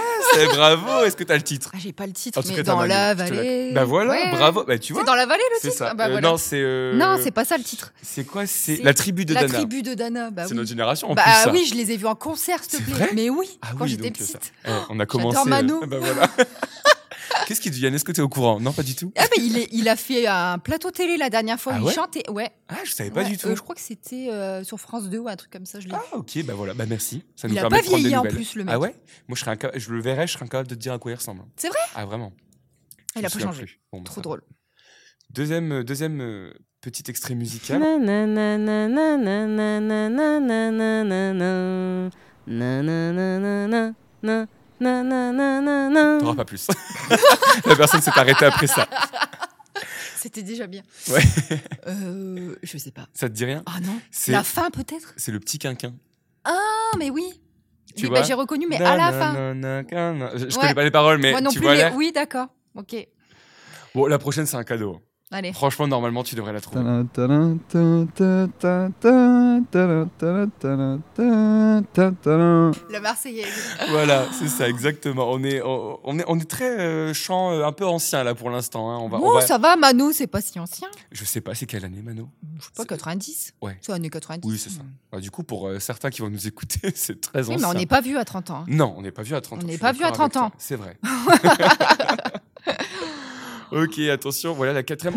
bravo. 0.56 1.04
Est-ce 1.04 1.16
que 1.16 1.24
tu 1.24 1.32
as 1.32 1.36
le 1.38 1.44
titre 1.44 1.72
J'ai 1.78 1.94
pas 1.94 2.06
le 2.08 2.14
titre, 2.14 2.40
en 2.40 2.42
mais 2.48 2.64
dans 2.64 2.86
la 2.86 3.14
vallée. 3.14 3.72
Bah 3.74 3.84
voilà, 3.84 4.32
bravo. 4.32 4.66
Tu 4.80 4.94
vois. 4.94 5.02
C'est 5.02 5.08
dans 5.08 5.16
la 5.16 5.26
vallée 5.26 5.44
le 5.62 5.70
titre. 5.70 6.96
Non, 6.96 7.18
c'est 7.22 7.32
pas 7.32 7.46
ça 7.46 7.58
le 7.58 7.64
titre. 7.64 7.94
C'est 8.02 8.24
quoi 8.24 8.46
C'est 8.46 8.82
la 8.84 8.94
tribu 8.94 9.26
de 9.26 9.34
Dana. 9.34 9.48
La 9.48 9.54
tribu 9.54 9.84
de 9.84 9.94
Dana. 9.94 10.30
C'est 10.48 10.54
notre 10.56 10.70
génération 10.70 11.11
en 11.12 11.16
Bah 11.16 11.24
plus. 11.24 11.32
ça. 11.34 11.52
oui, 11.52 11.66
je 11.66 11.76
les 11.76 11.92
ai 11.92 11.98
vus 11.98 12.08
en 12.08 12.16
concert, 12.16 12.64
s'il 12.64 12.84
te 12.84 12.92
plaît. 12.92 13.10
Mais 13.14 13.30
oui, 13.30 13.58
Ah 13.62 13.72
quand 13.78 13.84
oui, 13.86 13.92
j'étais 13.92 14.08
ça. 14.24 14.38
petite. 14.40 14.54
Eh, 14.66 14.70
on 14.90 15.00
a 15.00 15.06
commencé. 15.06 15.36
J'adore 15.38 15.48
Mano. 15.48 15.84
euh, 15.84 15.86
bah 15.88 16.00
voilà. 16.00 16.30
Qu'est-ce 17.48 17.60
qu'il 17.62 17.72
devient 17.72 17.88
Est-ce 17.88 18.06
que 18.06 18.12
tu 18.12 18.20
es 18.22 18.24
au 18.24 18.30
courant? 18.30 18.60
Non, 18.60 18.72
pas 18.72 18.84
du 18.84 18.96
tout. 18.96 19.12
Ah 19.18 19.24
mais 19.36 19.44
il, 19.44 19.58
est, 19.58 19.68
il 19.72 19.90
a 19.90 19.96
fait 19.96 20.26
un 20.28 20.58
plateau 20.60 20.92
télé 20.92 21.18
la 21.18 21.30
dernière 21.30 21.60
fois, 21.60 21.74
Ah 21.76 21.80
il 21.80 21.86
ouais? 21.86 21.94
chantait. 21.94 22.30
Ouais. 22.30 22.50
Ah, 22.70 22.76
je 22.86 22.92
savais 22.92 23.10
pas 23.12 23.24
Ouais, 23.24 23.30
du 23.30 23.38
tout. 23.38 23.48
euh, 23.50 23.56
je 23.56 23.62
crois 23.62 23.76
que 23.76 23.82
c'était 23.82 24.30
euh, 24.30 24.64
sur 24.64 24.80
France 24.80 25.10
2 25.10 25.18
ou 25.18 25.28
un 25.28 25.36
truc 25.36 25.52
comme 25.52 25.66
ça, 25.66 25.80
je. 25.80 25.88
Ah, 25.92 26.02
ok, 26.14 26.44
bah 26.46 26.54
voilà, 26.54 26.74
bah 26.74 26.86
merci. 26.88 27.24
Ça 27.36 27.48
nous 27.48 27.56
Il 27.56 27.58
a 27.58 27.62
permet 27.62 27.78
pas 27.78 27.82
de 27.82 27.88
prendre 27.88 28.04
des 28.04 28.10
vieilli 28.10 28.18
en 28.18 28.24
plus, 28.24 28.56
le 28.56 28.64
mec. 28.64 28.74
Ah 28.74 28.80
ouais? 28.80 28.96
Moi, 29.28 29.36
je, 29.36 29.42
serais 29.42 29.56
inca- 29.56 29.72
je 29.78 29.92
le 29.92 30.02
verrais, 30.02 30.28
je 30.28 30.34
serais 30.34 30.46
incapable 30.46 30.70
de 30.70 30.76
te 30.76 30.80
dire 30.80 30.94
à 30.94 31.00
quoi 31.00 31.12
il 31.12 31.16
ressemble. 31.16 31.44
C'est 31.58 31.68
vrai? 31.70 31.78
Ah, 31.96 32.06
vraiment 32.06 32.32
Je 33.16 33.20
Il 33.22 33.26
a 33.26 33.30
pas 33.30 33.40
changé. 33.40 33.80
Bon, 33.92 34.00
bah, 34.00 34.06
Trop 34.06 34.16
ça 34.16 34.22
drôle. 34.22 34.42
Deuxième, 35.32 35.72
euh, 35.72 35.84
deuxième 35.84 36.22
euh, 36.22 36.54
petit 36.82 37.04
extrait 37.10 37.36
musical. 37.36 37.80
T'auras 46.20 46.36
pas 46.36 46.46
plus. 46.46 46.68
La 47.66 47.76
personne 47.76 48.02
s'est 48.02 48.12
arrêtée 48.16 48.46
après 48.46 48.68
ça. 48.68 48.88
C'était 50.18 50.44
déjà 50.44 50.68
bien. 50.68 50.82
Ouais. 51.10 51.24
Euh, 51.88 52.56
je 52.62 52.78
sais 52.78 52.92
pas. 52.92 53.08
Ça 53.14 53.28
te 53.28 53.34
dit 53.34 53.46
rien 53.46 53.64
Ah 53.66 53.80
non. 53.82 54.00
La 54.28 54.44
fin 54.44 54.70
peut-être 54.70 55.14
C'est 55.18 55.32
le 55.32 55.40
petit 55.40 55.58
quinquin. 55.58 55.94
Ah 56.44 56.92
mais 56.98 57.10
oui. 57.10 57.42
Tu 57.96 58.08
j'ai 58.26 58.34
reconnu 58.34 58.68
mais 58.68 58.82
à 58.82 58.96
la 58.98 59.12
fin. 59.12 59.34
Je 59.54 60.46
ouais. 60.46 60.52
connais 60.54 60.76
pas 60.76 60.84
les 60.84 60.92
paroles 60.92 61.18
mais 61.20 61.32
Moi 61.32 61.42
non 61.42 61.52
plus, 61.52 61.68
Oui 61.96 62.12
d'accord. 62.12 62.48
Ok. 62.76 62.96
Bon 63.94 64.06
la 64.06 64.20
prochaine 64.20 64.46
c'est 64.46 64.58
un 64.58 64.64
cadeau. 64.64 65.02
Franchement, 65.54 65.88
normalement, 65.88 66.24
tu 66.24 66.36
devrais 66.36 66.52
la 66.52 66.60
trouver. 66.60 66.82
Le 72.90 73.00
Marseillaise. 73.00 73.78
voilà, 73.90 74.28
c'est 74.34 74.50
ça, 74.50 74.68
exactement. 74.68 75.32
On 75.32 75.42
est, 75.44 75.62
on 75.64 76.20
est, 76.20 76.26
on 76.28 76.38
est 76.38 76.50
très 76.50 76.80
euh, 76.80 77.14
chant 77.14 77.54
euh, 77.54 77.66
un 77.66 77.72
peu 77.72 77.86
ancien 77.86 78.26
là 78.26 78.36
pour 78.36 78.50
l'instant. 78.50 78.92
Hein. 78.92 78.98
On 79.00 79.08
va, 79.08 79.20
oh, 79.22 79.40
ça 79.40 79.58
va, 79.58 79.78
Manu, 79.78 80.12
c'est 80.12 80.28
pas 80.28 80.42
si 80.42 80.60
ancien. 80.60 80.90
Je 81.12 81.24
sais 81.24 81.40
pas, 81.40 81.56
c'est 81.56 81.66
quelle 81.66 81.86
année, 81.86 82.02
Manu 82.02 82.24
Je 82.60 82.66
sais 82.66 82.72
pas, 82.76 82.84
90 82.86 83.54
Ouais. 83.62 83.78
C'est 83.82 83.94
l'année 83.94 84.10
90. 84.10 84.46
Oui, 84.46 84.58
c'est 84.58 84.70
ça. 84.70 84.82
Hmm. 84.82 84.92
Bah, 85.14 85.22
du 85.22 85.32
coup, 85.32 85.44
pour 85.44 85.68
euh, 85.68 85.80
certains 85.80 86.10
qui 86.10 86.22
vont 86.22 86.30
nous 86.30 86.48
écouter, 86.48 86.92
c'est 86.96 87.22
très 87.22 87.40
oui, 87.48 87.56
ancien. 87.56 87.68
mais 87.70 87.74
on 87.74 87.80
n'est 87.80 87.86
pas 87.86 88.02
vu 88.02 88.18
à 88.18 88.26
30 88.26 88.50
ans. 88.50 88.56
Hein. 88.58 88.66
Non, 88.68 88.94
on 88.98 89.02
n'est 89.02 89.12
pas 89.12 89.24
vu 89.24 89.34
à 89.34 89.40
30 89.40 89.60
ans. 89.60 89.62
On 89.64 89.68
n'est 89.68 89.78
pas 89.78 89.94
vu 89.94 90.04
à 90.04 90.12
30 90.12 90.36
ans. 90.36 90.52
C'est 90.58 90.76
vrai. 90.76 90.98
ok, 93.72 94.00
attention, 94.12 94.54
voilà 94.54 94.74
la 94.74 94.84
quatrième. 94.84 95.16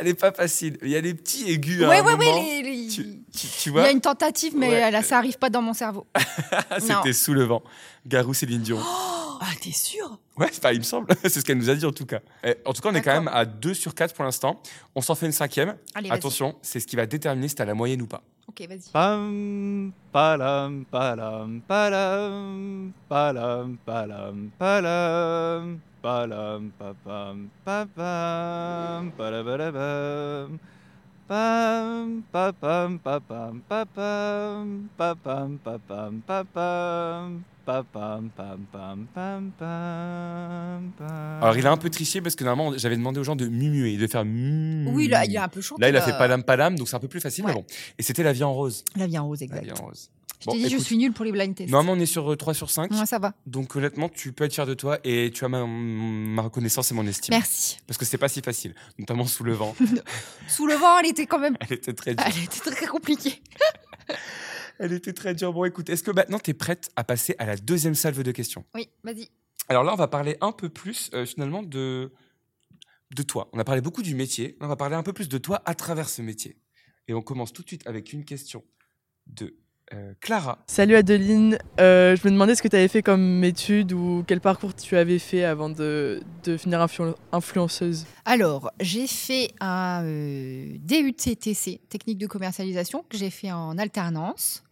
Elle 0.00 0.08
est 0.08 0.14
pas 0.14 0.32
facile. 0.32 0.78
Il 0.82 0.88
y 0.88 0.96
a 0.96 1.00
des 1.00 1.14
petits 1.14 1.50
aigus. 1.50 1.80
moment. 2.02 2.42
les- 2.42 2.62
les- 2.62 2.88
Tu, 2.88 3.02
tu- 3.32 3.46
tu 3.46 3.46
Il 3.66 3.68
y 3.68 3.72
vois, 3.72 3.82
a 3.84 3.90
une 3.90 4.00
tentative, 4.00 4.54
mais 4.56 4.68
Ouais. 4.68 4.90
là, 4.90 5.02
ça 5.02 5.18
arrive 5.18 5.36
pas 5.38 5.50
dans 5.50 5.62
mon 5.62 5.74
cerveau. 5.74 6.06
c'était 6.78 7.12
sous 7.12 7.34
le 7.34 7.44
vent. 7.44 7.62
Garou 8.06 8.32
Céline 8.34 8.62
Dion. 8.62 8.78
Ah, 8.80 9.46
t'es 9.60 9.72
sûr 9.72 10.18
Ouais, 10.40 10.72
il 10.72 10.78
me 10.78 10.84
semble. 10.84 11.14
c'est 11.22 11.28
ce 11.28 11.44
qu'elle 11.44 11.58
nous 11.58 11.68
a 11.68 11.74
dit 11.74 11.84
en 11.84 11.92
tout 11.92 12.06
cas. 12.06 12.20
Eh, 12.42 12.54
en 12.64 12.72
tout 12.72 12.80
cas, 12.80 12.88
on 12.90 12.94
est 12.94 13.02
quand 13.02 13.12
même 13.12 13.28
à 13.28 13.44
2 13.44 13.74
sur 13.74 13.94
4 13.94 14.14
pour 14.14 14.24
l'instant. 14.24 14.62
On 14.94 15.02
s'en 15.02 15.14
fait 15.14 15.26
une 15.26 15.32
cinquième. 15.32 15.76
Allez. 15.94 16.10
Attention, 16.10 16.56
c'est 16.62 16.80
ce 16.80 16.86
qui 16.86 16.96
va 16.96 17.04
déterminer 17.04 17.48
si 17.48 17.54
t'as 17.54 17.66
la 17.66 17.74
moyenne 17.74 18.00
ou 18.00 18.06
pas. 18.06 18.22
Ok, 18.48 18.66
vas-y. 18.66 18.90
Pam, 18.90 19.92
palam, 20.10 20.84
palam, 20.90 21.60
palam, 21.68 22.92
palam, 23.08 23.76
palam, 23.84 24.50
palam, 24.58 25.78
palam, 26.02 26.70
papam, 26.78 27.48
papam, 27.64 29.12
palabadabam. 29.16 30.58
Pam, 31.28 32.22
papam, 32.32 32.98
papam, 32.98 33.60
papam, 33.68 34.88
papam, 34.98 35.58
papam, 35.62 36.22
papam, 36.26 37.44
Alors, 41.40 41.56
il 41.56 41.66
a 41.66 41.72
un 41.72 41.76
peu 41.76 41.90
triché 41.90 42.20
parce 42.20 42.34
que 42.36 42.44
normalement, 42.44 42.76
j'avais 42.76 42.96
demandé 42.96 43.20
aux 43.20 43.24
gens 43.24 43.36
de 43.36 43.46
mumuer, 43.46 43.96
de 43.96 44.06
faire 44.06 44.24
mu. 44.24 44.88
Oui, 44.88 45.08
là, 45.08 45.24
il 45.24 45.36
a 45.36 45.44
un 45.44 45.48
peu 45.48 45.60
chanté. 45.60 45.80
Là, 45.82 45.88
il 45.88 45.96
a 45.96 46.02
fait 46.02 46.12
palam 46.12 46.42
palam, 46.42 46.76
donc 46.76 46.88
c'est 46.88 46.96
un 46.96 47.00
peu 47.00 47.08
plus 47.08 47.20
facile, 47.20 47.44
mais 47.46 47.52
bon. 47.52 47.64
Et 47.98 48.02
c'était 48.02 48.22
la 48.22 48.32
vie 48.32 48.44
en 48.44 48.52
rose. 48.52 48.84
La 48.96 49.06
vie 49.06 49.18
en 49.18 49.26
rose, 49.26 49.40
La 49.40 49.46
exact. 49.46 49.64
vie 49.64 49.72
en 49.72 49.86
rose. 49.86 50.10
Je 50.40 50.46
Bon, 50.46 50.52
t'ai 50.52 50.58
dit, 50.58 50.70
je 50.70 50.78
suis 50.78 50.96
nulle 50.96 51.12
pour 51.12 51.26
les 51.26 51.32
blind 51.32 51.54
tests. 51.54 51.70
Normalement, 51.70 52.00
on 52.00 52.02
est 52.02 52.06
sur 52.06 52.32
euh, 52.32 52.34
3 52.36 52.54
sur 52.54 52.70
5. 52.70 52.90
Ouais, 52.92 53.04
ça 53.04 53.18
va. 53.18 53.34
Donc, 53.46 53.76
honnêtement, 53.76 54.08
tu 54.08 54.32
peux 54.32 54.44
être 54.44 54.54
fier 54.54 54.64
de 54.64 54.72
toi 54.72 54.98
et 55.04 55.30
tu 55.34 55.44
as 55.44 55.48
ma, 55.48 55.66
ma 55.66 56.40
reconnaissance 56.40 56.90
et 56.90 56.94
mon 56.94 57.06
estime. 57.06 57.34
Merci. 57.34 57.76
Parce 57.86 57.98
que 57.98 58.06
c'est 58.06 58.16
pas 58.16 58.28
si 58.28 58.40
facile, 58.40 58.74
notamment 58.98 59.26
sous 59.26 59.44
le 59.44 59.52
vent. 59.52 59.76
Sous 60.48 60.66
le 60.66 60.74
vent, 60.74 60.98
elle 60.98 61.10
était 61.10 61.26
quand 61.26 61.38
même. 61.38 61.58
Elle 61.60 61.74
était 61.74 61.92
très 61.92 62.14
dure. 62.14 62.26
Elle 62.26 62.42
était 62.44 62.70
très 62.70 62.86
compliquée. 62.86 63.42
Elle 64.82 64.94
était 64.94 65.12
très 65.12 65.34
dure. 65.34 65.52
Bon, 65.52 65.66
écoute, 65.66 65.90
est-ce 65.90 66.02
que 66.02 66.10
maintenant 66.10 66.38
tu 66.38 66.52
es 66.52 66.54
prête 66.54 66.90
à 66.96 67.04
passer 67.04 67.34
à 67.38 67.44
la 67.44 67.56
deuxième 67.56 67.94
salve 67.94 68.22
de 68.22 68.32
questions? 68.32 68.64
Oui, 68.74 68.88
vas-y. 69.04 69.28
Alors 69.68 69.84
là, 69.84 69.92
on 69.92 69.96
va 69.96 70.08
parler 70.08 70.38
un 70.40 70.52
peu 70.52 70.70
plus 70.70 71.10
euh, 71.12 71.26
finalement 71.26 71.62
de, 71.62 72.10
de 73.14 73.22
toi. 73.22 73.50
On 73.52 73.58
a 73.58 73.64
parlé 73.64 73.82
beaucoup 73.82 74.02
du 74.02 74.14
métier. 74.14 74.56
On 74.58 74.68
va 74.68 74.76
parler 74.76 74.96
un 74.96 75.02
peu 75.02 75.12
plus 75.12 75.28
de 75.28 75.36
toi 75.36 75.60
à 75.66 75.74
travers 75.74 76.08
ce 76.08 76.22
métier. 76.22 76.56
Et 77.08 77.12
on 77.12 77.20
commence 77.20 77.52
tout 77.52 77.62
de 77.62 77.68
suite 77.68 77.86
avec 77.86 78.14
une 78.14 78.24
question 78.24 78.64
de 79.26 79.54
euh, 79.92 80.14
Clara. 80.20 80.58
Salut 80.66 80.94
Adeline, 80.96 81.58
Euh, 81.80 82.14
je 82.16 82.26
me 82.26 82.32
demandais 82.32 82.54
ce 82.54 82.62
que 82.62 82.68
tu 82.68 82.76
avais 82.76 82.88
fait 82.88 83.02
comme 83.02 83.42
étude 83.44 83.92
ou 83.92 84.22
quel 84.26 84.40
parcours 84.40 84.74
tu 84.74 84.96
avais 84.96 85.18
fait 85.18 85.44
avant 85.44 85.68
de, 85.70 86.20
de 86.44 86.52
devenir 86.52 86.80
influ- 86.80 87.14
influenceuse. 87.32 88.06
Alors, 88.24 88.70
j'ai 88.80 89.06
fait 89.06 89.50
un 89.60 90.02
euh, 90.04 90.76
DUT-TC, 90.78 91.80
technique 91.88 92.18
de 92.18 92.26
commercialisation, 92.26 93.04
que 93.08 93.16
j'ai 93.16 93.30
fait 93.30 93.50
en 93.52 93.78
alternance. 93.78 94.62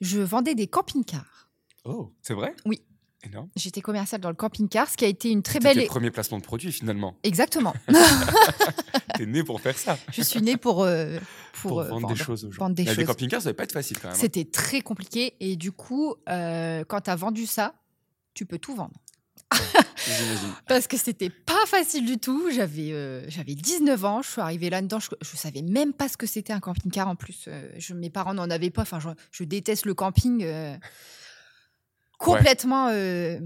Je 0.00 0.20
vendais 0.20 0.54
des 0.54 0.66
camping-cars. 0.66 1.48
Oh, 1.84 2.12
c'est 2.22 2.34
vrai? 2.34 2.54
Oui. 2.66 2.82
Énorme. 3.26 3.48
J'étais 3.56 3.80
commerciale 3.80 4.20
dans 4.20 4.28
le 4.28 4.34
camping-car, 4.34 4.88
ce 4.88 4.96
qui 4.96 5.04
a 5.04 5.08
été 5.08 5.30
une 5.30 5.42
très 5.42 5.54
C'était 5.54 5.74
belle. 5.74 5.82
tes 5.84 5.86
premiers 5.88 6.10
placements 6.10 6.38
de 6.38 6.42
produits 6.42 6.72
finalement. 6.72 7.16
Exactement. 7.22 7.74
T'es 9.16 9.26
né 9.26 9.42
pour 9.44 9.60
faire 9.60 9.78
ça. 9.78 9.98
je 10.12 10.22
suis 10.22 10.40
pour, 10.56 10.82
euh, 10.82 11.18
pour, 11.52 11.70
Pour, 11.70 11.80
euh, 11.80 11.88
vendre, 11.88 12.08
des 12.08 12.16
choses 12.16 12.44
aux 12.44 12.50
gens. 12.52 12.64
vendre 12.64 12.74
des 12.74 12.84
Les 12.84 13.04
camping-cars, 13.04 13.42
ça 13.42 13.50
va 13.50 13.54
pas 13.54 13.64
être 13.64 13.72
facile 13.72 13.98
quand 13.98 14.08
même. 14.08 14.16
hein. 14.16 14.20
C'était 14.20 14.44
très 14.44 14.80
compliqué. 14.80 15.34
Et 15.40 15.56
du 15.56 15.72
coup, 15.72 16.14
euh, 16.28 16.84
quand 16.86 17.02
tu 17.02 17.10
as 17.10 17.16
vendu 17.16 17.46
ça, 17.46 17.74
tu 18.34 18.44
peux 18.46 18.58
tout 18.58 18.74
vendre. 18.74 18.94
Parce 20.68 20.86
que 20.86 20.96
c'était 20.96 21.30
pas 21.30 21.64
facile 21.66 22.04
du 22.06 22.18
tout. 22.18 22.50
J'avais 22.50 22.92
euh, 22.92 23.24
j'avais 23.28 23.54
19 23.54 24.04
ans, 24.04 24.22
je 24.22 24.30
suis 24.30 24.40
arrivée 24.40 24.68
là-dedans, 24.70 24.98
je, 24.98 25.08
je 25.20 25.36
savais 25.36 25.62
même 25.62 25.92
pas 25.92 26.08
ce 26.08 26.16
que 26.16 26.26
c'était 26.26 26.52
un 26.52 26.60
camping-car 26.60 27.06
en 27.08 27.14
plus. 27.16 27.44
Euh, 27.48 27.70
je, 27.78 27.94
mes 27.94 28.10
parents 28.10 28.34
n'en 28.34 28.50
avaient 28.50 28.70
pas. 28.70 28.82
Enfin, 28.82 28.98
je, 29.00 29.08
je 29.30 29.44
déteste 29.44 29.86
le 29.86 29.94
camping 29.94 30.42
euh, 30.44 30.76
complètement. 32.18 32.88
euh, 32.90 33.38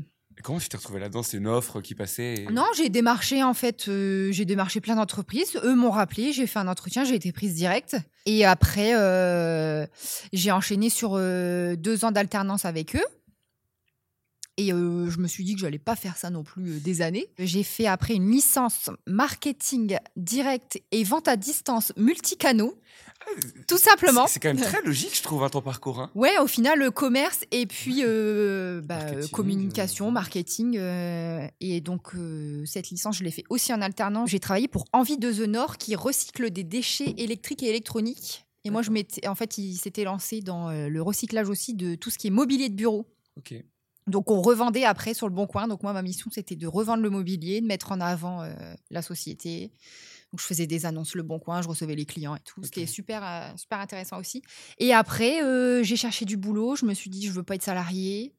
comment 0.42 0.58
tu 0.58 0.68
t'es 0.68 0.76
retrouvé 0.76 1.00
là-dedans? 1.00 1.22
C'est 1.22 1.36
une 1.36 1.48
offre 1.48 1.80
qui 1.80 1.94
passait 1.94 2.34
et- 2.34 2.46
Non, 2.52 2.66
j'ai 2.76 2.88
démarché 2.88 3.42
en 3.42 3.54
fait, 3.54 3.88
euh, 3.88 4.30
j'ai 4.32 4.44
démarché 4.44 4.80
plein 4.80 4.94
d'entreprises. 4.96 5.58
Eux 5.64 5.74
m'ont 5.74 5.90
rappelé, 5.90 6.32
j'ai 6.32 6.46
fait 6.46 6.58
un 6.60 6.68
entretien, 6.68 7.04
j'ai 7.04 7.14
été 7.16 7.32
prise 7.32 7.54
directe. 7.54 7.96
Et 8.26 8.44
après, 8.44 8.92
euh, 8.94 9.86
j'ai 10.32 10.52
enchaîné 10.52 10.90
sur 10.90 11.12
euh, 11.16 11.76
deux 11.76 12.04
ans 12.04 12.12
d'alternance 12.12 12.64
avec 12.64 12.94
eux. 12.94 13.04
Et 14.60 14.72
euh, 14.72 15.08
je 15.08 15.18
me 15.18 15.28
suis 15.28 15.44
dit 15.44 15.54
que 15.54 15.60
j'allais 15.60 15.78
pas 15.78 15.94
faire 15.96 16.16
ça 16.16 16.30
non 16.30 16.42
plus 16.42 16.68
euh, 16.72 16.80
des 16.80 17.00
années. 17.00 17.28
J'ai 17.38 17.62
fait 17.62 17.86
après 17.86 18.14
une 18.14 18.28
licence 18.30 18.90
marketing 19.06 19.96
direct 20.16 20.82
et 20.90 21.04
vente 21.04 21.28
à 21.28 21.36
distance 21.36 21.92
multicanaux, 21.96 22.76
tout 23.68 23.78
simplement. 23.78 24.26
C'est 24.26 24.40
quand 24.40 24.48
même 24.52 24.60
très 24.60 24.82
logique, 24.84 25.16
je 25.16 25.22
trouve, 25.22 25.44
hein, 25.44 25.48
ton 25.48 25.62
parcours. 25.62 26.00
hein. 26.00 26.10
Ouais, 26.14 26.38
au 26.38 26.46
final, 26.48 26.78
le 26.78 26.90
commerce 26.90 27.44
et 27.52 27.66
puis 27.66 28.00
euh, 28.04 28.80
bah, 28.82 28.96
Marketing, 28.96 29.22
euh, 29.24 29.28
communication, 29.28 30.08
euh, 30.08 30.10
marketing. 30.10 30.76
euh, 30.76 31.46
et 31.60 31.80
donc, 31.80 32.14
euh, 32.16 32.64
cette 32.66 32.90
licence, 32.90 33.16
je 33.18 33.24
l'ai 33.24 33.30
fait 33.30 33.44
aussi 33.50 33.72
en 33.72 33.80
alternant. 33.80 34.26
J'ai 34.26 34.40
travaillé 34.40 34.66
pour 34.66 34.86
Envie 34.92 35.18
de 35.18 35.32
The 35.32 35.46
Nord 35.48 35.78
qui 35.78 35.94
recycle 35.94 36.50
des 36.50 36.64
déchets 36.64 37.14
électriques 37.18 37.62
et 37.62 37.68
électroniques. 37.68 38.44
Et 38.64 38.70
moi, 38.70 38.82
je 38.82 38.90
m'étais, 38.90 39.26
en 39.28 39.34
fait, 39.36 39.56
il 39.58 39.76
s'était 39.76 40.04
lancé 40.04 40.40
dans 40.40 40.68
euh, 40.68 40.88
le 40.88 41.00
recyclage 41.00 41.48
aussi 41.48 41.74
de 41.74 41.94
tout 41.94 42.10
ce 42.10 42.18
qui 42.18 42.26
est 42.26 42.30
mobilier 42.30 42.68
de 42.68 42.74
bureau. 42.74 43.06
Ok. 43.36 43.54
Donc, 44.08 44.30
on 44.30 44.40
revendait 44.42 44.84
après 44.84 45.14
sur 45.14 45.28
le 45.28 45.34
bon 45.34 45.46
coin. 45.46 45.68
Donc, 45.68 45.82
moi, 45.82 45.92
ma 45.92 46.02
mission, 46.02 46.30
c'était 46.32 46.56
de 46.56 46.66
revendre 46.66 47.02
le 47.02 47.10
mobilier, 47.10 47.60
de 47.60 47.66
mettre 47.66 47.92
en 47.92 48.00
avant 48.00 48.42
euh, 48.42 48.52
la 48.90 49.02
société. 49.02 49.72
Donc, 50.32 50.40
je 50.40 50.46
faisais 50.46 50.66
des 50.66 50.84
annonces 50.86 51.14
le 51.14 51.22
bon 51.22 51.38
coin, 51.38 51.62
je 51.62 51.68
recevais 51.68 51.94
les 51.94 52.04
clients 52.04 52.36
et 52.36 52.40
tout. 52.40 52.62
C'était 52.62 52.82
Ok. 52.82 52.88
super, 52.88 53.22
euh, 53.24 53.56
super 53.56 53.80
intéressant 53.80 54.18
aussi. 54.18 54.42
Et 54.78 54.92
après, 54.92 55.42
euh, 55.42 55.82
j'ai 55.82 55.96
cherché 55.96 56.24
du 56.24 56.36
boulot. 56.36 56.76
Je 56.76 56.84
me 56.84 56.94
suis 56.94 57.10
dit, 57.10 57.26
je 57.26 57.32
veux 57.32 57.42
pas 57.42 57.54
être 57.54 57.62
salarié. 57.62 58.34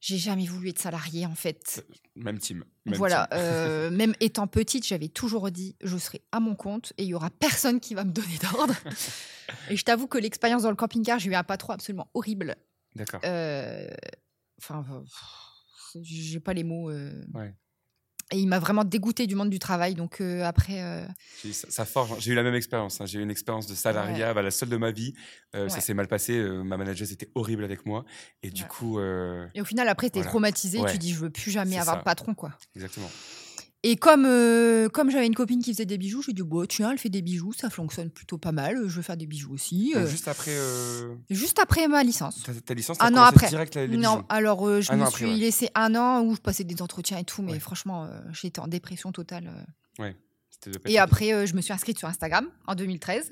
J'ai 0.00 0.18
jamais 0.18 0.46
voulu 0.46 0.68
être 0.68 0.78
salarié, 0.78 1.26
en 1.26 1.34
fait. 1.34 1.84
Même 2.14 2.38
team. 2.38 2.64
même 2.86 2.94
voilà. 2.94 3.28
team. 3.32 3.90
même 3.96 4.14
étant 4.20 4.46
petite, 4.46 4.86
j'avais 4.86 5.08
toujours 5.08 5.50
dit, 5.50 5.74
je 5.82 5.96
serai 5.96 6.22
à 6.32 6.38
mon 6.38 6.54
compte 6.54 6.92
et 6.98 7.02
il 7.02 7.08
y 7.08 7.14
aura 7.14 7.30
personne 7.30 7.80
qui 7.80 7.94
va 7.94 8.04
me 8.04 8.12
donner 8.12 8.38
d'ordre. 8.42 8.74
et 9.70 9.76
je 9.76 9.84
t'avoue 9.84 10.06
que 10.06 10.18
l'expérience 10.18 10.62
dans 10.62 10.70
le 10.70 10.76
camping-car, 10.76 11.18
j'ai 11.18 11.30
eu 11.30 11.34
un 11.34 11.42
patron 11.42 11.72
absolument 11.72 12.08
horrible. 12.14 12.56
D'accord. 12.94 13.20
Euh, 13.24 13.88
Enfin, 14.58 14.84
j'ai 16.02 16.40
pas 16.40 16.52
les 16.54 16.64
mots. 16.64 16.90
euh. 16.90 17.24
Ouais. 17.34 17.54
Et 18.30 18.36
il 18.38 18.46
m'a 18.46 18.58
vraiment 18.58 18.84
dégoûté 18.84 19.26
du 19.26 19.34
monde 19.34 19.48
du 19.48 19.58
travail. 19.58 19.94
Donc 19.94 20.20
euh, 20.20 20.44
après, 20.44 20.82
euh, 20.82 21.06
J'ai- 21.42 21.54
Ça, 21.54 21.70
ça 21.70 21.84
forge. 21.86 22.20
J'ai 22.20 22.32
eu 22.32 22.34
la 22.34 22.42
même 22.42 22.54
expérience. 22.54 23.00
hein. 23.00 23.06
J'ai 23.06 23.20
eu 23.20 23.22
une 23.22 23.30
expérience 23.30 23.66
de 23.66 23.74
salariat, 23.74 24.34
bah, 24.34 24.42
la 24.42 24.50
seule 24.50 24.68
de 24.68 24.76
ma 24.76 24.90
vie. 24.90 25.14
Euh, 25.56 25.68
Ça 25.70 25.76
Ouais. 25.76 25.80
s'est 25.80 25.94
mal 25.94 26.08
passé. 26.08 26.38
ma 26.62 26.76
manager 26.76 27.10
était 27.10 27.30
horrible 27.34 27.64
avec 27.64 27.86
moi. 27.86 28.04
Et 28.42 28.50
du 28.50 28.62
Ouais. 28.64 28.68
coup, 28.68 29.00
et 29.00 29.60
au 29.62 29.64
final, 29.64 29.88
après, 29.88 30.10
t'es 30.10 30.18
Voilà. 30.18 30.30
traumatisé. 30.30 30.78
Ouais. 30.80 30.92
Tu 30.92 30.98
dis, 30.98 31.12
je 31.14 31.18
veux 31.20 31.30
plus 31.30 31.50
jamais 31.50 31.78
avoir 31.78 31.94
ça. 31.96 32.00
de 32.00 32.04
patron, 32.04 32.34
quoi. 32.34 32.52
exactement. 32.76 33.10
Et 33.84 33.94
comme, 33.96 34.24
euh, 34.26 34.88
comme 34.88 35.08
j'avais 35.10 35.26
une 35.26 35.36
copine 35.36 35.62
qui 35.62 35.72
faisait 35.72 35.86
des 35.86 35.98
bijoux, 35.98 36.20
j'ai 36.22 36.32
dit, 36.32 36.42
bon, 36.42 36.66
tiens, 36.66 36.90
elle 36.90 36.98
fait 36.98 37.08
des 37.10 37.22
bijoux, 37.22 37.52
ça 37.52 37.70
fonctionne 37.70 38.10
plutôt 38.10 38.36
pas 38.36 38.50
mal. 38.50 38.76
Je 38.88 38.96
vais 38.96 39.02
faire 39.02 39.16
des 39.16 39.26
bijoux 39.26 39.52
aussi. 39.54 39.92
Euh, 39.94 40.04
juste 40.06 40.26
après 40.26 40.50
euh, 40.56 41.14
juste 41.30 41.60
après 41.60 41.86
ma 41.86 42.02
licence. 42.02 42.42
ta, 42.42 42.52
ta 42.54 42.74
licence, 42.74 42.96
Un 43.00 43.12
t'as 43.12 43.20
an 43.20 43.24
après. 43.24 43.48
direct 43.48 43.76
les 43.76 43.86
Non, 43.96 44.16
bijoux. 44.16 44.26
alors 44.30 44.66
euh, 44.68 44.80
je 44.80 44.90
Un 44.90 44.96
me 44.96 45.02
après, 45.02 45.16
suis 45.18 45.26
ouais. 45.26 45.36
laissé 45.36 45.70
un 45.76 45.94
an 45.94 46.24
où 46.24 46.34
je 46.34 46.40
passais 46.40 46.64
des 46.64 46.82
entretiens 46.82 47.18
et 47.18 47.24
tout, 47.24 47.42
mais 47.42 47.52
Ouais. 47.52 47.60
franchement, 47.60 48.08
j'étais 48.32 48.58
en 48.60 48.66
dépression 48.66 49.12
totale. 49.12 49.64
pas 49.96 50.10
Et 50.86 50.98
après, 50.98 51.46
je 51.46 51.54
me 51.54 51.60
suis 51.60 51.72
inscrite 51.72 51.98
sur 51.98 52.08
Instagram 52.08 52.50
en 52.66 52.74
2013. 52.74 53.30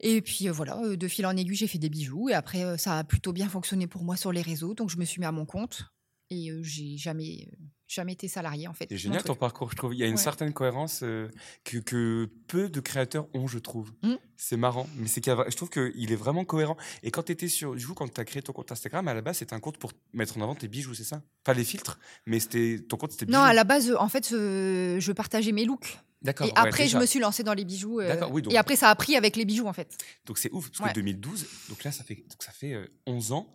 Et 0.00 0.20
puis 0.22 0.48
euh, 0.48 0.52
voilà, 0.52 0.78
de 0.96 1.08
fil 1.08 1.26
en 1.26 1.36
aiguille, 1.36 1.56
j'ai 1.56 1.66
fait 1.66 1.78
des 1.78 1.88
bijoux. 1.88 2.28
Et 2.28 2.34
après, 2.34 2.62
euh, 2.64 2.76
ça 2.76 2.98
a 2.98 3.04
plutôt 3.04 3.32
bien 3.32 3.48
fonctionné 3.48 3.86
pour 3.88 4.04
moi 4.04 4.16
sur 4.16 4.30
les 4.32 4.42
réseaux. 4.42 4.74
Donc 4.74 4.90
je 4.90 4.96
me 4.96 5.04
suis 5.04 5.18
mis 5.20 5.26
à 5.26 5.32
mon 5.32 5.44
compte. 5.46 5.84
Et 6.30 6.50
euh, 6.50 6.62
j'ai 6.62 6.96
jamais, 6.96 7.48
jamais 7.86 8.12
été 8.14 8.28
salariée 8.28 8.66
en 8.68 8.72
fait. 8.72 8.86
C'est 8.88 8.96
génial 8.96 9.22
ton 9.22 9.34
parcours, 9.34 9.70
je 9.70 9.76
trouve. 9.76 9.94
Il 9.94 9.98
y 9.98 10.02
a 10.02 10.06
une 10.06 10.12
Ouais. 10.14 10.16
certaine 10.20 10.52
cohérence 10.52 11.02
euh, 11.02 11.28
que, 11.64 11.78
que 11.78 12.30
peu 12.48 12.68
de 12.68 12.80
créateurs 12.80 13.26
ont, 13.34 13.46
je 13.46 13.58
trouve. 13.58 13.92
Mm. 14.02 14.14
C'est 14.36 14.56
marrant, 14.56 14.88
mais 14.96 15.06
c'est 15.06 15.26
a- 15.28 15.44
je 15.48 15.56
trouve 15.56 15.70
qu'il 15.70 16.10
est 16.10 16.16
vraiment 16.16 16.44
cohérent. 16.44 16.76
Et 17.02 17.10
quand 17.10 17.22
tu 17.24 17.32
étais 17.32 17.48
sur, 17.48 17.74
du 17.74 17.86
coup, 17.86 17.94
quand 17.94 18.12
tu 18.12 18.20
as 18.20 18.24
créé 18.24 18.42
ton 18.42 18.52
compte 18.52 18.72
Instagram, 18.72 19.06
à 19.08 19.14
la 19.14 19.20
base, 19.22 19.38
c'était 19.38 19.54
un 19.54 19.60
compte 19.60 19.78
pour 19.78 19.92
mettre 20.12 20.36
en 20.38 20.40
avant 20.42 20.54
tes 20.54 20.66
bijoux, 20.68 20.94
c'est 20.94 21.04
ça? 21.04 21.22
Pas 21.44 21.54
les 21.54 21.64
filtres, 21.64 21.98
mais 22.26 22.40
c'était 22.40 22.80
ton 22.88 22.96
compte, 22.96 23.12
c'était 23.12 23.26
bijoux. 23.26 23.38
Non, 23.38 23.44
à 23.44 23.52
la 23.54 23.64
base, 23.64 23.90
euh, 23.90 23.96
en 23.98 24.08
fait, 24.08 24.32
euh, 24.32 24.98
je 25.00 25.12
partageais 25.12 25.52
mes 25.52 25.64
looks. 25.64 25.98
D'accord. 26.22 26.46
Et 26.46 26.50
ouais, 26.50 26.56
après, 26.56 26.88
je 26.88 26.96
me 26.96 27.04
suis 27.04 27.20
lancée 27.20 27.42
dans 27.42 27.52
les 27.52 27.66
bijoux. 27.66 28.00
euh, 28.00 28.08
D'accord, 28.08 28.32
oui, 28.32 28.40
donc- 28.40 28.52
Et 28.54 28.56
après, 28.56 28.76
ça 28.76 28.88
a 28.88 28.94
pris 28.94 29.14
avec 29.14 29.36
les 29.36 29.44
bijoux 29.44 29.66
en 29.66 29.74
fait. 29.74 29.94
Donc 30.24 30.38
c'est 30.38 30.50
ouf, 30.52 30.70
parce 30.70 30.80
Ouais. 30.80 30.88
que 30.88 30.94
2012, 30.94 31.46
donc 31.68 31.84
là, 31.84 31.92
ça 31.92 32.02
fait, 32.02 32.14
donc 32.14 32.42
ça 32.42 32.50
fait 32.50 32.72
euh, 32.72 32.86
11 33.06 33.32
ans 33.32 33.54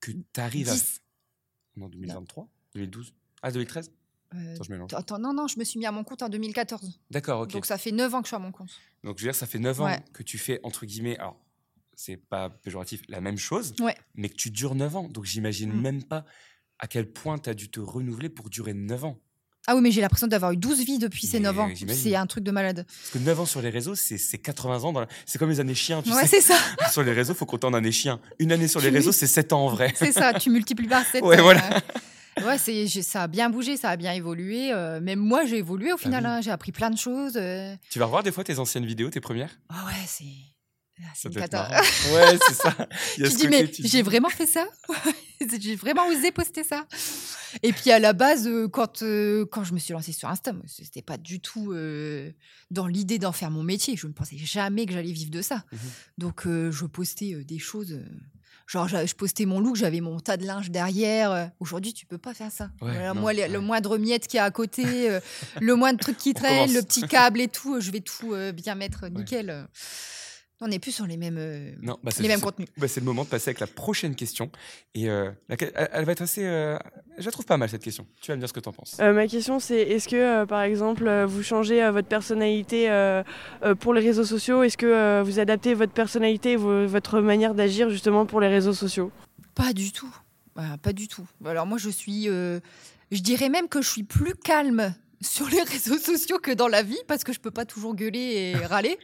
que 0.00 0.10
tu 0.10 0.40
arrives 0.40 0.70
à. 0.70 0.72
10. 0.72 1.02
Non, 1.76 1.88
2023 1.90 2.48
2012 2.74 3.12
Ah, 3.42 3.50
2013 3.50 3.90
Euh, 4.34 4.54
Attends, 4.54 4.62
je 4.64 4.70
mélange. 4.72 4.90
Attends, 4.94 5.18
non, 5.18 5.34
non, 5.34 5.46
je 5.46 5.58
me 5.58 5.64
suis 5.64 5.78
mis 5.78 5.84
à 5.86 5.92
mon 5.92 6.04
compte 6.04 6.22
en 6.22 6.28
2014. 6.30 7.00
D'accord, 7.10 7.40
ok. 7.42 7.50
Donc 7.52 7.66
ça 7.66 7.76
fait 7.76 7.92
9 7.92 8.14
ans 8.14 8.20
que 8.22 8.26
je 8.26 8.28
suis 8.28 8.36
à 8.36 8.38
mon 8.38 8.52
compte. 8.52 8.70
Donc, 9.04 9.18
je 9.18 9.24
veux 9.24 9.28
dire, 9.30 9.34
ça 9.34 9.46
fait 9.46 9.58
9 9.58 9.80
ans 9.80 9.84
Ouais. 9.86 10.02
que 10.14 10.22
tu 10.22 10.38
fais, 10.38 10.58
entre 10.62 10.86
guillemets, 10.86 11.18
alors, 11.18 11.36
c'est 11.94 12.16
pas 12.16 12.48
péjoratif, 12.48 13.02
la 13.08 13.20
même 13.20 13.36
chose, 13.36 13.74
Ouais. 13.80 13.96
mais 14.14 14.28
que 14.30 14.36
tu 14.36 14.50
dures 14.50 14.74
9 14.74 14.96
ans. 14.96 15.08
Donc, 15.08 15.24
j'imagine 15.24 15.70
Mm. 15.72 15.80
même 15.82 16.02
pas 16.02 16.24
à 16.78 16.86
quel 16.86 17.10
point 17.12 17.38
tu 17.38 17.50
as 17.50 17.54
dû 17.54 17.68
te 17.68 17.78
renouveler 17.80 18.28
pour 18.30 18.48
durer 18.48 18.72
9 18.74 19.04
ans. 19.04 19.18
Ah 19.68 19.76
oui, 19.76 19.82
mais 19.82 19.90
j'ai 19.92 20.00
l'impression 20.00 20.26
d'avoir 20.26 20.50
eu 20.52 20.56
12 20.56 20.80
vies 20.84 20.98
depuis 20.98 21.26
ces 21.26 21.38
Mais 21.38 21.44
9 21.44 21.58
ans. 21.60 21.68
j'imagine. 21.74 22.02
C'est 22.02 22.16
un 22.16 22.26
truc 22.26 22.42
de 22.42 22.50
malade. 22.50 22.84
Parce 22.86 23.10
que 23.10 23.18
9 23.18 23.38
ans 23.38 23.46
sur 23.46 23.60
les 23.62 23.70
réseaux, 23.70 23.94
c'est 23.94 24.18
c'est 24.18 24.38
80 24.38 24.82
ans. 24.84 24.92
la- 24.92 25.06
C'est 25.26 25.38
comme 25.38 25.50
les 25.50 25.60
années 25.60 25.74
chiens, 25.76 26.02
tu 26.02 26.10
Ouais, 26.10 26.22
sais. 26.26 26.40
c'est 26.40 26.52
ça. 26.52 26.56
sur 26.90 27.02
les 27.04 27.12
réseaux, 27.12 27.34
faut 27.34 27.46
compter 27.46 27.66
en 27.66 27.74
années 27.74 27.92
chiens. 27.92 28.18
Une 28.40 28.50
année 28.50 28.66
sur 28.66 28.80
les 28.80 28.88
réseaux, 28.88 29.12
c'est 29.12 29.26
7 29.28 29.52
ans 29.52 29.66
en 29.66 29.68
vrai. 29.68 29.92
C'est 29.94 30.10
ça, 30.12 30.32
tu 30.34 30.48
multiplies 30.50 30.88
par 30.88 31.04
7. 31.06 31.22
Ouais, 31.22 31.40
voilà. 31.40 31.62
Ouais, 32.44 32.58
c'est, 32.58 32.86
ça 32.88 33.24
a 33.24 33.26
bien 33.28 33.50
bougé, 33.50 33.76
ça 33.76 33.90
a 33.90 33.96
bien 33.96 34.12
évolué. 34.12 34.72
euh, 34.72 35.00
même 35.00 35.18
moi, 35.18 35.44
j'ai 35.44 35.58
évolué 35.58 35.92
au 35.92 35.96
final. 35.98 36.24
oui. 36.24 36.30
hein, 36.30 36.40
j'ai 36.40 36.50
appris 36.50 36.72
plein 36.72 36.90
de 36.90 36.96
choses. 36.98 37.36
euh. 37.36 37.74
tu 37.90 37.98
vas 37.98 38.06
revoir 38.06 38.22
des 38.22 38.32
fois 38.32 38.44
tes 38.44 38.58
anciennes 38.58 38.86
vidéos, 38.86 39.10
tes 39.10 39.20
premières? 39.20 39.58
Ah 39.68 39.84
ouais, 39.86 39.92
c'est. 40.06 40.24
ah, 41.00 41.04
c'est 41.14 41.22
Ça 41.22 41.28
une 41.28 41.34
doit 41.34 41.44
être 41.44 41.50
cata. 41.50 41.68
marrant. 41.68 41.82
Ouais, 42.14 42.38
c'est 42.48 42.54
ça. 42.54 42.74
Il 43.18 43.22
y 43.22 43.26
a 43.26 43.28
Tu 43.28 43.32
ce 43.32 43.38
dis, 43.38 43.44
côté, 43.46 43.62
mais 43.62 43.70
tu 43.70 43.86
j'ai 43.86 44.02
vraiment 44.02 44.28
fait 44.30 44.46
ça? 44.46 44.66
J'ai 45.60 45.74
vraiment 45.74 46.06
osé 46.06 46.30
poster 46.30 46.62
ça 46.62 46.86
Et 47.64 47.72
puis 47.72 47.90
à 47.90 47.98
la 47.98 48.12
base, 48.12 48.46
euh, 48.46 48.68
quand, 48.68 49.02
euh, 49.02 49.44
quand 49.44 49.64
je 49.64 49.74
me 49.74 49.80
suis 49.80 49.92
lancée 49.92 50.12
sur 50.12 50.28
Insta, 50.28 50.52
moi, 50.52 50.62
c'était 50.68 51.02
pas 51.02 51.16
du 51.18 51.40
tout 51.40 51.72
euh, 51.72 52.30
dans 52.70 52.86
l'idée 52.86 53.18
d'en 53.18 53.32
faire 53.32 53.50
mon 53.50 53.64
métier. 53.64 53.96
Je 53.96 54.06
ne 54.06 54.12
pensais 54.12 54.36
jamais 54.38 54.86
que 54.86 54.92
j'allais 54.92 55.10
vivre 55.10 55.32
de 55.32 55.42
ça. 55.42 55.64
Mhm. 55.72 55.78
Donc 56.18 56.46
euh, 56.46 56.70
je 56.70 56.86
postais 56.86 57.34
euh, 57.34 57.42
des 57.44 57.58
choses. 57.58 57.90
euh, 57.92 58.04
Genre, 58.72 58.88
je 58.88 59.14
postais 59.14 59.44
mon 59.44 59.60
look, 59.60 59.76
j'avais 59.76 60.00
mon 60.00 60.18
tas 60.18 60.38
de 60.38 60.46
linge 60.46 60.70
derrière. 60.70 61.30
euh. 61.30 61.44
Aujourd'hui, 61.60 61.92
tu 61.92 62.06
peux 62.06 62.16
pas 62.16 62.32
faire 62.32 62.50
ça. 62.50 62.70
Ouais, 62.80 62.90
Voilà, 62.92 63.12
non, 63.12 63.20
moi, 63.20 63.34
ouais. 63.34 63.46
le 63.46 63.60
moindre 63.60 63.98
miette 63.98 64.26
qui 64.26 64.38
est 64.38 64.40
à 64.40 64.50
côté, 64.50 65.10
euh, 65.10 65.20
le 65.60 65.74
moindre 65.76 65.98
truc 65.98 66.16
qui 66.16 66.32
traîne, 66.34 66.72
le 66.72 66.80
petit 66.80 67.02
câble 67.02 67.42
et 67.42 67.48
tout, 67.48 67.74
euh, 67.74 67.80
je 67.80 67.90
vais 67.90 68.00
tout 68.00 68.32
euh, 68.32 68.50
bien 68.50 68.74
mettre 68.74 69.08
nickel. 69.08 69.66
On 70.64 70.68
n'est 70.68 70.78
plus 70.78 70.92
sur 70.92 71.06
les 71.08 71.16
mêmes, 71.16 71.38
euh, 71.38 71.72
Non, 71.82 71.98
bah, 72.04 72.12
les 72.20 72.28
mêmes 72.28 72.40
contenus. 72.40 72.68
bah, 72.78 72.86
c'est 72.86 73.00
le 73.00 73.06
moment 73.06 73.24
de 73.24 73.28
passer 73.28 73.48
avec 73.50 73.58
la 73.58 73.66
prochaine 73.66 74.14
question. 74.14 74.48
Et 74.94 75.10
euh, 75.10 75.30
elle, 75.48 75.72
elle 75.92 76.04
va 76.04 76.12
être 76.12 76.22
assez. 76.22 76.44
euh, 76.44 76.78
je 77.18 77.24
la 77.24 77.32
trouve 77.32 77.44
pas 77.46 77.56
mal 77.56 77.68
cette 77.68 77.82
question. 77.82 78.06
Tu 78.20 78.30
vas 78.30 78.36
me 78.36 78.40
dire 78.40 78.48
ce 78.48 78.52
que 78.52 78.60
tu 78.60 78.68
en 78.68 78.72
penses. 78.72 78.96
Euh, 79.00 79.12
ma 79.12 79.26
question 79.26 79.58
c'est 79.58 79.80
est-ce 79.80 80.06
que 80.08 80.14
euh, 80.14 80.46
par 80.46 80.62
exemple 80.62 81.10
vous 81.24 81.42
changez 81.42 81.82
euh, 81.82 81.90
votre 81.90 82.06
personnalité 82.06 82.88
euh, 82.90 83.24
euh, 83.64 83.74
pour 83.74 83.92
les 83.92 84.00
réseaux 84.02 84.24
sociaux? 84.24 84.62
Est-ce 84.62 84.76
que 84.78 84.86
euh, 84.86 85.22
vous 85.24 85.40
adaptez 85.40 85.74
votre 85.74 85.92
personnalité, 85.92 86.54
vo- 86.54 86.86
votre 86.86 87.20
manière 87.20 87.54
d'agir 87.54 87.90
justement 87.90 88.24
pour 88.24 88.40
les 88.40 88.48
réseaux 88.48 88.72
sociaux? 88.74 89.10
Pas 89.56 89.72
du 89.72 89.90
tout. 89.90 90.14
Bah, 90.54 90.76
pas 90.80 90.92
du 90.92 91.08
tout. 91.08 91.26
Alors 91.44 91.66
moi, 91.66 91.78
je 91.78 91.90
suis, 91.90 92.28
euh, 92.28 92.60
je 93.10 93.20
dirais 93.20 93.48
même 93.48 93.68
que 93.68 93.82
je 93.82 93.88
suis 93.88 94.04
plus 94.04 94.34
calme 94.34 94.94
sur 95.22 95.48
les 95.48 95.62
réseaux 95.74 95.98
sociaux 95.98 96.38
que 96.38 96.50
dans 96.50 96.68
la 96.68 96.82
vie 96.82 96.98
parce 97.08 97.24
que 97.24 97.32
je 97.32 97.40
peux 97.40 97.50
pas 97.50 97.64
toujours 97.64 97.94
gueuler 97.94 98.52
et 98.54 98.56
râler. 98.66 98.98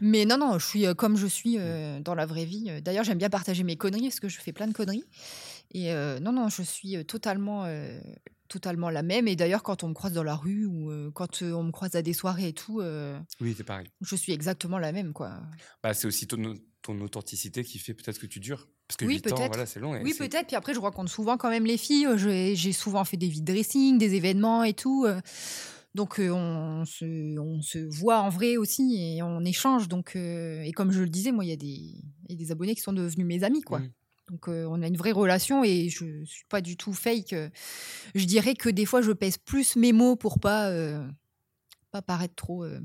Mais 0.00 0.24
non, 0.24 0.38
non, 0.38 0.58
je 0.58 0.66
suis 0.66 0.86
euh, 0.86 0.94
comme 0.94 1.16
je 1.16 1.26
suis 1.26 1.56
euh, 1.58 2.00
dans 2.00 2.14
la 2.14 2.26
vraie 2.26 2.44
vie. 2.44 2.70
D'ailleurs, 2.82 3.04
j'aime 3.04 3.18
bien 3.18 3.30
partager 3.30 3.62
mes 3.64 3.76
conneries 3.76 4.08
parce 4.08 4.20
que 4.20 4.28
je 4.28 4.40
fais 4.40 4.52
plein 4.52 4.66
de 4.66 4.72
conneries. 4.72 5.04
Et 5.72 5.92
euh, 5.92 6.20
non, 6.20 6.32
non, 6.32 6.48
je 6.48 6.62
suis 6.62 6.96
euh, 6.96 7.02
totalement, 7.04 7.64
euh, 7.64 7.98
totalement 8.48 8.90
la 8.90 9.02
même. 9.02 9.26
Et 9.26 9.34
d'ailleurs, 9.36 9.62
quand 9.62 9.82
on 9.82 9.88
me 9.88 9.94
croise 9.94 10.12
dans 10.12 10.22
la 10.22 10.36
rue 10.36 10.66
ou 10.66 10.90
euh, 10.90 11.10
quand 11.12 11.42
euh, 11.42 11.52
on 11.52 11.64
me 11.64 11.72
croise 11.72 11.96
à 11.96 12.02
des 12.02 12.12
soirées 12.12 12.48
et 12.48 12.52
tout, 12.52 12.80
euh, 12.80 13.18
Oui, 13.40 13.54
c'est 13.56 13.64
pareil. 13.64 13.88
je 14.00 14.14
suis 14.14 14.32
exactement 14.32 14.78
la 14.78 14.92
même, 14.92 15.12
quoi. 15.12 15.32
Bah, 15.82 15.94
c'est 15.94 16.06
aussi 16.06 16.26
ton, 16.26 16.54
ton 16.82 17.00
authenticité 17.00 17.64
qui 17.64 17.78
fait 17.78 17.94
peut-être 17.94 18.18
que 18.20 18.26
tu 18.26 18.38
dures. 18.40 18.68
Parce 18.88 18.96
que 18.96 19.06
Oui, 19.06 19.14
8 19.14 19.32
ans, 19.32 19.36
voilà, 19.48 19.66
c'est 19.66 19.80
long. 19.80 19.92
Oui, 20.02 20.12
peut-être. 20.14 20.46
Puis 20.46 20.56
après, 20.56 20.74
je 20.74 20.78
rencontre 20.80 21.10
souvent 21.10 21.36
quand 21.36 21.48
même 21.50 21.64
les 21.64 21.78
filles. 21.78 22.06
Euh, 22.06 22.16
J'ai 22.54 22.72
souvent 22.72 23.04
fait 23.04 23.16
des 23.16 23.28
vides 23.28 23.44
dressing, 23.44 23.96
des 23.98 24.14
événements 24.14 24.62
et 24.64 24.74
tout. 24.74 25.04
euh. 25.06 25.20
Donc, 25.94 26.18
euh, 26.18 26.30
on, 26.30 26.84
se, 26.84 27.38
on 27.38 27.62
se 27.62 27.78
voit 27.78 28.18
en 28.20 28.28
vrai 28.28 28.56
aussi 28.56 28.96
et 29.16 29.22
on 29.22 29.44
échange. 29.44 29.88
Donc, 29.88 30.16
et 30.16 30.72
comme 30.74 30.90
je 30.90 31.00
le 31.02 31.08
disais, 31.08 31.30
moi, 31.32 31.44
il 31.44 31.50
y, 31.50 31.52
a 31.52 31.56
des- 31.56 31.66
il 31.66 32.30
y 32.30 32.32
a 32.32 32.36
des 32.36 32.50
abonnés 32.50 32.74
qui 32.74 32.80
sont 32.80 32.92
devenus 32.92 33.24
mes 33.26 33.44
amis, 33.44 33.62
quoi. 33.62 33.78
Mhm. 33.78 33.90
Donc, 34.30 34.48
euh, 34.48 34.66
on 34.68 34.82
a 34.82 34.86
une 34.88 34.96
vraie 34.96 35.12
relation 35.12 35.62
et 35.64 35.88
je 35.90 36.04
ne 36.04 36.24
suis 36.24 36.44
pas 36.48 36.60
du 36.60 36.76
tout 36.76 36.92
fake. 36.94 37.34
Je 38.14 38.24
dirais 38.24 38.54
que 38.54 38.68
des 38.68 38.86
fois, 38.86 39.02
je 39.02 39.12
pèse 39.12 39.36
plus 39.38 39.76
mes 39.76 39.92
mots 39.92 40.16
pour 40.16 40.40
pas, 40.40 40.68
euh, 40.70 41.06
pas 41.92 42.02
paraître 42.02 42.34
trop 42.34 42.64
euh, 42.64 42.80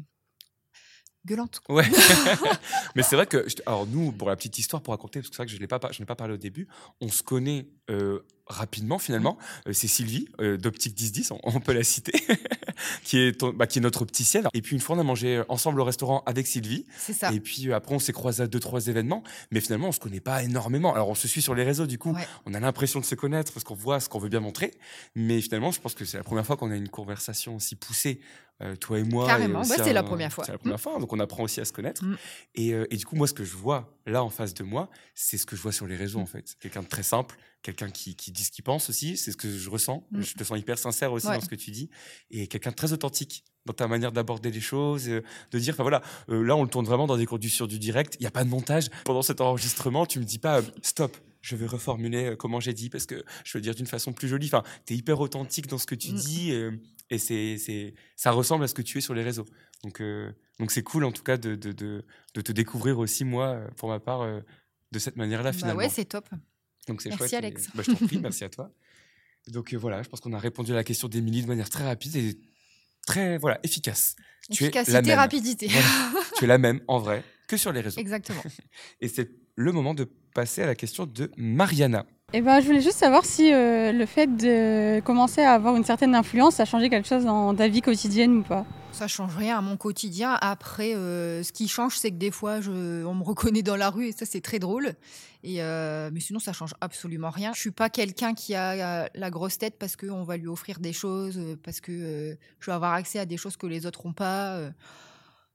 gueulante. 1.30 1.62
Ouais. 1.70 1.86
Mais 2.96 3.04
c'est 3.04 3.16
vrai 3.16 3.26
que, 3.28 3.48
je- 3.48 3.56
alors 3.66 3.86
nous, 3.88 4.12
pour 4.12 4.30
la 4.30 4.36
petite 4.36 4.58
histoire 4.58 4.82
pour 4.82 4.94
raconter, 4.94 5.20
parce 5.20 5.30
que 5.30 5.36
c'est 5.36 5.42
vrai 5.44 5.46
que 5.48 5.54
je 5.54 5.60
n'ai 5.60 5.68
pas, 5.68 5.80
je 5.92 6.04
pas 6.04 6.16
parlé 6.16 6.34
au 6.34 6.38
début, 6.38 6.68
on 7.02 7.10
se 7.10 7.22
connaît 7.24 7.68
euh, 7.90 8.20
rapidement 8.48 8.98
finalement. 9.00 9.38
Euh, 9.68 9.74
c'est 9.74 9.88
Sylvie 9.88 10.28
euh, 10.42 10.58
d'Optique 10.58 11.00
1010, 11.00 11.32
on, 11.32 11.40
on 11.44 11.60
peut 11.60 11.74
la 11.74 11.84
citer. 11.84 12.14
qui 13.04 13.20
est, 13.20 13.40
ton- 13.40 13.52
bah, 13.54 13.68
qui 13.68 13.80
est 13.80 13.82
notre 13.82 14.02
opticienne. 14.02 14.48
Et 14.54 14.62
puis 14.62 14.76
une 14.76 14.82
fois, 14.82 14.96
on 14.96 15.00
a 15.00 15.04
mangé 15.04 15.44
ensemble 15.50 15.82
au 15.82 15.84
restaurant 15.84 16.24
avec 16.26 16.48
Sylvie. 16.48 16.86
C'est 16.98 17.14
ça. 17.14 17.32
Et 17.34 17.40
puis 17.40 17.70
euh, 17.70 17.76
après, 17.76 17.94
on 17.96 18.00
s'est 18.00 18.14
croisé 18.14 18.44
à 18.44 18.48
deux, 18.48 18.60
trois 18.60 18.88
événements. 18.88 19.24
Mais 19.52 19.60
finalement, 19.60 19.90
on 19.90 19.92
se 19.92 20.00
connaît 20.00 20.20
pas 20.22 20.44
énormément. 20.44 20.94
Alors, 20.94 21.10
on 21.10 21.16
se 21.16 21.28
suit 21.28 21.42
sur 21.42 21.54
les 21.56 21.64
réseaux, 21.64 21.86
du 21.88 21.98
coup. 21.98 22.14
Ouais. 22.14 22.28
On 22.46 22.54
a 22.54 22.60
l'impression 22.60 23.00
de 23.00 23.06
se 23.06 23.16
connaître 23.16 23.52
parce 23.54 23.64
qu'on 23.64 23.76
voit 23.76 24.00
ce 24.00 24.10
qu'on 24.10 24.20
veut 24.20 24.30
bien 24.30 24.40
montrer. 24.40 24.74
Mais 25.16 25.42
finalement, 25.42 25.72
je 25.72 25.80
pense 25.82 25.94
que 25.94 26.06
c'est 26.06 26.18
la 26.18 26.24
première 26.24 26.46
fois 26.46 26.58
qu'on 26.58 26.72
a 26.72 26.76
une 26.76 26.90
conversation 26.90 27.56
aussi 27.58 27.76
poussée, 27.76 28.22
euh, 28.62 28.76
toi 28.76 29.00
et 29.00 29.04
moi. 29.04 29.26
Carrément. 29.28 29.62
Ouais, 29.62 29.66
c'est 29.78 29.94
la 29.94 30.04
première 30.04 30.32
fois. 30.34 30.44
C'est 30.46 30.52
la 30.52 30.58
première 30.58 30.80
fois. 30.82 31.00
Donc, 31.00 31.14
on 31.14 31.20
apprend 31.20 31.44
aussi 31.44 31.62
à 31.62 31.66
se 31.66 31.72
connaître. 31.74 32.04
Mm. 32.04 32.18
Et, 32.56 32.74
euh, 32.74 32.86
et 32.94 32.98
du 32.98 33.06
coup, 33.06 33.16
moi, 33.16 33.28
ce 33.28 33.34
que 33.34 33.44
je 33.46 33.56
vois 33.56 33.98
là 34.06 34.24
en 34.24 34.30
face 34.30 34.54
de 34.54 34.64
moi, 34.64 34.90
c'est 35.16 35.38
ce 35.38 35.46
que 35.46 35.56
je 35.56 35.62
vois 35.62 35.72
sur 35.72 35.88
les 35.88 35.96
réseaux, 35.96 36.20
en 36.20 36.26
fait. 36.26 36.56
Quelqu'un 36.60 36.82
de 36.84 36.88
très 36.88 37.04
simple, 37.04 37.36
quelqu'un 37.62 37.90
qui, 37.90 38.16
qui 38.16 38.32
dit 38.32 38.44
ce 38.44 38.52
qu'il 38.52 38.64
pense 38.64 38.90
aussi. 38.90 39.16
C'est 39.18 39.32
ce 39.32 39.38
que 39.38 39.50
je 39.50 39.70
ressens. 39.70 40.06
Mm. 40.12 40.22
Je 40.22 40.34
te 40.34 40.44
sens 40.44 40.58
hyper 40.60 40.78
sincère 40.78 41.12
aussi 41.14 41.28
Ouais. 41.28 41.36
dans 41.36 41.42
ce 41.42 41.50
que 41.50 41.56
tu 41.56 41.72
dis. 41.72 41.90
Et 42.32 42.48
quelqu'un 42.48 42.72
de 42.72 42.76
très 42.76 42.92
authentique 42.94 43.44
dans 43.66 43.74
ta 43.74 43.88
manière 43.88 44.12
d'aborder 44.12 44.52
les 44.52 44.62
choses, 44.62 45.08
euh, 45.10 45.22
de 45.52 45.60
dire, 45.60 45.74
enfin 45.76 45.84
voilà, 45.84 46.02
là, 46.28 46.56
on 46.56 46.64
le 46.64 46.70
tourne 46.70 46.86
vraiment 46.86 47.08
dans 47.08 47.18
des 47.18 47.26
conditions 47.26 47.68
du 47.68 47.78
direct. 47.80 48.16
Il 48.20 48.24
n'y 48.24 48.28
a 48.28 48.32
pas 48.32 48.44
de 48.44 48.50
montage. 48.50 48.88
Pendant 49.06 49.22
cet 49.22 49.42
enregistrement, 49.42 50.06
tu 50.06 50.20
me 50.20 50.26
dis 50.26 50.40
pas, 50.40 50.62
stop. 50.82 51.16
Je 51.42 51.56
vais 51.56 51.68
reformuler 51.68 52.36
comment 52.38 52.60
j'ai 52.60 52.74
dit 52.74 52.90
parce 52.90 53.06
que 53.06 53.24
je 53.46 53.58
veux 53.58 53.62
dire 53.62 53.74
d'une 53.74 53.86
façon 53.88 54.12
plus 54.12 54.28
jolie. 54.28 54.48
Enfin, 54.48 54.62
tu 54.86 54.94
es 54.94 54.98
hyper 54.98 55.22
authentique 55.22 55.68
dans 55.68 55.78
ce 55.78 55.86
que 55.86 55.96
tu 55.96 56.12
Mm. 56.12 56.16
dis 56.16 56.54
et 57.10 57.18
c'est, 57.18 57.58
c'est, 57.58 57.94
ça 58.16 58.32
ressemble 58.32 58.64
à 58.64 58.68
ce 58.68 58.74
que 58.74 58.82
tu 58.82 58.98
es 58.98 59.02
sur 59.02 59.14
les 59.14 59.24
réseaux. 59.24 59.46
Donc, 59.84 60.02
euh, 60.02 60.32
donc 60.60 60.72
c'est 60.72 60.84
cool 60.84 61.04
en 61.06 61.12
tout 61.12 61.24
cas 61.24 61.38
de, 61.38 61.56
de, 61.56 61.72
de, 61.72 62.04
de 62.34 62.42
te 62.42 62.52
découvrir 62.52 63.00
aussi, 63.00 63.24
moi, 63.26 63.48
euh, 63.50 63.68
pour 63.78 63.90
ma 63.90 64.00
part, 64.00 64.22
euh, 64.22 64.42
de 64.92 65.00
cette 65.00 65.16
manière-là 65.16 65.52
Bah 65.52 65.58
finalement. 65.58 65.80
ouais, 65.80 65.90
c'est 65.90 66.06
top. 66.06 66.28
Donc 66.88 67.02
c'est 67.02 67.10
Merci, 67.10 67.20
chouette. 67.30 67.34
et- 67.34 67.38
Alex. 67.38 67.68
bah, 67.76 67.84
je 67.86 67.92
t'en 67.92 68.06
prie, 68.06 68.18
merci 68.22 68.44
à 68.44 68.50
toi. 68.50 68.72
Donc 69.48 69.74
euh, 69.74 69.78
voilà, 69.78 70.04
je 70.04 70.10
pense 70.10 70.20
qu'on 70.20 70.34
a 70.34 70.40
répondu 70.40 70.72
à 70.72 70.76
la 70.76 70.84
question 70.84 71.08
d'Émilie 71.08 71.42
de 71.42 71.48
manière 71.48 71.70
très 71.70 71.84
rapide 71.86 72.16
et 72.16 72.38
très 73.08 73.38
voilà 73.38 73.60
efficace. 73.64 74.16
Tu 74.52 74.64
es 74.64 74.72
la 74.72 74.82
Efficacité, 74.82 75.02
même. 75.10 75.18
rapidité. 75.20 75.68
Voilà. 75.68 75.88
tu 76.38 76.44
es 76.44 76.48
la 76.48 76.58
même 76.58 76.82
en 76.88 77.00
vrai 77.00 77.24
que 77.48 77.58
sur 77.58 77.72
les 77.72 77.82
réseaux. 77.82 78.00
Exactement. 78.00 78.44
Et 79.02 79.08
c'est 79.08 79.30
le 79.56 79.72
moment 79.72 79.94
de 79.94 80.04
passer 80.34 80.62
à 80.62 80.66
la 80.68 80.76
question 80.76 81.06
de 81.06 81.32
Mariana. 81.38 82.06
Eh 82.32 82.42
ben, 82.42 82.60
je 82.60 82.68
voulais 82.68 82.82
juste 82.82 82.98
savoir 82.98 83.26
si 83.26 83.52
euh, 83.52 83.92
le 83.92 84.06
fait 84.06 84.28
de 84.28 85.00
commencer 85.00 85.42
à 85.42 85.54
avoir 85.54 85.76
une 85.76 85.84
certaine 85.84 86.14
influence 86.14 86.60
a 86.60 86.66
changé 86.66 86.88
quelque 86.88 87.08
chose 87.08 87.26
dans 87.26 87.56
ta 87.56 87.68
vie 87.68 87.82
quotidienne 87.82 88.38
ou 88.38 88.44
pas? 88.44 88.68
Ça 88.92 89.08
change 89.08 89.36
rien 89.36 89.58
à 89.58 89.62
mon 89.62 89.78
quotidien. 89.78 90.38
Après, 90.40 90.94
euh, 90.94 91.42
ce 91.42 91.52
qui 91.52 91.68
change, 91.68 91.98
c'est 91.98 92.12
que 92.12 92.18
des 92.18 92.30
fois, 92.30 92.60
on 92.68 93.16
me 93.16 93.24
reconnaît 93.24 93.64
dans 93.64 93.76
la 93.76 93.90
rue 93.90 94.10
et 94.10 94.12
ça, 94.12 94.28
c'est 94.28 94.42
très 94.42 94.60
drôle. 94.60 94.94
Et 95.44 95.64
euh, 95.64 96.12
mais 96.14 96.20
sinon, 96.20 96.38
ça 96.38 96.54
change 96.54 96.76
absolument 96.82 97.32
rien. 97.32 97.52
Je 97.56 97.62
suis 97.62 97.72
pas 97.72 97.90
quelqu'un 97.90 98.36
qui 98.36 98.54
a 98.54 99.10
la 99.12 99.30
grosse 99.32 99.58
tête 99.58 99.76
parce 99.80 99.96
qu'on 99.96 100.24
va 100.24 100.38
lui 100.38 100.50
offrir 100.50 100.80
des 100.80 100.94
choses, 100.94 101.40
parce 101.64 101.82
que 101.82 102.38
je 102.60 102.66
vais 102.70 102.76
avoir 102.76 102.94
accès 102.94 103.18
à 103.18 103.26
des 103.26 103.38
choses 103.38 103.58
que 103.58 103.66
les 103.66 103.88
autres 103.88 104.06
n'ont 104.06 104.14
pas. 104.14 104.70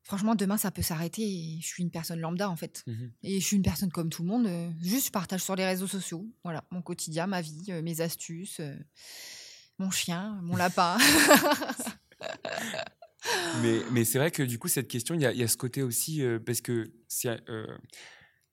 Franchement, 0.05 0.35
demain, 0.35 0.59
ça 0.59 0.71
peut 0.71 0.83
s'arrêter. 0.83 1.59
Je 1.61 1.67
suis 1.67 1.83
une 1.83 1.91
personne 1.91 2.21
lambda, 2.21 2.51
en 2.51 2.57
fait. 2.57 2.83
Mhm. 2.87 3.11
Et 3.23 3.41
je 3.41 3.45
suis 3.45 3.57
une 3.57 3.63
personne 3.63 3.91
comme 3.91 4.11
tout 4.11 4.23
le 4.23 4.29
monde. 4.29 4.47
euh, 4.47 4.71
juste, 4.83 5.07
je 5.07 5.11
partage 5.11 5.43
sur 5.43 5.57
les 5.57 5.65
réseaux 5.65 5.87
sociaux. 5.87 6.27
Voilà, 6.45 6.63
mon 6.71 6.83
quotidien, 6.83 7.27
ma 7.27 7.41
vie, 7.41 7.65
euh, 7.71 7.83
mes 7.83 8.01
astuces, 8.03 8.61
euh, 8.61 8.75
mon 9.79 9.91
chien, 9.91 10.39
mon 10.43 10.57
lapin. 10.57 10.99
Mais, 13.63 13.81
mais 13.91 14.05
c'est 14.05 14.19
vrai 14.19 14.31
que 14.31 14.43
du 14.43 14.59
coup, 14.59 14.69
cette 14.69 14.89
question, 14.89 15.15
il 15.15 15.21
y 15.21 15.39
y 15.39 15.43
a 15.43 15.49
ce 15.49 15.57
côté 15.57 15.83
aussi, 15.83 16.23
euh, 16.23 16.39
parce 16.39 16.61
que 16.61 16.93
c'est 17.09 17.41
euh, 17.49 17.67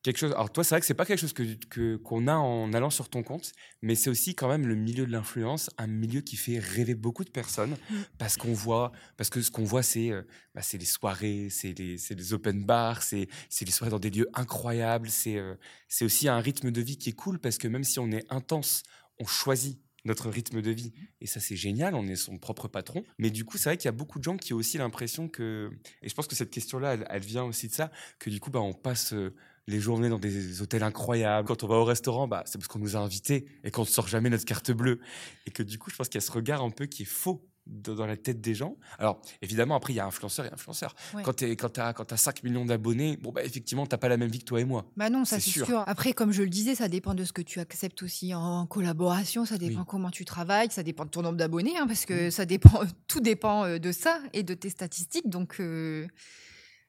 quelque 0.04 0.18
chose. 0.18 0.32
Alors, 0.34 0.52
toi, 0.52 0.64
c'est 0.64 0.76
vrai 0.76 0.80
que 0.80 0.86
c'est 0.86 0.94
pas 0.94 1.06
quelque 1.06 1.20
chose 1.20 1.34
que, 1.34 1.44
que- 1.70 1.96
qu'on 1.98 2.28
a 2.28 2.36
en 2.36 2.74
allant 2.74 2.90
sur 2.90 3.10
ton 3.10 3.24
compte, 3.24 3.52
mais 3.82 3.96
c'est 3.96 4.10
aussi 4.10 4.36
quand 4.36 4.48
même 4.48 4.66
le 4.68 4.76
milieu 4.76 5.06
de 5.06 5.12
l'influence, 5.12 5.70
un 5.78 5.88
milieu 5.88 6.22
qui 6.22 6.36
fait 6.38 6.60
rêver 6.60 6.96
beaucoup 6.96 7.24
de 7.24 7.30
personnes, 7.30 7.78
Mm. 7.90 7.96
parce 8.18 8.38
qu'on 8.38 8.54
voit, 8.54 8.92
parce 9.18 9.30
que 9.30 9.42
ce 9.42 9.52
qu'on 9.52 9.64
voit, 9.64 9.84
c'est 9.84 10.12
euh, 10.12 10.24
bah, 10.56 10.62
c'est 10.62 10.78
les 10.78 10.86
soirées, 10.86 11.48
c'est 11.50 11.78
les, 11.78 11.98
c'est 11.98 12.16
les 12.16 12.34
open 12.34 12.64
bars, 12.66 13.04
c'est 13.04 13.28
c'est 13.50 13.66
les 13.66 13.72
soirées 13.72 13.92
dans 13.92 14.00
des 14.00 14.10
lieux 14.10 14.28
incroyables, 14.34 15.10
c'est 15.10 15.38
euh, 15.38 15.56
c'est 15.88 16.06
aussi 16.06 16.28
un 16.28 16.40
rythme 16.40 16.72
de 16.72 16.82
vie 16.82 16.98
qui 16.98 17.10
est 17.10 17.14
cool, 17.14 17.40
parce 17.40 17.58
que 17.58 17.68
même 17.68 17.84
si 17.84 18.00
on 18.00 18.12
est 18.12 18.26
intense, 18.32 18.84
on 19.20 19.26
choisit 19.26 19.80
notre 20.04 20.32
rythme 20.32 20.64
de 20.64 20.72
vie. 20.72 20.94
Et 21.20 21.28
ça, 21.28 21.40
c'est 21.40 21.56
génial, 21.56 21.94
on 21.94 22.08
est 22.08 22.16
son 22.16 22.40
propre 22.40 22.68
patron. 22.68 23.04
Mais 23.20 23.30
du 23.30 23.46
coup, 23.46 23.60
c'est 23.60 23.70
vrai 23.70 23.78
qu'il 23.78 23.86
y 23.86 23.90
a 23.90 23.92
beaucoup 23.92 24.18
de 24.18 24.24
gens 24.24 24.36
qui 24.36 24.52
ont 24.52 24.58
aussi 24.58 24.80
l'impression 24.80 25.30
que, 25.30 25.70
et 26.02 26.10
je 26.10 26.16
pense 26.16 26.26
que 26.26 26.36
cette 26.36 26.50
question-là, 26.50 26.96
elle, 26.96 27.06
elle 27.08 27.22
vient 27.24 27.44
aussi 27.44 27.68
de 27.68 27.74
ça, 27.74 27.92
que 28.18 28.32
du 28.32 28.40
coup, 28.40 28.50
bah, 28.50 28.62
on 28.62 28.74
passe 28.74 29.14
euh, 29.14 29.36
les 29.68 29.80
journées 29.80 30.10
dans 30.10 30.20
des 30.20 30.62
hôtels 30.62 30.84
incroyables. 30.84 31.48
Quand 31.48 31.64
on 31.64 31.68
va 31.68 31.76
au 31.76 31.86
restaurant, 31.86 32.28
bah, 32.28 32.44
c'est 32.46 32.58
parce 32.58 32.68
qu'on 32.68 32.80
nous 32.80 32.96
a 32.96 33.00
invités 33.00 33.46
et 33.64 33.72
qu'on 33.72 33.82
ne 33.82 33.88
sort 33.88 34.08
jamais 34.08 34.30
notre 34.30 34.46
carte 34.46 34.72
bleue. 34.72 35.00
Et 35.46 35.52
que 35.52 35.64
du 35.64 35.78
coup, 35.78 35.90
je 35.92 35.96
pense 35.96 36.08
qu'il 36.10 36.20
y 36.20 36.24
a 36.24 36.26
ce 36.26 36.32
regard 36.32 36.62
un 36.62 36.70
peu 36.72 36.86
qui 36.88 37.04
est 37.04 37.06
faux 37.06 37.48
dans 37.68 38.08
la 38.08 38.18
tête 38.18 38.42
des 38.42 38.56
gens. 38.56 38.76
Alors, 38.98 39.22
évidemment, 39.44 39.76
après, 39.76 39.94
il 39.94 39.98
y 39.98 40.00
a 40.00 40.06
influenceur 40.06 40.46
et 40.48 40.52
influenceur. 40.52 40.96
Ouais. 41.14 41.22
Quand 41.22 41.34
tu 41.36 41.46
as, 41.80 41.94
quand 41.94 42.12
as 42.12 42.18
5 42.18 42.44
millions 42.44 42.66
d'abonnés, 42.66 43.18
bon, 43.18 43.32
bah, 43.32 43.44
effectivement, 43.46 43.86
tu 43.86 43.96
pas 43.96 44.10
la 44.10 44.18
même 44.18 44.32
vie 44.32 44.40
que 44.40 44.46
toi 44.46 44.60
et 44.60 44.66
moi. 44.66 44.88
Bah 44.98 45.12
non, 45.12 45.26
ça 45.26 45.40
C'est 45.40 45.52
sûr. 45.52 45.68
sûr. 45.68 45.84
Après, 45.86 46.14
comme 46.14 46.32
je 46.32 46.42
le 46.42 46.50
disais, 46.50 46.74
ça 46.74 46.88
dépend 46.88 47.14
de 47.14 47.24
ce 47.24 47.32
que 47.32 47.44
tu 47.44 47.60
acceptes 47.60 48.02
aussi 48.02 48.34
en 48.34 48.66
collaboration, 48.66 49.46
ça 49.46 49.60
dépend 49.60 49.82
Oui. 49.82 49.86
comment 49.88 50.10
tu 50.10 50.26
travailles, 50.26 50.72
ça 50.72 50.82
dépend 50.82 51.06
de 51.06 51.12
ton 51.12 51.22
nombre 51.22 51.38
d'abonnés, 51.38 51.78
hein, 51.78 51.86
parce 51.86 52.08
que 52.08 52.32
ça 52.32 52.46
dépend, 52.46 52.82
tout 53.08 53.20
dépend 53.22 53.64
euh, 53.66 53.78
de 53.78 53.92
ça 53.92 54.20
et 54.34 54.42
de 54.42 54.56
tes 54.56 54.72
statistiques. 54.72 55.30
Donc 55.30 55.58
euh, 55.60 56.08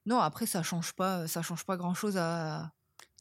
non, 0.06 0.18
après 0.20 0.46
ça 0.46 0.62
change 0.62 0.92
pas, 0.92 1.26
ça 1.28 1.42
change 1.42 1.64
pas 1.64 1.76
grand 1.76 1.94
chose 1.94 2.16
à. 2.16 2.72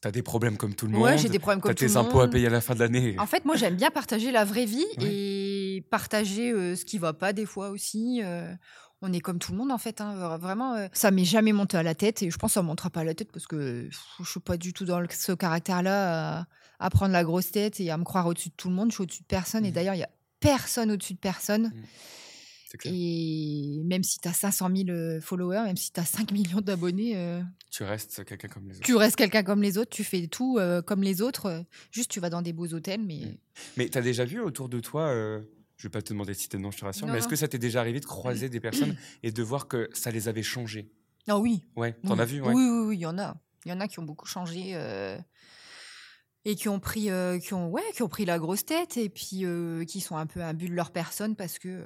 Tu 0.02 0.08
as 0.08 0.12
des 0.12 0.24
problèmes 0.24 0.58
comme 0.58 0.74
tout 0.74 0.88
le 0.88 0.94
monde. 0.94 1.04
Ouais, 1.04 1.18
j'ai 1.20 1.30
des 1.30 1.38
problèmes 1.38 1.60
Tu 1.62 1.68
as 1.68 1.70
comme 1.70 1.76
tout 1.76 1.86
tes 1.86 1.94
le 1.94 1.98
impôts 1.98 2.20
à 2.20 2.24
monde. 2.24 2.32
payer 2.32 2.48
à 2.48 2.50
la 2.50 2.62
fin 2.62 2.74
de 2.74 2.80
l'année. 2.80 3.16
En 3.20 3.28
fait, 3.28 3.46
moi 3.46 3.56
j'aime 3.56 3.76
bien 3.76 3.92
partager 3.92 4.32
la 4.32 4.46
vraie 4.46 4.66
vie 4.66 4.86
Ouais. 4.98 5.06
et 5.06 5.88
partager 5.92 6.52
euh, 6.52 6.76
ce 6.76 6.86
qui 6.86 6.98
va 6.98 7.14
pas 7.14 7.34
des 7.34 7.46
fois 7.46 7.70
aussi. 7.70 8.22
euh, 8.24 8.52
on 9.04 9.12
est 9.14 9.20
comme 9.20 9.40
tout 9.40 9.52
le 9.52 9.58
monde 9.58 9.72
en 9.72 9.78
fait, 9.80 10.00
hein, 10.02 10.16
vra- 10.16 10.40
vraiment. 10.40 10.74
euh, 10.76 10.88
ça 10.94 11.10
m'est 11.12 11.26
jamais 11.26 11.54
monté 11.54 11.76
à 11.78 11.82
la 11.84 11.96
tête 11.96 12.22
et 12.24 12.30
je 12.32 12.38
pense 12.38 12.52
que 12.52 12.54
ça 12.56 12.62
ne 12.62 12.68
montera 12.68 12.90
pas 12.92 13.00
à 13.02 13.04
la 13.04 13.14
tête 13.16 13.32
parce 13.32 13.48
que 13.48 13.90
je 14.20 14.30
suis 14.30 14.40
pas 14.40 14.58
du 14.58 14.74
tout 14.74 14.86
dans 14.86 15.00
le- 15.00 15.08
ce 15.10 15.32
caractère-là 15.34 16.40
à, 16.42 16.46
à 16.80 16.90
prendre 16.92 17.12
la 17.12 17.24
grosse 17.24 17.52
tête 17.52 17.80
et 17.80 17.90
à 17.92 17.98
me 17.98 18.04
croire 18.04 18.28
au-dessus 18.28 18.50
de 18.50 18.56
tout 18.56 18.70
le 18.70 18.76
monde. 18.76 18.90
Je 18.90 18.96
suis 18.96 19.04
au-dessus 19.04 19.22
de 19.24 19.28
personne 19.28 19.66
et 19.66 19.70
Mhm. 19.70 19.74
d'ailleurs 19.74 19.96
il 19.96 20.00
y 20.00 20.04
a 20.04 20.10
personne 20.40 20.92
au-dessus 20.92 21.14
de 21.14 21.20
personne. 21.20 21.72
C'est 21.74 21.82
clair. 22.78 22.94
Et 22.96 23.82
même 23.84 24.04
si 24.04 24.20
tu 24.20 24.28
as 24.28 24.34
500 24.34 24.70
000 24.76 24.90
euh, 24.90 25.20
followers, 25.22 25.64
même 25.66 25.78
si 25.78 25.92
tu 25.92 26.00
as 26.00 26.06
5 26.06 26.32
millions 26.32 26.62
d'abonnés, 26.62 27.14
euh, 27.16 27.42
Tu 27.72 27.84
restes 27.84 28.24
quelqu'un 28.26 28.48
comme 28.48 28.68
les 28.68 28.76
autres. 28.78 28.86
tu 28.86 28.96
restes 28.96 29.16
quelqu'un 29.16 29.44
comme 29.44 29.62
les 29.62 29.78
autres, 29.78 29.90
tu 29.92 30.04
fais 30.04 30.28
tout 30.28 30.58
euh, 30.60 30.82
comme 30.82 31.02
les 31.04 31.22
autres. 31.22 31.46
euh, 31.48 31.62
juste, 31.92 32.12
tu 32.12 32.20
vas 32.20 32.30
dans 32.30 32.42
des 32.42 32.54
beaux 32.54 32.74
hôtels, 32.74 33.02
mais 33.02 33.20
Mm. 33.26 33.38
Mais 33.78 33.90
tu 33.90 33.98
as 33.98 34.02
déjà 34.02 34.26
vu 34.26 34.40
autour 34.40 34.70
de 34.70 34.80
toi, 34.80 35.04
euh, 35.10 35.42
je 35.78 35.84
vais 35.88 35.92
pas 35.92 36.02
te 36.02 36.14
demander 36.14 36.34
de 36.34 36.38
citer 36.38 36.58
de 36.58 36.62
nom, 36.64 36.72
je 36.72 36.78
te 36.80 36.86
rassure, 36.86 37.06
Non, 37.08 37.14
mais 37.14 37.20
est-ce 37.20 37.28
que 37.28 37.36
ça 37.36 37.48
t'est 37.48 37.58
déjà 37.58 37.80
arrivé 37.82 38.00
de 38.00 38.06
croiser 38.06 38.50
des 38.50 38.60
personnes 38.60 38.96
et 39.24 39.32
de 39.32 39.44
voir 39.44 39.68
que 39.68 39.90
ça 39.94 40.10
les 40.12 40.28
avait 40.28 40.44
changés 40.44 40.92
ah 41.28 41.38
oui, 41.40 41.64
Ouais, 41.76 41.94
t'en 42.08 42.16
oui. 42.16 42.22
as 42.22 42.26
vu 42.26 42.42
ouais. 42.42 42.54
Oui, 42.54 42.64
oui, 42.70 42.86
oui, 42.88 42.98
il 42.98 43.02
y 43.02 43.06
en 43.06 43.18
a. 43.20 43.36
Il 43.66 43.70
y 43.70 43.74
en 43.74 43.80
a 43.80 43.88
qui 43.88 44.00
ont 44.00 44.04
beaucoup 44.04 44.26
changé 44.28 44.76
et 46.46 46.56
qui 46.56 46.70
ont 46.70 46.80
pris, 46.80 47.12
euh, 47.12 47.38
qui 47.38 47.54
ont, 47.54 47.70
ouais, 47.70 47.84
qui 47.94 48.02
ont 48.02 48.08
pris 48.10 48.26
la 48.26 48.40
grosse 48.40 48.66
tête 48.66 48.98
et 48.98 49.10
puis 49.10 49.46
euh, 49.46 49.86
qui 49.86 50.02
sont 50.02 50.18
un 50.18 50.26
peu 50.26 50.42
imbus 50.42 50.70
de 50.70 50.74
leur 50.74 50.92
personne 50.92 51.36
parce 51.36 51.60
que 51.60 51.68
euh, 51.70 51.86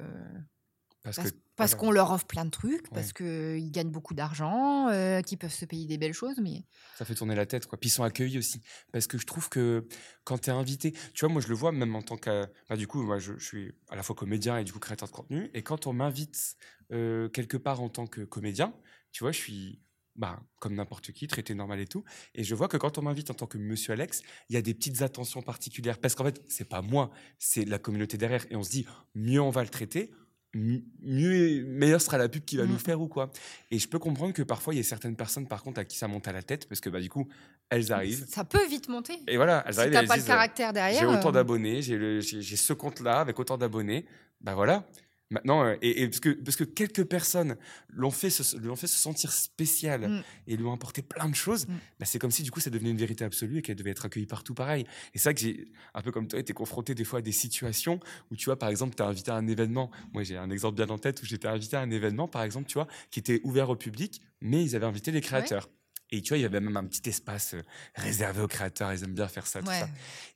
Parce, 1.56 1.74
qu'on 1.74 1.90
leur 1.90 2.10
offre 2.10 2.26
plein 2.26 2.44
de 2.44 2.50
trucs, 2.50 2.82
Ouais. 2.82 2.88
parce 2.92 3.12
qu'ils 3.12 3.70
gagnent 3.70 3.90
beaucoup 3.90 4.12
d'argent, 4.14 4.88
euh, 4.88 5.22
qu'ils 5.22 5.38
peuvent 5.38 5.52
se 5.52 5.64
payer 5.64 5.86
des 5.86 5.96
belles 5.96 6.12
choses, 6.12 6.36
mais 6.38 6.64
ça 6.96 7.04
fait 7.04 7.14
tourner 7.14 7.34
la 7.34 7.46
tête. 7.46 7.66
Quoi. 7.66 7.78
Puis 7.78 7.88
ils 7.88 7.92
sont 7.92 8.02
accueillis 8.04 8.38
aussi. 8.38 8.60
Parce 8.92 9.06
que 9.06 9.16
je 9.16 9.24
trouve 9.26 9.48
que 9.48 9.86
quand 10.24 10.38
tu 10.38 10.50
es 10.50 10.52
invité, 10.52 10.92
tu 11.14 11.24
vois, 11.24 11.28
moi 11.32 11.40
je 11.40 11.48
le 11.48 11.54
vois 11.54 11.72
même 11.72 11.94
en 11.96 12.02
tant 12.02 12.16
que. 12.16 12.46
Bah, 12.68 12.76
du 12.76 12.86
coup, 12.86 13.02
moi 13.02 13.18
je, 13.18 13.32
je 13.38 13.44
suis 13.44 13.72
à 13.88 13.96
la 13.96 14.02
fois 14.02 14.14
comédien 14.14 14.58
et 14.58 14.64
du 14.64 14.72
coup 14.72 14.78
créateur 14.78 15.08
de 15.08 15.14
contenu. 15.14 15.50
Et 15.54 15.62
quand 15.62 15.86
on 15.86 15.92
m'invite 15.92 16.56
euh, 16.92 17.28
quelque 17.28 17.56
part 17.56 17.80
en 17.80 17.88
tant 17.88 18.06
que 18.06 18.20
comédien, 18.22 18.74
tu 19.12 19.24
vois, 19.24 19.32
je 19.32 19.38
suis. 19.38 19.80
Bah, 20.18 20.40
comme 20.60 20.72
n'importe 20.74 21.12
qui, 21.12 21.26
traité 21.26 21.54
normal 21.54 21.78
et 21.78 21.86
tout. 21.86 22.02
Et 22.34 22.42
je 22.42 22.54
vois 22.54 22.68
que 22.68 22.78
quand 22.78 22.96
on 22.96 23.02
m'invite 23.02 23.30
en 23.30 23.34
tant 23.34 23.46
que 23.46 23.58
monsieur 23.58 23.92
Alex, 23.92 24.22
il 24.48 24.54
y 24.54 24.56
a 24.56 24.62
des 24.62 24.72
petites 24.72 25.02
attentions 25.02 25.42
particulières. 25.42 25.98
Parce 25.98 26.14
qu'en 26.14 26.24
fait, 26.24 26.42
c'est 26.48 26.64
pas 26.64 26.80
moi, 26.80 27.10
c'est 27.38 27.66
la 27.66 27.78
communauté 27.78 28.16
derrière. 28.16 28.46
Et 28.50 28.56
on 28.56 28.62
se 28.62 28.70
dit, 28.70 28.86
mieux 29.14 29.42
on 29.42 29.50
va 29.50 29.62
le 29.62 29.68
traiter, 29.68 30.10
mieux, 30.56 31.64
meilleure 31.64 32.00
sera 32.00 32.18
la 32.18 32.28
pub 32.28 32.44
qu'il 32.44 32.58
va 32.58 32.64
Mhm. 32.64 32.72
nous 32.72 32.78
faire 32.78 33.00
ou 33.00 33.08
quoi. 33.08 33.30
Et 33.70 33.78
je 33.78 33.88
peux 33.88 33.98
comprendre 33.98 34.32
que 34.32 34.42
parfois, 34.42 34.74
il 34.74 34.78
y 34.78 34.80
a 34.80 34.82
certaines 34.82 35.16
personnes, 35.16 35.46
par 35.46 35.62
contre, 35.62 35.80
à 35.80 35.84
qui 35.84 35.96
ça 35.96 36.08
monte 36.08 36.26
à 36.28 36.32
la 36.32 36.42
tête, 36.42 36.68
parce 36.68 36.80
que 36.80 36.88
bah, 36.90 37.00
du 37.00 37.08
coup, 37.10 37.28
elles 37.70 37.92
arrivent. 37.92 38.26
ça 38.28 38.44
peut 38.44 38.64
vite 38.68 38.88
monter. 38.88 39.14
Et 39.28 39.36
voilà, 39.36 39.64
elles 39.66 39.74
Si 39.74 39.80
arrivent 39.80 39.92
t'as 39.92 40.00
elles 40.00 40.06
pas 40.08 40.14
le 40.16 40.20
disent, 40.20 40.30
euh, 40.30 40.32
caractère 40.32 40.72
derrière. 40.72 41.00
J'ai 41.00 41.06
autant 41.06 41.28
euh, 41.28 41.32
d'abonnés, 41.32 41.82
j'ai 41.82 41.96
le- 41.96 42.20
j'ai 42.20 42.40
j'ai 42.42 42.56
ce 42.56 42.72
compte-là 42.72 43.20
avec 43.20 43.38
autant 43.38 43.58
d'abonnés. 43.58 44.06
Bah 44.40 44.54
voilà. 44.54 44.86
Maintenant, 45.30 45.64
euh, 45.64 45.74
et, 45.82 46.02
et 46.02 46.08
parce, 46.08 46.20
que, 46.20 46.28
parce 46.30 46.56
que 46.56 46.62
quelques 46.64 47.04
personnes 47.04 47.56
l'ont 47.88 48.12
fait, 48.12 48.30
se, 48.30 48.56
lui 48.58 48.68
ont 48.68 48.76
fait 48.76 48.86
se 48.86 48.96
sentir 48.96 49.32
spécial 49.32 50.08
Mm. 50.08 50.22
et 50.46 50.56
lui 50.56 50.64
ont 50.66 50.72
apporté 50.72 51.02
plein 51.02 51.28
de 51.28 51.34
choses, 51.34 51.66
Mm. 51.66 51.72
bah, 51.98 52.06
c'est 52.06 52.18
comme 52.20 52.30
si 52.30 52.42
du 52.44 52.50
coup 52.52 52.60
ça 52.60 52.70
devenait 52.70 52.90
une 52.90 52.96
vérité 52.96 53.24
absolue 53.24 53.58
et 53.58 53.62
qu'elle 53.62 53.74
devait 53.76 53.90
être 53.90 54.06
accueillie 54.06 54.26
partout 54.26 54.54
pareil. 54.54 54.84
Et 55.14 55.18
c'est 55.18 55.24
vrai 55.30 55.34
que 55.34 55.40
j'ai, 55.40 55.66
un 55.94 56.02
peu 56.02 56.12
comme 56.12 56.28
toi, 56.28 56.38
été 56.38 56.52
confronté 56.52 56.94
des 56.94 57.04
fois 57.04 57.18
à 57.18 57.22
des 57.22 57.32
situations 57.32 57.98
où 58.30 58.36
tu 58.36 58.44
vois, 58.44 58.58
par 58.58 58.68
exemple, 58.68 58.94
tu 58.94 59.02
as 59.02 59.06
invité 59.06 59.30
à 59.32 59.34
un 59.34 59.46
événement. 59.48 59.90
Moi, 60.12 60.22
j'ai 60.22 60.36
un 60.36 60.50
exemple 60.50 60.76
bien 60.76 60.88
en 60.90 60.98
tête 60.98 61.20
où 61.22 61.26
j'étais 61.26 61.48
invité 61.48 61.76
à 61.76 61.80
un 61.80 61.90
événement, 61.90 62.28
par 62.28 62.42
exemple, 62.44 62.68
tu 62.68 62.74
vois, 62.74 62.86
qui 63.10 63.18
était 63.18 63.40
ouvert 63.42 63.68
au 63.70 63.76
public, 63.76 64.20
mais 64.40 64.62
ils 64.62 64.76
avaient 64.76 64.86
invité 64.86 65.10
les 65.10 65.20
créateurs. 65.20 65.68
Et 66.12 66.22
tu 66.22 66.28
vois, 66.28 66.38
il 66.38 66.42
y 66.42 66.44
avait 66.44 66.60
même 66.60 66.76
un 66.76 66.84
petit 66.84 67.08
espace 67.08 67.54
euh, 67.54 67.62
réservé 67.96 68.40
aux 68.40 68.46
créateurs. 68.46 68.92
Ils 68.92 69.02
aiment 69.02 69.14
bien 69.14 69.26
faire 69.26 69.44
ça, 69.48 69.58
tout 69.60 69.66
ça. 69.80 69.88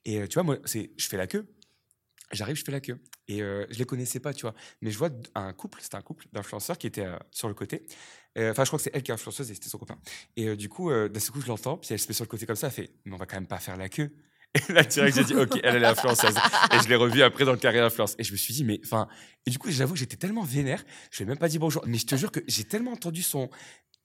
Et 0.05 0.19
euh, 0.21 0.27
tu 0.27 0.35
vois, 0.35 0.43
moi, 0.43 0.59
c'est, 0.65 0.91
je 0.97 1.07
fais 1.07 1.17
la 1.17 1.29
queue. 1.29 1.47
J'arrive, 2.33 2.57
je 2.57 2.65
fais 2.65 2.73
la 2.73 2.81
queue. 2.81 2.99
Et 3.29 3.43
euh, 3.43 3.67
je 3.71 3.79
les 3.79 3.85
connaissais 3.85 4.21
pas, 4.21 4.33
tu 4.33 4.43
vois. 4.43 4.55
Mais 4.81 4.91
je 4.91 4.99
vois 4.99 5.11
un 5.35 5.53
couple, 5.53 5.81
c'était 5.83 5.97
un 5.97 6.03
couple 6.03 6.27
d'influenceurs 6.33 6.79
qui 6.79 6.87
était 6.87 7.07
euh, 7.07 7.17
sur 7.31 7.49
le 7.49 7.55
côté. 7.55 7.87
Enfin, 8.39 8.65
je 8.65 8.69
crois 8.69 8.79
que 8.79 8.85
c'est 8.85 8.95
elle 8.95 9.03
qui 9.03 9.11
est 9.11 9.15
influenceuse 9.15 9.51
et 9.51 9.55
c'était 9.55 9.69
son 9.69 9.79
copain. 9.79 9.99
Et 10.37 10.49
euh, 10.49 10.57
du 10.57 10.69
coup, 10.69 10.91
euh, 10.91 11.09
d'un 11.09 11.21
seul 11.21 11.33
coup, 11.33 11.41
je 11.41 11.49
l'entends, 11.49 11.77
puis 11.77 11.89
elle 11.93 11.99
se 11.99 12.07
met 12.09 12.15
sur 12.15 12.25
le 12.25 12.29
côté 12.29 12.47
comme 12.47 12.57
ça, 12.57 12.69
elle 12.69 12.73
fait 12.73 12.93
Mais 13.05 13.15
on 13.15 13.17
va 13.17 13.27
quand 13.27 13.37
même 13.37 13.49
pas 13.49 13.59
faire 13.59 13.77
la 13.77 13.89
queue. 13.89 14.15
Et 14.69 14.73
là, 14.73 14.83
direct, 14.83 15.17
j'ai 15.17 15.25
dit 15.25 15.35
Ok, 15.35 15.59
elle, 15.63 15.77
elle 15.77 15.83
est 15.83 15.87
influenceuse. 15.87 16.35
Et 16.73 16.79
je 16.83 16.89
l'ai 16.89 16.97
revue 16.97 17.23
après 17.23 17.45
dans 17.45 17.53
le 17.53 17.59
carré 17.59 17.79
influence. 17.79 18.15
Et 18.19 18.25
je 18.25 18.33
me 18.33 18.37
suis 18.37 18.55
dit 18.55 18.65
Mais, 18.65 18.81
enfin, 18.85 19.09
et 19.47 19.51
du 19.51 19.59
coup, 19.59 19.71
j'avoue 19.71 19.95
que 19.95 19.99
j'étais 19.99 20.17
tellement 20.17 20.43
vénère, 20.43 20.85
je 21.11 21.19
lui 21.19 21.25
ai 21.25 21.27
même 21.27 21.39
pas 21.39 21.49
dit 21.49 21.59
bonjour. 21.59 21.85
Mais 21.87 21.99
je 21.99 22.07
te 22.07 22.17
jure 22.17 22.33
que 22.33 22.41
j'ai 22.47 22.65
tellement 22.65 22.93
entendu 22.93 23.23
son. 23.23 23.49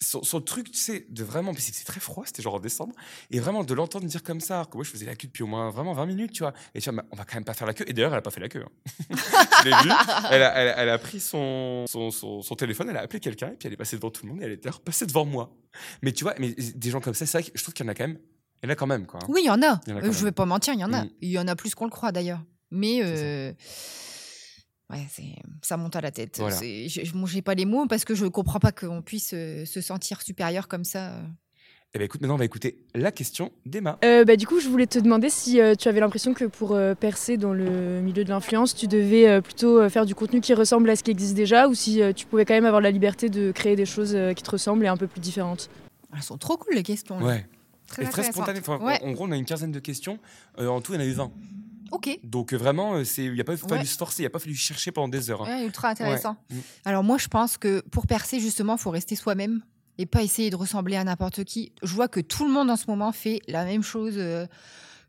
Son, 0.01 0.23
son 0.23 0.41
truc, 0.41 0.71
tu 0.71 0.77
sais, 0.77 1.05
de 1.09 1.23
vraiment, 1.23 1.53
parce 1.53 1.65
que 1.65 1.71
c'était 1.71 1.85
très 1.85 2.01
froid, 2.01 2.23
c'était 2.25 2.41
genre 2.41 2.55
en 2.55 2.59
décembre, 2.59 2.93
et 3.31 3.39
vraiment 3.39 3.63
de 3.63 3.73
l'entendre 3.73 4.05
dire 4.05 4.21
comme 4.23 4.41
ça, 4.41 4.55
alors 4.55 4.69
que 4.69 4.75
moi 4.75 4.83
je 4.83 4.89
faisais 4.91 5.05
la 5.05 5.15
queue 5.15 5.27
depuis 5.27 5.41
au 5.43 5.47
moins 5.47 5.69
vraiment 5.69 5.93
20 5.93 6.05
minutes, 6.05 6.31
tu 6.33 6.43
vois. 6.43 6.51
Et 6.73 6.81
tu 6.81 6.89
vois, 6.91 7.01
bah, 7.01 7.07
on 7.11 7.15
va 7.15 7.23
quand 7.23 7.35
même 7.35 7.45
pas 7.45 7.53
faire 7.53 7.65
la 7.65 7.73
queue. 7.73 7.85
Et 7.87 7.93
d'ailleurs, 7.93 8.11
elle 8.11 8.17
a 8.19 8.21
pas 8.21 8.29
fait 8.29 8.41
la 8.41 8.49
queue. 8.49 8.63
hein. 8.65 9.15
je 9.63 9.69
l'ai 9.69 9.75
vue. 9.83 9.91
Elle 10.31 10.43
a, 10.43 10.53
elle 10.53 10.67
a- 10.67 10.77
elle 10.79 10.89
a 10.89 10.97
pris 10.97 11.21
son, 11.21 11.85
son, 11.87 12.11
son, 12.11 12.41
son 12.41 12.55
téléphone, 12.55 12.89
elle 12.89 12.97
a 12.97 13.01
appelé 13.01 13.21
quelqu'un, 13.21 13.47
et 13.47 13.55
puis 13.55 13.67
elle 13.67 13.73
est 13.73 13.77
passée 13.77 13.95
devant 13.95 14.11
tout 14.11 14.25
le 14.25 14.33
monde, 14.33 14.41
et 14.41 14.45
elle 14.45 14.51
est 14.51 14.57
d'ailleurs 14.63 14.81
passée 14.81 15.05
devant 15.05 15.23
moi. 15.25 15.55
Mais 16.01 16.11
tu 16.11 16.25
vois, 16.25 16.35
mais 16.39 16.49
des 16.53 16.89
gens 16.89 16.99
comme 16.99 17.13
ça, 17.13 17.25
c'est 17.25 17.39
vrai 17.41 17.49
que 17.49 17.57
je 17.57 17.63
trouve 17.63 17.73
qu'il 17.73 17.85
y 17.85 17.89
en 17.89 17.91
a 17.91 17.95
quand 17.95 18.07
même. 18.07 18.19
Il 18.63 18.67
y 18.67 18.69
en 18.69 18.73
a 18.73 18.75
quand 18.75 18.87
même, 18.87 19.05
quoi. 19.05 19.21
hein. 19.23 19.27
Oui, 19.29 19.41
il 19.43 19.47
y 19.47 19.49
en 19.49 19.61
a. 19.61 19.79
Y 19.87 19.91
en 19.93 19.97
a 19.97 20.01
Euh, 20.03 20.11
je 20.11 20.23
vais 20.25 20.31
pas 20.33 20.45
mentir, 20.45 20.73
il 20.73 20.79
y 20.81 20.83
en 20.83 20.91
a. 20.93 21.05
Mm. 21.05 21.09
Il 21.21 21.29
y 21.29 21.39
en 21.39 21.47
a 21.47 21.55
plus 21.55 21.73
qu'on 21.73 21.85
le 21.85 21.91
croit 21.91 22.11
d'ailleurs. 22.11 22.41
Mais 22.71 22.99
C'est 23.01 23.55
ouais, 24.91 25.05
c'est- 25.09 25.35
ça 25.61 25.77
monte 25.77 25.95
à 25.95 26.01
la 26.01 26.11
tête. 26.11 26.37
Voilà. 26.39 26.55
Je 26.61 27.11
bon, 27.13 27.25
j'ai 27.25 27.41
pas 27.41 27.55
les 27.55 27.65
mots 27.65 27.85
parce 27.87 28.05
que 28.05 28.15
je 28.15 28.25
comprends 28.25 28.59
pas 28.59 28.71
qu'on 28.71 29.01
puisse 29.01 29.31
euh, 29.33 29.65
se 29.65 29.81
sentir 29.81 30.21
supérieur 30.21 30.67
comme 30.67 30.83
ça. 30.83 31.13
Eh 31.93 31.97
ben 31.97 32.03
écoute, 32.05 32.19
maintenant 32.19 32.35
on 32.35 32.37
va 32.39 32.43
écouter 32.43 32.83
la 32.93 33.09
question 33.13 33.53
d'Emma. 33.65 33.97
Euh, 34.03 34.25
bah, 34.25 34.35
du 34.35 34.45
coup, 34.45 34.59
je 34.59 34.67
voulais 34.67 34.85
te 34.87 34.99
demander 34.99 35.29
si 35.29 35.61
euh, 35.61 35.75
tu 35.75 35.87
avais 35.87 36.01
l'impression 36.01 36.33
que 36.33 36.43
pour 36.43 36.73
euh, 36.73 36.93
percer 36.93 37.37
dans 37.37 37.53
le 37.53 38.01
milieu 38.01 38.25
de 38.25 38.29
l'influence, 38.29 38.75
tu 38.75 38.87
devais 38.87 39.29
euh, 39.29 39.39
plutôt 39.39 39.79
euh, 39.79 39.87
faire 39.89 40.05
du 40.05 40.13
contenu 40.13 40.41
qui 40.41 40.53
ressemble 40.53 40.89
à 40.89 40.97
ce 40.97 41.03
qui 41.03 41.11
existe 41.11 41.35
déjà 41.35 41.69
ou 41.69 41.73
si 41.73 42.01
euh, 42.01 42.11
tu 42.11 42.25
pouvais 42.25 42.43
quand 42.43 42.53
même 42.53 42.65
avoir 42.65 42.81
la 42.81 42.91
liberté 42.91 43.29
de 43.29 43.53
créer 43.53 43.77
des 43.77 43.85
choses 43.85 44.13
euh, 44.13 44.33
qui 44.33 44.43
te 44.43 44.51
ressemblent 44.51 44.83
et 44.83 44.89
un 44.89 44.97
peu 44.97 45.07
plus 45.07 45.21
différentes? 45.21 45.69
Elles 46.13 46.21
sont 46.21 46.37
trop 46.37 46.57
cool 46.57 46.75
les 46.75 46.83
questions. 46.83 47.17
là. 47.19 47.25
Ouais. 47.25 47.45
Très, 47.87 48.01
Et 48.03 48.05
très 48.07 48.23
intéressantes. 48.27 48.33
spontané. 48.33 48.59
Enfin, 48.59 48.79
Ouais. 48.83 48.99
En 49.01 49.11
gros, 49.13 49.25
on 49.27 49.31
a 49.31 49.37
une 49.37 49.45
quinzaine 49.45 49.71
de 49.71 49.79
questions. 49.79 50.19
Euh, 50.59 50.67
en 50.67 50.81
tout, 50.81 50.93
il 50.93 50.95
y 50.95 50.97
en 50.97 51.01
a 51.01 51.05
eu 51.05 51.11
20. 51.13 51.31
Ok. 51.91 52.19
Donc 52.23 52.53
euh, 52.53 52.57
vraiment, 52.57 52.95
euh, 52.95 53.03
il 53.17 53.33
n'y 53.33 53.41
a 53.41 53.43
pas 53.43 53.55
fallu 53.57 53.85
se 53.85 53.97
forcer, 53.97 54.21
il 54.21 54.23
n'y 54.23 54.27
a 54.27 54.31
pas 54.31 54.39
fallu 54.39 54.55
chercher 54.55 54.91
pendant 54.91 55.07
des 55.07 55.29
heures. 55.29 55.43
hein. 55.43 55.59
Ouais, 55.59 55.65
ultra 55.65 55.89
intéressant. 55.89 56.37
Mm. 56.49 56.55
Alors 56.85 57.03
moi, 57.03 57.17
je 57.17 57.27
pense 57.27 57.57
que 57.57 57.81
pour 57.91 58.07
percer, 58.07 58.39
justement, 58.39 58.77
faut 58.77 58.89
rester 58.91 59.15
soi-même 59.15 59.63
et 59.97 60.05
pas 60.05 60.23
essayer 60.23 60.49
de 60.49 60.55
ressembler 60.55 60.95
à 60.97 61.03
n'importe 61.03 61.43
qui. 61.43 61.71
Je 61.83 61.93
vois 61.93 62.07
que 62.07 62.19
tout 62.19 62.45
le 62.45 62.51
monde 62.51 62.69
en 62.69 62.75
ce 62.75 62.85
moment 62.87 63.11
fait 63.11 63.39
la 63.47 63.65
même 63.65 63.83
chose 63.83 64.15
euh, 64.17 64.45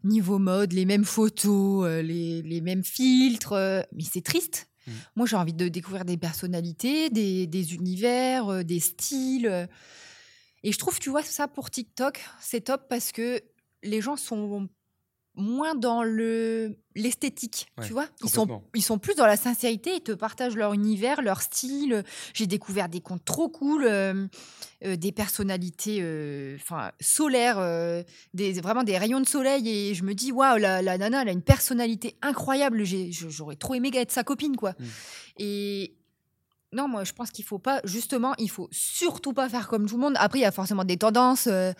niveau 0.04 0.38
mode, 0.38 0.72
les 0.72 0.84
mêmes 0.84 1.04
photos, 1.04 1.86
euh, 1.86 2.02
les, 2.02 2.42
les 2.42 2.60
mêmes 2.60 2.84
filtres. 2.84 3.52
euh, 3.54 3.82
mais 3.92 4.04
c'est 4.04 4.22
triste. 4.22 4.68
Mm. 4.86 4.90
Moi, 5.16 5.26
j'ai 5.26 5.36
envie 5.36 5.54
de 5.54 5.68
découvrir 5.68 6.04
des 6.04 6.16
personnalités, 6.16 7.10
des, 7.10 7.46
des 7.46 7.74
univers, 7.74 8.64
des 8.64 8.80
styles. 8.80 9.68
Et 10.62 10.72
je 10.72 10.78
trouve, 10.78 10.98
tu 10.98 11.10
vois, 11.10 11.22
ça 11.22 11.48
pour 11.48 11.70
TikTok, 11.70 12.20
c'est 12.40 12.60
top 12.62 12.86
parce 12.88 13.12
que 13.12 13.40
les 13.82 14.00
gens 14.00 14.16
sont 14.16 14.68
moins 15.36 15.74
dans 15.74 16.02
le 16.02 16.76
l'esthétique, 16.94 17.66
Ouais, 17.76 17.86
tu 17.86 17.92
vois. 17.92 18.06
Ils 18.24 18.30
sont, 18.30 18.62
ils 18.74 18.82
sont 18.82 18.98
plus 18.98 19.14
dans 19.14 19.26
la 19.26 19.36
sincérité, 19.36 19.96
ils 19.96 20.00
te 20.00 20.12
partagent 20.12 20.56
leur 20.56 20.72
univers, 20.72 21.20
leur 21.20 21.42
style. 21.42 22.04
J'ai 22.32 22.46
découvert 22.46 22.88
des 22.88 23.00
comptes 23.00 23.24
trop 23.24 23.50
cool, 23.50 23.84
euh, 23.84 24.26
euh, 24.84 24.96
des 24.96 25.12
personnalités 25.12 25.98
euh, 26.00 26.56
solaires, 27.00 27.58
des, 28.32 28.52
vraiment 28.60 28.82
des 28.82 28.96
rayons 28.96 29.20
de 29.20 29.26
soleil. 29.26 29.68
Et 29.68 29.94
je 29.94 30.04
me 30.04 30.14
dis, 30.14 30.32
waouh, 30.32 30.56
la, 30.56 30.80
la 30.80 30.96
nana, 30.96 31.22
elle 31.22 31.28
a 31.28 31.32
une 31.32 31.42
personnalité 31.42 32.16
incroyable. 32.22 32.84
J'aurais 32.84 33.56
trop 33.56 33.74
aimé 33.74 33.90
être 33.94 34.12
sa 34.12 34.24
copine, 34.24 34.56
quoi. 34.56 34.70
Mm. 34.72 34.84
Et 35.38 35.96
non, 36.72 36.88
moi, 36.88 37.04
je 37.04 37.12
pense 37.12 37.30
qu'il 37.30 37.44
faut 37.44 37.58
pas, 37.58 37.80
justement, 37.84 38.34
il 38.38 38.50
faut 38.50 38.68
surtout 38.70 39.32
pas 39.32 39.48
faire 39.48 39.68
comme 39.68 39.86
tout 39.86 39.96
le 39.96 40.02
monde. 40.02 40.14
Après, 40.18 40.38
il 40.38 40.42
y 40.42 40.46
a 40.46 40.52
forcément 40.52 40.84
des 40.84 40.96
tendances. 40.96 41.46
euh, 41.46 41.72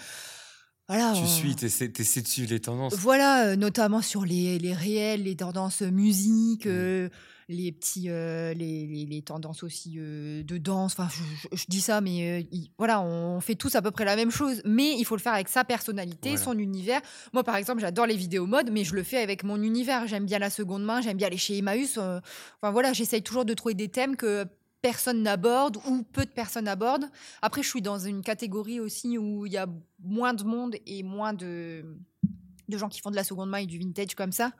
voilà. 0.89 1.13
Tu 1.17 1.27
suis, 1.27 1.55
tu 1.57 1.67
essaies 1.67 1.89
de 1.89 2.27
suivre 2.29 2.51
les 2.51 2.61
tendances. 2.61 2.95
voilà, 2.95 3.47
euh, 3.49 3.57
notamment 3.57 4.03
sur 4.03 4.25
les, 4.25 4.59
les 4.59 4.73
réels, 4.75 5.25
les 5.25 5.37
tendances 5.37 5.83
euh, 5.83 5.91
musique, 5.91 6.67
Mm. 6.67 6.71
euh, 6.71 7.09
les 7.49 7.71
petits, 7.71 8.07
euh, 8.09 8.53
les, 8.55 8.87
les- 8.89 9.07
les 9.07 9.23
tendances 9.23 9.63
aussi 9.63 9.95
euh, 9.99 10.43
de 10.43 10.59
danse. 10.59 10.95
Enfin, 10.99 11.09
je, 11.13 11.23
je- 11.53 11.57
je 11.57 11.65
dis 11.69 11.81
ça, 11.81 12.01
mais 12.01 12.47
il- 12.51 12.71
voilà, 12.77 13.01
on 13.01 13.41
fait 13.41 13.55
tous 13.55 13.75
à 13.77 13.83
peu 13.83 13.91
près 13.93 14.05
la 14.05 14.17
même 14.17 14.31
chose. 14.33 14.61
Mais 14.65 14.97
il 14.99 15.05
faut 15.05 15.15
le 15.17 15.21
faire 15.23 15.33
avec 15.35 15.49
sa 15.49 15.63
personnalité, 15.65 16.31
Voilà. 16.31 16.45
son 16.45 16.59
univers. 16.59 17.01
Moi, 17.33 17.45
par 17.45 17.55
exemple, 17.57 17.81
j'adore 17.81 18.07
les 18.07 18.17
vidéos 18.17 18.47
mode, 18.47 18.71
mais 18.73 18.83
je 18.85 18.95
le 18.95 19.03
fais 19.05 19.19
avec 19.19 19.45
mon 19.45 19.63
univers. 19.63 20.07
J'aime 20.09 20.25
bien 20.27 20.41
la 20.41 20.51
seconde 20.51 20.85
main, 20.85 21.01
j'aime 21.03 21.17
bien 21.17 21.29
aller 21.29 21.37
chez 21.37 21.57
Emmaüs. 21.59 21.99
Enfin 21.99 22.71
voilà, 22.73 22.93
j'essaye 22.93 23.23
toujours 23.23 23.45
de 23.45 23.55
trouver 23.55 23.75
des 23.75 23.89
thèmes 23.89 24.17
que 24.17 24.45
personne 24.91 25.23
n'aborde 25.23 25.79
ou 25.89 26.03
peu 26.05 26.25
de 26.25 26.31
personnes 26.31 26.69
abordent. 26.69 27.09
Après, 27.43 27.63
je 27.65 27.69
suis 27.69 27.83
dans 27.83 27.99
une 27.99 28.23
catégorie 28.23 28.79
aussi 28.79 29.19
où 29.19 29.45
il 29.47 29.53
y 29.53 29.57
a 29.57 29.67
moins 30.01 30.33
de 30.33 30.45
monde 30.45 30.77
et 30.87 31.03
moins 31.03 31.33
de, 31.33 31.85
de 32.69 32.79
gens 32.79 32.89
qui 32.89 33.01
font 33.01 33.11
de 33.11 33.17
la 33.17 33.25
seconde 33.25 33.51
main 33.51 33.59
et 33.59 33.67
du 33.67 33.79
vintage 33.79 34.15
comme 34.15 34.31
ça. 34.31 34.53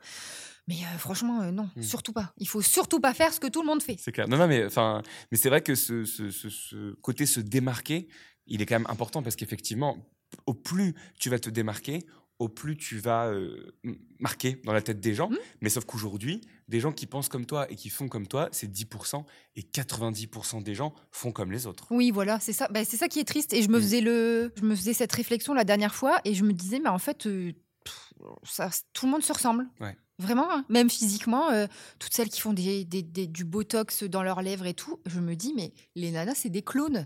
Mais 0.67 0.75
euh, 0.75 0.97
franchement, 0.97 1.41
euh, 1.43 1.51
non, 1.51 1.69
Mm. 1.77 1.81
surtout 1.81 2.11
pas. 2.11 2.33
Il 2.39 2.47
faut 2.49 2.61
surtout 2.61 2.99
pas 2.99 3.13
faire 3.13 3.31
ce 3.33 3.39
que 3.39 3.47
tout 3.47 3.61
le 3.61 3.67
monde 3.67 3.81
fait. 3.81 3.95
C'est 3.99 4.11
clair. 4.11 4.27
Non, 4.27 4.37
non, 4.37 4.47
mais, 4.47 4.65
enfin, 4.65 5.01
mais 5.31 5.37
c'est 5.37 5.47
vrai 5.47 5.61
que 5.61 5.75
ce, 5.75 6.03
ce- 6.03 6.29
ce- 6.29 6.49
ce 6.49 6.93
côté 6.95 7.25
se 7.25 7.39
démarquer, 7.39 8.09
il 8.47 8.61
est 8.61 8.65
quand 8.65 8.75
même 8.75 8.87
important 8.89 9.23
parce 9.23 9.37
qu'effectivement, 9.37 9.97
au 10.45 10.53
plus 10.53 10.93
tu 11.19 11.29
vas 11.29 11.39
te 11.39 11.49
démarquer, 11.49 12.05
au 12.39 12.49
plus 12.49 12.77
tu 12.77 12.99
vas 12.99 13.27
euh, 13.27 13.73
marquer 14.19 14.61
dans 14.63 14.73
la 14.73 14.81
tête 14.81 14.99
des 14.99 15.13
gens. 15.15 15.29
Mhm. 15.29 15.37
Mais 15.61 15.69
sauf 15.69 15.85
qu'aujourd'hui, 15.85 16.41
des 16.67 16.79
gens 16.79 16.91
qui 16.91 17.05
pensent 17.07 17.29
comme 17.29 17.45
toi 17.45 17.69
et 17.71 17.75
qui 17.75 17.89
font 17.89 18.07
comme 18.09 18.27
toi, 18.27 18.49
c'est 18.51 18.67
10% 18.71 19.23
et 19.55 19.61
90% 19.63 20.61
des 20.61 20.75
gens 20.75 20.93
font 21.11 21.31
comme 21.31 21.51
les 21.51 21.65
autres. 21.65 21.87
Oui, 21.89 22.11
voilà, 22.11 22.39
c'est 22.39 22.53
ça. 22.53 22.67
Ben, 22.69 22.85
c'est 22.85 22.97
ça 22.97 23.07
qui 23.07 23.19
est 23.19 23.23
triste. 23.27 23.53
Et 23.53 23.61
je 23.63 23.69
me 23.69 23.77
Mm. 23.79 23.81
faisais 23.81 24.01
le, 24.01 24.51
je 24.55 24.63
me 24.63 24.75
faisais 24.75 24.93
cette 24.93 25.11
réflexion 25.13 25.53
la 25.53 25.63
dernière 25.63 25.95
fois 25.95 26.19
et 26.25 26.33
je 26.33 26.43
me 26.43 26.53
disais, 26.53 26.79
mais 26.79 26.89
en 26.89 26.99
fait, 26.99 27.25
euh, 27.25 27.53
pff, 27.83 28.13
ça, 28.43 28.69
tout 28.93 29.05
le 29.07 29.11
monde 29.11 29.23
se 29.23 29.33
ressemble. 29.33 29.67
Ouais. 29.79 29.95
Vraiment, 30.19 30.51
hein. 30.51 30.65
même 30.67 30.89
physiquement, 30.89 31.51
euh, 31.51 31.67
toutes 31.99 32.11
celles 32.13 32.29
qui 32.29 32.41
font 32.41 32.51
des, 32.53 32.85
des- 32.85 33.03
des- 33.03 33.27
du 33.27 33.45
botox 33.45 34.03
dans 34.03 34.23
leurs 34.23 34.41
lèvres 34.41 34.65
et 34.65 34.73
tout, 34.73 34.99
je 35.05 35.19
me 35.19 35.35
dis, 35.35 35.53
mais 35.55 35.73
les 35.95 36.09
nanas, 36.11 36.33
c'est 36.35 36.49
des 36.49 36.63
clones. 36.63 37.05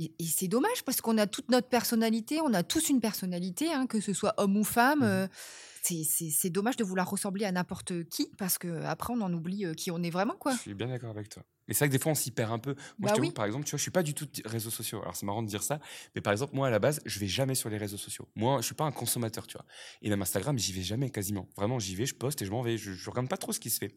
Et, 0.00 0.12
et 0.18 0.24
c'est 0.24 0.48
dommage 0.48 0.82
parce 0.84 1.00
qu'on 1.02 1.18
a 1.18 1.26
toute 1.26 1.50
notre 1.50 1.68
personnalité, 1.68 2.40
on 2.40 2.54
a 2.54 2.62
tous 2.62 2.88
une 2.88 3.00
personnalité, 3.00 3.70
hein, 3.72 3.86
que 3.86 4.00
ce 4.00 4.14
soit 4.14 4.34
homme 4.38 4.56
ou 4.56 4.64
femme. 4.64 5.00
Mhm. 5.00 5.04
euh, 5.04 5.26
c'est- 5.82 6.50
dommage 6.50 6.76
de 6.76 6.84
vouloir 6.84 7.08
ressembler 7.08 7.44
à 7.44 7.52
n'importe 7.52 8.04
qui 8.08 8.30
parce 8.38 8.58
que 8.58 8.82
après 8.84 9.12
on 9.14 9.20
en 9.20 9.32
oublie 9.32 9.64
euh, 9.64 9.74
qui 9.74 9.90
on 9.90 10.02
est 10.02 10.10
vraiment, 10.10 10.34
quoi. 10.38 10.52
Je 10.52 10.58
suis 10.58 10.74
bien 10.74 10.88
d'accord 10.88 11.10
avec 11.10 11.28
toi. 11.28 11.42
Mais 11.68 11.74
c'est 11.74 11.80
vrai 11.84 11.88
que 11.88 11.92
des 11.92 11.98
fois, 12.02 12.10
on 12.12 12.16
s'y 12.16 12.32
perd 12.32 12.50
un 12.50 12.58
peu. 12.58 12.74
Moi, 12.74 12.84
Bah 12.98 13.08
je 13.10 13.14
t'avoue, 13.14 13.28
oui. 13.28 13.32
par 13.32 13.44
exemple, 13.44 13.64
tu 13.64 13.70
vois, 13.70 13.76
je 13.78 13.82
suis 13.82 13.92
pas 13.92 14.02
du 14.02 14.12
tout 14.12 14.26
réseaux 14.44 14.70
sociaux. 14.70 15.00
Alors, 15.02 15.14
c'est 15.14 15.24
marrant 15.24 15.42
de 15.42 15.46
dire 15.48 15.62
ça. 15.62 15.78
Mais 16.16 16.20
par 16.20 16.32
exemple, 16.32 16.52
moi, 16.56 16.66
à 16.66 16.70
la 16.70 16.80
base, 16.80 17.00
je 17.06 17.20
vais 17.20 17.28
jamais 17.28 17.54
sur 17.54 17.70
les 17.70 17.76
réseaux 17.78 17.96
sociaux. 17.96 18.28
Moi, 18.34 18.60
je 18.60 18.66
suis 18.66 18.74
pas 18.74 18.84
un 18.84 18.90
consommateur, 18.90 19.46
tu 19.46 19.56
vois. 19.56 19.64
Et 20.02 20.08
même 20.10 20.20
Instagram, 20.20 20.58
j'y 20.58 20.72
vais 20.72 20.82
jamais, 20.82 21.10
quasiment. 21.10 21.48
Vraiment, 21.56 21.78
j'y 21.78 21.94
vais, 21.94 22.06
je 22.06 22.14
poste 22.16 22.42
et 22.42 22.44
je 22.46 22.50
m'en 22.50 22.62
vais. 22.62 22.76
Je, 22.76 22.92
je 22.92 23.08
regarde 23.10 23.28
pas 23.28 23.36
trop 23.36 23.52
ce 23.52 23.60
qui 23.60 23.70
se 23.70 23.78
fait. 23.78 23.94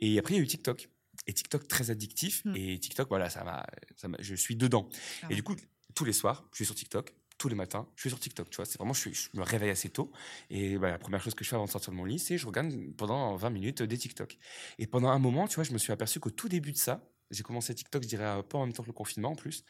Et 0.00 0.18
après, 0.18 0.34
il 0.34 0.36
y 0.36 0.40
a 0.40 0.42
eu 0.42 0.46
TikTok. 0.46 0.90
Et 1.26 1.32
TikTok, 1.32 1.66
très 1.68 1.90
addictif. 1.90 2.44
Mm. 2.44 2.56
Et 2.56 2.78
TikTok, 2.78 3.08
voilà, 3.08 3.30
ça 3.30 3.44
m'a, 3.44 3.66
ça 3.96 4.08
m'a- 4.08 4.18
je 4.20 4.34
suis 4.34 4.56
dedans. 4.56 4.88
Ah 5.22 5.28
Et 5.30 5.34
du 5.34 5.42
coup, 5.42 5.56
tous 5.94 6.04
les 6.04 6.12
soirs, 6.12 6.48
je 6.52 6.56
suis 6.56 6.66
sur 6.66 6.74
TikTok. 6.74 7.14
Tous 7.36 7.48
les 7.48 7.56
matins, 7.56 7.88
je 7.96 8.02
suis 8.02 8.10
sur 8.10 8.20
TikTok, 8.20 8.48
tu 8.50 8.56
vois. 8.56 8.64
C'est 8.64 8.78
vraiment, 8.78 8.92
je, 8.94 9.00
suis- 9.00 9.14
je 9.14 9.28
me 9.34 9.42
réveille 9.42 9.70
assez 9.70 9.88
tôt. 9.90 10.12
Et 10.50 10.78
bah, 10.78 10.90
la 10.90 10.98
première 10.98 11.20
chose 11.22 11.34
que 11.34 11.44
je 11.44 11.48
fais 11.48 11.56
avant 11.56 11.64
de 11.64 11.70
sortir 11.70 11.92
de 11.92 11.96
mon 11.96 12.04
lit, 12.04 12.18
c'est 12.20 12.38
je 12.38 12.46
regarde 12.46 12.72
pendant 12.96 13.34
20 13.36 13.50
minutes 13.50 13.82
des 13.82 13.98
TikTok. 13.98 14.38
Et 14.78 14.86
pendant 14.86 15.08
un 15.08 15.18
moment, 15.18 15.48
tu 15.48 15.56
vois, 15.56 15.64
je 15.64 15.72
me 15.72 15.78
suis 15.78 15.92
aperçu 15.92 16.20
qu'au 16.20 16.30
tout 16.30 16.48
début 16.48 16.72
de 16.72 16.76
ça, 16.76 17.10
j'ai 17.30 17.42
commencé 17.42 17.74
TikTok, 17.74 18.02
je 18.04 18.08
dirais, 18.08 18.24
euh, 18.24 18.42
pas 18.42 18.58
en 18.58 18.66
même 18.66 18.72
temps 18.72 18.82
que 18.84 18.88
le 18.88 18.92
confinement 18.92 19.30
en 19.30 19.34
plus. 19.34 19.64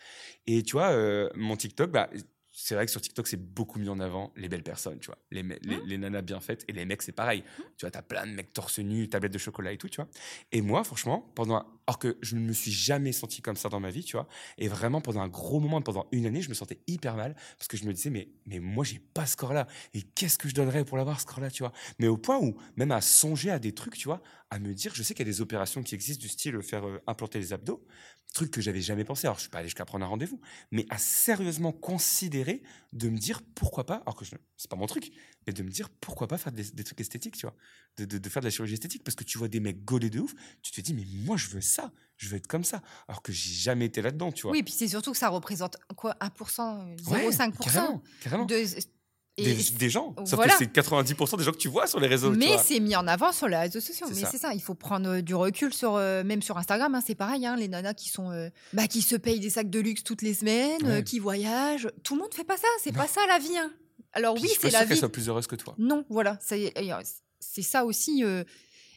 Et 0.46 0.62
tu 0.62 0.72
vois, 0.72 0.90
euh, 0.92 1.30
mon 1.36 1.56
TikTok, 1.56 1.90
bah, 1.90 2.10
c'est 2.56 2.76
vrai 2.76 2.86
que 2.86 2.92
sur 2.92 3.00
TikTok, 3.00 3.26
c'est 3.26 3.36
beaucoup 3.36 3.80
mis 3.80 3.88
en 3.88 3.98
avant 3.98 4.32
les 4.36 4.48
belles 4.48 4.62
personnes, 4.62 5.00
tu 5.00 5.06
vois. 5.06 5.18
Les, 5.32 5.42
les 5.42 5.98
nanas 5.98 6.22
bien 6.22 6.38
faites. 6.38 6.64
Et 6.68 6.72
les 6.72 6.84
mecs, 6.84 7.02
c'est 7.02 7.10
pareil. 7.10 7.42
Tu 7.76 7.84
vois, 7.84 7.90
t'as 7.90 8.00
plein 8.00 8.24
de 8.28 8.30
mecs 8.30 8.52
torse 8.52 8.78
nu, 8.78 9.08
tablette 9.08 9.32
de 9.32 9.38
chocolat 9.38 9.72
et 9.72 9.76
tout, 9.76 9.88
tu 9.88 9.96
vois. 9.96 10.08
Et 10.52 10.62
moi, 10.62 10.84
franchement, 10.84 11.32
pendant. 11.34 11.66
Alors 11.86 11.98
que 11.98 12.16
je 12.22 12.36
ne 12.36 12.40
me 12.40 12.52
suis 12.52 12.72
jamais 12.72 13.12
senti 13.12 13.42
comme 13.42 13.56
ça 13.56 13.68
dans 13.68 13.80
ma 13.80 13.90
vie, 13.90 14.04
tu 14.04 14.16
vois. 14.16 14.26
Et 14.56 14.68
vraiment, 14.68 15.00
pendant 15.00 15.20
un 15.20 15.28
gros 15.28 15.60
moment, 15.60 15.82
pendant 15.82 16.06
une 16.12 16.24
année, 16.26 16.40
je 16.40 16.48
me 16.48 16.54
sentais 16.54 16.80
hyper 16.86 17.14
mal 17.16 17.34
parce 17.58 17.68
que 17.68 17.76
je 17.76 17.84
me 17.84 17.92
disais, 17.92 18.10
mais, 18.10 18.28
mais 18.46 18.58
moi, 18.58 18.84
j'ai 18.84 18.98
pas 18.98 19.26
ce 19.26 19.32
score-là. 19.32 19.66
Et 19.92 20.02
qu'est-ce 20.02 20.38
que 20.38 20.48
je 20.48 20.54
donnerais 20.54 20.84
pour 20.84 20.96
l'avoir, 20.96 21.20
ce 21.20 21.22
score-là, 21.22 21.50
tu 21.50 21.62
vois? 21.62 21.72
Mais 21.98 22.06
au 22.08 22.16
point 22.16 22.38
où, 22.38 22.56
même 22.76 22.90
à 22.90 23.00
songer 23.00 23.50
à 23.50 23.58
des 23.58 23.72
trucs, 23.72 23.96
tu 23.96 24.08
vois, 24.08 24.22
à 24.50 24.58
me 24.58 24.72
dire, 24.72 24.94
je 24.94 25.02
sais 25.02 25.14
qu'il 25.14 25.26
y 25.26 25.28
a 25.28 25.32
des 25.32 25.40
opérations 25.40 25.82
qui 25.82 25.94
existent 25.94 26.22
du 26.22 26.28
style 26.28 26.62
faire 26.62 26.86
euh, 26.86 27.02
implanter 27.06 27.38
les 27.38 27.52
abdos, 27.52 27.84
truc 28.34 28.50
que 28.50 28.60
j'avais 28.60 28.80
jamais 28.80 29.04
pensé. 29.04 29.26
Alors, 29.26 29.36
je 29.36 29.42
suis 29.42 29.50
pas 29.50 29.58
allé 29.58 29.68
jusqu'à 29.68 29.84
prendre 29.86 30.04
un 30.04 30.08
rendez-vous, 30.08 30.40
mais 30.70 30.86
à 30.90 30.98
sérieusement 30.98 31.72
considérer 31.72 32.62
de 32.92 33.08
me 33.08 33.16
dire 33.16 33.40
pourquoi 33.54 33.86
pas, 33.86 33.96
alors 34.06 34.16
que 34.16 34.24
c'est 34.24 34.70
pas 34.70 34.76
mon 34.76 34.86
truc, 34.86 35.12
mais 35.46 35.52
de 35.52 35.62
me 35.62 35.70
dire 35.70 35.88
pourquoi 36.00 36.26
pas 36.28 36.38
faire 36.38 36.52
des, 36.52 36.64
des 36.64 36.84
trucs 36.84 37.00
esthétiques, 37.00 37.36
tu 37.36 37.46
vois, 37.46 37.54
de, 37.98 38.04
de- 38.04 38.18
de 38.18 38.28
faire 38.28 38.40
de 38.42 38.46
la 38.46 38.50
chirurgie 38.50 38.74
esthétique, 38.74 39.04
parce 39.04 39.14
que 39.14 39.24
tu 39.24 39.38
vois 39.38 39.48
des 39.48 39.60
mecs 39.60 39.84
gaulés 39.84 40.10
de 40.10 40.20
ouf, 40.20 40.34
tu 40.62 40.70
te 40.72 40.80
dis, 40.80 40.94
mais 40.94 41.04
moi, 41.24 41.36
je 41.36 41.48
veux 41.48 41.60
ça, 41.60 41.92
je 42.16 42.28
veux 42.28 42.36
être 42.36 42.46
comme 42.46 42.64
ça, 42.64 42.82
alors 43.08 43.22
que 43.22 43.32
j'ai 43.32 43.52
jamais 43.52 43.86
été 43.86 44.02
là-dedans, 44.02 44.32
tu 44.32 44.42
vois. 44.42 44.52
Oui, 44.52 44.58
et 44.58 44.62
puis 44.62 44.72
c'est 44.74 44.88
surtout 44.88 45.12
que 45.12 45.18
ça 45.18 45.28
représente 45.28 45.76
quoi 45.96 46.16
1%, 46.20 46.96
Ouais, 47.10 47.28
0,5% 47.28 47.52
carrément, 47.62 48.02
carrément. 48.22 48.44
de 48.46 48.54
Et 49.36 49.42
des, 49.52 49.54
des 49.78 49.90
gens. 49.90 50.14
Sauf 50.18 50.34
voilà. 50.36 50.52
que 50.52 50.58
c'est 50.60 50.72
90% 50.72 51.36
des 51.38 51.42
gens 51.42 51.50
que 51.50 51.56
tu 51.56 51.66
vois 51.68 51.88
sur 51.88 51.98
les 51.98 52.06
réseaux. 52.06 52.30
Mais 52.30 52.56
c'est 52.58 52.78
mis 52.78 52.94
en 52.94 53.08
avant 53.08 53.32
sur 53.32 53.48
les 53.48 53.56
réseaux 53.56 53.80
sociaux. 53.80 54.06
Mais 54.14 54.22
c'est 54.30 54.38
ça, 54.38 54.54
il 54.54 54.62
faut 54.62 54.76
prendre 54.76 55.08
euh, 55.08 55.22
du 55.22 55.34
recul 55.34 55.74
sur 55.74 55.96
euh, 55.96 56.22
même 56.22 56.40
sur 56.40 56.56
Instagram. 56.56 56.94
hein, 56.94 57.02
c'est 57.04 57.16
pareil, 57.16 57.44
hein, 57.44 57.56
les 57.56 57.66
nanas 57.66 57.94
qui 57.94 58.10
sont 58.10 58.30
euh, 58.30 58.48
bah, 58.74 58.86
qui 58.86 59.02
se 59.02 59.16
payent 59.16 59.40
des 59.40 59.50
sacs 59.50 59.70
de 59.70 59.80
luxe 59.80 60.04
toutes 60.04 60.22
les 60.22 60.34
semaines, 60.34 60.78
euh, 60.84 60.98
Ouais. 60.98 61.02
qui 61.04 61.18
voyagent. 61.18 61.88
Tout 62.04 62.14
le 62.14 62.20
monde 62.20 62.32
fait 62.32 62.44
pas 62.44 62.56
ça. 62.56 62.68
C'est 62.80 62.92
pas 62.92 63.08
ça 63.08 63.22
la 63.26 63.40
vie. 63.40 63.58
hein. 63.58 63.72
Alors 64.14 64.34
Puis 64.34 64.44
oui, 64.44 64.50
c'est 64.60 64.70
la 64.70 64.80
qu'elle 64.80 64.88
vie. 64.94 64.96
soit 64.96 65.10
plus 65.12 65.28
heureuse 65.28 65.46
que 65.46 65.56
toi. 65.56 65.74
Non, 65.78 66.04
voilà, 66.08 66.38
c'est 66.40 66.72
c'est 67.40 67.62
ça 67.62 67.84
aussi. 67.84 68.24
euh, 68.24 68.42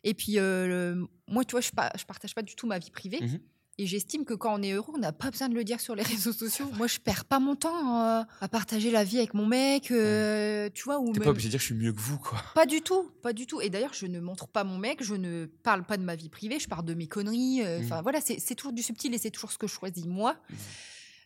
et 0.03 0.13
puis 0.13 0.37
euh, 0.39 0.67
le- 0.95 1.07
moi, 1.27 1.43
tu 1.43 1.51
vois, 1.51 1.61
je, 1.61 1.69
je 1.99 2.05
partage 2.05 2.33
pas 2.35 2.41
du 2.43 2.55
tout 2.55 2.67
ma 2.67 2.79
vie 2.79 2.91
privée. 2.91 3.19
Mhm. 3.21 3.39
Et 3.79 3.85
j'estime 3.85 4.25
que 4.25 4.33
quand 4.33 4.57
on 4.59 4.63
est 4.63 4.71
heureux, 4.71 4.91
on 4.95 4.97
n'a 4.97 5.11
pas 5.11 5.29
besoin 5.29 5.49
de 5.49 5.53
le 5.53 5.63
dire 5.63 5.79
sur 5.79 5.93
les 5.93 6.01
réseaux 6.31 6.33
sociaux. 6.33 6.67
Moi, 6.77 6.87
je 6.87 6.97
perds 6.97 7.25
pas 7.25 7.39
mon 7.39 7.55
temps 7.55 8.01
euh, 8.01 8.23
à 8.41 8.47
partager 8.47 8.89
la 8.89 9.03
vie 9.03 9.17
avec 9.19 9.35
mon 9.35 9.45
mec, 9.45 9.91
euh, 9.91 10.67
tu 10.73 10.83
vois, 10.85 10.99
ou 10.99 11.11
même- 11.13 11.21
pas 11.21 11.29
obligé 11.29 11.47
de 11.49 11.51
dire 11.51 11.59
je 11.59 11.65
suis 11.65 11.75
mieux 11.75 11.93
que 11.93 11.99
vous, 11.99 12.17
quoi. 12.17 12.41
pas 12.55 12.65
du 12.65 12.81
tout, 12.81 13.11
pas 13.21 13.33
du 13.33 13.45
tout. 13.45 13.61
Et 13.61 13.69
d'ailleurs, 13.69 13.93
je 13.93 14.07
ne 14.07 14.19
montre 14.19 14.47
pas 14.47 14.63
mon 14.63 14.79
mec, 14.79 15.03
je 15.03 15.13
ne 15.13 15.45
parle 15.45 15.83
pas 15.83 15.97
de 15.97 16.03
ma 16.03 16.15
vie 16.15 16.29
privée, 16.29 16.57
je 16.59 16.67
parle 16.67 16.85
de 16.85 16.95
mes 16.95 17.07
conneries. 17.07 17.61
euh, 17.63 17.79
Enfin 17.83 17.97
Mhm. 17.97 18.03
voilà, 18.03 18.19
c'est 18.21 18.55
toujours 18.55 18.73
du 18.73 18.81
subtil 18.81 19.13
et 19.13 19.17
c'est 19.19 19.29
toujours 19.31 19.51
ce 19.51 19.57
que 19.59 19.67
je 19.67 19.73
choisis 19.73 20.05
moi. 20.05 20.37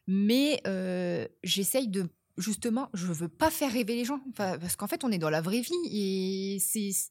Mais 0.07 0.61
euh, 0.67 1.27
j'essaye 1.43 1.87
de 1.87 2.07
justement, 2.37 2.89
je 2.93 3.07
veux 3.07 3.27
pas 3.27 3.49
faire 3.49 3.71
rêver 3.71 3.95
les 3.95 4.05
gens, 4.05 4.19
parce 4.35 4.75
qu'en 4.75 4.87
fait, 4.87 5.03
on 5.03 5.11
est 5.11 5.17
dans 5.17 5.29
la 5.29 5.41
vraie 5.41 5.61
vie 5.61 5.73
et 5.91 6.59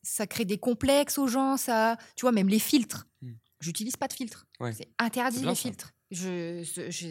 ça 0.03 0.27
crée 0.27 0.45
des 0.45 0.59
complexes 0.59 1.19
aux 1.19 1.27
gens. 1.27 1.57
Ça, 1.57 1.97
tu 2.17 2.23
vois, 2.23 2.33
même 2.33 2.49
les 2.49 2.59
filtres. 2.59 3.07
Mhm. 3.23 3.37
J'utilise 3.61 3.97
pas 3.97 4.09
de 4.09 4.13
filtres. 4.15 4.47
Ouais. 4.59 4.73
C'est 4.73 4.89
interdit 4.99 5.45
les 5.45 5.55
filtres. 5.55 5.93
Je, 6.11 6.65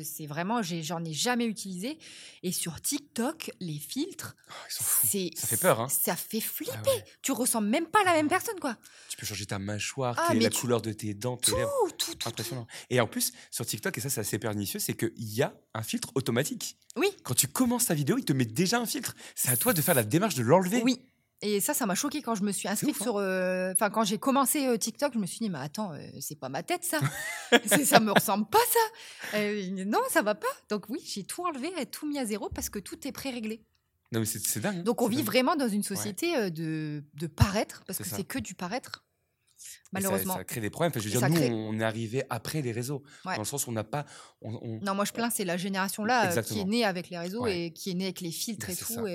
c'est 0.04 0.26
vraiment, 0.26 0.62
j'en 0.62 1.02
ai 1.06 1.14
jamais 1.14 1.46
utilisé. 1.46 1.98
Et 2.44 2.52
sur 2.52 2.82
TikTok, 2.82 3.50
les 3.62 3.78
filtres, 3.80 4.36
Oh, 4.50 4.54
fous. 4.70 5.08
c'est 5.10 5.30
Ça 5.38 5.48
fait 5.48 5.56
peur, 5.58 5.80
hein. 5.80 5.88
Ça 5.88 6.18
fait 6.18 6.42
flipper. 6.42 6.74
Ah 6.76 6.82
ouais. 6.96 7.04
Tu 7.22 7.32
ressembles 7.32 7.70
même 7.70 7.86
pas 7.88 8.02
à 8.02 8.04
la 8.06 8.14
même 8.14 8.28
personne, 8.28 8.60
quoi. 8.60 8.76
Tu 9.08 9.16
peux 9.16 9.26
changer 9.26 9.46
ta 9.46 9.58
mâchoire, 9.58 10.16
Ah, 10.28 10.34
la 10.34 10.50
tu- 10.50 10.60
couleur 10.60 10.82
de 10.82 10.92
tes 10.92 11.14
dents, 11.14 11.38
tes 11.38 11.52
Tout, 11.52 11.58
lèvres. 11.58 11.72
tout, 11.98 12.12
tout, 12.12 12.16
tout. 12.16 12.28
Impressionnant. 12.30 12.68
Et 12.90 13.00
en 13.00 13.08
plus, 13.08 13.32
sur 13.52 13.66
TikTok, 13.66 13.98
et 13.98 14.02
ça, 14.02 14.10
c'est 14.10 14.20
assez 14.22 14.38
pernicieux, 14.40 14.80
c'est 14.80 14.96
qu'il 14.96 15.14
y 15.16 15.42
a 15.44 15.54
un 15.74 15.84
filtre 15.84 16.10
automatique. 16.16 16.78
Oui. 16.98 17.08
Quand 17.24 17.36
tu 17.36 17.48
commences 17.48 17.86
ta 17.86 17.94
vidéo, 17.94 18.18
il 18.18 18.26
te 18.26 18.34
met 18.34 18.46
déjà 18.46 18.80
un 18.80 18.86
filtre. 18.86 19.16
C'est 19.34 19.50
à 19.50 19.56
toi 19.56 19.72
de 19.74 19.82
faire 19.82 19.96
la 19.96 20.04
démarche 20.04 20.36
de 20.36 20.44
l'enlever. 20.44 20.82
Oui. 20.84 21.00
Et 21.42 21.62
ça, 21.62 21.74
ça 21.74 21.86
m'a 21.86 21.96
choqué 21.96 22.22
quand 22.22 22.36
je 22.36 22.44
me 22.44 22.52
suis 22.52 22.68
inscrite 22.68 22.96
ouf, 22.96 23.02
hein. 23.02 23.04
sur. 23.06 23.18
euh, 23.18 23.72
Enfin, 23.72 23.90
quand 23.90 24.04
j'ai 24.04 24.18
commencé 24.18 24.68
euh, 24.68 24.78
TikTok, 24.78 25.14
je 25.14 25.20
me 25.20 25.26
suis 25.26 25.40
dit, 25.40 25.50
mais 25.50 25.60
attends, 25.60 25.94
euh, 25.94 26.00
c'est 26.20 26.38
pas 26.38 26.50
ma 26.50 26.64
tête, 26.64 26.84
ça. 26.84 27.00
Ça 27.86 28.00
me 28.02 28.12
ressemble 28.12 28.46
pas, 28.50 28.60
ça. 29.32 29.40
Non, 29.86 30.00
ça 30.10 30.22
va 30.22 30.36
pas. 30.36 30.48
Donc, 30.70 30.90
oui, 30.90 31.00
j'ai 31.06 31.24
tout 31.24 31.44
enlevé 31.46 31.70
et 31.80 31.86
tout 31.86 32.08
mis 32.08 32.20
à 32.20 32.26
zéro 32.26 32.50
parce 32.50 32.70
que 32.70 32.80
tout 32.80 33.08
est 33.08 33.12
pré-réglé. 33.12 33.64
Non, 34.12 34.20
mais 34.20 34.26
c'est 34.26 34.60
dingue. 34.60 34.80
hein. 34.80 34.84
Donc, 34.84 35.02
on 35.02 35.08
vit 35.08 35.18
dingue. 35.18 35.26
vraiment 35.28 35.56
dans 35.56 35.68
une 35.70 35.84
société 35.84 36.52
de, 36.52 37.04
de 37.14 37.28
paraître 37.28 37.84
parce 37.88 38.00
que 38.00 38.06
c'est 38.06 38.24
que 38.24 38.40
du 38.40 38.54
paraître. 38.56 39.06
Ça- 39.56 39.68
Malheureusement. 39.92 40.36
Ça, 40.36 40.44
crée 40.44 40.62
des 40.62 40.70
problèmes. 40.70 40.90
Enfin, 40.92 41.00
je 41.00 41.06
veux 41.06 41.12
dire, 41.12 41.20
ça 41.20 41.30
nous, 41.30 41.36
crée- 41.36 41.52
on 41.52 41.80
est 41.80 41.84
arrivé 41.84 42.24
après 42.30 42.62
les 42.62 42.72
réseaux. 42.72 43.04
Ouais. 43.26 43.36
Dans 43.36 43.42
le 43.42 43.46
sens 43.46 43.66
où 43.68 43.70
on 43.70 43.74
n'a 43.74 43.84
pas. 43.84 44.06
on- 44.42 44.54
on- 44.62 44.80
Non, 44.84 44.94
moi, 44.96 45.06
je 45.06 45.12
plains, 45.14 45.30
c'est 45.30 45.44
la 45.46 45.58
génération 45.58 46.06
là 46.06 46.32
euh, 46.36 46.42
qui 46.42 46.60
est 46.60 46.64
née 46.66 46.86
avec 46.86 47.10
les 47.10 47.18
réseaux 47.18 47.44
Ouais. 47.44 47.66
et 47.66 47.74
qui 47.74 47.92
est 47.92 47.94
née 47.94 48.06
avec 48.06 48.22
les 48.22 48.32
filtres 48.32 48.70
et 48.70 48.76
tout. 48.76 49.06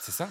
C'est 0.00 0.12
ça. 0.12 0.28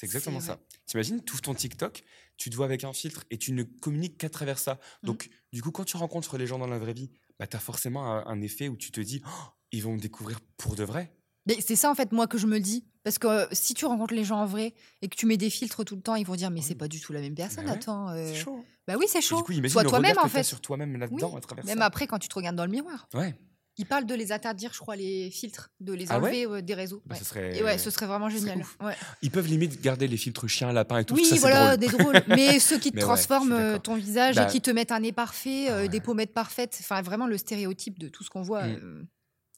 C'est 0.00 0.06
exactement 0.06 0.40
ça. 0.40 0.58
T'imagines, 0.86 1.22
tu 1.22 1.32
ouvres 1.34 1.42
ton 1.42 1.54
TikTok, 1.54 2.02
tu 2.38 2.48
te 2.48 2.56
vois 2.56 2.64
avec 2.64 2.84
un 2.84 2.92
filtre 2.94 3.24
et 3.30 3.36
tu 3.36 3.52
ne 3.52 3.62
communiques 3.64 4.16
qu'à 4.16 4.30
travers 4.30 4.58
ça. 4.58 4.74
Mmh. 5.02 5.06
Donc, 5.06 5.28
du 5.52 5.62
coup, 5.62 5.70
quand 5.72 5.84
tu 5.84 5.98
rencontres 5.98 6.38
les 6.38 6.46
gens 6.46 6.58
dans 6.58 6.66
la 6.66 6.78
vraie 6.78 6.94
vie, 6.94 7.10
bah, 7.38 7.46
tu 7.46 7.54
as 7.56 7.60
forcément 7.60 8.06
un, 8.10 8.24
un 8.26 8.40
effet 8.40 8.68
où 8.68 8.76
tu 8.78 8.90
te 8.92 9.00
dis, 9.02 9.20
Oh, 9.26 9.30
ils 9.72 9.82
vont 9.82 9.92
me 9.94 10.00
découvrir 10.00 10.40
pour 10.56 10.74
de 10.74 10.84
vrai. 10.84 11.14
Mais 11.46 11.58
c'est 11.60 11.76
ça 11.76 11.90
en 11.90 11.94
fait 11.94 12.12
moi 12.12 12.26
que 12.26 12.36
je 12.36 12.46
me 12.46 12.58
dis 12.60 12.86
parce 13.02 13.18
que 13.18 13.26
euh, 13.26 13.46
si 13.50 13.72
tu 13.72 13.86
rencontres 13.86 14.12
les 14.12 14.24
gens 14.24 14.40
en 14.40 14.46
vrai 14.46 14.74
et 15.00 15.08
que 15.08 15.16
tu 15.16 15.24
mets 15.24 15.38
des 15.38 15.48
filtres 15.48 15.84
tout 15.86 15.96
le 15.96 16.02
temps, 16.02 16.14
ils 16.14 16.26
vont 16.26 16.34
dire 16.36 16.50
mais 16.50 16.60
c'est 16.60 16.74
pas 16.74 16.86
du 16.88 17.00
tout 17.00 17.12
la 17.14 17.20
même 17.20 17.34
personne. 17.34 17.64
Bah 17.64 17.70
ouais, 17.72 17.76
Attends. 17.78 18.08
euh, 18.10 18.26
C'est 18.26 18.34
chaud. 18.40 18.62
Bah 18.86 18.96
oui, 18.98 19.06
c'est 19.08 19.18
Et 19.18 19.22
chaud. 19.22 19.36
Du 19.38 19.42
coup, 19.44 19.52
imagine 19.52 19.80
le 19.82 19.88
toi-même 19.88 20.18
en 20.18 20.28
fait. 20.28 20.42
sur 20.42 20.60
toi-même 20.60 20.96
là-dedans 20.98 21.34
à 21.36 21.40
travers 21.40 21.64
Même 21.64 21.78
ça. 21.78 21.84
après 21.86 22.06
quand 22.06 22.18
tu 22.18 22.28
te 22.28 22.34
regardes 22.34 22.56
dans 22.56 22.66
le 22.66 22.70
miroir. 22.70 23.08
Ouais. 23.14 23.34
Ils 23.78 23.86
parlent 23.86 24.04
de 24.04 24.14
les 24.14 24.30
interdire, 24.32 24.72
je 24.74 24.78
crois, 24.78 24.96
les 24.96 25.30
filtres, 25.30 25.70
de 25.80 25.92
les 25.94 26.06
Ah 26.10 26.18
ouais 26.18 26.28
enlever 26.28 26.46
euh, 26.46 26.60
des 26.60 26.74
réseaux. 26.74 27.02
Bah, 27.06 27.14
Ouais. 27.14 27.18
ce 27.20 27.24
serait- 27.24 27.56
Et 27.56 27.62
ouais, 27.62 27.78
ce 27.78 27.90
serait 27.90 28.06
vraiment 28.06 28.28
génial. 28.28 28.62
Ouais. 28.80 28.94
Ils 29.22 29.30
peuvent 29.30 29.46
limite 29.46 29.80
garder 29.80 30.06
les 30.08 30.16
filtres 30.16 30.46
chien, 30.48 30.72
lapin 30.72 30.98
et 30.98 31.04
tout. 31.04 31.14
Oui, 31.14 31.24
ça, 31.24 31.36
voilà, 31.36 31.76
drôle. 31.76 31.78
des 31.90 31.96
drôles. 31.96 32.22
Mais 32.28 32.58
ceux 32.58 32.78
qui 32.78 32.90
te 32.90 32.96
Mais 32.96 33.02
transforment 33.02 33.52
euh, 33.52 33.78
ton 33.78 33.94
visage 33.94 34.34
Bah, 34.36 34.46
et 34.48 34.50
qui 34.50 34.60
te 34.60 34.70
mettent 34.70 34.92
un 34.92 35.00
nez 35.00 35.12
parfait, 35.12 35.66
Ah 35.68 35.72
euh, 35.72 35.88
des 35.88 36.00
pommettes 36.00 36.34
parfaites, 36.34 36.76
enfin 36.80 37.00
vraiment 37.00 37.26
le 37.26 37.38
stéréotype 37.38 37.98
de 37.98 38.08
tout 38.08 38.22
ce 38.24 38.28
qu'on 38.30 38.42
voit. 38.42 38.66
Mm. 38.66 39.06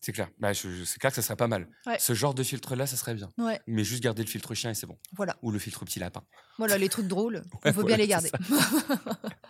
C'est 0.04 0.10
clair. 0.12 0.28
Bah, 0.40 0.52
c'est 0.52 0.98
clair 0.98 1.10
que 1.12 1.14
ça 1.16 1.22
serait 1.22 1.36
pas 1.36 1.46
mal. 1.46 1.68
Ouais. 1.86 1.96
Ce 2.00 2.12
genre 2.12 2.34
de 2.34 2.42
filtre-là, 2.42 2.86
ça 2.88 2.96
serait 2.96 3.14
bien. 3.14 3.28
Ouais. 3.38 3.60
Mais 3.68 3.84
juste 3.84 4.02
garder 4.02 4.22
le 4.24 4.28
filtre 4.28 4.52
chien 4.52 4.70
et 4.70 4.74
c'est 4.74 4.86
bon. 4.86 4.98
Voilà. 5.16 5.36
Ou 5.42 5.52
le 5.52 5.60
filtre 5.60 5.84
petit 5.84 6.00
lapin. 6.00 6.22
Voilà, 6.58 6.76
les 6.76 6.88
trucs 6.88 7.06
drôles, 7.06 7.42
on 7.52 7.68
Ouais, 7.68 7.72
voilà, 7.72 7.86
bien 7.86 7.96
les 7.98 8.08
garder. 8.08 8.30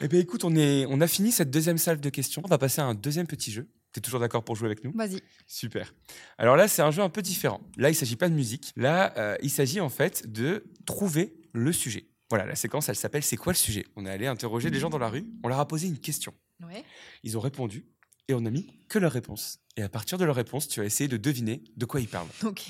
Eh 0.03 0.09
bien, 0.09 0.21
écoute, 0.21 0.45
on, 0.45 0.55
est, 0.55 0.85
on 0.91 1.01
a 1.01 1.07
fini 1.07 1.33
cette 1.33 1.51
deuxième 1.51 1.79
salve 1.79 2.01
de 2.01 2.11
questions. 2.11 2.43
On 2.45 2.49
va 2.49 2.59
passer 2.59 2.81
à 2.81 2.85
un 2.85 2.95
deuxième 2.95 3.27
petit 3.27 3.51
jeu. 3.51 3.69
Tu 3.93 3.99
es 3.99 4.01
toujours 4.01 4.21
d'accord 4.21 4.45
pour 4.45 4.57
jouer 4.57 4.67
avec 4.67 4.85
nous? 4.85 4.93
Vas-y. 4.95 5.21
Super. 5.47 5.95
Alors 6.39 6.57
là, 6.57 6.67
c'est 6.69 6.83
un 6.83 6.91
jeu 6.91 7.03
un 7.03 7.11
peu 7.11 7.23
différent. 7.23 7.61
Là, 7.77 7.89
il 7.89 7.93
ne 7.93 7.97
s'agit 7.97 8.17
pas 8.17 8.29
de 8.29 8.35
musique. 8.35 8.73
Là, 8.77 9.13
euh, 9.19 9.37
il 9.43 9.51
s'agit 9.51 9.81
en 9.81 9.91
fait 9.91 10.31
de 10.31 10.65
trouver 10.87 11.35
le 11.53 11.73
sujet. 11.73 12.07
Voilà, 12.31 12.47
la 12.47 12.55
séquence, 12.55 12.89
elle 12.89 12.97
s'appelle 12.97 13.23
C'est 13.23 13.37
quoi 13.37 13.53
le 13.53 13.59
sujet? 13.59 13.85
On 13.97 14.07
est 14.07 14.11
allé 14.11 14.27
interroger 14.27 14.71
des 14.71 14.79
gens 14.79 14.89
dans 14.89 14.99
la 14.99 15.09
rue. 15.09 15.27
On 15.45 15.49
leur 15.49 15.59
a 15.61 15.69
posé 15.69 15.87
une 15.89 15.99
question. 15.99 16.33
Ouais. 16.67 16.85
Ils 17.23 17.37
ont 17.37 17.41
répondu 17.41 17.85
et 18.29 18.35
on 18.35 18.47
a 18.47 18.51
mis 18.51 18.67
que 18.89 18.99
leur 18.99 19.13
réponse. 19.13 19.59
Et 19.77 19.83
à 19.83 19.89
partir 19.89 20.17
de 20.17 20.25
leur 20.25 20.37
réponse, 20.37 20.69
tu 20.69 20.81
vas 20.81 20.87
essayer 20.87 21.09
de 21.09 21.19
deviner 21.19 21.63
de 21.77 21.85
quoi 21.85 22.01
ils 22.01 22.09
parlent. 22.09 22.29
Ok. 22.45 22.63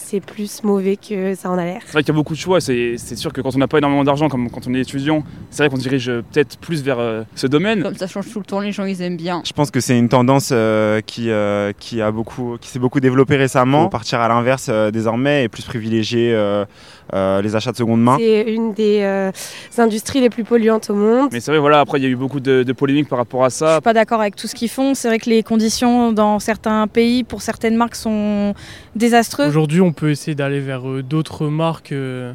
C'est 0.00 0.20
plus 0.20 0.62
mauvais 0.64 0.96
que 0.96 1.34
ça 1.34 1.50
en 1.50 1.58
a 1.58 1.66
l'air. 1.66 1.82
C'est 1.84 1.92
vrai 1.92 2.02
qu'il 2.02 2.14
y 2.14 2.16
a 2.16 2.18
beaucoup 2.18 2.32
de 2.32 2.38
choix, 2.38 2.62
c'est 2.62 2.96
sûr 3.14 3.30
que 3.30 3.42
quand 3.42 3.54
on 3.54 3.58
n'a 3.58 3.68
pas 3.68 3.76
énormément 3.76 4.04
d'argent, 4.04 4.30
comme 4.30 4.48
quand 4.48 4.66
on 4.66 4.72
est 4.72 4.80
étudiant, 4.80 5.22
c'est 5.50 5.62
vrai 5.62 5.68
qu'on 5.68 5.76
dirige 5.76 6.06
peut-être 6.06 6.56
plus 6.56 6.82
vers 6.82 6.98
euh, 6.98 7.24
ce 7.34 7.46
domaine. 7.46 7.82
Comme 7.82 7.96
ça 7.96 8.06
change 8.06 8.32
tout 8.32 8.38
le 8.38 8.44
temps, 8.46 8.60
les 8.60 8.72
gens 8.72 8.86
ils 8.86 9.02
aiment 9.02 9.18
bien. 9.18 9.42
Je 9.44 9.52
pense 9.52 9.70
que 9.70 9.80
c'est 9.80 9.98
une 9.98 10.08
tendance 10.08 10.48
euh, 10.50 11.02
qui, 11.04 11.28
euh, 11.28 11.72
qui, 11.78 12.00
a 12.00 12.10
beaucoup, 12.10 12.56
qui 12.58 12.70
s'est 12.70 12.78
beaucoup 12.78 13.00
développée 13.00 13.36
récemment. 13.36 13.82
Faut 13.82 13.88
partir 13.90 14.18
à 14.20 14.28
l'inverse 14.28 14.68
euh, 14.70 14.90
désormais 14.90 15.44
et 15.44 15.48
plus 15.50 15.64
privilégier 15.64 16.32
euh, 16.32 16.64
euh, 17.12 17.42
les 17.42 17.54
achats 17.54 17.72
de 17.72 17.76
seconde 17.76 18.00
main. 18.02 18.16
C'est 18.18 18.44
une 18.50 18.72
des 18.72 19.00
euh, 19.02 19.30
industries 19.76 20.22
les 20.22 20.30
plus 20.30 20.44
polluantes 20.44 20.88
au 20.88 20.94
monde. 20.94 21.28
Mais 21.32 21.40
c'est 21.40 21.50
vrai, 21.50 21.60
voilà, 21.60 21.80
après 21.80 21.98
il 21.98 22.04
y 22.04 22.06
a 22.06 22.08
eu 22.08 22.16
beaucoup 22.16 22.40
de, 22.40 22.62
de 22.62 22.72
polémiques 22.72 23.10
par 23.10 23.18
rapport 23.18 23.44
à 23.44 23.50
Je 23.50 23.56
ça. 23.56 23.72
suis 23.74 23.82
pas 23.82 23.92
d'accord 23.92 24.22
avec 24.22 24.36
tout 24.36 24.46
ce 24.46 24.54
qu'ils 24.54 24.70
font. 24.70 24.94
C'est 24.94 25.08
vrai 25.08 25.18
que 25.18 25.28
les 25.28 25.42
conditions 25.42 26.12
dans 26.12 26.38
certains 26.38 26.86
pays 26.86 27.24
pour 27.24 27.42
certaines 27.42 27.76
marques 27.76 27.96
sont 27.96 28.54
désastreuses. 28.96 29.48
Aujourd'hui, 29.48 29.81
on 29.82 29.92
peut 29.92 30.10
essayer 30.10 30.34
d'aller 30.34 30.60
vers 30.60 30.88
euh, 30.88 31.02
d'autres 31.02 31.48
marques 31.48 31.92
euh, 31.92 32.34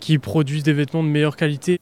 qui 0.00 0.18
produisent 0.18 0.62
des 0.62 0.72
vêtements 0.72 1.02
de 1.02 1.08
meilleure 1.08 1.36
qualité. 1.36 1.80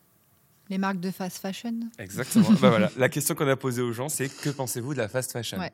Les 0.69 0.79
marques 0.79 1.01
de 1.01 1.11
fast 1.11 1.39
fashion. 1.39 1.75
Exactement. 1.99 2.51
bah 2.61 2.71
voilà. 2.71 2.91
La 2.97 3.09
question 3.09 3.35
qu'on 3.35 3.49
a 3.49 3.57
posée 3.57 3.83
aux 3.83 3.93
gens, 3.93 4.09
c'est 4.09 4.29
que 4.29 4.51
pensez-vous 4.51 4.95
de 4.95 4.99
la 4.99 5.09
fast 5.09 5.33
fashion? 5.33 5.59
Ouais. 5.59 5.73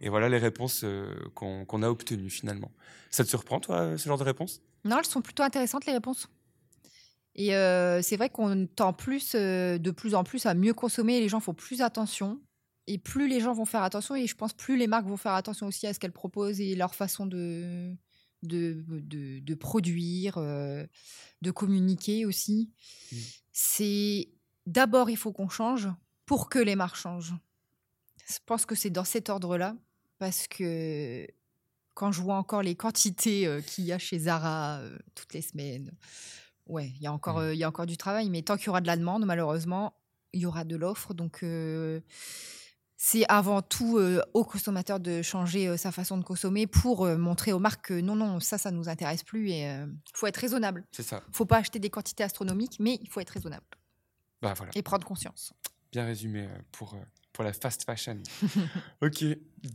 Et 0.00 0.08
voilà 0.08 0.28
les 0.28 0.38
réponses 0.38 0.82
euh, 0.84 1.14
qu'on 1.34 1.82
a 1.82 1.88
obtenues 1.88 2.30
finalement. 2.30 2.70
Ça 3.10 3.24
te 3.24 3.28
surprend, 3.28 3.60
toi, 3.60 3.96
ce 3.96 4.06
genre 4.06 4.18
de 4.18 4.24
réponse 4.24 4.60
Non, 4.84 4.98
elles 4.98 5.06
sont 5.06 5.22
plutôt 5.22 5.42
intéressantes, 5.42 5.86
les 5.86 5.92
réponses. 5.92 6.28
Et 7.34 7.54
euh, 7.54 8.00
c'est 8.02 8.16
vrai 8.16 8.30
qu'on 8.30 8.66
tend 8.66 8.92
plus, 8.92 9.32
euh, 9.34 9.78
de 9.78 9.90
plus 9.90 10.14
en 10.14 10.24
plus 10.24 10.46
à 10.46 10.54
mieux 10.54 10.74
consommer. 10.74 11.20
Les 11.20 11.28
gens 11.28 11.40
font 11.40 11.54
plus 11.54 11.82
attention. 11.82 12.40
Et 12.86 12.98
plus 12.98 13.28
les 13.28 13.40
gens 13.40 13.52
vont 13.52 13.64
faire 13.64 13.82
attention, 13.82 14.14
et 14.14 14.28
je 14.28 14.36
pense 14.36 14.52
plus 14.52 14.76
les 14.76 14.86
marques 14.86 15.06
vont 15.06 15.16
faire 15.16 15.32
attention 15.32 15.66
aussi 15.66 15.88
à 15.88 15.92
ce 15.92 15.98
qu'elles 15.98 16.12
proposent 16.12 16.60
et 16.60 16.76
leur 16.76 16.94
façon 16.94 17.26
de, 17.26 17.92
de, 18.42 18.84
de, 18.88 19.40
de 19.40 19.54
produire, 19.54 20.38
euh, 20.38 20.84
de 21.42 21.50
communiquer 21.50 22.26
aussi. 22.26 22.70
C'est 23.52 24.28
d'abord, 24.66 25.10
il 25.10 25.16
faut 25.16 25.32
qu'on 25.32 25.48
change 25.48 25.88
pour 26.26 26.48
que 26.48 26.58
les 26.58 26.76
marques 26.76 26.96
changent. 26.96 27.34
Je 28.28 28.38
pense 28.44 28.66
que 28.66 28.74
c'est 28.74 28.90
dans 28.90 29.04
cet 29.04 29.30
ordre-là, 29.30 29.76
parce 30.18 30.48
que 30.48 31.26
quand 31.94 32.12
je 32.12 32.20
vois 32.20 32.36
encore 32.36 32.62
les 32.62 32.74
quantités 32.74 33.46
euh, 33.46 33.60
qu'il 33.60 33.84
y 33.84 33.92
a 33.92 33.98
chez 33.98 34.18
Zara 34.18 34.78
euh, 34.78 34.98
toutes 35.14 35.32
les 35.32 35.42
semaines, 35.42 35.92
ouais, 36.66 36.92
il 36.96 37.02
y, 37.02 37.06
a 37.06 37.12
encore, 37.12 37.38
euh, 37.38 37.54
il 37.54 37.58
y 37.58 37.64
a 37.64 37.68
encore 37.68 37.86
du 37.86 37.96
travail, 37.96 38.28
mais 38.28 38.42
tant 38.42 38.56
qu'il 38.56 38.66
y 38.66 38.68
aura 38.68 38.80
de 38.80 38.86
la 38.86 38.96
demande, 38.96 39.24
malheureusement, 39.24 39.94
il 40.32 40.40
y 40.40 40.46
aura 40.46 40.64
de 40.64 40.76
l'offre. 40.76 41.14
Donc, 41.14 41.42
c'est 42.96 43.24
avant 43.28 43.60
tout 43.62 43.98
euh, 43.98 44.22
aux 44.34 44.44
consommateurs 44.44 45.00
de 45.00 45.20
changer 45.22 45.68
euh, 45.68 45.76
sa 45.76 45.92
façon 45.92 46.16
de 46.16 46.24
consommer 46.24 46.66
pour 46.66 47.04
euh, 47.04 47.16
montrer 47.18 47.52
aux 47.52 47.58
marques 47.58 47.86
que 47.88 48.00
non, 48.00 48.16
non, 48.16 48.40
ça, 48.40 48.56
ça 48.58 48.70
nous 48.70 48.88
intéresse 48.88 49.22
plus 49.22 49.50
et 49.50 49.62
il 49.64 50.12
faut 50.14 50.26
être 50.26 50.38
raisonnable. 50.38 50.84
C'est 50.92 51.02
ça. 51.02 51.22
faut 51.32 51.44
pas 51.46 51.58
acheter 51.58 51.78
des 51.78 51.90
quantités 51.90 52.24
astronomiques, 52.24 52.78
mais 52.80 52.98
il 53.02 53.08
faut 53.10 53.20
être 53.20 53.30
raisonnable 53.30 53.64
Bah 54.40 54.54
voilà. 54.56 54.72
et 54.74 54.82
prendre 54.82 55.06
conscience. 55.06 55.52
Bien 55.92 56.04
résumé 56.06 56.48
pour, 56.72 56.96
pour 57.32 57.44
la 57.44 57.52
fast 57.52 57.84
fashion. 57.84 58.18
ok. 59.02 59.24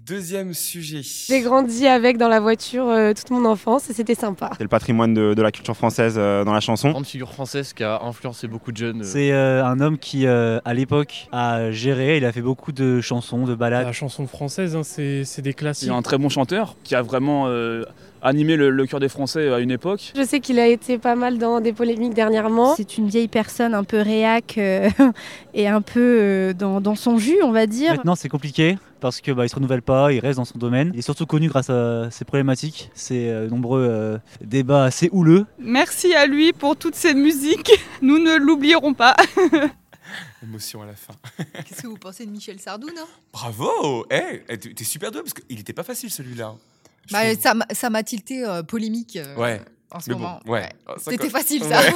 Deuxième 0.06 0.54
sujet. 0.54 1.02
J'ai 1.04 1.42
grandi 1.42 1.86
avec 1.88 2.18
dans 2.18 2.28
la 2.30 2.40
voiture 2.40 2.88
euh, 2.88 3.14
toute 3.14 3.30
mon 3.30 3.44
enfance 3.46 3.90
et 3.90 3.94
c'était 3.94 4.16
sympa. 4.16 4.52
C'est 4.58 4.64
le 4.64 4.70
patrimoine 4.70 5.14
de, 5.14 5.34
de 5.34 5.42
la 5.42 5.52
culture 5.52 5.76
française 5.76 6.16
euh, 6.18 6.44
dans 6.46 6.54
la 6.54 6.60
chanson. 6.62 6.92
Grande 6.92 7.06
figure 7.06 7.32
française 7.34 7.74
qui 7.74 7.84
a 7.84 8.02
influencé 8.04 8.48
beaucoup 8.48 8.72
de 8.72 8.78
jeunes. 8.78 9.02
euh. 9.02 9.06
C'est 9.06 9.32
euh, 9.32 9.66
un 9.66 9.80
homme 9.82 9.98
qui, 9.98 10.26
euh, 10.28 10.60
à 10.66 10.74
l'époque, 10.74 11.28
a 11.32 11.72
géré, 11.72 12.18
il 12.18 12.26
a 12.26 12.32
fait 12.32 12.42
beaucoup 12.42 12.72
de 12.72 13.02
chansons, 13.02 13.46
de 13.46 13.54
ballades. 13.56 13.86
La 13.86 13.92
chanson 13.92 14.28
française, 14.28 14.76
hein, 14.76 14.84
c'est 14.84 15.24
c'est 15.26 15.42
des 15.42 15.54
classiques. 15.54 15.88
Il 15.88 15.92
y 15.92 15.94
a 15.94 15.98
un 15.98 16.02
très 16.02 16.18
bon 16.18 16.30
chanteur 16.30 16.76
qui 16.84 16.96
a 16.96 17.02
vraiment 17.02 17.48
euh, 17.48 17.84
animé 18.22 18.56
le, 18.56 18.70
le 18.70 18.86
cœur 18.86 19.00
des 19.00 19.10
Français 19.10 19.52
à 19.52 19.60
une 19.60 19.72
époque. 19.72 20.14
Je 20.16 20.24
sais 20.24 20.40
qu'il 20.40 20.60
a 20.60 20.68
été 20.68 21.00
pas 21.00 21.16
mal 21.16 21.38
dans 21.38 21.60
des 21.60 21.74
polémiques 21.74 22.14
dernièrement. 22.14 22.76
C'est 22.76 22.98
une 22.98 23.08
vieille 23.10 23.28
personne 23.28 23.74
un 23.74 23.84
peu 23.84 24.00
réac 24.00 24.56
euh, 24.58 24.90
et 25.54 25.68
un 25.68 25.82
peu 25.82 26.00
euh, 26.22 26.54
dans, 26.54 26.80
dans 26.80 26.96
son 26.96 27.18
jus, 27.18 27.40
on 27.44 27.52
va 27.52 27.66
dire. 27.68 27.96
Maintenant, 27.96 28.16
c'est 28.16 28.30
compliqué 28.30 28.78
parce 29.02 29.20
que 29.20 29.32
bah, 29.32 29.46
il 29.46 29.50
se 29.50 29.56
renouvelle 29.56 29.82
pas, 29.82 30.14
il 30.14 30.20
reste 30.20 30.38
dans 30.38 30.46
son 30.46 30.58
domaine. 30.58 30.92
Il 30.94 31.00
est 31.00 31.02
surtout 31.02 31.26
connu 31.26 31.50
grâce 31.50 31.70
à 31.70 32.10
ses 32.12 32.24
problématiques, 32.24 32.90
ses 32.94 33.30
euh, 33.30 33.48
nombreux 33.50 33.86
euh, 33.90 34.18
débats 34.40 34.86
assez 34.86 35.10
houleux. 35.12 35.46
Merci 35.60 36.14
à 36.14 36.26
lui 36.28 36.54
pour 36.54 36.78
toutes 36.78 36.96
ces 36.96 37.14
musiques. 37.14 37.72
Nous 38.02 38.20
ne 38.20 38.38
l'oublierons 38.38 38.94
pas. 38.94 39.16
Émotion 40.44 40.82
à 40.82 40.86
la 40.86 40.96
fin. 40.96 41.14
Qu'est-ce 41.68 41.82
que 41.84 41.88
vous 41.88 41.98
pensez 41.98 42.26
de 42.26 42.32
Michel 42.32 42.60
Sardou, 42.60 42.88
non? 42.88 43.06
Bravo 43.34 44.06
Eh, 44.12 44.44
eh, 44.50 44.58
t'es 44.58 44.84
super 44.84 45.12
doué 45.12 45.22
parce 45.22 45.34
qu'il 45.34 45.60
était 45.60 45.74
pas 45.74 45.84
facile 45.84 46.10
celui-là. 46.12 46.54
Bah, 47.12 47.36
ça 47.40 47.54
m'a- 47.54 47.66
Ça 47.72 47.90
m'a 47.90 48.04
tilté 48.04 48.46
euh, 48.46 48.62
polémique 48.64 49.16
euh, 49.18 49.36
Ouais. 49.36 49.62
en 49.92 50.00
ce 50.00 50.10
mais 50.10 50.16
bon, 50.16 50.22
moment. 50.22 50.40
ouais. 50.48 50.70
Ça, 50.98 51.12
C'était 51.12 51.30
facile, 51.30 51.64
ça. 51.64 51.80
Ouais. 51.82 51.94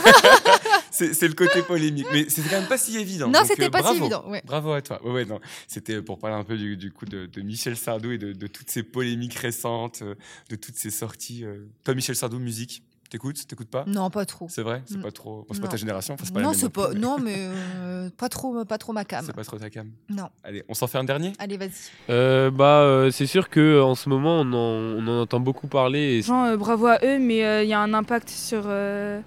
C'est 0.97 1.13
c'est 1.13 1.27
le 1.27 1.33
côté 1.33 1.61
polémique, 1.61 2.07
mais 2.11 2.27
c'était 2.29 2.49
quand 2.49 2.59
même 2.59 2.67
pas 2.69 2.77
si 2.77 2.97
évident. 2.97 3.27
Non, 3.29 3.39
c'était 3.45 3.65
euh, 3.65 3.69
pas 3.69 3.79
si 3.79 3.83
bravo. 3.83 3.99
évident, 3.99 4.23
ouais. 4.29 4.41
Bravo 4.45 4.71
à 4.73 4.81
toi. 4.81 4.99
Ouais, 5.05 5.11
ouais, 5.11 5.25
non. 5.25 5.39
C'était 5.67 6.01
pour 6.01 6.17
parler 6.19 6.35
un 6.35 6.43
peu 6.43 6.57
du, 6.57 6.77
du 6.77 6.91
coup 6.91 7.05
de, 7.05 7.25
de 7.25 7.41
Michel 7.41 7.75
Sardou 7.77 8.11
et 8.11 8.17
de, 8.17 8.33
de 8.33 8.47
toutes 8.47 8.69
ces 8.69 8.83
polémiques 8.83 9.35
récentes, 9.35 9.99
euh, 10.01 10.15
de 10.49 10.55
toutes 10.55 10.75
ces 10.77 10.91
sorties. 10.91 11.43
euh. 11.43 11.65
Toi, 11.83 11.93
Michel 11.95 12.15
Sardou, 12.15 12.39
musique, 12.39 12.83
t'écoutes 13.09 13.47
T'écoutes 13.47 13.69
pas? 13.69 13.83
Non, 13.87 14.09
pas 14.09 14.25
trop. 14.25 14.47
C'est 14.49 14.61
vrai? 14.63 14.81
C'est 14.85 14.97
Mm. 14.97 15.01
pas 15.03 15.11
trop. 15.11 15.45
bon, 15.47 15.53
c'est 15.53 15.61
pas 15.61 15.67
ta 15.67 15.77
génération. 15.77 16.13
enfin, 16.15 16.23
c'est 16.25 16.33
pas 16.33 16.41
non, 16.41 16.53
c'est 16.53 16.69
pas. 16.69 16.87
plus, 16.87 16.95
mais- 16.95 16.99
Non, 17.01 17.17
mais 17.19 17.35
euh, 17.37 18.09
pas 18.17 18.29
trop, 18.29 18.65
pas 18.65 18.77
trop 18.77 18.93
ma 18.93 19.05
cam. 19.05 19.23
C'est 19.25 19.35
pas 19.35 19.43
trop 19.43 19.57
ta 19.57 19.69
cam. 19.69 19.89
Non. 20.09 20.29
Allez, 20.43 20.63
on 20.69 20.73
s'en 20.73 20.87
fait 20.87 20.97
un 20.97 21.03
dernier? 21.03 21.33
Allez, 21.39 21.57
vas-y. 21.57 21.69
Euh, 22.09 22.49
bah, 22.51 22.79
euh, 22.81 23.11
c'est 23.11 23.27
sûr 23.27 23.49
que 23.49 23.81
en 23.81 23.95
ce 23.95 24.09
moment, 24.09 24.39
on 24.41 24.53
en, 24.53 24.55
on 24.55 25.07
en 25.07 25.21
entend 25.21 25.39
beaucoup 25.39 25.67
parler. 25.67 25.99
Et 26.17 26.21
Genre, 26.23 26.45
euh, 26.45 26.57
bravo 26.57 26.87
à 26.87 26.99
eux, 27.03 27.19
mais 27.19 27.45
euh, 27.45 27.63
il 27.63 27.69
y 27.69 27.73
a 27.73 27.79
un 27.79 27.93
impact 27.93 28.29
sur, 28.29 28.63
euh, 28.65 29.21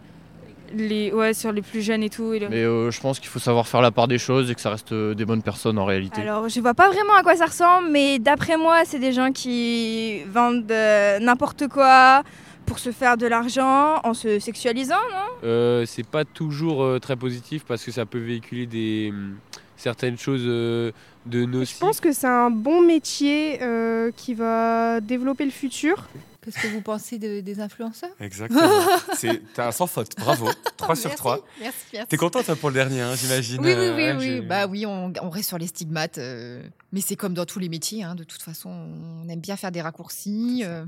les, 0.74 1.12
ouais, 1.12 1.34
sur 1.34 1.52
les 1.52 1.62
plus 1.62 1.82
jeunes 1.82 2.02
et 2.02 2.10
tout. 2.10 2.32
et 2.34 2.38
le- 2.38 2.48
Mais 2.48 2.62
euh, 2.62 2.90
je 2.90 3.00
pense 3.00 3.18
qu'il 3.20 3.28
faut 3.28 3.38
savoir 3.38 3.66
faire 3.68 3.80
la 3.82 3.90
part 3.90 4.08
des 4.08 4.18
choses 4.18 4.50
et 4.50 4.54
que 4.54 4.60
ça 4.60 4.70
reste 4.70 4.92
euh, 4.92 5.14
des 5.14 5.24
bonnes 5.24 5.42
personnes 5.42 5.78
en 5.78 5.84
réalité. 5.84 6.20
Alors, 6.22 6.48
je 6.48 6.60
vois 6.60 6.74
pas 6.74 6.88
vraiment 6.88 7.14
à 7.14 7.22
quoi 7.22 7.36
ça 7.36 7.46
ressemble, 7.46 7.88
mais 7.90 8.18
d'après 8.18 8.56
moi, 8.56 8.82
c'est 8.84 8.98
des 8.98 9.12
gens 9.12 9.32
qui 9.32 10.22
vendent 10.24 10.70
euh, 10.70 11.18
n'importe 11.18 11.68
quoi 11.68 12.22
pour 12.66 12.78
se 12.78 12.92
faire 12.92 13.16
de 13.16 13.26
l'argent 13.26 13.98
en 14.04 14.12
se 14.14 14.38
sexualisant, 14.38 14.94
non? 15.10 15.48
Euh, 15.48 15.84
c'est 15.86 16.06
pas 16.06 16.24
toujours 16.26 16.82
euh, 16.84 16.98
très 16.98 17.16
positif 17.16 17.64
parce 17.66 17.82
que 17.84 17.90
ça 17.90 18.04
peut 18.04 18.18
véhiculer 18.18 18.66
des 18.66 19.08
hum, 19.10 19.36
certaines 19.76 20.18
choses 20.18 20.42
euh, 20.44 20.92
de 21.24 21.44
nocives. 21.46 21.76
Je 21.76 21.80
pense 21.80 22.00
que 22.00 22.12
c'est 22.12 22.26
un 22.26 22.50
bon 22.50 22.82
métier 22.82 23.58
euh, 23.62 24.10
qui 24.16 24.34
va 24.34 25.00
développer 25.00 25.44
le 25.46 25.50
futur. 25.50 26.08
Qu'est-ce 26.51 26.62
que 26.66 26.72
vous 26.72 26.80
pensez 26.80 27.18
de- 27.18 27.40
des 27.40 27.61
influenceurs 27.61 28.11
Exactement. 28.20 28.61
C'est- 29.16 29.42
T'as 29.55 29.68
un 29.68 29.72
sans 29.72 29.86
faute. 29.86 30.12
Bravo. 30.18 30.49
3 30.76 30.96
sur 30.96 31.09
Merci, 31.09 31.16
3. 31.16 31.44
merci, 31.61 31.78
merci. 31.92 32.09
T'es 32.09 32.16
contente 32.16 32.46
toi, 32.46 32.57
pour 32.57 32.70
le 32.70 32.74
dernier, 32.74 33.01
hein, 33.03 33.14
j'imagine. 33.14 33.61
Oui, 33.61 33.66
oui, 33.66 33.72
euh, 33.74 33.96
oui, 33.96 34.03
ouais, 34.03 34.12
oui. 34.16 34.24
j'ai- 34.24 34.40
Bah 34.40 34.66
oui, 34.66 34.86
on, 34.86 35.12
on 35.20 35.30
reste 35.30 35.49
sur 35.49 35.59
les 35.59 35.66
stigmates. 35.66 36.18
euh, 36.18 36.62
mais 36.92 37.01
c'est 37.01 37.16
comme 37.16 37.34
dans 37.34 37.44
tous 37.46 37.59
les 37.59 37.68
métiers. 37.68 38.03
hein, 38.03 38.14
de 38.14 38.24
toute 38.24 38.42
façon, 38.42 38.70
on 38.70 39.28
aime 39.28 39.40
bien 39.40 39.57
faire 39.57 39.70
des 39.72 39.80
raccourcis. 39.82 40.62
euh. 40.64 40.84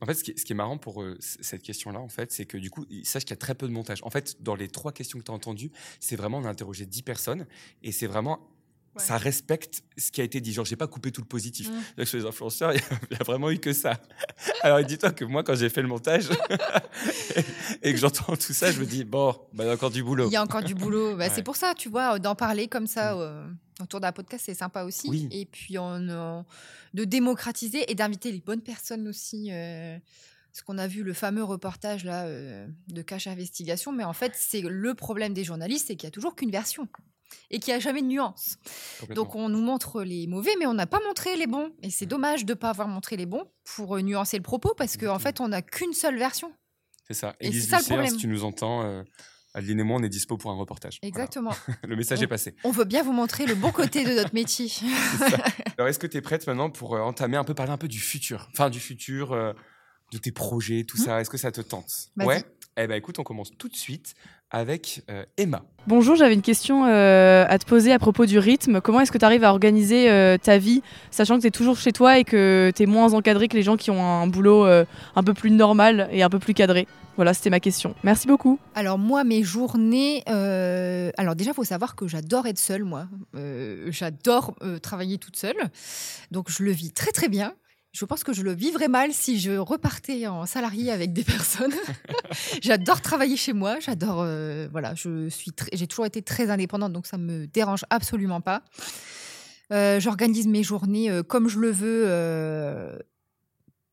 En 0.00 0.06
fait, 0.06 0.14
ce 0.14 0.24
qui 0.24 0.30
est, 0.32 0.38
ce 0.38 0.44
qui 0.44 0.52
est 0.52 0.56
marrant 0.56 0.76
pour 0.76 1.02
euh, 1.02 1.16
cette 1.20 1.62
question-là, 1.62 2.00
en 2.00 2.08
fait, 2.08 2.32
c'est 2.32 2.46
que 2.46 2.56
du 2.58 2.68
coup, 2.70 2.84
il- 2.90 3.06
sache 3.06 3.22
qu'il 3.22 3.30
y 3.30 3.34
a 3.34 3.36
très 3.36 3.54
peu 3.54 3.68
de 3.68 3.72
montage. 3.72 4.00
En 4.02 4.10
fait, 4.10 4.36
dans 4.42 4.56
les 4.56 4.66
trois 4.68 4.90
questions 4.90 5.18
que 5.20 5.24
tu 5.24 5.30
as 5.30 5.34
entendues, 5.34 5.70
c'est 6.00 6.16
vraiment, 6.16 6.38
on 6.38 6.44
a 6.44 6.48
interrogé 6.50 6.84
10 6.86 7.02
personnes 7.02 7.46
et 7.84 7.92
c'est 7.92 8.06
vraiment. 8.08 8.40
Ça 8.98 9.16
respecte 9.16 9.82
ce 9.96 10.10
qui 10.10 10.20
a 10.20 10.24
été 10.24 10.40
dit. 10.40 10.52
Genre, 10.52 10.64
j'ai 10.64 10.76
pas 10.76 10.86
coupé 10.86 11.10
tout 11.12 11.20
le 11.20 11.26
positif. 11.26 11.70
Mm. 11.70 11.82
Que 11.98 12.04
Sur 12.04 12.18
les 12.18 12.24
influenceurs, 12.26 12.72
il 12.74 12.80
y, 13.16 13.20
a- 13.20 13.24
vraiment 13.24 13.50
eu 13.50 13.58
que 13.58 13.72
ça. 13.72 13.98
Alors, 14.62 14.82
dis-toi 14.84 15.10
que 15.12 15.24
moi, 15.24 15.42
quand 15.44 15.54
j'ai 15.54 15.68
fait 15.68 15.82
le 15.82 15.88
montage 15.88 16.28
et 17.82 17.92
que 17.92 17.98
j'entends 17.98 18.36
tout 18.36 18.52
ça, 18.52 18.70
je 18.72 18.80
me 18.80 18.86
dis, 18.86 19.04
bon, 19.04 19.32
bah, 19.52 19.64
il 19.64 19.66
y 19.66 19.70
a 19.70 19.74
encore 19.74 19.90
du 19.90 20.02
boulot. 20.02 20.28
Il 20.28 20.32
y 20.32 20.36
a 20.36 20.42
encore 20.42 20.62
du 20.62 20.74
boulot. 20.74 21.16
Bah, 21.16 21.26
Ouais. 21.28 21.32
C'est 21.34 21.42
pour 21.42 21.56
ça, 21.56 21.74
tu 21.76 21.88
vois, 21.88 22.18
d'en 22.18 22.34
parler 22.34 22.68
comme 22.68 22.86
ça 22.86 23.18
euh, 23.18 23.46
autour 23.80 24.00
d'un 24.00 24.12
podcast, 24.12 24.44
c'est 24.46 24.54
sympa 24.54 24.82
aussi. 24.84 25.08
Oui. 25.08 25.28
Et 25.30 25.44
puis 25.46 25.78
en- 25.78 26.44
de 26.94 27.04
démocratiser 27.04 27.90
et 27.90 27.94
d'inviter 27.94 28.32
les 28.32 28.40
bonnes 28.40 28.62
personnes 28.62 29.06
aussi. 29.08 29.48
euh, 29.52 29.98
parce 30.50 30.62
qu'on 30.62 30.78
a 30.78 30.86
vu 30.88 31.02
le 31.04 31.12
fameux 31.12 31.44
reportage 31.44 32.04
là 32.04 32.24
euh, 32.24 32.66
de 32.88 33.02
Cache 33.02 33.26
Investigation, 33.28 33.92
mais 33.92 34.02
en 34.04 34.14
fait, 34.14 34.32
c'est 34.34 34.62
le 34.62 34.94
problème 34.94 35.32
des 35.34 35.44
journalistes, 35.44 35.86
c'est 35.88 35.94
qu'il 35.96 36.06
n'y 36.06 36.08
a 36.08 36.10
toujours 36.12 36.34
qu'une 36.34 36.50
version 36.50 36.88
et 37.50 37.58
qu'il 37.58 37.72
n'y 37.72 37.76
a 37.76 37.80
jamais 37.80 38.02
de 38.02 38.06
nuance. 38.06 38.56
Donc 39.10 39.34
on 39.34 39.48
nous 39.48 39.60
montre 39.60 40.02
les 40.02 40.26
mauvais, 40.26 40.52
mais 40.58 40.66
on 40.66 40.74
n'a 40.74 40.86
pas 40.86 41.00
montré 41.06 41.36
les 41.36 41.46
bons. 41.46 41.70
Et 41.82 41.90
c'est 41.90 42.06
dommage 42.06 42.44
de 42.44 42.52
ne 42.52 42.58
pas 42.58 42.70
avoir 42.70 42.88
montré 42.88 43.16
les 43.16 43.26
bons 43.26 43.44
pour 43.76 43.96
euh, 43.96 44.02
nuancer 44.02 44.36
le 44.36 44.42
propos, 44.42 44.74
parce 44.76 44.96
qu'en 44.96 45.18
fait, 45.18 45.40
on 45.40 45.48
n'a 45.48 45.62
qu'une 45.62 45.92
seule 45.92 46.18
version. 46.18 46.52
C'est 47.06 47.14
ça. 47.14 47.36
Et 47.40 47.52
c'est 47.52 47.60
ça 47.60 47.78
le 47.78 47.84
problème. 47.84 48.10
si 48.10 48.16
tu 48.18 48.28
nous 48.28 48.44
entends, 48.44 48.82
euh, 48.84 49.02
Adeline 49.54 49.80
et 49.80 49.82
moi, 49.82 49.98
on 49.98 50.02
est 50.02 50.08
dispo 50.10 50.36
pour 50.36 50.50
un 50.50 50.56
reportage. 50.56 50.98
Voilà. 51.02 51.08
Exactement. 51.08 51.54
le 51.82 51.96
message 51.96 52.18
On- 52.20 52.22
est 52.22 52.26
passé. 52.28 52.54
On 52.64 52.70
veut 52.70 52.84
bien 52.84 53.02
vous 53.02 53.12
montrer 53.12 53.46
le 53.46 53.54
bon 53.54 53.72
côté 53.72 54.04
de 54.04 54.12
notre 54.14 54.34
métier. 54.34 54.70
Alors, 55.78 55.88
est-ce 55.88 55.98
que 55.98 56.06
tu 56.06 56.18
es 56.18 56.20
prête 56.20 56.46
maintenant 56.46 56.70
pour 56.70 56.94
euh, 56.96 57.00
entamer 57.00 57.36
un 57.36 57.44
peu, 57.44 57.54
parler 57.54 57.72
un 57.72 57.78
peu 57.78 57.88
du 57.88 57.98
futur? 57.98 58.48
Enfin, 58.52 58.68
du 58.68 58.78
futur, 58.78 59.32
euh, 59.32 59.52
de 60.12 60.18
tes 60.18 60.32
projets, 60.32 60.84
tout 60.84 60.96
ça. 60.98 61.20
Est-ce 61.20 61.30
que 61.30 61.38
ça 61.38 61.50
te 61.50 61.60
tente? 61.60 62.10
Ouais 62.16 62.44
Eh 62.76 62.86
ben 62.86 62.94
écoute, 62.94 63.18
on 63.18 63.24
commence 63.24 63.50
tout 63.56 63.68
de 63.68 63.76
suite 63.76 64.14
avec 64.50 65.02
euh, 65.10 65.24
Emma. 65.36 65.62
Bonjour, 65.86 66.16
j'avais 66.16 66.34
une 66.34 66.42
question 66.42 66.84
euh, 66.84 67.46
à 67.48 67.58
te 67.58 67.64
poser 67.64 67.92
à 67.92 67.98
propos 67.98 68.26
du 68.26 68.38
rythme. 68.38 68.80
Comment 68.80 69.00
est-ce 69.00 69.12
que 69.12 69.18
tu 69.18 69.24
arrives 69.24 69.44
à 69.44 69.50
organiser 69.50 70.10
euh, 70.10 70.36
ta 70.36 70.58
vie, 70.58 70.82
sachant 71.10 71.36
que 71.36 71.42
tu 71.42 71.46
es 71.46 71.50
toujours 71.50 71.78
chez 71.78 71.92
toi 71.92 72.18
et 72.18 72.24
que 72.24 72.70
tu 72.74 72.82
es 72.82 72.86
moins 72.86 73.14
encadré 73.14 73.48
que 73.48 73.56
les 73.56 73.62
gens 73.62 73.76
qui 73.76 73.90
ont 73.90 74.02
un 74.02 74.26
boulot 74.26 74.66
euh, 74.66 74.84
un 75.16 75.22
peu 75.22 75.34
plus 75.34 75.50
normal 75.50 76.08
et 76.12 76.22
un 76.22 76.28
peu 76.28 76.38
plus 76.38 76.54
cadré? 76.54 76.86
Voilà, 77.16 77.34
c'était 77.34 77.50
ma 77.50 77.58
question. 77.58 77.94
Merci 78.04 78.28
beaucoup. 78.28 78.58
Alors 78.74 78.96
moi, 78.98 79.24
mes 79.24 79.42
journées... 79.42 80.22
euh, 80.28 81.10
Alors 81.16 81.34
déjà, 81.34 81.50
il 81.50 81.54
faut 81.54 81.64
savoir 81.64 81.96
que 81.96 82.06
j'adore 82.06 82.46
être 82.46 82.58
seule, 82.58 82.84
moi. 82.84 83.08
Euh, 83.34 83.88
j'adore 83.90 84.54
euh, 84.62 84.78
travailler 84.78 85.18
toute 85.18 85.36
seule. 85.36 85.56
Donc 86.30 86.48
je 86.48 86.62
le 86.62 86.70
vis 86.70 86.92
très 86.92 87.10
très 87.10 87.28
bien. 87.28 87.54
Je 87.92 88.04
pense 88.04 88.22
que 88.22 88.32
je 88.32 88.42
le 88.42 88.54
vivrais 88.54 88.88
mal 88.88 89.12
si 89.12 89.40
je 89.40 89.52
repartais 89.52 90.26
en 90.26 90.46
salarié 90.46 90.92
avec 90.92 91.12
des 91.12 91.24
personnes. 91.24 91.72
j'adore 92.62 93.00
travailler 93.00 93.36
chez 93.36 93.52
moi. 93.52 93.80
J'adore... 93.80 94.20
euh, 94.20 94.68
voilà, 94.70 94.94
je 94.94 95.28
suis 95.28 95.52
j'ai 95.72 95.86
toujours 95.86 96.06
été 96.06 96.22
très 96.22 96.50
indépendante, 96.50 96.92
donc 96.92 97.06
ça 97.06 97.16
me 97.18 97.46
dérange 97.46 97.84
absolument 97.90 98.40
pas. 98.40 98.62
Euh, 99.72 100.00
J'organise 100.00 100.46
mes 100.46 100.62
journées 100.62 101.10
euh, 101.10 101.22
comme 101.22 101.48
je 101.48 101.58
le 101.58 101.70
veux. 101.70 102.04
euh, 102.06 102.98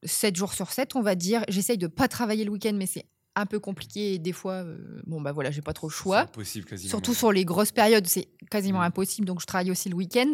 7 0.06 0.36
jours 0.36 0.54
sur 0.54 0.72
7, 0.72 0.96
on 0.96 1.02
va 1.02 1.16
dire. 1.16 1.44
J'essaye 1.50 1.78
de 1.78 1.88
pas 1.88 2.08
travailler 2.08 2.44
le 2.46 2.52
week-end, 2.52 2.74
mais 2.76 2.86
c'est 2.86 3.06
un 3.36 3.46
peu 3.46 3.60
compliqué. 3.60 4.14
Et 4.14 4.20
des 4.20 4.32
fois, 4.32 4.54
euh, 4.54 4.78
bon, 5.06 5.22
bah 5.22 5.32
voilà, 5.32 5.52
j'ai 5.52 5.62
pas 5.62 5.74
trop 5.74 5.88
le 5.88 5.94
choix. 5.94 6.22
impossible 6.22 6.66
quasiment. 6.66 6.90
Surtout 6.90 7.14
sur 7.14 7.32
les 7.32 7.46
grosses 7.46 7.72
périodes, 7.72 8.08
c'est 8.08 8.28
quasiment 8.50 8.82
impossible. 8.82 9.28
Donc, 9.28 9.42
je 9.42 9.46
travaille 9.46 9.72
aussi 9.72 9.90
le 9.90 9.96
week-end. 9.96 10.32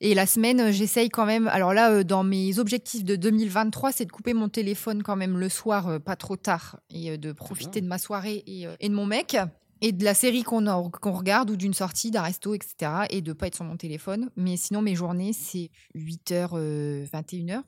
Et 0.00 0.14
la 0.14 0.26
semaine, 0.26 0.60
euh, 0.60 0.72
j'essaye 0.72 1.08
quand 1.08 1.26
même. 1.26 1.48
Alors 1.48 1.74
là, 1.74 1.92
euh, 1.92 2.04
dans 2.04 2.24
mes 2.24 2.58
objectifs 2.58 3.04
de 3.04 3.16
2023, 3.16 3.92
c'est 3.92 4.04
de 4.04 4.12
couper 4.12 4.34
mon 4.34 4.48
téléphone 4.48 5.02
quand 5.02 5.16
même 5.16 5.38
le 5.38 5.48
soir, 5.48 5.88
euh, 5.88 5.98
pas 5.98 6.16
trop 6.16 6.36
tard, 6.36 6.80
et 6.90 7.18
de 7.18 7.32
profiter 7.32 7.80
de 7.80 7.86
ma 7.86 7.98
soirée 7.98 8.42
et, 8.46 8.66
et 8.80 8.88
de 8.88 8.94
mon 8.94 9.06
mec. 9.06 9.36
Et 9.82 9.92
de 9.92 10.04
la 10.04 10.12
série 10.12 10.42
qu'on 10.42 10.90
regarde 11.04 11.50
ou 11.50 11.56
d'une 11.56 11.72
sortie, 11.72 12.10
d'un 12.10 12.20
resto, 12.20 12.54
etc. 12.54 13.06
Et 13.08 13.22
de 13.22 13.32
pas 13.32 13.46
être 13.46 13.54
sur 13.54 13.64
mon 13.64 13.78
téléphone. 13.78 14.30
Mais 14.36 14.58
sinon, 14.58 14.82
mes 14.82 14.94
journées, 14.94 15.32
c'est 15.32 15.70
8h, 15.94 17.08
21h. 17.10 17.62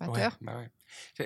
20h. 0.00 0.10
Ouais, 0.10 0.28
bah 0.40 0.56
ouais. 0.56 0.70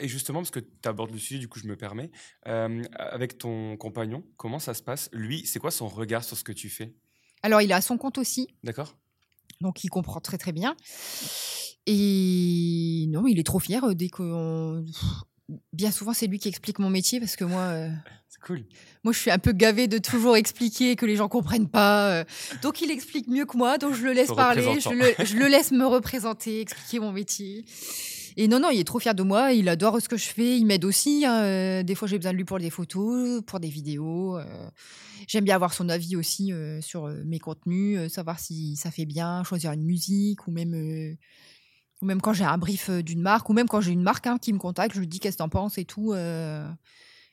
Et 0.01 0.09
justement, 0.09 0.41
parce 0.41 0.51
que 0.51 0.61
tu 0.61 0.89
abordes 0.89 1.11
le 1.12 1.19
sujet, 1.19 1.39
du 1.39 1.49
coup, 1.49 1.59
je 1.59 1.67
me 1.67 1.77
permets. 1.77 2.11
euh, 2.47 2.83
avec 2.97 3.39
ton 3.39 3.77
compagnon, 3.77 4.25
comment 4.37 4.59
ça 4.59 4.75
se 4.75 4.83
passe? 4.83 5.09
Lui, 5.12 5.47
c'est 5.47 5.59
quoi 5.59 5.71
son 5.71 5.89
regard 5.89 6.25
sur 6.25 6.37
ce 6.37 6.45
que 6.45 6.53
tu 6.53 6.69
fais? 6.69 6.95
Alors, 7.43 7.61
il 7.62 7.73
a 7.73 7.81
son 7.81 7.97
compte 7.99 8.19
aussi. 8.19 8.49
D'accord 8.64 8.97
Donc, 9.61 9.85
il 9.85 9.89
comprend 9.89 10.21
très, 10.21 10.39
très 10.39 10.53
bien. 10.53 10.75
Et 11.87 13.07
non, 13.11 13.27
il 13.27 13.39
est 13.39 13.45
trop 13.47 13.59
fier 13.61 13.83
euh, 13.85 13.95
dès 13.95 14.09
que. 14.09 14.85
Bien 15.73 15.93
souvent, 15.93 16.12
c'est 16.12 16.27
lui 16.27 16.41
qui 16.41 16.49
explique 16.49 16.81
mon 16.81 16.91
métier 16.91 17.21
parce 17.21 17.37
que 17.37 17.45
moi. 17.45 17.61
euh, 17.62 17.89
C'est 18.29 18.41
cool. 18.43 18.64
Moi, 19.05 19.12
je 19.12 19.19
suis 19.21 19.31
un 19.31 19.39
peu 19.39 19.53
gavée 19.53 19.87
de 19.87 19.99
toujours 19.99 20.37
expliquer 20.37 20.97
que 20.97 21.07
les 21.07 21.14
gens 21.17 21.29
comprennent 21.29 21.69
pas. 21.69 22.11
euh. 22.21 22.25
Donc, 22.62 22.81
il 22.81 22.91
explique 22.91 23.29
mieux 23.29 23.45
que 23.47 23.57
moi, 23.57 23.79
donc 23.79 23.95
je 23.95 24.03
le 24.03 24.12
laisse 24.12 24.33
parler, 24.33 24.62
je 24.62 24.69
représentant. 24.89 24.97
le, 25.21 25.25
je 25.25 25.37
le 25.37 25.47
laisse 25.49 25.71
me 25.71 25.87
représenter, 25.87 26.61
expliquer 26.61 26.99
mon 26.99 27.12
métier. 27.12 27.64
Et 28.39 28.49
non, 28.49 28.61
non, 28.61 28.68
il 28.70 28.78
est 28.80 28.84
trop 28.84 28.99
fier 28.99 29.14
de 29.14 29.22
moi, 29.22 29.53
il 29.53 29.68
adore 29.68 30.01
ce 30.01 30.09
que 30.09 30.16
je 30.18 30.26
fais, 30.28 30.59
il 30.59 30.66
m'aide 30.66 30.84
aussi. 30.84 31.24
hein, 31.24 31.43
euh, 31.43 31.82
Des 31.82 31.95
fois, 31.95 32.07
j'ai 32.07 32.18
besoin 32.18 32.32
de 32.32 32.37
lui 32.37 32.45
pour 32.45 32.59
des 32.59 32.68
photos, 32.70 33.43
pour 33.47 33.61
des 33.61 33.68
vidéos. 33.68 34.37
euh. 34.39 34.70
J'aime 35.26 35.45
bien 35.45 35.55
avoir 35.55 35.72
son 35.72 35.89
avis 35.89 36.16
aussi 36.16 36.53
euh, 36.53 36.80
sur 36.82 37.09
mes 37.24 37.39
contenus, 37.39 38.12
savoir 38.12 38.39
si 38.39 38.76
ça 38.76 38.91
fait 38.91 39.07
bien, 39.07 39.43
choisir 39.45 39.72
une 39.72 39.84
musique 39.84 40.47
ou 40.47 40.51
même 40.51 41.16
Ou 42.03 42.05
même 42.07 42.20
quand 42.20 42.34
j'ai 42.34 42.45
un 42.45 42.59
brief 42.59 42.91
d'une 42.91 43.22
marque, 43.22 43.49
ou 43.49 43.55
même 43.55 43.68
quand 43.68 43.80
j'ai 43.80 43.93
une 43.93 44.03
marque 44.03 44.26
hein, 44.26 44.37
qui 44.39 44.53
me 44.53 44.59
contacte, 44.59 44.95
je 44.95 45.01
lui 45.01 45.09
dis 45.09 45.18
qu'est-ce 45.18 45.37
que 45.39 45.43
t'en 45.43 45.49
penses 45.49 45.78
et 45.78 45.87
tout. 45.87 46.12
euh, 46.12 46.68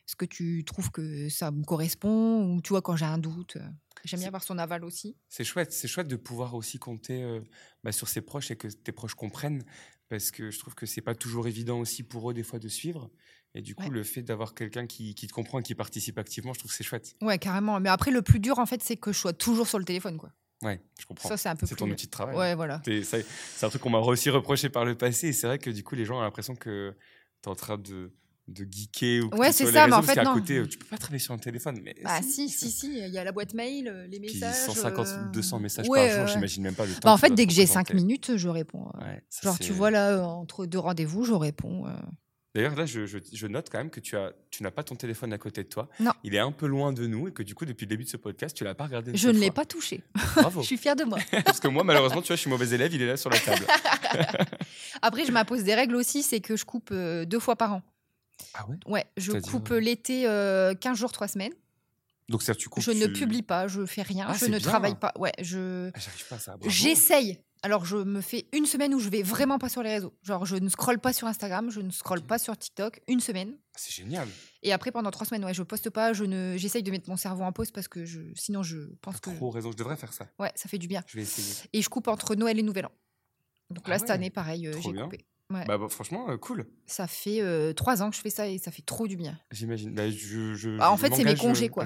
Est-ce 0.07 0.15
que 0.15 0.25
tu 0.25 0.63
trouves 0.65 0.89
que 0.91 1.27
ça 1.29 1.51
me 1.51 1.63
correspond 1.65 2.45
Ou 2.55 2.61
tu 2.61 2.69
vois, 2.69 2.81
quand 2.81 2.95
j'ai 2.95 3.05
un 3.05 3.17
doute. 3.17 3.57
euh, 3.57 3.67
J'aime 4.05 4.19
bien 4.19 4.27
avoir 4.27 4.43
son 4.43 4.57
aval 4.57 4.83
aussi. 4.83 5.15
C'est 5.29 5.43
chouette, 5.45 5.71
c'est 5.71 5.87
chouette 5.87 6.07
de 6.09 6.17
pouvoir 6.17 6.55
aussi 6.55 6.77
compter 6.77 7.23
euh, 7.23 7.39
bah, 7.83 7.91
sur 7.93 8.07
ses 8.09 8.21
proches 8.21 8.51
et 8.51 8.57
que 8.57 8.67
tes 8.67 8.91
proches 8.91 9.15
comprennent, 9.15 9.63
parce 10.13 10.29
que 10.29 10.51
je 10.51 10.59
trouve 10.59 10.75
que 10.75 10.85
c'est 10.85 11.01
pas 11.01 11.15
toujours 11.15 11.47
évident 11.47 11.79
aussi 11.79 12.03
pour 12.03 12.29
eux 12.29 12.35
des 12.35 12.43
fois 12.43 12.59
de 12.59 12.67
suivre. 12.67 13.09
Et 13.55 13.63
du 13.63 13.73
coup, 13.73 13.81
Ouais. 13.83 13.89
le 13.89 14.03
fait 14.03 14.21
d'avoir 14.21 14.53
quelqu'un 14.53 14.85
qui, 14.85 15.15
qui 15.15 15.25
te 15.25 15.33
comprend 15.33 15.57
et 15.59 15.63
qui 15.63 15.73
participe 15.73 16.19
activement, 16.19 16.53
je 16.53 16.59
trouve 16.59 16.69
que 16.69 16.77
c'est 16.77 16.83
chouette. 16.83 17.15
Ouais, 17.21 17.39
carrément. 17.39 17.79
Mais 17.79 17.89
après, 17.89 18.11
le 18.11 18.21
plus 18.21 18.39
dur, 18.39 18.59
en 18.59 18.67
fait, 18.67 18.83
c'est 18.83 18.95
que 18.95 19.11
je 19.11 19.17
sois 19.17 19.33
toujours 19.33 19.67
sur 19.67 19.79
le 19.79 19.85
téléphone, 19.85 20.17
quoi. 20.17 20.31
Ouais, 20.61 20.79
je 20.99 21.05
comprends. 21.07 21.29
Ça, 21.29 21.37
c'est 21.37 21.49
un 21.49 21.55
peu 21.55 21.65
C'est 21.65 21.75
ton 21.75 21.89
outil 21.89 22.05
de 22.05 22.11
travail. 22.11 22.35
Ouais, 22.37 22.53
voilà. 22.55 22.79
C'est 22.85 23.25
un 23.65 23.69
truc 23.69 23.81
qu'on 23.81 23.89
m'a 23.89 23.97
aussi 23.99 24.29
reproché 24.29 24.69
par 24.69 24.85
le 24.85 24.95
passé. 24.95 25.29
Et 25.29 25.33
c'est 25.33 25.47
vrai 25.47 25.57
que 25.57 25.71
du 25.71 25.83
coup, 25.83 25.95
les 25.95 26.05
gens 26.05 26.19
ont 26.19 26.21
l'impression 26.21 26.55
que 26.55 26.95
tu 27.41 27.49
es 27.49 27.51
en 27.51 27.55
train 27.55 27.77
de, 27.79 28.11
de 28.47 28.67
geeker 28.69 29.23
ou 29.25 29.37
Ouais, 29.37 29.51
c'est 29.53 29.71
ça, 29.71 29.87
mais 29.87 29.93
en 29.93 30.01
fait, 30.01 30.21
non. 30.21 30.33
côté, 30.33 30.57
euh, 30.57 30.67
tu 30.67 30.77
peux 30.77 30.85
pas 30.85 30.97
travailler 30.97 31.19
sur 31.19 31.33
un 31.33 31.37
téléphone. 31.37 31.79
Mais 31.81 31.95
Ah 32.03 32.21
si, 32.21 32.49
si, 32.49 32.69
si, 32.71 32.87
il 32.97 33.07
y 33.13 33.17
a 33.17 33.23
la 33.23 33.31
boîte 33.31 33.53
mail, 33.53 33.87
euh, 33.87 34.05
les 34.07 34.19
Puis 34.19 34.33
messages. 34.33 34.65
150, 34.65 35.07
euh, 35.07 35.23
200 35.31 35.59
messages 35.59 35.87
ouais, 35.87 36.07
par 36.07 36.15
jour, 36.17 36.25
ouais. 36.25 36.31
j'imagine 36.33 36.63
même 36.63 36.75
pas 36.75 36.85
le 36.85 36.91
temps. 36.93 36.99
Bah, 37.03 37.13
en 37.13 37.17
fait, 37.17 37.33
dès 37.33 37.45
que 37.47 37.53
j'ai 37.53 37.65
5 37.65 37.79
représenter. 37.87 37.93
minutes, 38.05 38.31
je 38.37 38.49
réponds. 38.49 38.85
euh. 39.01 39.15
ça, 39.29 39.41
Genre, 39.49 39.59
tu 39.59 39.71
vois, 39.71 39.91
là, 39.91 40.09
euh, 40.11 40.21
entre 40.23 40.65
deux 40.65 40.79
rendez-vous, 40.79 41.23
je 41.23 41.33
réponds. 41.33 41.87
euh. 41.87 41.91
D'ailleurs, 42.55 42.75
là, 42.75 42.85
je, 42.85 43.07
je- 43.07 43.17
je 43.33 43.47
note 43.47 43.69
quand 43.71 43.79
même 43.79 43.89
que 43.89 43.99
tu, 43.99 44.15
as, 44.15 44.31
tu 44.51 44.61
n'as 44.61 44.69
pas 44.69 44.83
ton 44.83 44.93
téléphone 44.95 45.33
à 45.33 45.39
côté 45.39 45.63
de 45.63 45.69
toi. 45.69 45.89
Non. 45.99 46.11
Il 46.23 46.35
est 46.35 46.39
un 46.39 46.51
peu 46.51 46.67
loin 46.67 46.93
de 46.93 47.07
nous 47.07 47.29
et 47.29 47.31
que 47.31 47.41
du 47.41 47.55
coup, 47.55 47.65
depuis 47.65 47.85
le 47.85 47.89
début 47.89 48.03
de 48.03 48.09
ce 48.09 48.17
podcast, 48.17 48.55
tu 48.55 48.63
l'as 48.63 48.75
pas 48.75 48.83
regardé. 48.85 49.11
Je 49.15 49.29
ne 49.29 49.39
l'ai 49.39 49.49
pas 49.49 49.65
touché. 49.65 50.03
Bravo. 50.35 50.61
je 50.61 50.67
suis 50.67 50.77
fière 50.77 50.95
de 50.95 51.03
moi. 51.03 51.17
Parce 51.45 51.59
que 51.59 51.67
moi, 51.67 51.83
malheureusement, 51.83 52.21
tu 52.21 52.27
vois, 52.27 52.35
je 52.35 52.41
suis 52.41 52.49
mauvais 52.51 52.69
élève, 52.75 52.93
il 52.93 53.01
est 53.01 53.07
là 53.07 53.17
sur 53.17 53.31
la 53.31 53.39
table. 53.39 53.65
Après, 55.01 55.25
je 55.25 55.31
m'impose 55.31 55.63
des 55.63 55.73
règles 55.75 55.95
aussi, 55.95 56.21
c'est 56.23 56.41
que 56.41 56.55
je 56.55 56.65
coupe 56.65 56.89
euh, 56.91 57.25
deux 57.25 57.39
fois 57.39 57.55
par 57.55 57.73
an. 57.73 57.81
Ah 58.53 58.67
ouais? 58.67 58.77
Ouais, 58.87 59.05
je 59.17 59.31
coupe 59.33 59.69
l'été 59.69 60.27
euh, 60.27 60.73
15 60.75 60.97
jours, 60.97 61.11
3 61.11 61.27
semaines. 61.27 61.53
Donc, 62.29 62.41
ça, 62.41 62.55
tu 62.55 62.69
coupes. 62.69 62.81
je 62.83 62.91
ne 62.91 63.07
publie 63.07 63.41
pas, 63.43 63.67
je 63.67 63.85
fais 63.85 64.01
rien, 64.01 64.25
Ah, 64.29 64.33
je 64.37 64.45
ne 64.45 64.51
bien. 64.51 64.59
travaille 64.59 64.95
pas. 64.95 65.11
Ouais, 65.17 65.33
je. 65.41 65.91
Ah, 65.93 65.99
J'arrive 65.99 66.27
pas 66.27 66.35
à 66.35 66.39
ça. 66.39 66.55
J'essaye. 66.67 67.39
Alors, 67.65 67.85
je 67.85 67.95
me 67.95 68.19
fais 68.21 68.45
une 68.51 68.65
semaine 68.65 68.93
où 68.93 68.99
je 68.99 69.07
vais 69.09 69.23
vraiment 69.23 69.57
pas 69.57 69.69
sur 69.69 69.83
les 69.83 69.89
réseaux. 69.93 70.13
Genre, 70.21 70.45
je 70.45 70.55
ne 70.57 70.67
scrolle 70.67 70.99
pas 70.99 71.13
sur 71.13 71.27
Instagram, 71.27 71.69
je 71.69 71.79
ne 71.79 71.91
scrolle 71.91 72.21
pas 72.21 72.37
sur 72.37 72.57
TikTok. 72.57 72.99
Une 73.07 73.21
semaine. 73.21 73.55
C'est 73.77 73.93
génial. 73.93 74.27
Et 74.63 74.73
après, 74.73 74.91
pendant 74.91 75.11
trois 75.11 75.25
semaines, 75.25 75.45
ouais, 75.45 75.53
je 75.53 75.63
poste 75.63 75.89
pas. 75.89 76.11
Je 76.13 76.25
ne, 76.25 76.55
j'essaye 76.57 76.83
de 76.83 76.91
mettre 76.91 77.09
mon 77.09 77.15
cerveau 77.17 77.43
en 77.43 77.51
pause 77.53 77.71
parce 77.71 77.87
que 77.87 78.03
je, 78.03 78.19
sinon, 78.35 78.63
je 78.63 78.77
pense 79.01 79.19
que. 79.21 79.29
Trop 79.29 79.49
raison, 79.49 79.71
je 79.71 79.77
devrais 79.77 79.95
faire 79.95 80.11
ça. 80.11 80.27
Ouais, 80.39 80.51
ça 80.55 80.67
fait 80.67 80.77
du 80.77 80.87
bien. 80.87 81.03
Je 81.07 81.15
vais 81.17 81.23
essayer. 81.23 81.53
Et 81.71 81.81
je 81.81 81.87
coupe 81.89 82.07
entre 82.09 82.35
Noël 82.35 82.59
et 82.59 82.63
Nouvel 82.63 82.85
An. 82.87 82.91
Donc 83.69 83.87
là, 83.87 83.95
Ah 83.95 83.99
cette 83.99 84.09
ouais, 84.09 84.15
année, 84.15 84.29
pareil, 84.29 84.67
euh, 84.67 84.73
j'ai 84.81 84.93
coupé. 84.93 85.25
Ouais. 85.53 85.65
Bah, 85.65 85.77
bah, 85.77 85.87
franchement, 85.89 86.25
euh, 86.29 86.37
cool. 86.37 86.65
Ça 86.85 87.07
fait 87.07 87.41
euh, 87.41 87.73
trois 87.73 88.01
ans 88.01 88.09
que 88.09 88.15
je 88.15 88.21
fais 88.21 88.29
ça 88.29 88.47
et 88.47 88.57
ça 88.57 88.71
fait 88.71 88.81
trop 88.85 89.07
du 89.07 89.15
bien. 89.15 89.37
J'imagine. 89.51 89.93
Bah, 89.93 90.09
je, 90.09 90.53
je, 90.55 90.77
Bah, 90.77 90.91
en 90.91 90.95
je 90.97 91.01
fait, 91.01 91.09
c'est 91.15 91.17
mes 91.23 91.31
m'engage, 91.31 91.39
euh, 91.39 91.47
congés, 91.47 91.69
quoi. 91.69 91.85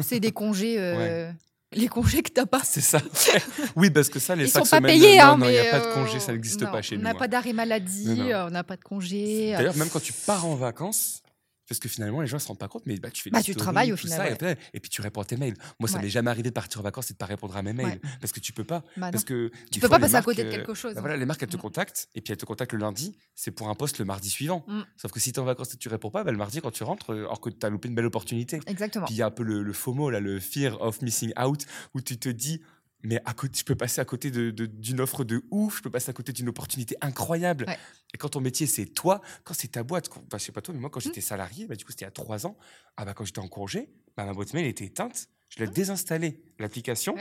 C'est 0.00 0.20
des 0.20 0.32
congés. 0.32 0.76
euh, 0.78 1.30
Les 1.72 1.86
congés 1.88 2.22
que 2.22 2.30
t'as 2.30 2.46
pas. 2.46 2.62
C'est 2.64 2.80
ça. 2.80 2.98
oui, 3.76 3.90
parce 3.90 4.08
que 4.08 4.18
ça, 4.18 4.34
les 4.34 4.44
Ils 4.44 4.48
cinq 4.50 4.60
sont 4.64 4.70
pas 4.70 4.76
semaines, 4.78 4.98
payés, 4.98 5.18
non, 5.18 5.24
hein, 5.24 5.36
non, 5.36 5.46
il 5.48 5.52
n'y 5.52 5.58
a 5.58 5.70
pas 5.70 5.80
de 5.80 5.84
euh, 5.84 5.94
congé, 5.94 6.18
ça 6.18 6.32
n'existe 6.32 6.64
pas 6.64 6.80
chez 6.80 6.94
On 6.94 6.98
nous. 6.98 7.04
n'a 7.04 7.10
hein. 7.10 7.14
pas 7.14 7.28
d'arrêt 7.28 7.52
maladie, 7.52 8.06
Non, 8.08 8.14
non. 8.16 8.30
euh, 8.30 8.46
on 8.46 8.50
n'a 8.50 8.64
pas 8.64 8.76
de 8.76 8.82
congé. 8.82 9.52
euh. 9.54 9.58
D'ailleurs, 9.58 9.76
même 9.76 9.90
quand 9.90 10.00
tu 10.02 10.14
pars 10.14 10.46
en 10.46 10.54
vacances, 10.54 11.22
parce 11.68 11.78
que 11.78 11.88
finalement, 11.88 12.20
les 12.22 12.26
gens 12.26 12.36
ne 12.38 12.40
se 12.42 12.48
rendent 12.48 12.58
pas 12.58 12.68
compte, 12.68 12.84
mais 12.86 12.96
bah, 12.98 13.10
tu 13.10 13.22
fais 13.22 13.30
Bah, 13.30 13.38
des 13.38 13.44
tu 13.44 13.52
stories, 13.52 13.62
travailles 13.64 13.92
au 13.92 13.96
final, 13.96 14.16
ça, 14.18 14.24
et 14.24 14.28
ouais. 14.28 14.32
après- 14.34 14.58
et, 14.72 14.80
puis 14.80 14.90
tu 14.90 15.00
réponds 15.02 15.20
à 15.20 15.24
tes 15.24 15.36
mails. 15.36 15.54
Moi, 15.78 15.88
ça 15.88 15.96
Ouais. 15.96 16.02
m'est 16.04 16.08
jamais 16.08 16.30
arrivé 16.30 16.48
de 16.48 16.54
partir 16.54 16.80
en 16.80 16.82
vacances 16.82 17.10
et 17.10 17.12
de 17.14 17.18
pas 17.18 17.26
répondre 17.26 17.56
à 17.56 17.62
mes 17.62 17.72
mails, 17.72 17.86
Ouais. 17.86 18.00
parce 18.20 18.32
que 18.32 18.40
tu 18.40 18.52
peux 18.52 18.64
pas. 18.64 18.82
Bah 18.96 19.10
parce 19.10 19.24
que 19.24 19.50
Tu 19.70 19.80
peux 19.80 19.86
fois, 19.88 19.98
pas 19.98 20.06
passer 20.06 20.14
à 20.16 20.22
côté 20.22 20.42
de 20.42 20.48
marques, 20.48 20.56
quelque 20.58 20.70
euh, 20.70 20.74
chose, 20.74 20.94
bah 20.94 20.98
hein. 20.98 21.02
voilà, 21.02 21.16
les 21.16 21.26
marques, 21.26 21.42
elles 21.42 21.48
te 21.48 21.56
contactent, 21.56 22.08
et 22.14 22.20
puis 22.22 22.32
elles 22.32 22.38
te 22.38 22.46
contactent 22.46 22.72
le 22.72 22.78
lundi, 22.78 23.16
c'est 23.34 23.50
pour 23.50 23.68
un 23.68 23.74
poste 23.74 23.98
le 23.98 24.04
mardi 24.04 24.30
suivant. 24.30 24.64
Mm. 24.66 24.80
Sauf 24.96 25.12
que 25.12 25.20
si 25.20 25.32
tu 25.32 25.38
es 25.38 25.42
en 25.42 25.44
vacances 25.44 25.68
et 25.68 25.76
que 25.76 25.82
tu 25.82 25.88
réponds 25.88 26.10
pas, 26.10 26.24
bah, 26.24 26.32
le 26.32 26.38
mardi, 26.38 26.60
quand 26.60 26.70
tu 26.70 26.82
rentres, 26.84 27.10
euh, 27.12 27.18
alors 27.20 27.40
que 27.40 27.50
tu 27.50 27.64
as 27.66 27.68
loupé 27.70 27.88
une 27.88 27.94
belle 27.94 28.06
opportunité. 28.06 28.60
Exactement. 28.66 29.04
Puis 29.06 29.14
il 29.14 29.18
y 29.18 29.22
a 29.22 29.26
un 29.26 29.30
peu 29.30 29.42
le, 29.42 29.62
le 29.62 29.72
FOMO, 29.72 30.10
là, 30.10 30.20
le 30.20 30.40
fear 30.40 30.80
of 30.80 31.02
missing 31.02 31.32
out, 31.40 31.66
où 31.94 32.00
tu 32.00 32.18
te 32.18 32.28
dis, 32.28 32.62
mais 33.02 33.20
à 33.24 33.32
côté, 33.34 33.58
je 33.60 33.64
peux 33.64 33.74
passer 33.76 34.00
à 34.00 34.04
côté 34.04 34.30
de- 34.30 34.50
de- 34.50 34.66
d'une 34.66 35.00
offre 35.00 35.24
de 35.24 35.42
ouf, 35.50 35.78
je 35.78 35.82
peux 35.82 35.90
passer 35.90 36.10
à 36.10 36.12
côté 36.12 36.32
d'une 36.32 36.48
opportunité 36.48 36.96
incroyable. 37.00 37.66
Et 38.14 38.18
quand 38.18 38.30
ton 38.30 38.40
métier, 38.40 38.66
c'est 38.66 38.86
toi, 38.86 39.20
quand 39.44 39.54
c'est 39.54 39.68
ta 39.68 39.82
boîte, 39.82 40.08
quand, 40.08 40.22
bah, 40.28 40.38
je 40.38 40.44
sais 40.44 40.52
pas 40.52 40.60
toi, 40.62 40.74
mais 40.74 40.80
moi, 40.80 40.88
Mmh. 40.88 40.92
quand 40.92 41.00
j'étais 41.00 41.20
salarié, 41.20 41.66
bah, 41.66 41.76
du 41.76 41.84
coup, 41.84 41.92
c'était 41.92 42.04
il 42.04 42.06
y 42.06 42.08
a 42.08 42.12
trois 42.12 42.46
ans, 42.46 42.56
ah, 42.96 43.04
bah, 43.04 43.14
quand 43.14 43.24
j'étais 43.24 43.38
en 43.40 43.48
congé, 43.48 43.88
bah, 44.16 44.24
ma 44.24 44.32
boîte 44.32 44.52
mail 44.54 44.66
était 44.66 44.84
éteinte, 44.86 45.28
je 45.48 45.62
l'ai 45.64 45.70
désinstallé, 45.70 46.42
l'application, 46.58 47.16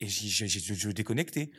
et 0.00 0.06
j'ai 0.06 0.28
j'ai- 0.28 0.48
j'ai- 0.48 0.74
je 0.74 0.90
déconnecté. 0.90 1.50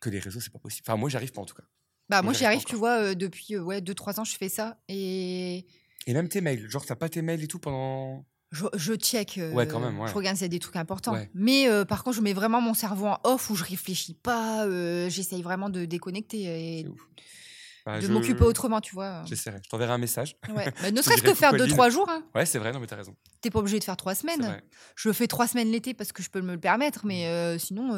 Que 0.00 0.10
les 0.10 0.18
réseaux, 0.18 0.40
c'est 0.40 0.52
pas 0.52 0.58
possible. 0.58 0.84
Enfin, 0.86 0.98
moi, 0.98 1.08
j'arrive 1.08 1.32
pas 1.32 1.40
en 1.40 1.46
tout 1.46 1.54
cas. 1.54 1.62
Bah, 2.10 2.16
Moi, 2.20 2.32
moi, 2.32 2.32
j'y 2.38 2.44
arrive, 2.44 2.64
tu 2.64 2.76
vois, 2.76 3.00
euh, 3.00 3.14
depuis 3.14 3.46
2 3.54 3.60
ouais, 3.60 3.80
2-3 3.80 4.20
ans, 4.20 4.24
je 4.24 4.36
fais 4.36 4.50
ça. 4.50 4.78
Et 4.88 5.64
Et 6.06 6.12
même 6.12 6.28
tes 6.28 6.42
mails, 6.42 6.68
genre, 6.68 6.84
t'as 6.84 6.96
pas 6.96 7.08
tes 7.08 7.22
mails 7.22 7.42
et 7.42 7.48
tout 7.48 7.58
pendant. 7.58 8.26
Je, 8.50 8.64
je 8.74 8.94
check. 8.94 9.38
euh, 9.38 9.52
Ouais, 9.52 9.66
quand 9.66 9.80
même, 9.80 9.98
ouais. 9.98 10.08
Je 10.08 10.14
regarde 10.14 10.36
s'il 10.36 10.44
y 10.44 10.46
a 10.46 10.48
des 10.48 10.58
trucs 10.58 10.76
importants. 10.76 11.12
Ouais. 11.12 11.30
Mais 11.34 11.68
euh, 11.68 11.84
par 11.84 12.04
contre, 12.04 12.16
je 12.16 12.22
mets 12.22 12.32
vraiment 12.34 12.60
mon 12.60 12.74
cerveau 12.74 13.06
en 13.06 13.18
off 13.24 13.50
où 13.50 13.56
je 13.56 13.64
réfléchis 13.64 14.14
pas. 14.14 14.64
euh, 14.66 15.08
J'essaye 15.10 15.42
vraiment 15.42 15.70
de 15.70 15.84
déconnecter 15.84 16.42
et 16.80 16.86
Bah, 17.84 17.96
de 18.00 18.06
je- 18.06 18.12
m'occuper 18.12 18.44
autrement, 18.44 18.80
tu 18.80 18.94
vois. 18.94 19.24
J'essaierai. 19.26 19.58
Je 19.64 19.68
t'enverrai 19.68 19.92
un 19.92 19.98
message. 19.98 20.36
Ouais. 20.54 20.64
Bah, 20.82 20.90
ne 20.90 21.02
serait-ce 21.02 21.22
que 21.22 21.34
faire 21.34 21.50
coucou, 21.50 21.64
2-3 21.64 21.80
Aline. 21.84 21.92
jours. 21.92 22.08
Hein. 22.08 22.22
Ouais, 22.34 22.46
c'est 22.46 22.58
vrai, 22.58 22.72
non, 22.72 22.80
mais 22.80 22.86
t'as 22.86 22.96
raison. 22.96 23.14
T'es 23.40 23.50
pas 23.50 23.58
obligé 23.58 23.78
de 23.78 23.84
faire 23.84 23.96
3 23.96 24.14
semaines. 24.14 24.62
Je 24.96 25.12
fais 25.12 25.26
3 25.26 25.46
semaines 25.48 25.70
l'été 25.70 25.92
parce 25.94 26.12
que 26.12 26.22
je 26.22 26.30
peux 26.30 26.40
me 26.40 26.52
le 26.52 26.60
permettre, 26.60 27.04
mais 27.06 27.26
euh, 27.26 27.58
sinon, 27.58 27.94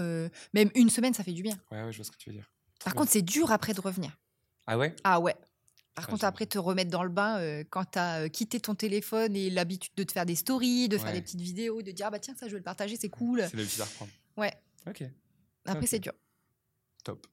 même 0.55 0.71
une 0.75 0.91
semaine, 0.91 1.15
ça 1.15 1.23
fait 1.23 1.33
du 1.33 1.43
bien. 1.43 1.57
Ouais, 1.71 1.83
ouais, 1.85 1.93
je 1.93 1.99
vois 1.99 2.05
ce 2.05 2.11
que 2.11 2.17
tu 2.17 2.31
veux 2.31 2.35
dire. 2.37 2.51
Par 2.85 2.95
contre, 2.95 3.11
c'est 3.13 3.23
dur 3.23 3.51
après 3.53 3.75
de 3.75 3.81
revenir. 3.81 4.11
Ah 4.67 4.77
ouais? 4.79 4.95
Ah 5.05 5.21
ouais. 5.21 5.37
Par 5.97 6.09
contre, 6.09 6.27
après, 6.27 6.45
te 6.45 6.59
remettre 6.59 6.91
dans 6.91 7.03
le 7.03 7.09
bain 7.09 7.39
euh, 7.39 7.65
quand 7.71 7.91
tu 7.93 7.99
as 7.99 8.29
quitté 8.29 8.61
ton 8.61 8.75
téléphone 8.75 9.35
et 9.35 9.49
l'habitude 9.49 9.95
de 9.97 10.03
te 10.03 10.13
faire 10.13 10.27
des 10.27 10.35
stories, 10.35 10.91
de 10.91 10.99
faire 10.99 11.13
des 11.13 11.23
petites 11.23 11.41
vidéos, 11.41 11.81
de 11.81 11.91
dire 11.91 12.07
ah 12.09 12.11
bah 12.11 12.19
tiens, 12.19 12.35
ça 12.39 12.49
je 12.49 12.53
vais 12.53 12.59
le 12.59 12.65
partager, 12.65 12.97
c'est 13.01 13.09
cool. 13.09 13.43
C'est 13.51 13.57
l'habitude 13.57 13.81
à 13.81 13.87
reprendre. 13.87 14.11
Ouais. 14.37 14.53
Ok. 14.87 15.05
Après, 15.65 15.87
c'est 15.87 15.99
dur. 15.99 16.13
Top. 17.03 17.27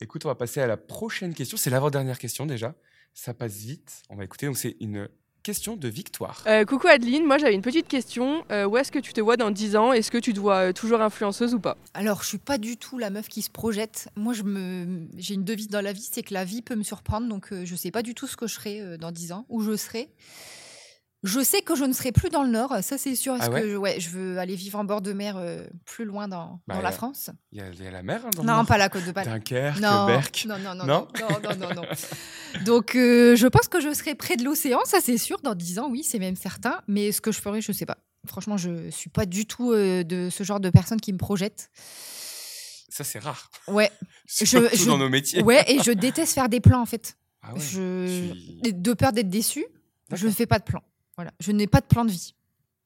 Écoute, 0.00 0.24
on 0.24 0.28
va 0.28 0.34
passer 0.34 0.60
à 0.60 0.66
la 0.66 0.76
prochaine 0.76 1.34
question. 1.34 1.56
C'est 1.56 1.70
l'avant-dernière 1.70 2.18
question 2.18 2.46
déjà. 2.46 2.74
Ça 3.14 3.32
passe 3.32 3.58
vite. 3.58 4.02
On 4.10 4.16
va 4.16 4.24
écouter. 4.24 4.46
Donc, 4.46 4.58
c'est 4.58 4.76
une 4.80 5.08
question 5.48 5.76
de 5.76 5.88
Victoire. 5.88 6.44
Euh, 6.46 6.66
coucou 6.66 6.88
Adeline, 6.88 7.24
moi 7.24 7.38
j'avais 7.38 7.54
une 7.54 7.62
petite 7.62 7.88
question. 7.88 8.44
Euh, 8.52 8.66
où 8.66 8.76
est-ce 8.76 8.92
que 8.92 8.98
tu 8.98 9.14
te 9.14 9.20
vois 9.22 9.38
dans 9.38 9.50
10 9.50 9.76
ans? 9.76 9.94
Est-ce 9.94 10.10
que 10.10 10.18
tu 10.18 10.34
te 10.34 10.38
vois 10.38 10.56
euh, 10.56 10.72
toujours 10.74 11.00
influenceuse 11.00 11.54
ou 11.54 11.58
pas? 11.58 11.78
Alors, 11.94 12.22
je 12.22 12.28
suis 12.28 12.36
pas 12.38 12.58
du 12.58 12.76
tout 12.76 12.98
la 12.98 13.08
meuf 13.08 13.28
qui 13.28 13.40
se 13.40 13.48
projette. 13.48 14.10
Moi, 14.14 14.34
je 14.34 14.42
me, 14.42 15.06
j'ai 15.16 15.32
une 15.32 15.44
devise 15.44 15.68
dans 15.68 15.80
la 15.80 15.94
vie, 15.94 16.06
c'est 16.12 16.22
que 16.22 16.34
la 16.34 16.44
vie 16.44 16.60
peut 16.60 16.76
me 16.76 16.82
surprendre. 16.82 17.28
Donc, 17.28 17.50
euh, 17.50 17.64
je 17.64 17.74
sais 17.76 17.90
pas 17.90 18.02
du 18.02 18.14
tout 18.14 18.26
ce 18.26 18.36
que 18.36 18.46
je 18.46 18.52
serai 18.52 18.82
euh, 18.82 18.98
dans 18.98 19.10
10 19.10 19.32
ans, 19.32 19.46
où 19.48 19.62
je 19.62 19.74
serai. 19.74 20.10
Je 21.24 21.40
sais 21.42 21.62
que 21.62 21.74
je 21.74 21.82
ne 21.84 21.92
serai 21.92 22.12
plus 22.12 22.28
dans 22.28 22.44
le 22.44 22.48
Nord, 22.50 22.76
ça 22.82 22.96
c'est 22.96 23.16
sûr. 23.16 23.34
Parce 23.36 23.48
Ah 23.48 23.52
ouais 23.52 23.62
que 23.62 23.70
je- 23.70 23.76
ouais, 23.76 23.98
je 23.98 24.08
veux 24.10 24.38
aller 24.38 24.54
vivre 24.54 24.78
en 24.78 24.84
bord 24.84 25.00
de 25.02 25.12
mer 25.12 25.36
euh, 25.36 25.66
plus 25.84 26.04
loin 26.04 26.28
dans, 26.28 26.60
Bah, 26.68 26.76
dans 26.76 26.80
la 26.80 26.92
France. 26.92 27.30
Il 27.50 27.58
y, 27.58 27.60
a- 27.60 27.70
il 27.70 27.82
y 27.82 27.86
a 27.88 27.90
la 27.90 28.04
mer 28.04 28.24
hein, 28.24 28.30
dans 28.36 28.44
Non, 28.44 28.64
pas 28.64 28.78
la 28.78 28.88
côte 28.88 29.04
de 29.04 29.10
Bâle. 29.10 29.24
Dunkerque, 29.26 29.80
non, 29.80 30.06
Berck. 30.06 30.44
Non, 30.46 30.58
non, 30.58 30.74
non, 30.76 30.86
Non 30.86 31.08
non, 31.18 31.28
non, 31.42 31.56
non, 31.58 31.74
non, 31.74 31.82
non. 31.82 32.64
Donc, 32.64 32.94
euh, 32.94 33.34
je 33.34 33.46
pense 33.48 33.66
que 33.66 33.80
je 33.80 33.92
serai 33.92 34.14
près 34.14 34.36
de 34.36 34.44
l'océan, 34.44 34.78
ça 34.84 35.00
c'est 35.02 35.18
sûr. 35.18 35.38
Dans 35.42 35.56
10 35.56 35.80
ans, 35.80 35.88
oui, 35.90 36.04
c'est 36.04 36.20
même 36.20 36.36
certain. 36.36 36.80
Mais 36.86 37.10
ce 37.10 37.20
que 37.20 37.32
je 37.32 37.40
ferai, 37.40 37.60
je 37.62 37.72
sais 37.72 37.86
pas. 37.86 37.98
Franchement, 38.26 38.56
je 38.56 38.88
suis 38.90 39.10
pas 39.10 39.26
du 39.26 39.44
tout 39.46 39.72
euh, 39.72 40.04
de 40.04 40.28
ce 40.30 40.44
genre 40.44 40.60
de 40.60 40.70
personne 40.70 41.00
qui 41.00 41.12
me 41.12 41.18
projette. 41.18 41.68
Ça, 42.88 43.02
c'est 43.04 43.18
rare. 43.18 43.50
Ouais. 43.66 43.90
Surtout 44.26 44.86
dans 44.86 44.98
nos 44.98 45.08
métiers. 45.08 45.42
Ouais, 45.42 45.64
et 45.68 45.82
je 45.82 45.90
déteste 45.90 46.34
faire 46.34 46.48
des 46.48 46.60
plans 46.60 46.80
en 46.80 46.86
fait. 46.86 47.16
Ah 47.42 47.54
ouais, 47.54 47.60
je... 47.60 48.70
De 48.70 48.92
peur 48.92 49.12
d'être 49.12 49.28
déçue, 49.30 49.66
je 50.12 50.26
ne 50.26 50.32
fais 50.32 50.46
pas 50.46 50.58
de 50.60 50.64
plan. 50.64 50.82
Voilà. 51.18 51.32
Je 51.40 51.50
n'ai 51.50 51.66
pas 51.66 51.80
de 51.80 51.86
plan 51.86 52.04
de 52.04 52.12
vie. 52.12 52.32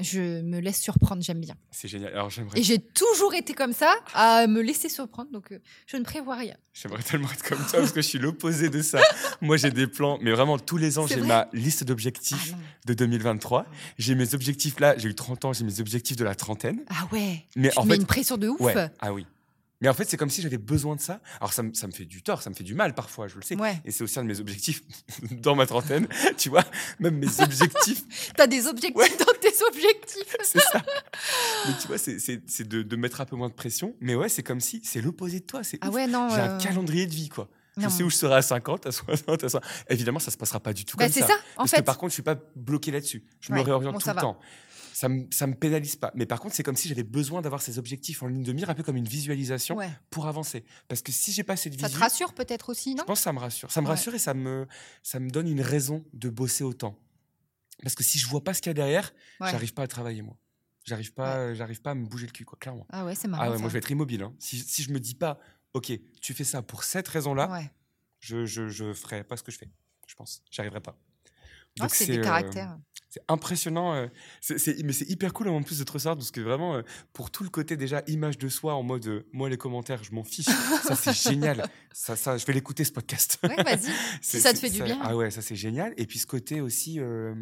Je 0.01 0.41
me 0.41 0.59
laisse 0.59 0.81
surprendre, 0.81 1.23
j'aime 1.23 1.41
bien. 1.41 1.55
C'est 1.71 1.87
génial. 1.87 2.15
Alors, 2.15 2.31
j'aimerais. 2.31 2.59
Et 2.59 2.63
j'ai 2.63 2.79
toujours 2.79 3.35
été 3.35 3.53
comme 3.53 3.75
ça, 3.75 3.95
à 4.15 4.47
me 4.47 4.63
laisser 4.63 4.89
surprendre, 4.89 5.31
donc 5.31 5.53
euh, 5.53 5.59
je 5.87 5.99
ne 5.99 6.03
prévois 6.03 6.37
rien. 6.37 6.57
J'aimerais 6.73 7.03
tellement 7.03 7.31
être 7.31 7.43
comme 7.47 7.59
toi 7.59 7.81
parce 7.81 7.93
que 7.93 8.01
je 8.01 8.09
suis 8.09 8.19
l'opposé 8.19 8.71
de 8.71 8.81
ça. 8.81 9.01
Moi, 9.43 9.59
j'ai 9.59 9.71
des 9.71 9.87
plans, 9.87 10.19
mais 10.23 10.33
vraiment 10.33 10.59
tous 10.59 10.79
les 10.79 10.99
ans, 10.99 11.07
j'ai 11.07 11.17
vrai 11.17 11.29
ma 11.29 11.49
liste 11.53 11.85
d'objectifs 11.85 12.55
de 12.87 12.95
2023. 12.95 13.67
J'ai 13.99 14.15
mes 14.15 14.35
objectifs 14.35 14.81
là, 14.81 14.97
j'ai 14.97 15.11
eu 15.11 15.15
30 15.15 15.45
ans, 15.45 15.53
j'ai 15.53 15.65
mes 15.65 15.79
objectifs 15.79 16.17
de 16.17 16.25
la 16.25 16.35
trentaine. 16.35 16.81
Ah 16.89 17.07
ouais 17.13 17.45
Mais 17.55 17.69
Tu 17.69 17.79
en 17.79 17.85
mets 17.85 17.95
fait, 17.97 18.01
une 18.01 18.07
pression 18.07 18.39
de 18.39 18.49
ouf 18.49 18.61
Ouais. 18.61 18.75
Ah 18.99 19.13
oui. 19.13 19.27
Mais 19.83 19.89
en 19.89 19.95
fait, 19.95 20.05
c'est 20.09 20.17
comme 20.17 20.31
si 20.31 20.41
j'avais 20.41 20.57
besoin 20.59 20.97
de 20.97 21.01
ça. 21.01 21.21
Alors, 21.41 21.53
ça, 21.53 21.63
me- 21.63 21.75
ça 21.75 21.87
me 21.87 21.93
fait 21.93 22.07
du 22.07 22.23
tort, 22.23 22.41
ça 22.41 22.49
me 22.49 22.55
fait 22.55 22.65
du 22.65 22.75
mal 22.75 22.95
parfois, 22.95 23.29
je 23.29 23.35
le 23.37 23.43
sais. 23.43 23.57
Ouais. 23.57 23.81
Et 23.85 23.91
c'est 23.91 24.03
aussi 24.05 24.19
un 24.19 24.23
de 24.23 24.29
mes 24.29 24.41
objectifs 24.41 24.83
dans 25.33 25.55
ma 25.57 25.67
trentaine. 25.67 26.09
tu 26.39 26.49
vois, 26.49 26.65
même 27.01 27.17
mes 27.19 27.41
objectifs, 27.43 28.05
T'as 28.37 28.47
des 28.47 28.67
objectifs 28.67 29.19
dans 29.19 29.35
tes 29.41 29.53
objectifs 29.69 30.37
c'est 30.43 30.61
ça. 30.61 30.81
Mais 31.67 31.73
tu 31.81 31.89
vois, 31.89 31.99
c'est- 31.99 32.63
de, 32.63 32.83
de 32.83 32.97
mettre 32.97 33.21
un 33.21 33.25
peu 33.27 33.37
moins 33.37 33.49
de 33.49 33.55
pression. 33.55 33.95
Mais 34.01 34.15
ouais, 34.15 34.29
c'est 34.29 34.43
comme 34.43 34.61
si 34.61 34.81
c'est 34.85 35.01
l'opposé 35.01 35.41
de 35.41 35.45
toi. 35.47 35.63
c'est 35.65 35.79
Ah 35.81 35.89
ouf. 35.89 35.95
ouais, 35.95 36.07
non, 36.07 36.29
J'ai 36.31 36.37
un 36.41 36.51
euh, 36.57 36.59
calendrier 36.59 37.07
de 37.07 37.13
vie, 37.15 37.29
quoi. 37.29 37.49
Je 37.77 37.83
Non. 37.85 37.89
sais 37.91 38.03
où 38.03 38.11
je 38.11 38.17
serai 38.17 38.35
à 38.37 38.43
50, 38.43 38.87
à 38.87 38.93
60, 38.93 39.45
à 39.45 39.49
60. 39.49 39.63
Évidemment, 39.89 40.19
ça 40.19 40.31
se 40.31 40.37
passera 40.37 40.61
pas 40.61 40.73
du 40.75 40.85
tout 40.85 40.97
Bah, 40.97 41.07
comme 41.07 41.13
c'est 41.13 41.21
ça. 41.23 41.33
en 41.57 41.63
Parce 41.63 41.71
fait. 41.71 41.77
que 41.79 41.83
par 41.83 41.97
contre, 41.99 42.11
je 42.11 42.15
suis 42.15 42.23
pas 42.23 42.37
bloqué 42.55 42.91
là-dessus. 42.91 43.25
Je 43.41 43.51
me 43.53 43.59
Ouais, 43.59 43.65
réoriente 43.65 43.95
bon, 43.95 43.99
tout 43.99 44.09
le 44.09 44.15
va. 44.15 44.21
temps. 44.21 44.39
Ça 45.03 45.09
me, 45.09 45.27
ça 45.33 45.49
me 45.49 45.55
pénalise 45.55 45.97
pas. 45.97 46.13
Mais 46.15 46.27
par 46.27 46.39
contre, 46.39 46.55
c'est 46.55 46.63
comme 46.63 46.77
si 46.77 46.87
j'avais 46.89 47.03
besoin 47.03 47.43
d'avoir 47.43 47.61
ces 47.61 47.77
objectifs 47.77 48.23
en 48.23 48.29
ligne 48.29 48.45
de 48.45 48.53
mire, 48.53 48.71
un 48.71 48.75
peu 48.75 48.85
comme 48.85 48.97
une 48.97 49.09
visualisation 49.09 49.75
Ouais. 49.75 49.91
pour 50.11 50.29
avancer. 50.29 50.65
Parce 50.87 51.03
que 51.03 51.11
si 51.11 51.33
j'ai 51.33 51.43
pas 51.43 51.57
cette 51.57 51.73
Ça 51.81 51.87
vision, 51.89 51.99
te 51.99 52.05
rassure 52.05 52.33
peut-être 52.35 52.69
aussi, 52.69 52.95
non? 52.95 53.03
je 53.03 53.07
pense 53.07 53.19
que 53.19 53.25
ça 53.25 53.33
me 53.33 53.41
rassure. 53.41 53.69
Ça 53.73 53.81
me 53.81 53.87
Ouais. 53.87 53.93
rassure 53.95 54.15
et 54.15 54.21
ça 54.21 54.33
me, 54.33 54.69
ça 55.03 55.19
me 55.19 55.29
donne 55.29 55.49
une 55.49 55.61
raison 55.61 56.05
de 56.13 56.29
bosser 56.31 56.63
autant. 56.63 56.97
Parce 57.83 57.97
que 57.97 58.05
si 58.05 58.21
je 58.21 58.29
vois 58.29 58.45
pas 58.45 58.55
ce 58.55 58.63
qu'il 58.63 58.71
y 58.71 58.73
a 58.73 58.75
derrière, 58.75 59.13
Ouais. 59.41 59.51
j'arrive 59.51 59.75
pas 59.75 59.83
à 59.83 59.89
travailler 59.89 60.23
moi. 60.23 60.37
J'arrive 60.85 61.13
pas, 61.13 61.53
j'arrive 61.55 61.83
pas 61.83 61.91
à 61.91 61.95
me 61.97 62.07
bouger 62.07 62.27
le 62.27 62.33
cul, 62.33 62.45
quoi, 62.45 62.57
clairement. 62.61 62.87
Ah 62.91 63.05
ouais, 63.05 63.17
c'est 63.17 63.27
marrant. 63.27 63.43
Ah 63.45 63.49
ouais, 63.51 63.57
ça. 63.57 63.61
moi 63.61 63.69
je 63.71 63.73
vais 63.73 63.79
être 63.81 63.91
immobile. 63.91 64.23
hein. 64.23 64.33
Si, 64.39 64.59
si 64.61 64.85
je 64.85 64.93
me 64.93 65.01
dis 65.01 65.17
pas, 65.17 65.41
ok, 65.75 65.91
tu 66.21 66.33
fais 66.33 66.45
ça 66.45 66.63
pour 66.63 66.85
cette 66.85 67.09
raison-là, 67.09 67.61
je, 68.21 68.47
je, 68.47 68.69
je 68.69 68.93
ferai 68.93 69.25
pas 69.25 69.37
ce 69.37 69.43
que 69.43 69.51
je 69.51 69.59
fais. 69.59 69.71
Je 70.07 70.15
pense, 70.15 70.43
j'y 70.51 70.61
arriverai 70.61 70.81
pas. 70.81 70.97
C'est 71.89 72.07
des 72.07 72.19
euh, 72.19 72.23
caractères. 72.23 72.79
C'est 73.13 73.21
impressionnant, 73.29 73.93
euh, 73.93 74.07
mais 74.83 74.93
c'est 74.95 75.11
hyper 75.11 75.35
cool 75.35 75.49
en 75.49 75.63
plus 75.63 75.79
de 75.79 75.85
te 75.85 75.93
recevoir 75.93 76.17
parce 76.17 76.31
que 76.31 76.41
vraiment, 76.41 76.77
euh, 76.77 76.83
pour 77.13 77.31
tout 77.31 77.45
le 77.45 77.51
côté 77.51 77.77
déjà 77.77 78.03
image 78.07 78.39
de 78.39 78.49
soi 78.49 78.75
en 78.75 78.83
mode 78.83 79.07
euh, 79.07 79.27
moi 79.35 79.51
les 79.51 79.59
commentaires, 79.59 80.03
je 80.03 80.15
m'en 80.15 80.25
fiche. 80.25 80.47
ça 80.83 80.97
c'est 80.97 81.13
génial. 81.13 81.69
Ça, 81.93 82.17
ça, 82.17 82.39
je 82.39 82.47
vais 82.47 82.55
l'écouter 82.55 82.85
ce 82.85 82.93
podcast. 82.93 83.39
Ouais, 83.43 83.63
vas-y, 83.63 83.93
si 84.23 84.41
ça 84.41 84.55
te 84.55 84.59
fait 84.59 84.71
du 84.71 84.83
bien. 84.83 84.99
Ah 85.03 85.15
ouais, 85.15 85.31
ça 85.31 85.43
c'est 85.43 85.57
génial. 85.57 85.93
Et 85.99 86.07
puis 86.07 86.19
ce 86.19 86.27
côté 86.27 86.63
aussi, 86.63 87.01
euh, 87.01 87.35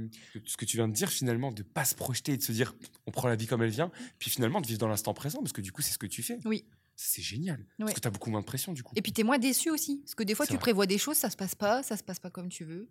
ce 0.45 0.57
que 0.57 0.65
tu 0.65 0.77
viens 0.77 0.89
de 0.89 0.93
dire 0.93 1.09
finalement, 1.09 1.53
de 1.53 1.63
pas 1.63 1.85
se 1.85 1.95
projeter 1.95 2.33
et 2.33 2.37
de 2.37 2.43
se 2.43 2.51
dire 2.51 2.75
on 3.07 3.13
prend 3.13 3.29
la 3.29 3.37
vie 3.37 3.47
comme 3.47 3.63
elle 3.63 3.71
vient, 3.71 3.93
puis 4.19 4.29
finalement 4.29 4.61
de 4.61 4.67
vivre 4.67 4.81
dans 4.81 4.89
l'instant 4.89 5.15
présent 5.15 5.39
parce 5.39 5.53
que 5.53 5.61
du 5.61 5.71
coup 5.71 5.83
c'est 5.83 5.93
ce 5.93 5.99
que 5.99 6.07
tu 6.07 6.25
fais. 6.25 6.41
Oui. 6.47 6.65
C'est 6.97 7.23
génial. 7.23 7.65
Parce 7.79 7.95
que 7.95 8.01
tu 8.01 8.09
as 8.09 8.11
beaucoup 8.11 8.31
moins 8.31 8.41
de 8.41 8.45
pression 8.45 8.73
du 8.73 8.83
coup. 8.83 8.93
Et 8.97 9.03
puis 9.03 9.13
t'es 9.13 9.23
moins 9.23 9.39
déçu 9.39 9.71
aussi, 9.71 9.99
parce 9.99 10.17
que 10.17 10.25
des 10.25 10.35
fois 10.35 10.47
tu 10.47 10.55
vrai. 10.55 10.61
prévois 10.61 10.87
des 10.87 10.99
choses, 10.99 11.17
ça 11.17 11.31
se 11.31 11.37
passe 11.37 11.55
pas, 11.55 11.85
ça 11.85 11.97
se 11.97 12.03
passe 12.03 12.19
pas 12.19 12.29
comme 12.29 12.49
tu 12.49 12.65
veux. 12.65 12.89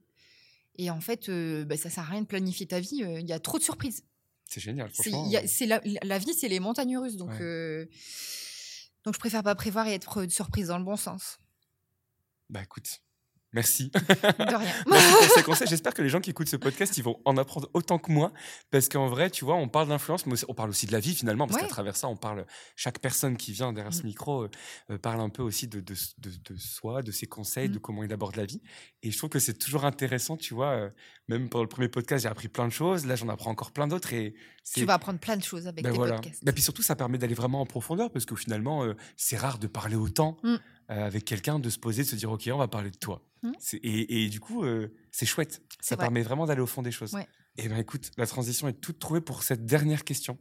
Et 0.82 0.90
en 0.90 1.02
fait, 1.02 1.28
euh, 1.28 1.66
bah, 1.66 1.76
ça 1.76 1.90
sert 1.90 2.04
à 2.04 2.08
rien 2.08 2.22
de 2.22 2.26
planifier 2.28 2.66
ta 2.66 2.80
vie. 2.80 3.04
euh, 3.04 3.20
Il 3.20 3.28
y 3.28 3.34
a 3.34 3.40
trop 3.40 3.58
de 3.58 3.64
surprises. 3.64 4.06
C'est 4.46 4.62
génial. 4.62 4.90
C'est- 4.94 5.10
Franchement, 5.12 5.30
euh, 5.36 5.40
c'est 5.46 5.66
la, 5.66 5.82
la 6.04 6.18
vie, 6.18 6.34
c'est 6.34 6.48
les 6.48 6.62
montagnes 6.62 6.98
russes. 6.98 7.18
Donc, 7.18 7.30
Ouais. 7.32 7.42
euh, 7.42 7.86
donc 9.04 9.14
je 9.14 9.20
préfère 9.20 9.44
pas 9.44 9.56
prévoir 9.56 9.88
et 9.88 9.94
être 9.94 10.26
surprise 10.32 10.68
dans 10.68 10.78
le 10.78 10.86
bon 10.86 10.96
sens. 10.96 11.38
Bah 12.50 12.64
écoute, 12.64 13.02
merci. 13.54 13.90
De 13.90 14.56
rien. 14.56 14.74
merci 14.90 15.14
pour 15.14 15.36
ces 15.36 15.44
conseils. 15.44 15.68
J'espère 15.68 15.94
que 15.94 16.02
les 16.02 16.10
gens 16.10 16.20
qui 16.22 16.30
écoutent 16.30 16.50
ce 16.50 16.56
podcast, 16.56 16.98
ils 16.98 17.04
vont 17.04 17.20
en 17.26 17.38
apprendre 17.38 17.70
autant 17.74 17.98
que 18.00 18.12
moi. 18.12 18.32
Parce 18.72 18.90
qu'en 18.90 19.08
vrai, 19.08 19.30
tu 19.30 19.46
vois, 19.46 19.56
on 19.56 19.68
parle 19.68 19.88
d'influence, 19.90 20.26
mais 20.26 20.36
on 20.48 20.54
parle 20.54 20.70
aussi 20.70 20.86
de 20.86 20.92
la 20.92 21.00
vie 21.00 21.16
finalement. 21.16 21.48
Parce 21.48 21.58
Ouais. 21.62 21.68
qu'à 21.68 21.70
travers 21.74 21.96
ça, 21.96 22.08
on 22.08 22.16
parle. 22.18 22.46
Chaque 22.76 23.00
personne 23.00 23.38
qui 23.38 23.52
vient 23.52 23.74
derrière 23.74 23.94
ce 23.94 24.04
Mm. 24.04 24.06
micro 24.08 24.44
euh, 24.44 24.50
euh, 24.92 24.98
parle 24.98 25.20
un 25.22 25.30
peu 25.30 25.42
aussi 25.44 25.68
de, 25.68 25.80
de, 25.80 25.96
de, 26.20 26.30
de 26.54 26.58
soi, 26.58 27.02
de 27.02 27.12
ses 27.12 27.28
conseils, 27.28 27.70
Mm. 27.70 27.74
de 27.74 27.78
comment 27.80 28.04
il 28.04 28.14
aborde 28.14 28.36
la 28.36 28.46
vie. 28.46 28.62
Et 29.04 29.12
je 29.12 29.18
trouve 29.18 29.30
que 29.30 29.40
c'est 29.40 29.58
toujours 29.58 29.86
intéressant, 29.86 30.38
tu 30.38 30.54
vois. 30.54 30.70
euh, 30.72 30.90
même 31.28 31.48
pendant 31.50 31.64
le 31.64 31.70
premier 31.70 31.90
podcast, 31.90 32.24
j'ai 32.24 32.30
appris 32.30 32.48
plein 32.48 32.68
de 32.68 32.74
choses. 32.74 33.06
Là, 33.06 33.16
j'en 33.16 33.30
apprends 33.30 33.52
encore 33.52 33.72
plein 33.72 33.88
d'autres. 33.88 34.14
Et 34.14 34.34
Tu 34.74 34.84
vas 34.86 34.96
apprendre 34.96 35.20
plein 35.20 35.38
de 35.38 35.44
choses 35.44 35.68
avec 35.68 35.84
ben 35.84 35.92
tes 35.92 35.98
voilà. 35.98 36.16
podcasts. 36.16 36.44
Ben 36.44 36.52
puis 36.54 36.64
surtout, 36.64 36.82
ça 36.82 36.96
permet 36.96 37.18
d'aller 37.20 37.36
vraiment 37.36 37.62
en 37.62 37.66
profondeur 37.68 38.12
parce 38.12 38.26
que 38.26 38.36
finalement, 38.36 38.84
euh, 38.84 38.96
c'est 39.16 39.38
rare 39.38 39.60
de 39.60 39.68
parler 39.68 39.96
autant 39.96 40.38
Mm. 40.44 40.56
Euh, 40.92 41.06
avec 41.06 41.26
quelqu'un, 41.26 41.60
de 41.60 41.70
se 41.70 41.78
poser, 41.80 42.04
de 42.04 42.08
se 42.08 42.16
dire, 42.16 42.32
OK, 42.32 42.50
on 42.52 42.58
va 42.58 42.68
parler 42.68 42.90
de 42.92 42.98
toi. 42.98 43.22
Mm. 43.44 43.52
C'est- 43.60 43.78
Et, 43.78 44.26
et 44.26 44.30
du 44.30 44.40
coup, 44.40 44.64
euh, 44.64 44.88
c'est 45.12 45.26
chouette. 45.26 45.62
Ça 45.82 45.96
vrai. 45.96 46.06
permet 46.06 46.22
vraiment 46.22 46.46
d'aller 46.46 46.62
au 46.62 46.66
fond 46.68 46.82
des 46.82 46.92
choses. 46.92 47.14
Ouais. 47.14 47.28
Et 47.58 47.68
ben 47.68 47.78
écoute, 47.78 48.12
la 48.18 48.26
transition 48.26 48.68
est 48.68 48.74
toute 48.80 49.00
trouvée 49.00 49.22
pour 49.22 49.44
cette 49.44 49.66
dernière 49.66 50.04
question. 50.04 50.38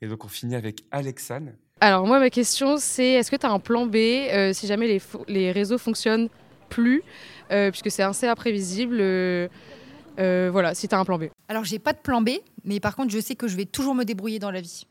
Et 0.00 0.06
donc, 0.08 0.24
on 0.24 0.28
finit 0.28 0.54
avec 0.54 0.84
Alexane. 0.90 1.56
Alors 1.80 2.06
moi 2.06 2.20
ma 2.20 2.30
question 2.30 2.76
c'est 2.76 3.12
est-ce 3.14 3.28
que 3.30 3.34
tu 3.36 3.44
as 3.44 3.50
un 3.50 3.58
plan 3.58 3.86
B 3.86 3.96
euh, 3.96 4.52
si 4.52 4.68
jamais 4.68 4.86
les, 4.86 5.02
les 5.26 5.50
réseaux 5.50 5.78
fonctionnent 5.78 6.28
plus 6.68 7.02
euh, 7.50 7.70
puisque 7.72 7.90
c'est 7.90 8.04
assez 8.04 8.28
imprévisible 8.28 8.98
euh, 9.00 9.48
euh, 10.20 10.48
voilà 10.52 10.74
si 10.74 10.86
tu 10.86 10.94
as 10.94 10.98
un 11.00 11.04
plan 11.04 11.18
B. 11.18 11.24
Alors, 11.48 11.64
j'ai 11.64 11.78
pas 11.80 11.92
de 11.92 11.98
plan 11.98 12.22
B, 12.22 12.30
mais 12.64 12.78
par 12.80 12.94
contre, 12.94 13.10
je 13.12 13.18
sais 13.18 13.34
que 13.34 13.48
je 13.48 13.56
vais 13.56 13.64
toujours 13.64 13.94
me 13.96 14.04
débrouiller 14.04 14.38
dans 14.38 14.50
la 14.52 14.60
vie. 14.60 14.86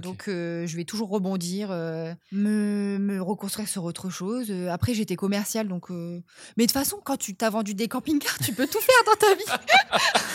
Donc, 0.00 0.28
euh, 0.28 0.66
je 0.66 0.76
vais 0.76 0.84
toujours 0.84 1.08
rebondir, 1.08 1.68
euh, 1.70 2.12
me, 2.32 2.98
me 2.98 3.22
reconstruire 3.22 3.68
sur 3.68 3.84
autre 3.84 4.10
chose. 4.10 4.46
Euh, 4.50 4.68
après, 4.70 4.94
j'étais 4.94 5.16
commerciale, 5.16 5.68
donc. 5.68 5.90
euh, 5.90 6.20
Mais 6.56 6.64
de 6.66 6.72
toute 6.72 6.78
façon, 6.78 7.00
quand 7.04 7.16
tu 7.16 7.36
t'as 7.36 7.50
vendu 7.50 7.74
des 7.74 7.88
camping-cars, 7.88 8.38
tu 8.44 8.52
peux 8.52 8.66
tout 8.66 8.80
faire 8.80 9.04
dans 9.06 9.14
ta 9.18 9.34
vie. 9.34 9.62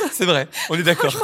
c'est 0.14 0.26
vrai, 0.26 0.48
on 0.70 0.76
est 0.76 0.84
d'accord. 0.84 1.10
Je 1.12 1.18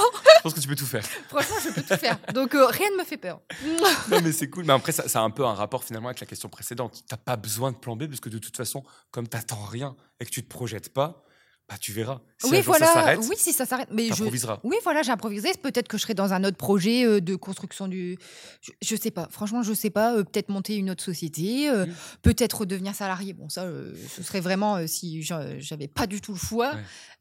pense 0.43 0.53
que 0.53 0.59
tu 0.59 0.67
peux 0.67 0.75
tout 0.75 0.85
faire. 0.85 1.03
Franchement, 1.29 1.55
je 1.63 1.69
peux 1.73 1.81
tout 1.81 1.97
faire. 1.97 2.17
Donc, 2.33 2.55
euh, 2.55 2.65
rien 2.65 2.89
ne 2.91 2.97
me 2.97 3.03
fait 3.03 3.17
peur. 3.17 3.41
non, 4.11 4.19
mais 4.23 4.31
c'est 4.31 4.49
cool. 4.49 4.65
Mais 4.65 4.73
après, 4.73 4.91
ça, 4.91 5.07
ça 5.07 5.19
a 5.19 5.23
un 5.23 5.29
peu 5.31 5.45
un 5.45 5.53
rapport 5.53 5.83
finalement 5.83 6.09
avec 6.09 6.19
la 6.19 6.27
question 6.27 6.49
précédente. 6.49 7.03
T'as 7.07 7.17
pas 7.17 7.35
besoin 7.37 7.71
de 7.71 7.77
plan 7.77 7.95
B 7.95 8.05
parce 8.07 8.19
que 8.19 8.29
de 8.29 8.37
toute 8.37 8.57
façon, 8.57 8.83
comme 9.11 9.27
t'attends 9.27 9.63
rien 9.63 9.95
et 10.19 10.25
que 10.25 10.29
tu 10.31 10.43
te 10.43 10.49
projettes 10.49 10.93
pas, 10.93 11.23
bah 11.67 11.75
tu 11.79 11.91
verras. 11.93 12.21
Si 12.37 12.51
oui, 12.51 12.61
voilà. 12.61 12.85
ça 12.85 13.15
oui, 13.19 13.35
si 13.37 13.51
ça 13.51 13.65
s'arrête. 13.65 13.89
Mais 13.91 14.09
je. 14.13 14.23
Oui, 14.63 14.75
voilà, 14.83 15.01
j'ai 15.01 15.11
improvisé. 15.11 15.49
Peut-être 15.63 15.87
que 15.87 15.97
je 15.97 16.03
serai 16.03 16.13
dans 16.13 16.31
un 16.31 16.43
autre 16.43 16.57
projet 16.57 17.05
euh, 17.05 17.21
de 17.21 17.35
construction 17.35 17.87
du. 17.87 18.17
Je, 18.61 18.71
je 18.83 18.95
sais 18.95 19.09
pas. 19.09 19.27
Franchement, 19.31 19.63
je 19.63 19.73
sais 19.73 19.89
pas. 19.89 20.13
euh, 20.15 20.23
peut-être 20.23 20.49
monter 20.49 20.75
une 20.75 20.91
autre 20.91 21.03
société. 21.03 21.67
euh, 21.69 21.87
Peut-être 22.21 22.59
redevenir 22.59 22.93
salarié. 22.93 23.33
Bon, 23.33 23.49
ça, 23.49 23.67
ce 24.15 24.21
serait 24.21 24.41
vraiment 24.41 24.85
si 24.85 25.23
j'a- 25.23 25.57
j'avais 25.57 25.87
pas 25.87 26.05
du 26.05 26.21
tout 26.21 26.33
le 26.33 26.39
choix. 26.39 26.73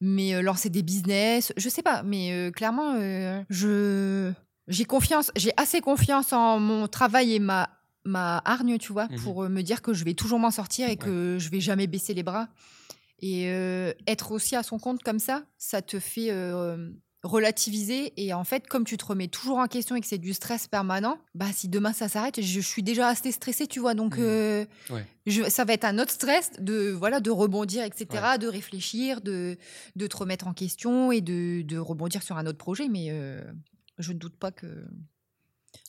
Mais 0.03 0.43
lancer 0.43 0.69
des 0.69 0.83
business, 0.83 1.53
je 1.57 1.69
sais 1.71 1.83
pas. 1.83 2.03
Mais 2.03 2.53
clairement, 2.55 2.97
je 3.49 4.33
j'ai 4.69 4.85
confiance. 4.85 5.31
J'ai 5.37 5.53
assez 5.57 5.81
confiance 5.81 6.33
en 6.33 6.59
mon 6.59 6.87
travail 6.89 7.35
et 7.35 7.39
ma 7.39 7.71
ma 8.07 8.43
hargne, 8.45 8.77
tu 8.77 8.93
vois, 8.93 9.07
Mhm. 9.11 9.21
pour 9.23 9.49
me 9.49 9.63
dire 9.63 9.81
que 9.81 9.95
je 9.95 10.05
vais 10.05 10.13
toujours 10.13 10.39
m'en 10.39 10.51
sortir 10.51 10.91
et 10.91 10.97
que 10.99 11.39
je 11.41 11.49
vais 11.49 11.61
jamais 11.61 11.87
baisser 11.87 12.13
les 12.13 12.23
bras. 12.23 12.49
Et 13.27 13.49
euh, 13.49 13.95
être 14.07 14.33
aussi 14.33 14.55
à 14.55 14.63
son 14.63 14.79
compte 14.79 15.03
comme 15.03 15.19
ça, 15.19 15.47
ça 15.57 15.81
te 15.81 15.99
fait 15.99 16.31
euh, 16.31 16.91
relativiser. 17.23 18.13
Et 18.23 18.35
en 18.35 18.45
fait, 18.45 18.67
comme 18.69 18.85
tu 18.85 18.99
te 18.99 19.05
remets 19.07 19.29
toujours 19.29 19.57
en 19.57 19.67
question 19.67 19.97
et 19.97 20.03
que 20.03 20.07
c'est 20.07 20.19
du 20.19 20.35
stress 20.35 20.69
permanent, 20.69 21.19
bah 21.35 21.47
si 21.51 21.71
demain 21.71 21.95
ça 21.95 22.11
s'arrête, 22.11 22.43
je, 22.43 22.61
suis 22.61 22.83
déjà 22.83 23.09
assez 23.09 23.33
stressée, 23.33 23.67
tu 23.67 23.81
vois. 23.81 23.95
Donc, 23.95 24.19
euh, 24.19 24.67
Ouais. 24.91 25.07
je- 25.25 25.49
ça 25.49 25.65
va 25.65 25.73
être 25.73 25.87
un 25.87 25.99
autre 25.99 26.11
stress 26.11 26.51
de 26.59 26.91
voilà 26.91 27.21
de 27.21 27.31
rebondir, 27.31 27.83
etc., 27.83 28.37
de 28.39 28.47
réfléchir, 28.47 29.23
de, 29.23 29.57
de 29.97 30.07
te 30.07 30.17
remettre 30.19 30.47
en 30.47 30.53
question 30.53 31.11
et 31.11 31.23
de, 31.23 31.63
de 31.63 31.79
rebondir 31.79 32.23
sur 32.23 32.37
un 32.37 32.45
autre 32.45 32.59
projet. 32.59 32.89
Mais 32.91 33.07
euh, 33.09 33.43
je 33.97 34.13
ne 34.13 34.19
doute 34.19 34.37
pas 34.37 34.53
que 34.53 34.85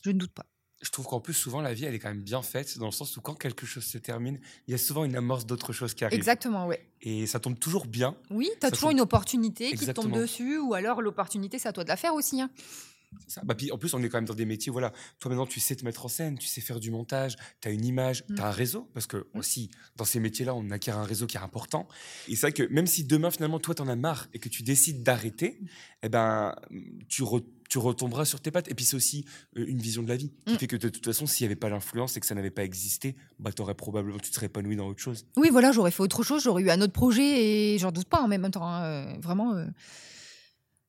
je 0.06 0.12
ne 0.12 0.18
doute 0.18 0.32
pas. 0.32 0.46
Je 0.86 0.92
trouve 0.92 1.08
qu'en 1.08 1.20
plus, 1.20 1.34
souvent, 1.34 1.62
la 1.62 1.74
vie, 1.74 1.86
elle 1.86 1.96
est 1.96 2.00
quand 2.00 2.10
même 2.10 2.22
bien 2.22 2.44
faite, 2.44 2.78
dans 2.78 2.86
le 2.86 2.92
sens 2.92 3.18
où 3.18 3.22
quand 3.22 3.34
quelque 3.34 3.66
chose 3.66 3.84
se 3.84 3.98
termine, 3.98 4.40
il 4.68 4.72
y 4.72 4.76
a 4.76 4.78
souvent 4.78 5.04
une 5.04 5.16
amorce 5.16 5.48
d'autre 5.48 5.74
chose 5.74 5.96
qui 5.96 6.06
arrive. 6.06 6.16
Exactement, 6.16 6.68
ouais. 6.68 6.80
Et 7.02 7.26
ça 7.26 7.40
tombe 7.40 7.58
toujours 7.58 7.88
bien. 7.88 8.16
Oui, 8.30 8.50
tu 8.60 8.68
as 8.68 8.70
Ça 8.70 8.72
toujours 8.76 8.90
tombe- 8.90 8.98
une 8.98 9.02
opportunité 9.02 9.72
qui 9.72 9.86
te 9.86 9.92
tombe 9.92 10.12
dessus, 10.12 10.60
ou 10.60 10.76
alors 10.76 11.02
l'opportunité, 11.02 11.58
c'est 11.58 11.68
à 11.68 11.74
toi 11.74 11.84
de 11.84 11.90
la 11.90 11.98
faire 11.98 12.14
aussi. 12.14 12.40
hein. 12.40 12.52
Ça. 13.28 13.42
Bah, 13.44 13.56
puis, 13.56 13.72
en 13.72 13.78
plus, 13.78 13.94
on 13.94 14.02
est 14.04 14.10
quand 14.10 14.18
même 14.18 14.26
dans 14.26 14.34
des 14.36 14.46
métiers, 14.46 14.72
voilà. 14.72 14.92
Toi, 15.20 15.30
maintenant, 15.30 15.46
tu 15.46 15.60
sais 15.60 15.76
te 15.76 15.84
mettre 15.86 16.06
en 16.06 16.10
scène, 16.10 16.38
tu 16.38 16.48
sais 16.48 16.62
faire 16.62 16.80
du 16.80 16.92
montage, 16.92 17.36
tu 17.62 17.68
as 17.68 17.72
une 17.72 17.86
image, 17.86 18.24
Mm. 18.30 18.36
tu 18.36 18.42
as 18.42 18.48
un 18.48 18.52
réseau, 18.52 18.90
parce 18.94 19.08
que 19.08 19.28
aussi, 19.34 19.70
dans 19.96 20.06
ces 20.06 20.20
métiers-là, 20.20 20.54
on 20.56 20.70
acquiert 20.72 20.98
un 20.98 21.04
réseau 21.06 21.28
qui 21.28 21.38
est 21.38 21.42
important. 21.42 21.88
Et 22.28 22.36
c'est 22.36 22.42
vrai 22.48 22.52
que 22.54 22.64
même 22.72 22.88
si 22.88 23.04
demain, 23.04 23.32
finalement, 23.32 23.60
toi, 23.60 23.76
t'en 23.76 23.88
as 23.88 23.96
marre 23.96 24.28
et 24.34 24.40
que 24.40 24.50
tu 24.50 24.64
décides 24.64 25.04
d'arrêter, 25.04 25.60
eh 26.04 26.10
ben, 26.10 26.56
tu, 27.10 27.24
re- 27.24 27.44
tu 27.70 27.78
retomberas 27.80 28.26
sur 28.26 28.40
tes 28.42 28.52
pattes. 28.52 28.70
Et 28.70 28.76
puis, 28.76 28.86
c'est 28.86 28.96
aussi 28.96 29.26
euh, 29.58 29.66
une 29.68 29.80
vision 29.80 30.04
de 30.04 30.08
la 30.10 30.16
vie 30.18 30.32
qui 30.46 30.54
Mm. 30.54 30.58
fait 30.58 30.68
que 30.68 30.76
de 30.76 30.90
toute 30.90 31.06
façon, 31.06 31.26
s'il 31.26 31.46
n'y 31.46 31.48
avait 31.48 31.56
pas 31.60 31.70
l'influence 31.70 32.16
et 32.18 32.20
que 32.20 32.26
ça 32.28 32.36
n'avait 32.36 32.52
pas 32.52 32.64
existé, 32.64 33.16
bah, 33.40 33.52
t'aurais 33.52 33.76
probablement, 33.76 34.20
tu 34.20 34.30
te 34.30 34.36
serais 34.36 34.46
épanoui 34.48 34.76
dans 34.76 34.88
autre 34.88 35.02
chose. 35.02 35.26
Oui, 35.38 35.50
voilà, 35.52 35.72
j'aurais 35.72 35.92
fait 35.92 36.02
autre 36.04 36.24
chose, 36.24 36.44
j'aurais 36.44 36.62
eu 36.64 36.70
un 36.70 36.82
autre 36.82 36.94
projet 36.94 37.74
et 37.74 37.78
j'en 37.78 37.92
doute 37.92 38.08
pas 38.08 38.22
en 38.22 38.28
même 38.28 38.50
temps. 38.52 38.66
hein, 38.68 38.84
euh, 38.84 39.18
vraiment, 39.20 39.54
euh, 39.56 39.66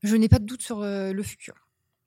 je 0.03 0.14
n'ai 0.16 0.29
pas 0.29 0.39
de 0.39 0.45
doute 0.45 0.62
sur 0.62 0.81
euh, 0.83 1.12
le 1.12 1.22
futur. 1.22 1.55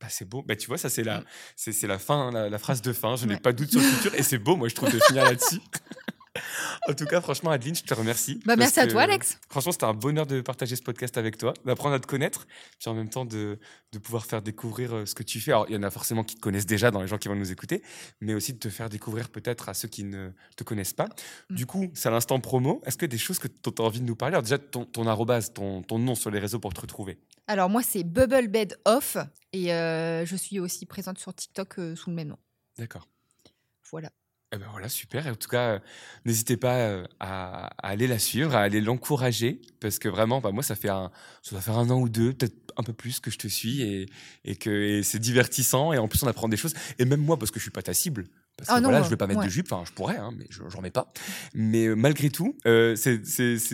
Bah, 0.01 0.07
c'est 0.09 0.23
beau. 0.27 0.43
Bah, 0.43 0.55
tu 0.55 0.67
vois, 0.67 0.77
ça, 0.77 0.89
c'est 0.89 1.03
la, 1.03 1.23
c'est, 1.55 1.71
c'est 1.73 1.87
la 1.87 1.99
fin, 1.99 2.31
la, 2.31 2.49
la 2.49 2.57
phrase 2.57 2.81
de 2.81 2.93
fin. 2.93 3.15
Je 3.17 3.25
n'ai 3.25 3.33
Ouais. 3.33 3.39
pas 3.39 3.51
de 3.51 3.57
doute 3.57 3.71
sur 3.71 3.81
le 3.81 3.85
futur. 3.85 4.15
Et 4.15 4.23
c'est 4.23 4.37
beau, 4.37 4.55
moi, 4.55 4.67
je 4.69 4.75
trouve, 4.75 4.91
de 4.93 4.99
finir 4.99 5.23
là-dessus. 5.25 5.59
en 6.89 6.93
tout 6.93 7.05
cas, 7.05 7.21
franchement, 7.21 7.51
Adeline, 7.51 7.75
je 7.75 7.83
te 7.83 7.93
remercie. 7.93 8.39
Bah, 8.45 8.55
merci 8.55 8.79
à 8.79 8.87
toi, 8.87 9.03
Alex. 9.03 9.39
Franchement, 9.49 9.71
c'était 9.71 9.85
un 9.85 9.93
bonheur 9.93 10.25
de 10.25 10.41
partager 10.41 10.75
ce 10.75 10.81
podcast 10.81 11.17
avec 11.17 11.37
toi, 11.37 11.53
d'apprendre 11.65 11.95
à 11.95 11.99
te 11.99 12.07
connaître, 12.07 12.47
puis 12.79 12.89
en 12.89 12.93
même 12.93 13.09
temps 13.09 13.25
de, 13.25 13.59
de 13.91 13.99
pouvoir 13.99 14.25
faire 14.25 14.41
découvrir 14.41 14.95
euh, 14.95 15.05
ce 15.05 15.15
que 15.15 15.23
tu 15.23 15.39
fais. 15.39 15.51
Alors, 15.51 15.65
il 15.69 15.75
y 15.75 15.77
en 15.77 15.83
a 15.83 15.89
forcément 15.89 16.23
qui 16.23 16.35
te 16.35 16.41
connaissent 16.41 16.65
déjà 16.65 16.91
dans 16.91 17.01
les 17.01 17.07
gens 17.07 17.17
qui 17.17 17.27
vont 17.27 17.35
nous 17.35 17.51
écouter, 17.51 17.81
mais 18.21 18.33
aussi 18.33 18.53
de 18.53 18.59
te 18.59 18.69
faire 18.69 18.89
découvrir 18.89 19.29
peut-être 19.29 19.69
à 19.69 19.73
ceux 19.73 19.87
qui 19.87 20.03
ne 20.03 20.31
te 20.55 20.63
connaissent 20.63 20.93
pas. 20.93 21.09
Mm. 21.49 21.55
Du 21.55 21.65
coup, 21.65 21.91
c'est 21.93 22.09
à 22.09 22.11
l'instant 22.11 22.39
promo. 22.39 22.81
Est-ce 22.85 22.97
que 22.97 23.05
des 23.05 23.17
choses 23.17 23.39
que 23.39 23.47
tu 23.47 23.69
as 23.77 23.81
envie 23.81 24.01
de 24.01 24.05
nous 24.05 24.15
parler? 24.15 24.35
Alors, 24.35 24.43
déjà, 24.43 24.57
ton, 24.57 24.85
ton 24.85 25.07
arrobase, 25.07 25.53
ton, 25.53 25.81
ton 25.81 25.99
nom 25.99 26.15
sur 26.15 26.31
les 26.31 26.39
réseaux 26.39 26.59
pour 26.59 26.73
te 26.73 26.81
retrouver. 26.81 27.19
Alors, 27.47 27.69
moi, 27.69 27.81
c'est 27.81 28.03
Bubble 28.03 28.47
Bed 28.47 28.77
Off 28.85 29.17
et 29.53 29.73
euh, 29.73 30.25
je 30.25 30.35
suis 30.35 30.59
aussi 30.59 30.85
présente 30.85 31.17
sur 31.17 31.33
TikTok 31.33 31.79
euh, 31.79 31.95
sous 31.95 32.09
le 32.09 32.15
même 32.15 32.27
nom. 32.27 32.37
D'accord. 32.77 33.07
Voilà. 33.91 34.11
Eh 34.51 34.57
ben 34.57 34.65
voilà, 34.71 34.89
super. 34.89 35.27
En 35.27 35.35
tout 35.35 35.47
cas, 35.47 35.73
euh, 35.75 35.79
n'hésitez 36.25 36.57
pas 36.57 36.77
euh, 36.77 37.05
à, 37.19 37.67
aller 37.87 38.07
la 38.07 38.17
suivre, 38.17 38.55
à 38.55 38.61
aller 38.61 38.81
l'encourager, 38.81 39.61
parce 39.79 39.99
que 39.99 40.09
vraiment, 40.09 40.41
bah, 40.41 40.51
moi, 40.51 40.63
ça 40.63 40.75
fait 40.75 40.89
un, 40.89 41.11
ça 41.43 41.51
doit 41.51 41.61
faire 41.61 41.77
un 41.77 41.87
an 41.91 41.99
ou 41.99 42.09
deux, 42.09 42.33
peut-être 42.33 42.55
un 42.75 42.81
peu 42.81 42.93
plus 42.93 43.19
que 43.19 43.29
je 43.29 43.37
te 43.37 43.47
suis, 43.47 43.83
et, 43.83 44.07
et 44.45 44.55
que 44.55 45.03
c'est 45.03 45.19
divertissant, 45.19 45.93
et 45.93 45.99
en 45.99 46.07
plus, 46.07 46.23
on 46.23 46.27
apprend 46.27 46.49
des 46.49 46.57
choses. 46.57 46.73
Et 46.97 47.05
même 47.05 47.21
moi, 47.21 47.37
parce 47.37 47.51
que 47.51 47.59
je 47.59 47.63
suis 47.63 47.71
pas 47.71 47.83
ta 47.83 47.93
cible, 47.93 48.25
parce 48.59 48.69
que 48.69 48.73
Ah 48.75 48.79
non, 48.79 48.89
voilà, 48.89 48.99
ouais, 48.99 49.05
je 49.05 49.09
veux 49.09 49.17
pas 49.17 49.27
mettre 49.27 49.39
ouais. 49.39 49.45
de 49.45 49.51
jupe, 49.51 49.71
enfin 49.71 49.83
je 49.87 49.91
pourrais, 49.93 50.17
hein, 50.17 50.31
mais 50.37 50.45
je 50.49 50.61
j'en 50.69 50.81
mets 50.81 50.91
pas. 50.91 51.11
Mais 51.53 51.85
euh, 51.87 51.95
malgré 51.95 52.29
tout, 52.29 52.55
euh, 52.67 52.95
c'est- 52.95 53.19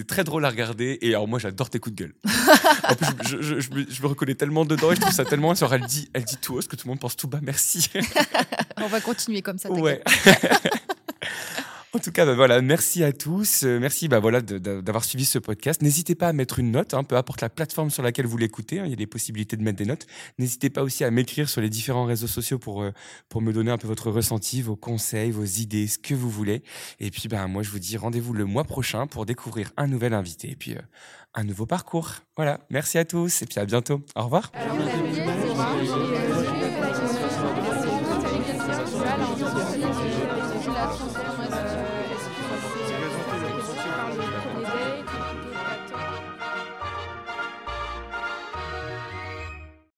très 0.07 0.23
drôle 0.23 0.45
à 0.45 0.49
regarder. 0.49 0.97
Et 1.01 1.09
alors 1.09 1.27
moi, 1.27 1.39
j'adore 1.39 1.69
tes 1.69 1.79
coups 1.79 1.95
de 1.95 2.03
gueule. 2.03 2.13
en 2.89 2.95
plus, 2.95 3.07
je, 3.27 3.41
je- 3.41 3.59
je 3.59 3.69
me, 3.71 3.85
je 3.89 4.01
me 4.01 4.07
reconnais 4.07 4.35
tellement 4.35 4.65
dedans 4.65 4.91
et 4.91 4.95
je 4.95 5.01
trouve 5.01 5.13
ça 5.13 5.25
tellement. 5.25 5.53
Elle 5.53 5.85
dit, 5.87 6.09
elle 6.13 6.23
dit 6.23 6.37
tout 6.37 6.55
haut, 6.55 6.61
ce 6.61 6.67
que 6.67 6.75
tout 6.75 6.87
le 6.87 6.91
monde 6.91 6.99
pense 6.99 7.15
tout 7.15 7.27
bas. 7.27 7.39
Merci. 7.41 7.89
On 8.77 8.87
va 8.87 9.01
continuer 9.01 9.41
comme 9.41 9.57
ça. 9.57 9.71
Ouais. 9.71 10.01
En 11.95 11.99
tout 11.99 12.11
cas, 12.11 12.25
bah 12.25 12.33
voilà, 12.33 12.61
merci 12.61 13.05
à 13.05 13.13
tous. 13.13 13.63
Euh, 13.63 13.79
merci 13.79 14.09
bah 14.09 14.19
voilà, 14.19 14.41
d'avoir 14.41 15.05
suivi 15.05 15.23
ce 15.23 15.39
podcast. 15.39 15.81
N'hésitez 15.81 16.13
pas 16.13 16.27
à 16.27 16.33
mettre 16.33 16.59
une 16.59 16.71
note, 16.71 16.93
hein, 16.93 17.05
peu 17.05 17.15
importe 17.15 17.39
la 17.39 17.47
plateforme 17.49 17.89
sur 17.89 18.03
laquelle 18.03 18.25
vous 18.25 18.35
l'écoutez. 18.35 18.81
hein, 18.81 18.83
il 18.83 18.89
y 18.89 18.93
a 18.93 18.97
des 18.97 19.07
possibilités 19.07 19.55
de 19.55 19.63
mettre 19.63 19.77
des 19.77 19.85
notes. 19.85 20.05
N'hésitez 20.37 20.69
pas 20.69 20.83
aussi 20.83 21.05
à 21.05 21.11
m'écrire 21.11 21.47
sur 21.47 21.61
les 21.61 21.69
différents 21.69 22.03
réseaux 22.03 22.27
sociaux 22.27 22.59
pour, 22.59 22.81
euh, 22.81 22.91
pour 23.29 23.41
me 23.41 23.53
donner 23.53 23.71
un 23.71 23.77
peu 23.77 23.87
votre 23.87 24.11
ressenti, 24.11 24.61
vos 24.61 24.75
conseils, 24.75 25.31
vos 25.31 25.45
idées, 25.45 25.87
ce 25.87 25.97
que 25.97 26.13
vous 26.13 26.29
voulez. 26.29 26.63
Et 26.99 27.11
puis, 27.11 27.29
ben, 27.29 27.47
moi, 27.47 27.63
je 27.63 27.69
vous 27.69 27.79
dis 27.79 27.95
rendez-vous 27.95 28.33
le 28.33 28.43
mois 28.43 28.65
prochain 28.65 29.07
pour 29.07 29.25
découvrir 29.25 29.71
un 29.77 29.87
nouvel 29.87 30.13
invité 30.13 30.51
et 30.51 30.57
puis 30.57 30.73
euh, 30.73 30.81
un 31.33 31.45
nouveau 31.45 31.65
parcours. 31.65 32.11
Voilà, 32.35 32.59
merci 32.69 32.97
à 32.97 33.05
tous 33.05 33.41
et 33.41 33.45
puis 33.45 33.57
à 33.57 33.65
bientôt. 33.65 34.01
Au 34.17 34.23
revoir. 34.23 34.51